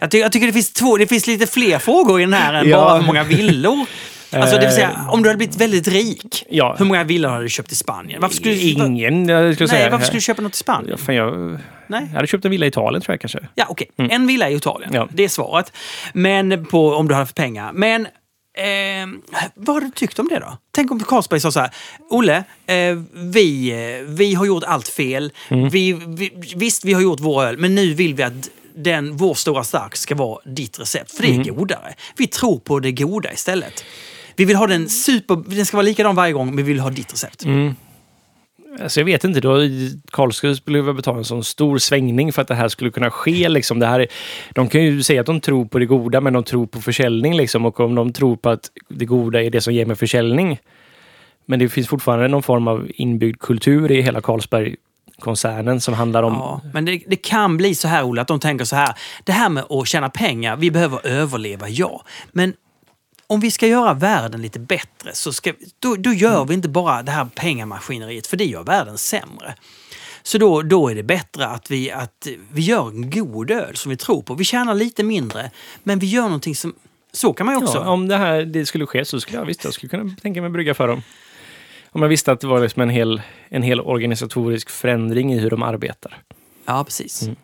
Jag, 0.00 0.10
ty 0.10 0.18
jag 0.18 0.32
tycker 0.32 0.46
det 0.46 0.52
finns, 0.52 0.72
två, 0.72 0.96
det 0.96 1.06
finns 1.06 1.26
lite 1.26 1.46
fler 1.46 1.78
frågor 1.78 2.20
i 2.20 2.24
den 2.24 2.32
här 2.32 2.54
än 2.54 2.68
Ja. 2.68 2.76
bara 2.76 2.96
hur 2.98 3.06
många 3.06 3.24
villor. 3.24 3.86
Alltså, 4.30 4.56
det 4.56 4.66
vill 4.66 4.74
säga, 4.74 4.90
Eh. 4.90 5.12
om 5.14 5.22
du 5.22 5.28
hade 5.28 5.36
blivit 5.36 5.56
väldigt 5.56 5.88
rik, 5.88 6.44
Ja. 6.50 6.76
hur 6.78 6.84
många 6.84 7.04
villor 7.04 7.28
hade 7.28 7.42
du 7.42 7.48
köpt 7.48 7.72
i 7.72 7.74
Spanien? 7.74 8.20
Varför 8.20 8.36
skulle 8.36 8.54
Ingen, 8.54 9.28
jag 9.28 9.54
skulle 9.54 9.68
nej, 9.72 9.78
säga. 9.78 9.90
varför 9.90 10.04
skulle 10.06 10.16
du 10.18 10.22
köpa 10.22 10.42
något 10.42 10.54
i 10.54 10.58
Spanien? 10.58 10.90
Ja, 10.90 10.96
fan, 10.96 11.14
jag, 11.14 11.58
Nej. 11.86 12.02
jag 12.08 12.14
hade 12.14 12.26
köpt 12.26 12.44
en 12.44 12.50
villa 12.50 12.66
i 12.66 12.68
Italien 12.68 13.02
tror 13.02 13.12
jag 13.12 13.20
kanske. 13.20 13.38
Ja, 13.54 13.66
okej. 13.68 13.90
En 13.96 14.26
villa 14.26 14.50
i 14.50 14.54
Italien. 14.54 14.90
Ja. 14.94 15.08
Det 15.12 15.24
är 15.24 15.28
svaret. 15.28 15.72
Men 16.12 16.64
på, 16.66 16.92
om 16.94 17.08
du 17.08 17.14
hade 17.14 17.26
för 17.26 17.34
pengar. 17.34 17.72
Men 17.72 18.06
eh, 18.58 19.06
vad 19.54 19.76
har 19.76 19.80
du 19.80 19.90
tyckt 19.90 20.18
om 20.18 20.28
det 20.28 20.38
då? 20.38 20.58
Tänk 20.74 20.90
om 20.90 21.00
Carlsberg 21.00 21.40
sa 21.40 21.50
så 21.52 21.60
här. 21.60 21.70
Olle, 22.10 22.36
eh, 22.66 22.96
vi, 23.12 23.70
eh, 23.70 24.04
vi 24.06 24.34
har 24.34 24.44
gjort 24.46 24.64
allt 24.64 24.88
fel. 24.88 25.32
Vi, 25.48 25.92
vi, 25.92 26.32
visst, 26.56 26.84
vi 26.84 26.92
har 26.92 27.00
gjort 27.00 27.20
vår 27.20 27.44
öl, 27.44 27.58
men 27.58 27.74
nu 27.74 27.94
vill 27.94 28.14
vi 28.14 28.22
att 28.22 28.32
den, 28.78 29.16
vår 29.16 29.34
stora 29.34 29.64
stark 29.64 29.96
ska 29.96 30.14
vara 30.14 30.38
ditt 30.44 30.80
recept. 30.80 31.12
För 31.16 31.22
det 31.22 31.28
är 31.28 31.52
godare. 31.52 31.94
Vi 32.16 32.26
tror 32.26 32.58
på 32.58 32.80
det 32.80 32.92
goda 32.92 33.32
istället. 33.32 33.84
Vi 34.36 34.44
vill 34.44 34.56
ha 34.56 34.66
den 34.66 34.88
super... 34.88 35.56
Den 35.56 35.66
ska 35.66 35.76
vara 35.76 35.84
likadan 35.84 36.14
varje 36.14 36.32
gång, 36.32 36.46
men 36.46 36.56
vi 36.56 36.62
vill 36.62 36.80
ha 36.80 36.90
ditt 36.90 37.12
recept. 37.12 37.44
Alltså 38.80 39.00
jag 39.00 39.04
vet 39.04 39.24
inte, 39.24 39.40
då 39.40 39.58
Carlsberg 40.10 40.56
skulle 40.56 40.78
behöva 40.78 40.92
betala 40.92 41.18
en 41.18 41.24
sån 41.24 41.44
stor 41.44 41.78
svängning 41.78 42.32
för 42.32 42.42
att 42.42 42.48
det 42.48 42.54
här 42.54 42.68
skulle 42.68 42.90
kunna 42.90 43.10
ske. 43.10 43.48
Liksom. 43.48 43.78
Det 43.78 43.86
här 43.86 44.00
är, 44.00 44.06
de 44.52 44.68
kan 44.68 44.82
ju 44.82 45.02
säga 45.02 45.20
att 45.20 45.26
de 45.26 45.40
tror 45.40 45.64
på 45.64 45.78
det 45.78 45.86
goda, 45.86 46.20
men 46.20 46.32
de 46.32 46.44
tror 46.44 46.66
på 46.66 46.80
försäljning. 46.80 47.36
Liksom. 47.36 47.66
Och 47.66 47.80
om 47.80 47.94
de 47.94 48.12
tror 48.12 48.36
på 48.36 48.50
att 48.50 48.70
det 48.88 49.04
goda 49.04 49.42
är 49.42 49.50
det 49.50 49.60
som 49.60 49.74
ger 49.74 49.86
mig 49.86 49.96
försäljning. 49.96 50.58
Men 51.46 51.58
det 51.58 51.68
finns 51.68 51.88
fortfarande 51.88 52.28
någon 52.28 52.42
form 52.42 52.68
av 52.68 52.90
inbyggd 52.94 53.40
kultur 53.40 53.92
i 53.92 54.00
hela 54.00 54.20
Carlsberg 54.20 54.76
koncernen 55.18 55.80
som 55.80 55.94
handlar 55.94 56.22
om... 56.22 56.32
Ja, 56.32 56.60
men 56.72 56.84
det, 56.84 57.02
det 57.06 57.16
kan 57.16 57.56
bli 57.56 57.74
så 57.74 57.88
här, 57.88 58.02
Ola, 58.02 58.22
att 58.22 58.28
de 58.28 58.40
tänker 58.40 58.64
så 58.64 58.76
här. 58.76 58.94
Det 59.24 59.32
här 59.32 59.48
med 59.48 59.64
att 59.70 59.88
tjäna 59.88 60.10
pengar, 60.10 60.56
vi 60.56 60.70
behöver 60.70 61.06
överleva, 61.06 61.68
ja. 61.68 62.02
Men 62.32 62.54
om 63.26 63.40
vi 63.40 63.50
ska 63.50 63.66
göra 63.66 63.94
världen 63.94 64.42
lite 64.42 64.58
bättre 64.58 65.10
så 65.12 65.32
ska, 65.32 65.52
då, 65.78 65.96
då 65.96 66.12
gör 66.12 66.44
vi 66.44 66.54
inte 66.54 66.68
bara 66.68 67.02
det 67.02 67.12
här 67.12 67.28
pengamaskineriet, 67.34 68.26
för 68.26 68.36
det 68.36 68.44
gör 68.44 68.64
världen 68.64 68.98
sämre. 68.98 69.54
Så 70.22 70.38
då, 70.38 70.62
då 70.62 70.88
är 70.88 70.94
det 70.94 71.02
bättre 71.02 71.46
att 71.46 71.70
vi, 71.70 71.90
att 71.90 72.26
vi 72.52 72.62
gör 72.62 72.88
en 72.88 73.10
god 73.10 73.50
öl 73.50 73.76
som 73.76 73.90
vi 73.90 73.96
tror 73.96 74.22
på. 74.22 74.34
Vi 74.34 74.44
tjänar 74.44 74.74
lite 74.74 75.02
mindre, 75.02 75.50
men 75.82 75.98
vi 75.98 76.06
gör 76.06 76.22
någonting 76.22 76.56
som... 76.56 76.74
Så 77.12 77.32
kan 77.32 77.46
man 77.46 77.54
ju 77.54 77.62
också... 77.62 77.78
Ja, 77.78 77.90
om 77.90 78.08
det 78.08 78.16
här 78.16 78.42
det 78.42 78.66
skulle 78.66 78.86
ske 78.86 79.04
så 79.04 79.20
skulle 79.20 79.38
jag 79.38 79.44
visst 79.44 79.64
jag 79.64 79.74
skulle 79.74 79.90
kunna 79.90 80.16
tänka 80.22 80.40
mig 80.40 80.50
brygga 80.50 80.74
för 80.74 80.88
dem. 80.88 81.02
Om 81.90 82.02
jag 82.02 82.08
visste 82.08 82.32
att 82.32 82.40
det 82.40 82.46
var 82.46 82.60
liksom 82.60 82.82
en, 82.82 82.90
hel, 82.90 83.22
en 83.48 83.62
hel 83.62 83.80
organisatorisk 83.80 84.70
förändring 84.70 85.32
i 85.32 85.38
hur 85.38 85.50
de 85.50 85.62
arbetar. 85.62 86.22
Ja, 86.64 86.84
precis. 86.84 87.22
Mm. 87.22 87.36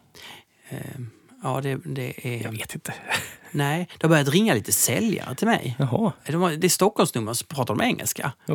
Ja, 1.43 1.61
det, 1.63 1.79
det 1.85 2.27
är... 2.27 2.43
Jag 2.43 2.51
vet 2.51 2.75
inte. 2.75 2.95
Nej, 3.53 3.89
det 3.99 4.05
har 4.05 4.09
börjat 4.09 4.29
ringa 4.29 4.55
lite 4.55 4.73
säljare 4.73 5.35
till 5.35 5.47
mig. 5.47 5.77
Jaha. 5.79 6.13
det 6.27 6.67
är 6.67 6.69
Stockholmsnummer 6.69 7.33
så 7.33 7.45
pratar 7.45 7.75
de 7.75 7.85
engelska. 7.85 8.33
Okej. 8.49 8.55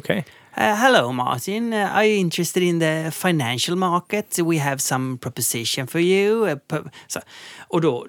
Okay. 0.53 0.69
Uh, 0.69 0.75
hello 0.75 1.11
Martin, 1.11 1.73
uh, 1.73 1.95
are 1.95 2.05
you 2.07 2.17
interested 2.17 2.63
in 2.63 2.79
the 2.79 3.11
financial 3.11 3.77
market? 3.77 4.39
We 4.39 4.59
have 4.59 4.79
some 4.79 5.17
proposition 5.17 5.87
for 5.87 6.01
you. 6.01 6.49
Uh, 6.49 6.79
så, 7.07 7.19
och 7.67 7.81
då, 7.81 8.07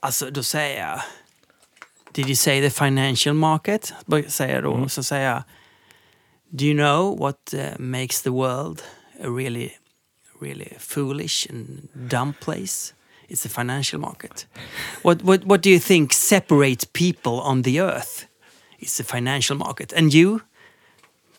alltså 0.00 0.30
då 0.30 0.42
säger 0.42 0.88
jag, 0.88 1.00
did 2.12 2.26
you 2.26 2.36
say 2.36 2.60
the 2.60 2.70
financial 2.70 3.34
market? 3.34 3.92
Säger 4.28 4.54
jag 4.54 4.64
då, 4.64 4.74
mm. 4.74 4.88
så 4.88 5.02
säger 5.02 5.30
jag, 5.30 5.42
do 6.50 6.64
you 6.64 6.74
know 6.74 7.18
what 7.18 7.54
makes 7.78 8.22
the 8.22 8.30
world 8.30 8.82
a 9.24 9.28
really, 9.28 9.70
really 10.40 10.72
foolish 10.78 11.46
and 11.50 11.88
dumb 11.94 12.32
place? 12.40 12.94
It's 13.30 13.42
the 13.42 13.48
financial 13.48 14.00
market. 14.00 14.46
What, 15.02 15.22
what, 15.22 15.44
what 15.44 15.62
do 15.62 15.70
you 15.70 15.80
think 15.80 16.12
separates 16.12 16.84
people 16.84 17.32
on 17.32 17.62
the 17.62 17.80
earth? 17.80 18.26
It's 18.80 18.96
the 18.96 19.04
financial 19.04 19.56
market. 19.56 19.92
And 19.92 20.12
you? 20.14 20.40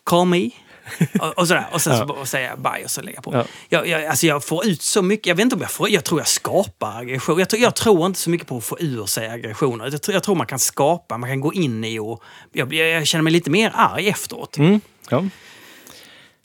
Call 0.04 0.26
me? 0.26 0.52
och, 1.20 1.38
och, 1.38 1.48
sådär. 1.48 1.68
Och 1.72 1.82
sen 1.82 1.98
ja. 1.98 2.08
så 2.08 2.26
säger 2.26 2.50
jag 2.50 2.60
bye 2.60 2.84
och 2.84 2.92
så 2.92 3.02
lägger 3.02 3.18
jag 3.18 3.24
på. 3.24 3.34
Ja. 3.34 3.46
Jag, 3.70 3.88
jag, 3.88 4.06
alltså 4.06 4.28
jag 4.28 4.44
får 4.44 4.68
ut 4.68 4.82
så 4.82 5.02
mycket. 5.02 5.28
Jag 5.28 5.36
vet 5.36 5.44
inte 5.44 5.56
om 5.56 5.62
jag 5.62 5.72
får 5.72 5.90
Jag 5.90 6.04
tror 6.04 6.20
jag 6.20 6.28
skapar 6.28 7.00
aggression. 7.00 7.40
Jag, 7.40 7.60
jag 7.60 7.76
tror 7.76 8.06
inte 8.06 8.20
så 8.20 8.30
mycket 8.30 8.48
på 8.48 8.58
att 8.58 8.64
få 8.64 8.80
ur 8.80 9.06
sig 9.06 9.30
aggressioner. 9.30 9.86
Jag, 9.92 10.16
jag 10.16 10.24
tror 10.24 10.36
man 10.36 10.48
kan 10.48 10.60
skapa, 10.60 11.18
man 11.18 11.30
kan 11.30 11.42
gå 11.42 11.54
in 11.54 11.84
i 11.84 12.00
och... 12.00 12.24
Jag, 12.52 12.74
jag 12.74 13.08
känner 13.08 13.24
mig 13.24 13.34
lite 13.34 13.50
mer 13.50 13.72
arg 13.76 14.10
efteråt. 14.10 14.58
Mm. 14.58 14.82
Ja. 15.10 15.26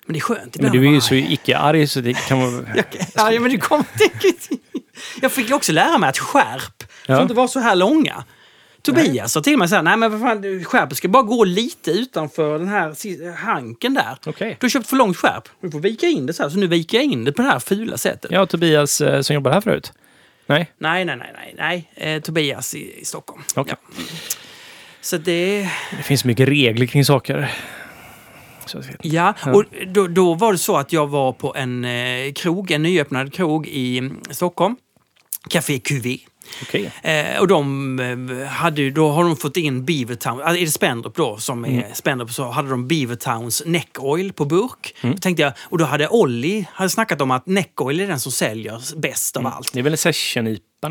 Men 0.07 0.13
det 0.13 0.19
är 0.19 0.21
skönt 0.21 0.57
ibland. 0.57 0.75
Men 0.75 0.83
du 0.83 0.89
är 0.89 0.93
ju 0.93 1.01
så 1.01 1.15
icke-arg 1.15 1.87
så 1.87 2.01
det 2.01 2.15
kan 2.15 2.41
vara... 2.41 2.65
ja, 3.15 3.41
men 3.41 3.51
du 3.51 3.59
kommer... 3.59 3.87
Jag 5.21 5.33
fick 5.33 5.53
också 5.53 5.73
lära 5.73 5.99
mig 5.99 6.09
att 6.09 6.19
skärp 6.19 6.85
ja. 7.07 7.15
får 7.15 7.23
inte 7.23 7.35
vara 7.35 7.49
så 7.49 7.61
här 7.61 7.77
långa. 7.77 8.25
Tobias 8.83 9.33
sa 9.33 9.43
till 9.43 9.59
mig 9.59 9.69
så 9.69 9.75
här, 9.75 9.83
nej 9.83 9.97
men 9.97 10.11
vad 10.13 10.21
fan, 10.21 10.65
skärpet 10.65 10.97
ska 10.97 11.09
bara 11.09 11.23
gå 11.23 11.45
lite 11.45 11.91
utanför 11.91 12.59
den 12.59 12.69
här 12.69 13.37
hanken 13.37 13.95
där. 13.95 14.17
Okay. 14.27 14.49
Du 14.61 14.65
har 14.65 14.69
köpt 14.69 14.87
för 14.87 14.97
långt 14.97 15.17
skärp. 15.17 15.49
Du 15.61 15.71
får 15.71 15.81
vika 15.81 16.07
in 16.07 16.27
det 16.27 16.33
så 16.33 16.43
här, 16.43 16.51
så 16.51 16.59
nu 16.59 16.67
viker 16.67 16.99
jag 16.99 17.05
in 17.05 17.25
det 17.25 17.33
på 17.33 17.43
det 17.43 17.49
här 17.49 17.59
fula 17.59 17.99
sättet. 17.99 18.31
Ja, 18.31 18.47
Tobias 18.47 19.01
eh, 19.01 19.21
som 19.21 19.35
jobbar 19.35 19.51
här 19.51 19.61
förut? 19.61 19.93
Nej? 20.47 20.73
Nej, 20.79 21.05
nej, 21.05 21.17
nej, 21.17 21.33
nej. 21.35 21.55
nej. 21.95 22.15
Eh, 22.15 22.23
Tobias 22.23 22.75
i, 22.75 23.01
i 23.01 23.05
Stockholm. 23.05 23.43
Okay. 23.57 23.75
Ja. 23.97 24.05
Så 25.01 25.17
det... 25.17 25.69
Det 25.97 26.03
finns 26.03 26.25
mycket 26.25 26.49
regler 26.49 26.87
kring 26.87 27.05
saker. 27.05 27.53
Ja, 29.03 29.35
och 29.55 29.65
då, 29.87 30.07
då, 30.07 30.35
var 30.35 30.53
det 30.53 30.59
så 30.59 30.77
att 30.77 30.93
jag 30.93 31.07
var 31.07 31.33
på 31.33 31.55
en 31.57 31.85
eh, 31.85 32.33
krog, 32.33 32.71
en 32.71 32.83
nyöppnad 32.83 33.33
krog 33.33 33.67
i 33.67 33.99
mm, 33.99 34.21
Stockholm. 34.31 34.77
Café 35.49 35.79
QV. 35.79 36.17
Okay. 36.63 36.91
Eh, 37.03 37.41
och 37.41 37.49
de 37.49 37.99
eh, 37.99 38.47
hade 38.47 38.91
då 38.91 39.11
har 39.11 39.25
de 39.25 39.37
fått 39.37 39.57
in 39.57 39.85
Beavertown, 39.85 40.41
alltså 40.41 40.57
är 40.57 40.65
det 40.65 40.71
Spendrup 40.71 41.15
då 41.15 41.37
som 41.37 41.65
är 41.65 41.69
mm. 41.69 41.95
Spendrup 41.95 42.31
så 42.31 42.51
hade 42.51 42.69
de 42.69 42.89
Beavertowns 42.89 43.63
Neck 43.67 43.91
Oil 43.99 44.33
på 44.33 44.45
burk. 44.45 44.95
Mm. 45.01 45.17
tänkte 45.17 45.43
jag, 45.43 45.53
och 45.63 45.79
då 45.79 45.85
hade 45.85 46.09
Olli 46.09 46.67
hade 46.73 46.91
snackat 46.91 47.21
om 47.21 47.31
att 47.31 47.47
Neck 47.47 47.81
Oil 47.81 48.01
är 48.01 48.07
den 48.07 48.21
som 48.21 48.33
säljer 48.33 49.01
bäst 49.01 49.37
av 49.37 49.43
mm. 49.43 49.53
allt. 49.53 49.73
Det 49.73 49.79
är 49.79 49.83
väl 49.83 49.93
en 49.93 49.99
session-IPA 49.99 50.89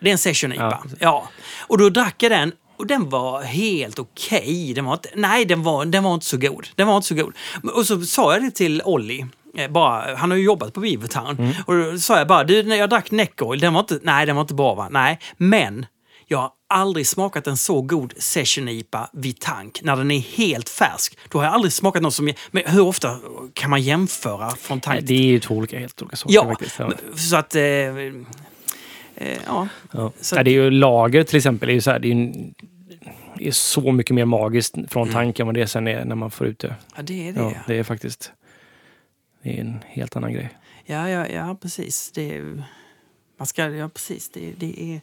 det 0.00 0.08
är 0.08 0.12
en 0.12 0.18
session-IPA, 0.18 0.82
ja. 0.84 0.96
ja. 1.00 1.28
Och 1.60 1.78
då 1.78 1.88
drack 1.88 2.22
jag 2.22 2.32
den 2.32 2.52
och 2.76 2.86
den 2.86 3.08
var 3.08 3.42
helt 3.42 3.98
okej. 3.98 4.38
Okay. 4.40 4.74
Den 4.74 4.84
var 4.84 4.98
nej, 5.14 5.44
den 5.44 5.62
var, 5.62 5.84
den 5.84 6.04
var 6.04 6.14
inte 6.14 6.26
så 6.26 6.36
god. 6.36 6.68
Den 6.74 6.86
var 6.86 6.96
inte 6.96 7.08
så 7.08 7.14
god. 7.14 7.34
Och 7.74 7.86
så 7.86 8.00
sa 8.00 8.32
jag 8.32 8.42
det 8.42 8.50
till 8.50 8.82
Olli. 8.84 9.26
Eh, 9.56 9.70
bara, 9.70 10.16
han 10.16 10.30
har 10.30 10.38
ju 10.38 10.44
jobbat 10.44 10.74
på 10.74 10.80
Beavertown. 10.80 11.38
Mm. 11.38 11.54
Och 11.66 11.74
då 11.74 11.98
sa 11.98 12.18
jag 12.18 12.28
bara, 12.28 12.44
du 12.44 12.62
när 12.62 12.76
jag 12.76 12.90
drack 12.90 13.10
Neck 13.10 13.42
Oil, 13.42 13.60
den 13.60 13.72
var 13.72 13.80
inte, 13.80 13.98
nej 14.02 14.26
den 14.26 14.36
var 14.36 14.40
inte 14.40 14.54
bra 14.54 14.74
va? 14.74 14.88
Nej, 14.90 15.18
men 15.36 15.86
jag 16.28 16.38
har 16.38 16.50
aldrig 16.68 17.06
smakat 17.06 17.46
en 17.46 17.56
så 17.56 17.82
god 17.82 18.14
session 18.18 18.68
IPA 18.68 19.10
vid 19.12 19.40
tank 19.40 19.80
när 19.82 19.96
den 19.96 20.10
är 20.10 20.18
helt 20.18 20.68
färsk. 20.68 21.18
Då 21.28 21.38
har 21.38 21.44
jag 21.44 21.54
aldrig 21.54 21.72
smakat 21.72 22.02
något 22.02 22.14
som... 22.14 22.32
Men 22.50 22.62
hur 22.66 22.80
ofta 22.80 23.18
kan 23.54 23.70
man 23.70 23.82
jämföra 23.82 24.50
från 24.50 24.80
tank? 24.80 25.00
Det 25.02 25.14
är 25.14 25.22
ju 25.22 25.40
två 25.40 25.54
olika, 25.54 25.78
helt 25.78 26.02
olika 26.02 26.16
saker 26.16 26.34
ja, 26.34 26.44
faktiskt. 26.44 26.78
Ja, 26.78 26.90
så 27.16 27.36
att... 27.36 27.54
Eh, 27.54 27.62
eh, 29.16 29.38
ja. 29.46 29.68
ja. 29.92 30.12
Så. 30.20 30.34
det 30.34 30.50
är 30.50 30.52
ju 30.52 30.70
lager 30.70 31.24
till 31.24 31.36
exempel. 31.36 31.66
Det 31.66 31.72
är 31.72 31.74
ju 31.74 31.80
så 31.80 31.90
här, 31.90 31.98
det 31.98 32.08
är 32.08 32.12
en, 32.12 32.54
är 33.40 33.50
så 33.50 33.92
mycket 33.92 34.14
mer 34.14 34.24
magiskt 34.24 34.74
från 34.88 35.02
mm. 35.02 35.14
tanken 35.14 35.44
än 35.44 35.46
vad 35.46 35.54
det 35.54 35.66
sen 35.66 35.88
är 35.88 36.04
när 36.04 36.16
man 36.16 36.30
får 36.30 36.46
ut 36.46 36.58
det. 36.58 36.74
Ja, 36.96 37.02
det 37.02 37.28
är 37.28 37.32
det. 37.32 37.40
Ja, 37.40 37.52
det 37.66 37.78
är 37.78 37.82
faktiskt 37.82 38.32
det 39.42 39.56
är 39.56 39.60
en 39.60 39.84
helt 39.86 40.16
annan 40.16 40.32
grej. 40.32 40.50
Ja, 40.84 41.10
ja, 41.10 41.26
ja 41.26 41.56
precis. 41.62 42.10
Det 42.14 42.36
är, 42.36 42.64
man 43.36 43.46
ska, 43.46 43.68
ja, 43.68 43.88
precis. 43.88 44.28
Det, 44.28 44.52
det, 44.56 44.82
är, 44.82 45.00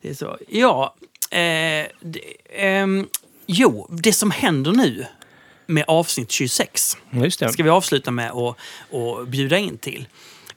det 0.00 0.08
är 0.08 0.14
så. 0.14 0.38
Ja, 0.48 0.94
eh, 1.30 1.86
det, 2.00 2.20
eh, 2.48 2.86
jo, 3.46 3.88
det 4.02 4.12
som 4.12 4.30
händer 4.30 4.72
nu 4.72 5.06
med 5.66 5.84
avsnitt 5.86 6.30
26 6.30 6.96
Just 7.10 7.40
det. 7.40 7.52
ska 7.52 7.62
vi 7.62 7.70
avsluta 7.70 8.10
med 8.10 8.30
att 8.30 9.28
bjuda 9.28 9.58
in 9.58 9.78
till. 9.78 10.08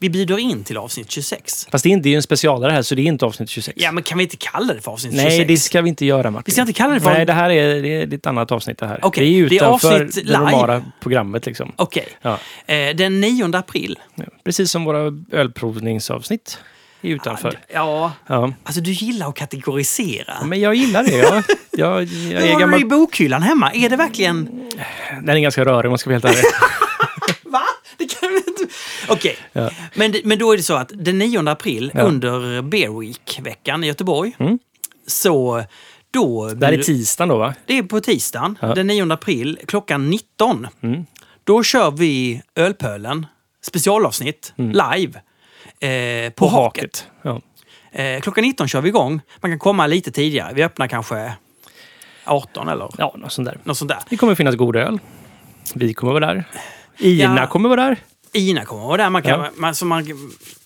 Vi 0.01 0.09
bjuder 0.09 0.37
in 0.37 0.63
till 0.63 0.77
avsnitt 0.77 1.11
26. 1.11 1.67
Fast 1.71 1.83
det 1.83 1.89
är, 1.89 1.91
inte, 1.91 2.09
det 2.09 2.13
är 2.13 2.15
en 2.15 2.23
specialare 2.23 2.71
här, 2.71 2.81
så 2.81 2.95
det 2.95 3.01
är 3.01 3.03
inte 3.03 3.25
avsnitt 3.25 3.49
26. 3.49 3.77
Ja, 3.81 3.91
men 3.91 4.03
kan 4.03 4.17
vi 4.17 4.23
inte 4.23 4.37
kalla 4.37 4.73
det 4.73 4.81
för 4.81 4.91
avsnitt 4.91 5.13
26? 5.13 5.29
Nej, 5.29 5.45
det 5.45 5.57
ska 5.57 5.81
vi 5.81 5.89
inte 5.89 6.05
göra, 6.05 6.31
Martin. 6.31 6.43
Vi 6.45 6.51
ska 6.51 6.61
inte 6.61 6.73
kalla 6.73 6.93
det 6.93 6.99
för... 6.99 7.13
Nej, 7.13 7.25
det 7.25 7.33
här 7.33 7.49
är, 7.49 7.81
det 7.81 7.89
är 7.89 8.13
ett 8.13 8.25
annat 8.25 8.51
avsnitt 8.51 8.77
det 8.77 8.87
här. 8.87 9.05
Okay, 9.05 9.25
det 9.25 9.39
är 9.39 9.55
utanför 9.55 9.89
det, 9.89 9.95
är 9.95 10.01
avsnitt 10.05 10.25
det 10.27 10.39
normala 10.39 10.83
programmet. 10.99 11.45
Liksom. 11.45 11.71
Okej. 11.75 12.07
Okay. 12.21 12.37
Ja. 12.67 12.73
Eh, 12.73 12.95
den 12.95 13.21
9 13.21 13.55
april. 13.55 13.99
Ja, 14.15 14.23
precis 14.43 14.71
som 14.71 14.83
våra 14.83 15.13
ölprovningsavsnitt 15.31 16.59
är 17.01 17.09
utanför. 17.09 17.59
Ja, 17.73 18.11
ja, 18.27 18.53
alltså 18.63 18.81
du 18.81 18.91
gillar 18.91 19.29
att 19.29 19.35
kategorisera. 19.35 20.33
Ja, 20.39 20.45
men 20.45 20.59
jag 20.59 20.75
gillar 20.75 21.03
det. 21.03 21.17
Jag, 21.17 21.43
jag, 21.71 22.03
jag 22.03 22.43
är 22.43 22.59
gammal... 22.59 22.79
du 22.79 22.85
i 22.85 22.89
bokhyllan 22.89 23.41
hemma? 23.41 23.71
Är 23.73 23.89
det 23.89 23.95
verkligen... 23.95 24.69
Den 25.21 25.35
är 25.35 25.39
ganska 25.39 25.65
rörig 25.65 25.85
om 25.85 25.91
man 25.91 25.97
ska 25.97 26.09
vara 26.09 26.19
helt 26.19 26.25
ärlig. 26.25 26.43
Va? 27.51 27.61
Det 27.97 27.97
kan 27.97 27.99
vi 27.99 28.03
inte... 28.03 28.08
Okej, 29.09 29.37
okay. 29.53 29.63
ja. 29.63 29.69
men, 29.95 30.13
men 30.23 30.39
då 30.39 30.53
är 30.53 30.57
det 30.57 30.63
så 30.63 30.73
att 30.73 30.91
den 30.95 31.17
9 31.17 31.49
april 31.49 31.91
ja. 31.93 32.01
under 32.01 32.61
Beer 32.61 32.99
Week-veckan 32.99 33.83
i 33.83 33.87
Göteborg 33.87 34.35
mm. 34.39 34.59
så 35.07 35.63
då... 36.11 36.49
Det 36.53 36.65
här 36.65 36.73
är 36.73 36.83
tisdagen 36.83 37.29
då 37.29 37.37
va? 37.37 37.53
Det 37.65 37.77
är 37.77 37.83
på 37.83 38.01
tisdagen, 38.01 38.57
ja. 38.61 38.73
den 38.75 38.87
9 38.87 39.13
april 39.13 39.59
klockan 39.67 40.09
19. 40.09 40.67
Mm. 40.81 41.05
Då 41.43 41.63
kör 41.63 41.91
vi 41.91 42.41
Ölpölen, 42.55 43.25
specialavsnitt, 43.61 44.53
mm. 44.57 44.71
live. 44.71 45.21
Eh, 45.79 46.29
på, 46.29 46.35
på 46.35 46.47
Haket. 46.47 47.07
Ja. 47.21 47.41
Eh, 47.91 48.21
klockan 48.21 48.43
19 48.43 48.67
kör 48.67 48.81
vi 48.81 48.89
igång. 48.89 49.21
Man 49.41 49.51
kan 49.51 49.59
komma 49.59 49.87
lite 49.87 50.11
tidigare. 50.11 50.53
Vi 50.53 50.63
öppnar 50.63 50.87
kanske 50.87 51.33
18 52.25 52.69
eller? 52.69 52.89
Ja, 52.97 53.15
något 53.17 53.31
sånt 53.31 53.45
där. 53.45 53.57
Något 53.63 53.77
sånt 53.77 53.89
där. 53.89 53.99
Det 54.09 54.17
kommer 54.17 54.35
finnas 54.35 54.55
god 54.55 54.75
öl. 54.75 54.99
Vi 55.75 55.93
kommer 55.93 56.13
vara 56.13 56.25
där. 56.25 56.43
Ina 56.99 57.39
ja, 57.39 57.47
kommer 57.47 57.69
vara 57.69 57.81
där. 57.81 57.97
Ina 58.33 58.65
kommer 58.65 58.83
vara 58.83 59.03
där. 59.03 59.09
Man 59.09 59.21
kan, 59.21 59.39
ja. 59.39 59.49
man, 59.55 59.75
så 59.75 59.85
man, 59.85 60.05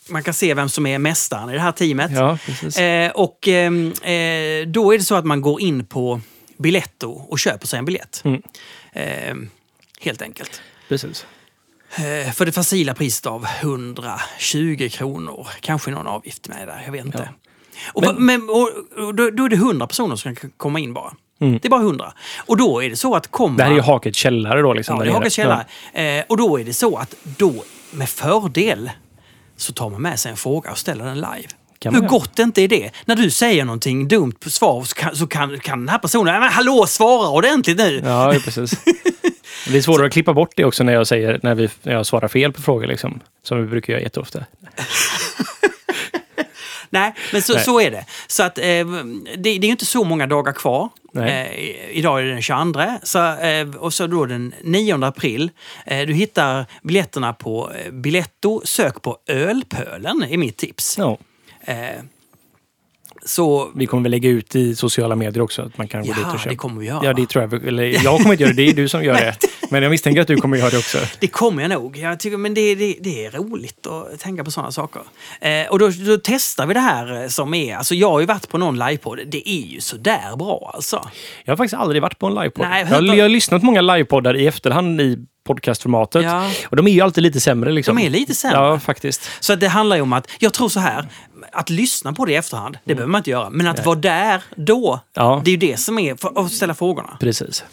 man 0.09 0.23
kan 0.23 0.33
se 0.33 0.53
vem 0.53 0.69
som 0.69 0.85
är 0.85 0.99
mästaren 0.99 1.49
i 1.49 1.53
det 1.53 1.59
här 1.59 1.71
teamet. 1.71 2.11
Ja, 2.11 2.37
eh, 2.83 3.11
och 3.11 3.47
ehm, 3.47 3.87
eh, 3.87 4.67
då 4.67 4.93
är 4.93 4.97
det 4.97 5.03
så 5.03 5.15
att 5.15 5.25
man 5.25 5.41
går 5.41 5.61
in 5.61 5.85
på 5.85 6.21
Biletto 6.57 7.11
och 7.11 7.39
köper 7.39 7.67
sig 7.67 7.79
en 7.79 7.85
biljett. 7.85 8.21
Mm. 8.25 8.41
Eh, 8.93 9.49
helt 9.99 10.21
enkelt. 10.21 10.61
Precis. 10.89 11.25
Eh, 11.95 12.31
för 12.31 12.45
det 12.45 12.51
facila 12.51 12.93
priset 12.93 13.25
av 13.25 13.45
120 13.45 14.89
kronor. 14.91 15.47
Kanske 15.61 15.91
någon 15.91 16.07
avgift 16.07 16.47
med 16.47 16.67
där, 16.67 16.81
jag 16.85 16.91
vet 16.91 17.05
inte. 17.05 17.29
Ja. 17.29 17.91
Och, 17.93 18.03
men, 18.03 18.25
men 18.25 18.49
och, 18.49 18.69
och 19.05 19.15
då, 19.15 19.29
då, 19.29 19.45
är 19.45 19.49
det 19.49 19.55
100 19.55 19.87
personer 19.87 20.15
som 20.15 20.35
kan 20.35 20.51
komma 20.57 20.79
in 20.79 20.93
bara. 20.93 21.13
Mm. 21.43 21.59
Det 21.61 21.67
är 21.67 21.69
bara 21.69 21.81
100. 21.81 22.13
Och 22.45 22.57
då 22.57 22.83
är 22.83 22.89
det 22.89 22.95
så 22.95 23.15
att 23.15 23.31
kommer... 23.31 23.57
Det 23.57 23.63
här 23.63 23.71
är 23.71 23.75
ju 23.75 23.81
Hakets 23.81 24.17
källare 24.17 24.61
då. 24.61 24.73
Liksom, 24.73 24.97
Ja, 24.97 25.03
det 25.03 25.09
är. 25.09 25.13
Hakets 25.13 25.35
källare. 25.35 25.65
Eh, 25.93 26.23
och 26.29 26.37
då 26.37 26.59
är 26.59 26.63
det 26.63 26.73
så 26.73 26.97
att 26.97 27.15
då 27.23 27.53
med 27.91 28.09
fördel 28.09 28.91
så 29.57 29.73
tar 29.73 29.89
man 29.89 30.01
med 30.01 30.19
sig 30.19 30.31
en 30.31 30.37
fråga 30.37 30.71
och 30.71 30.77
ställer 30.77 31.05
den 31.05 31.15
live. 31.15 31.47
Hur 31.85 32.01
gott 32.07 32.39
inte 32.39 32.61
är 32.61 32.67
det? 32.67 32.91
När 33.05 33.15
du 33.15 33.29
säger 33.29 33.65
någonting 33.65 34.07
dumt 34.07 34.31
på 34.43 34.49
svar 34.49 34.83
så 34.83 34.95
kan, 34.95 35.15
så 35.15 35.27
kan, 35.27 35.59
kan 35.59 35.79
den 35.79 35.89
här 35.89 35.97
personen, 35.97 36.25
"Nej, 36.33 36.39
men 36.39 36.49
hallå 36.49 36.85
svara 36.87 37.29
ordentligt 37.29 37.77
nu! 37.77 38.01
Ja, 38.05 38.33
ja, 38.33 38.39
precis. 38.45 38.71
Det 39.67 39.77
är 39.77 39.81
svårare 39.81 40.07
att 40.07 40.13
klippa 40.13 40.33
bort 40.33 40.51
det 40.55 40.65
också 40.65 40.83
när 40.83 40.93
jag, 40.93 41.07
säger, 41.07 41.39
när 41.43 41.55
vi, 41.55 41.69
när 41.83 41.93
jag 41.93 42.05
svarar 42.05 42.27
fel 42.27 42.53
på 42.53 42.61
frågor. 42.61 42.87
Liksom, 42.87 43.19
som 43.43 43.61
vi 43.61 43.67
brukar 43.67 43.93
göra 43.93 44.03
jätteofta. 44.03 44.39
Nej, 46.93 47.13
men 47.31 47.41
så, 47.41 47.53
Nej. 47.53 47.63
så 47.63 47.79
är 47.79 47.91
det. 47.91 48.05
Så 48.27 48.43
att, 48.43 48.57
eh, 48.57 48.63
det, 48.63 49.37
det 49.37 49.49
är 49.49 49.65
inte 49.65 49.85
så 49.85 50.03
många 50.03 50.27
dagar 50.27 50.53
kvar. 50.53 50.89
Eh, 51.15 51.59
idag 51.91 52.19
är 52.19 52.23
det 52.23 52.31
den 52.31 52.41
22. 52.41 52.81
Så, 53.03 53.37
eh, 53.37 53.75
och 53.75 53.93
så 53.93 54.07
då 54.07 54.25
den 54.25 54.53
9 54.63 55.05
april. 55.05 55.51
Eh, 55.85 56.07
du 56.07 56.13
hittar 56.13 56.65
biljetterna 56.83 57.33
på 57.33 57.71
eh, 57.71 57.91
Biletto. 57.91 58.61
Sök 58.63 59.01
på 59.01 59.17
Ölpölen, 59.27 60.23
är 60.29 60.37
mitt 60.37 60.57
tips. 60.57 60.97
Ja. 60.97 61.17
Så 63.25 63.71
Vi 63.75 63.85
kommer 63.85 64.03
väl 64.03 64.11
lägga 64.11 64.29
ut 64.29 64.55
i 64.55 64.75
sociala 64.75 65.15
medier 65.15 65.41
också 65.43 65.61
att 65.61 65.77
man 65.77 65.87
kan 65.87 66.01
gå 66.01 66.07
dit 66.13 66.17
Ja, 66.21 66.33
och 66.33 66.39
köpa. 66.39 66.49
det 66.49 66.55
kommer 66.55 66.79
vi 66.79 66.87
göra. 66.87 66.99
Ja, 67.03 67.13
det 67.13 67.25
tror 67.25 67.43
jag. 67.43 67.67
Eller 67.67 67.83
jag 67.83 68.17
kommer 68.17 68.31
inte 68.31 68.43
göra 68.43 68.53
det, 68.53 68.63
det 68.65 68.69
är 68.69 68.73
du 68.73 68.87
som 68.89 69.03
gör 69.03 69.13
det. 69.13 69.35
Men 69.69 69.83
jag 69.83 69.89
misstänker 69.89 70.21
att 70.21 70.27
du 70.27 70.37
kommer 70.37 70.57
göra 70.57 70.69
det 70.69 70.77
också. 70.77 70.97
Det 71.19 71.27
kommer 71.27 71.61
jag 71.61 71.69
nog. 71.69 71.97
Jag 71.97 72.19
tycker, 72.19 72.37
men 72.37 72.53
det, 72.53 72.75
det, 72.75 72.95
det 72.99 73.25
är 73.25 73.31
roligt 73.31 73.87
att 73.87 74.19
tänka 74.19 74.43
på 74.43 74.51
sådana 74.51 74.71
saker. 74.71 75.01
Eh, 75.41 75.67
och 75.69 75.79
då, 75.79 75.89
då 75.89 76.17
testar 76.23 76.65
vi 76.65 76.73
det 76.73 76.79
här 76.79 77.27
som 77.27 77.53
är... 77.53 77.75
Alltså 77.75 77.95
jag 77.95 78.09
har 78.11 78.19
ju 78.19 78.25
varit 78.25 78.49
på 78.49 78.57
någon 78.57 78.79
livepodd. 78.79 79.19
Det 79.27 79.49
är 79.49 79.65
ju 79.65 79.81
sådär 79.81 80.35
bra 80.37 80.71
alltså. 80.73 81.07
Jag 81.45 81.51
har 81.51 81.57
faktiskt 81.57 81.81
aldrig 81.81 82.01
varit 82.01 82.19
på 82.19 82.27
en 82.27 82.35
livepodd. 82.35 82.65
Jag, 82.91 83.03
jag 83.17 83.23
har 83.23 83.29
lyssnat 83.29 83.61
på 83.61 83.65
många 83.65 83.81
livepoddar 83.81 84.37
i 84.37 84.47
efterhand 84.47 85.01
i 85.01 85.17
podcastformatet. 85.43 86.23
Ja. 86.23 86.51
Och 86.69 86.75
de 86.75 86.87
är 86.87 86.91
ju 86.91 87.01
alltid 87.01 87.23
lite 87.23 87.39
sämre. 87.39 87.71
Liksom. 87.71 87.95
De 87.95 88.05
är 88.05 88.09
lite 88.09 88.35
sämre. 88.35 88.57
Ja, 88.57 88.79
faktiskt. 88.79 89.29
Så 89.39 89.55
det 89.55 89.67
handlar 89.67 89.95
ju 89.95 90.01
om 90.01 90.13
att, 90.13 90.27
jag 90.39 90.53
tror 90.53 90.69
så 90.69 90.79
här, 90.79 91.07
att 91.51 91.69
lyssna 91.69 92.13
på 92.13 92.25
det 92.25 92.31
i 92.31 92.35
efterhand, 92.35 92.77
det 92.83 92.95
behöver 92.95 93.11
man 93.11 93.19
inte 93.19 93.29
göra. 93.29 93.49
Men 93.49 93.67
att 93.67 93.85
vara 93.85 93.95
där 93.95 94.43
då, 94.55 94.99
Ja. 95.13 95.41
det 95.45 95.49
är 95.49 95.51
ju 95.51 95.57
det 95.57 95.77
som 95.79 95.99
är, 95.99 96.15
för 96.15 96.45
att 96.45 96.51
ställa 96.51 96.73
frågorna. 96.73 97.17
Precis. 97.19 97.63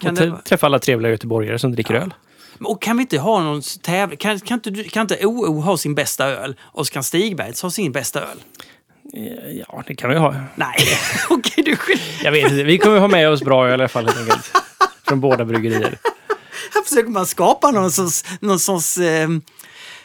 Kan 0.00 0.10
och 0.10 0.14
det 0.26 0.36
träffa 0.44 0.66
alla 0.66 0.78
trevliga 0.78 1.10
göteborgare 1.12 1.58
som 1.58 1.72
dricker 1.72 1.94
öl. 1.94 2.14
Och 2.60 2.82
kan 2.82 2.96
vi 2.96 3.00
inte 3.00 3.18
ha 3.18 3.42
någon 3.42 3.62
tävling, 3.82 4.16
kan, 4.18 4.40
kan, 4.40 4.54
inte, 4.66 4.84
kan 4.84 5.00
inte 5.00 5.26
OO 5.26 5.60
ha 5.60 5.76
sin 5.76 5.94
bästa 5.94 6.26
öl 6.26 6.56
och 6.60 6.86
så 6.86 6.92
kan 6.92 7.02
Stigbergs 7.04 7.62
ha 7.62 7.70
sin 7.70 7.92
bästa 7.92 8.20
öl? 8.20 8.38
Ja, 9.68 9.82
det 9.86 9.94
kan 9.94 10.10
vi 10.10 10.16
ha. 10.16 10.34
Nej, 10.54 10.74
okej 11.30 11.64
du 11.64 11.76
själv. 11.76 11.98
Jag 12.24 12.32
vet 12.32 12.42
inte, 12.52 12.62
vi 12.64 12.78
kommer 12.78 12.98
ha 12.98 13.08
med 13.08 13.28
oss 13.28 13.42
bra 13.42 13.64
öl 13.68 13.70
i 13.70 13.74
alla 13.74 13.88
fall 13.88 14.04
helt 14.06 14.18
enkelt. 14.18 14.52
Från 15.08 15.20
båda 15.20 15.44
bryggerier. 15.44 15.98
Här 16.74 16.82
försöker 16.82 17.10
man 17.10 17.26
skapa 17.26 17.70
någon 17.70 17.90
sorts... 17.92 18.24
Någon 18.40 18.58
sorts 18.60 18.98
eh, 18.98 19.28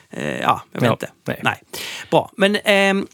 eh, 0.09 0.39
ja, 0.41 0.61
jag 0.71 0.81
vet 0.81 0.87
Ja, 0.87 0.91
inte. 0.91 1.39
nej. 1.43 1.61
Bra, 2.11 2.31
men 2.37 2.55
eh, 2.55 3.05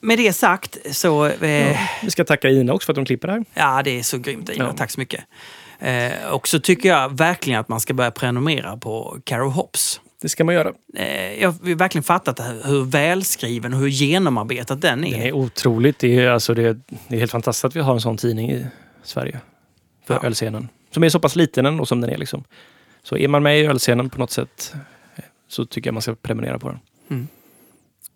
med 0.00 0.18
det 0.18 0.32
sagt 0.32 0.76
så... 0.96 1.26
Eh, 1.26 1.78
Vi 2.02 2.10
ska 2.10 2.24
tacka 2.24 2.48
Ina 2.48 2.72
också 2.72 2.86
för 2.86 2.92
att 2.92 2.96
de 2.96 3.04
klipper 3.04 3.28
det 3.28 3.34
här. 3.34 3.44
Ja, 3.54 3.82
det 3.82 3.98
är 3.98 4.02
så 4.02 4.18
grymt 4.18 4.48
Ina. 4.50 4.64
Ja. 4.64 4.72
Tack 4.76 4.90
så 4.90 5.00
mycket. 5.00 5.24
Eh, 5.78 6.12
och 6.30 6.48
så 6.48 6.60
tycker 6.60 6.88
jag 6.88 7.16
verkligen 7.18 7.60
att 7.60 7.68
man 7.68 7.80
ska 7.80 7.94
börja 7.94 8.10
prenumerera 8.10 8.76
på 8.76 9.18
Caro 9.24 9.48
Hops. 9.48 10.00
Det 10.22 10.28
ska 10.28 10.44
man 10.44 10.54
göra. 10.54 10.72
Eh, 10.96 11.40
jag 11.42 11.48
har 11.48 11.74
verkligen 11.74 12.02
fattat 12.02 12.40
hur 12.64 12.84
välskriven 12.84 13.74
och 13.74 13.80
hur 13.80 13.88
genomarbetat 13.88 14.80
den 14.80 15.04
är. 15.04 15.18
Det 15.20 15.28
är 15.28 15.32
otroligt. 15.32 15.98
Det 15.98 16.18
är, 16.18 16.30
alltså 16.30 16.54
det, 16.54 16.72
det 17.08 17.14
är 17.16 17.18
helt 17.18 17.30
fantastiskt 17.30 17.64
att 17.64 17.76
vi 17.76 17.80
har 17.80 17.94
en 17.94 18.00
sån 18.00 18.16
tidning 18.16 18.50
i 18.50 18.66
Sverige. 19.02 19.40
För 20.06 20.14
Ja. 20.14 20.26
ölscenen. 20.26 20.68
Som 20.94 21.04
är 21.04 21.08
så 21.08 21.20
pass 21.20 21.36
liten 21.36 21.66
ändå 21.66 21.86
som 21.86 22.00
den 22.00 22.10
är. 22.10 22.18
Liksom. 22.18 22.44
Så 23.02 23.16
är 23.16 23.28
man 23.28 23.42
med 23.42 23.60
i 23.60 23.66
ölscenen 23.66 24.10
på 24.10 24.18
något 24.18 24.30
sätt 24.30 24.74
så 25.48 25.66
tycker 25.66 25.88
jag 25.88 25.94
man 25.94 26.02
ska 26.02 26.14
prenumerera 26.14 26.58
på 26.58 26.68
den. 26.68 26.78
Mm. 27.10 27.28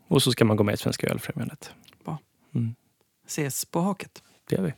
Och 0.08 0.22
så 0.22 0.32
ska 0.32 0.44
man 0.44 0.56
gå 0.56 0.64
med 0.64 0.74
i 0.74 0.76
Svenska 0.76 1.06
ölfrämjandet. 1.06 1.70
Bra. 2.04 2.18
Mm. 2.54 2.74
Ses 3.26 3.64
på 3.64 3.80
haket. 3.80 4.22
Det 4.48 4.56
gör 4.56 4.62
vi. 4.62 4.72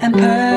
En 0.00 0.12
pöl 0.12 0.51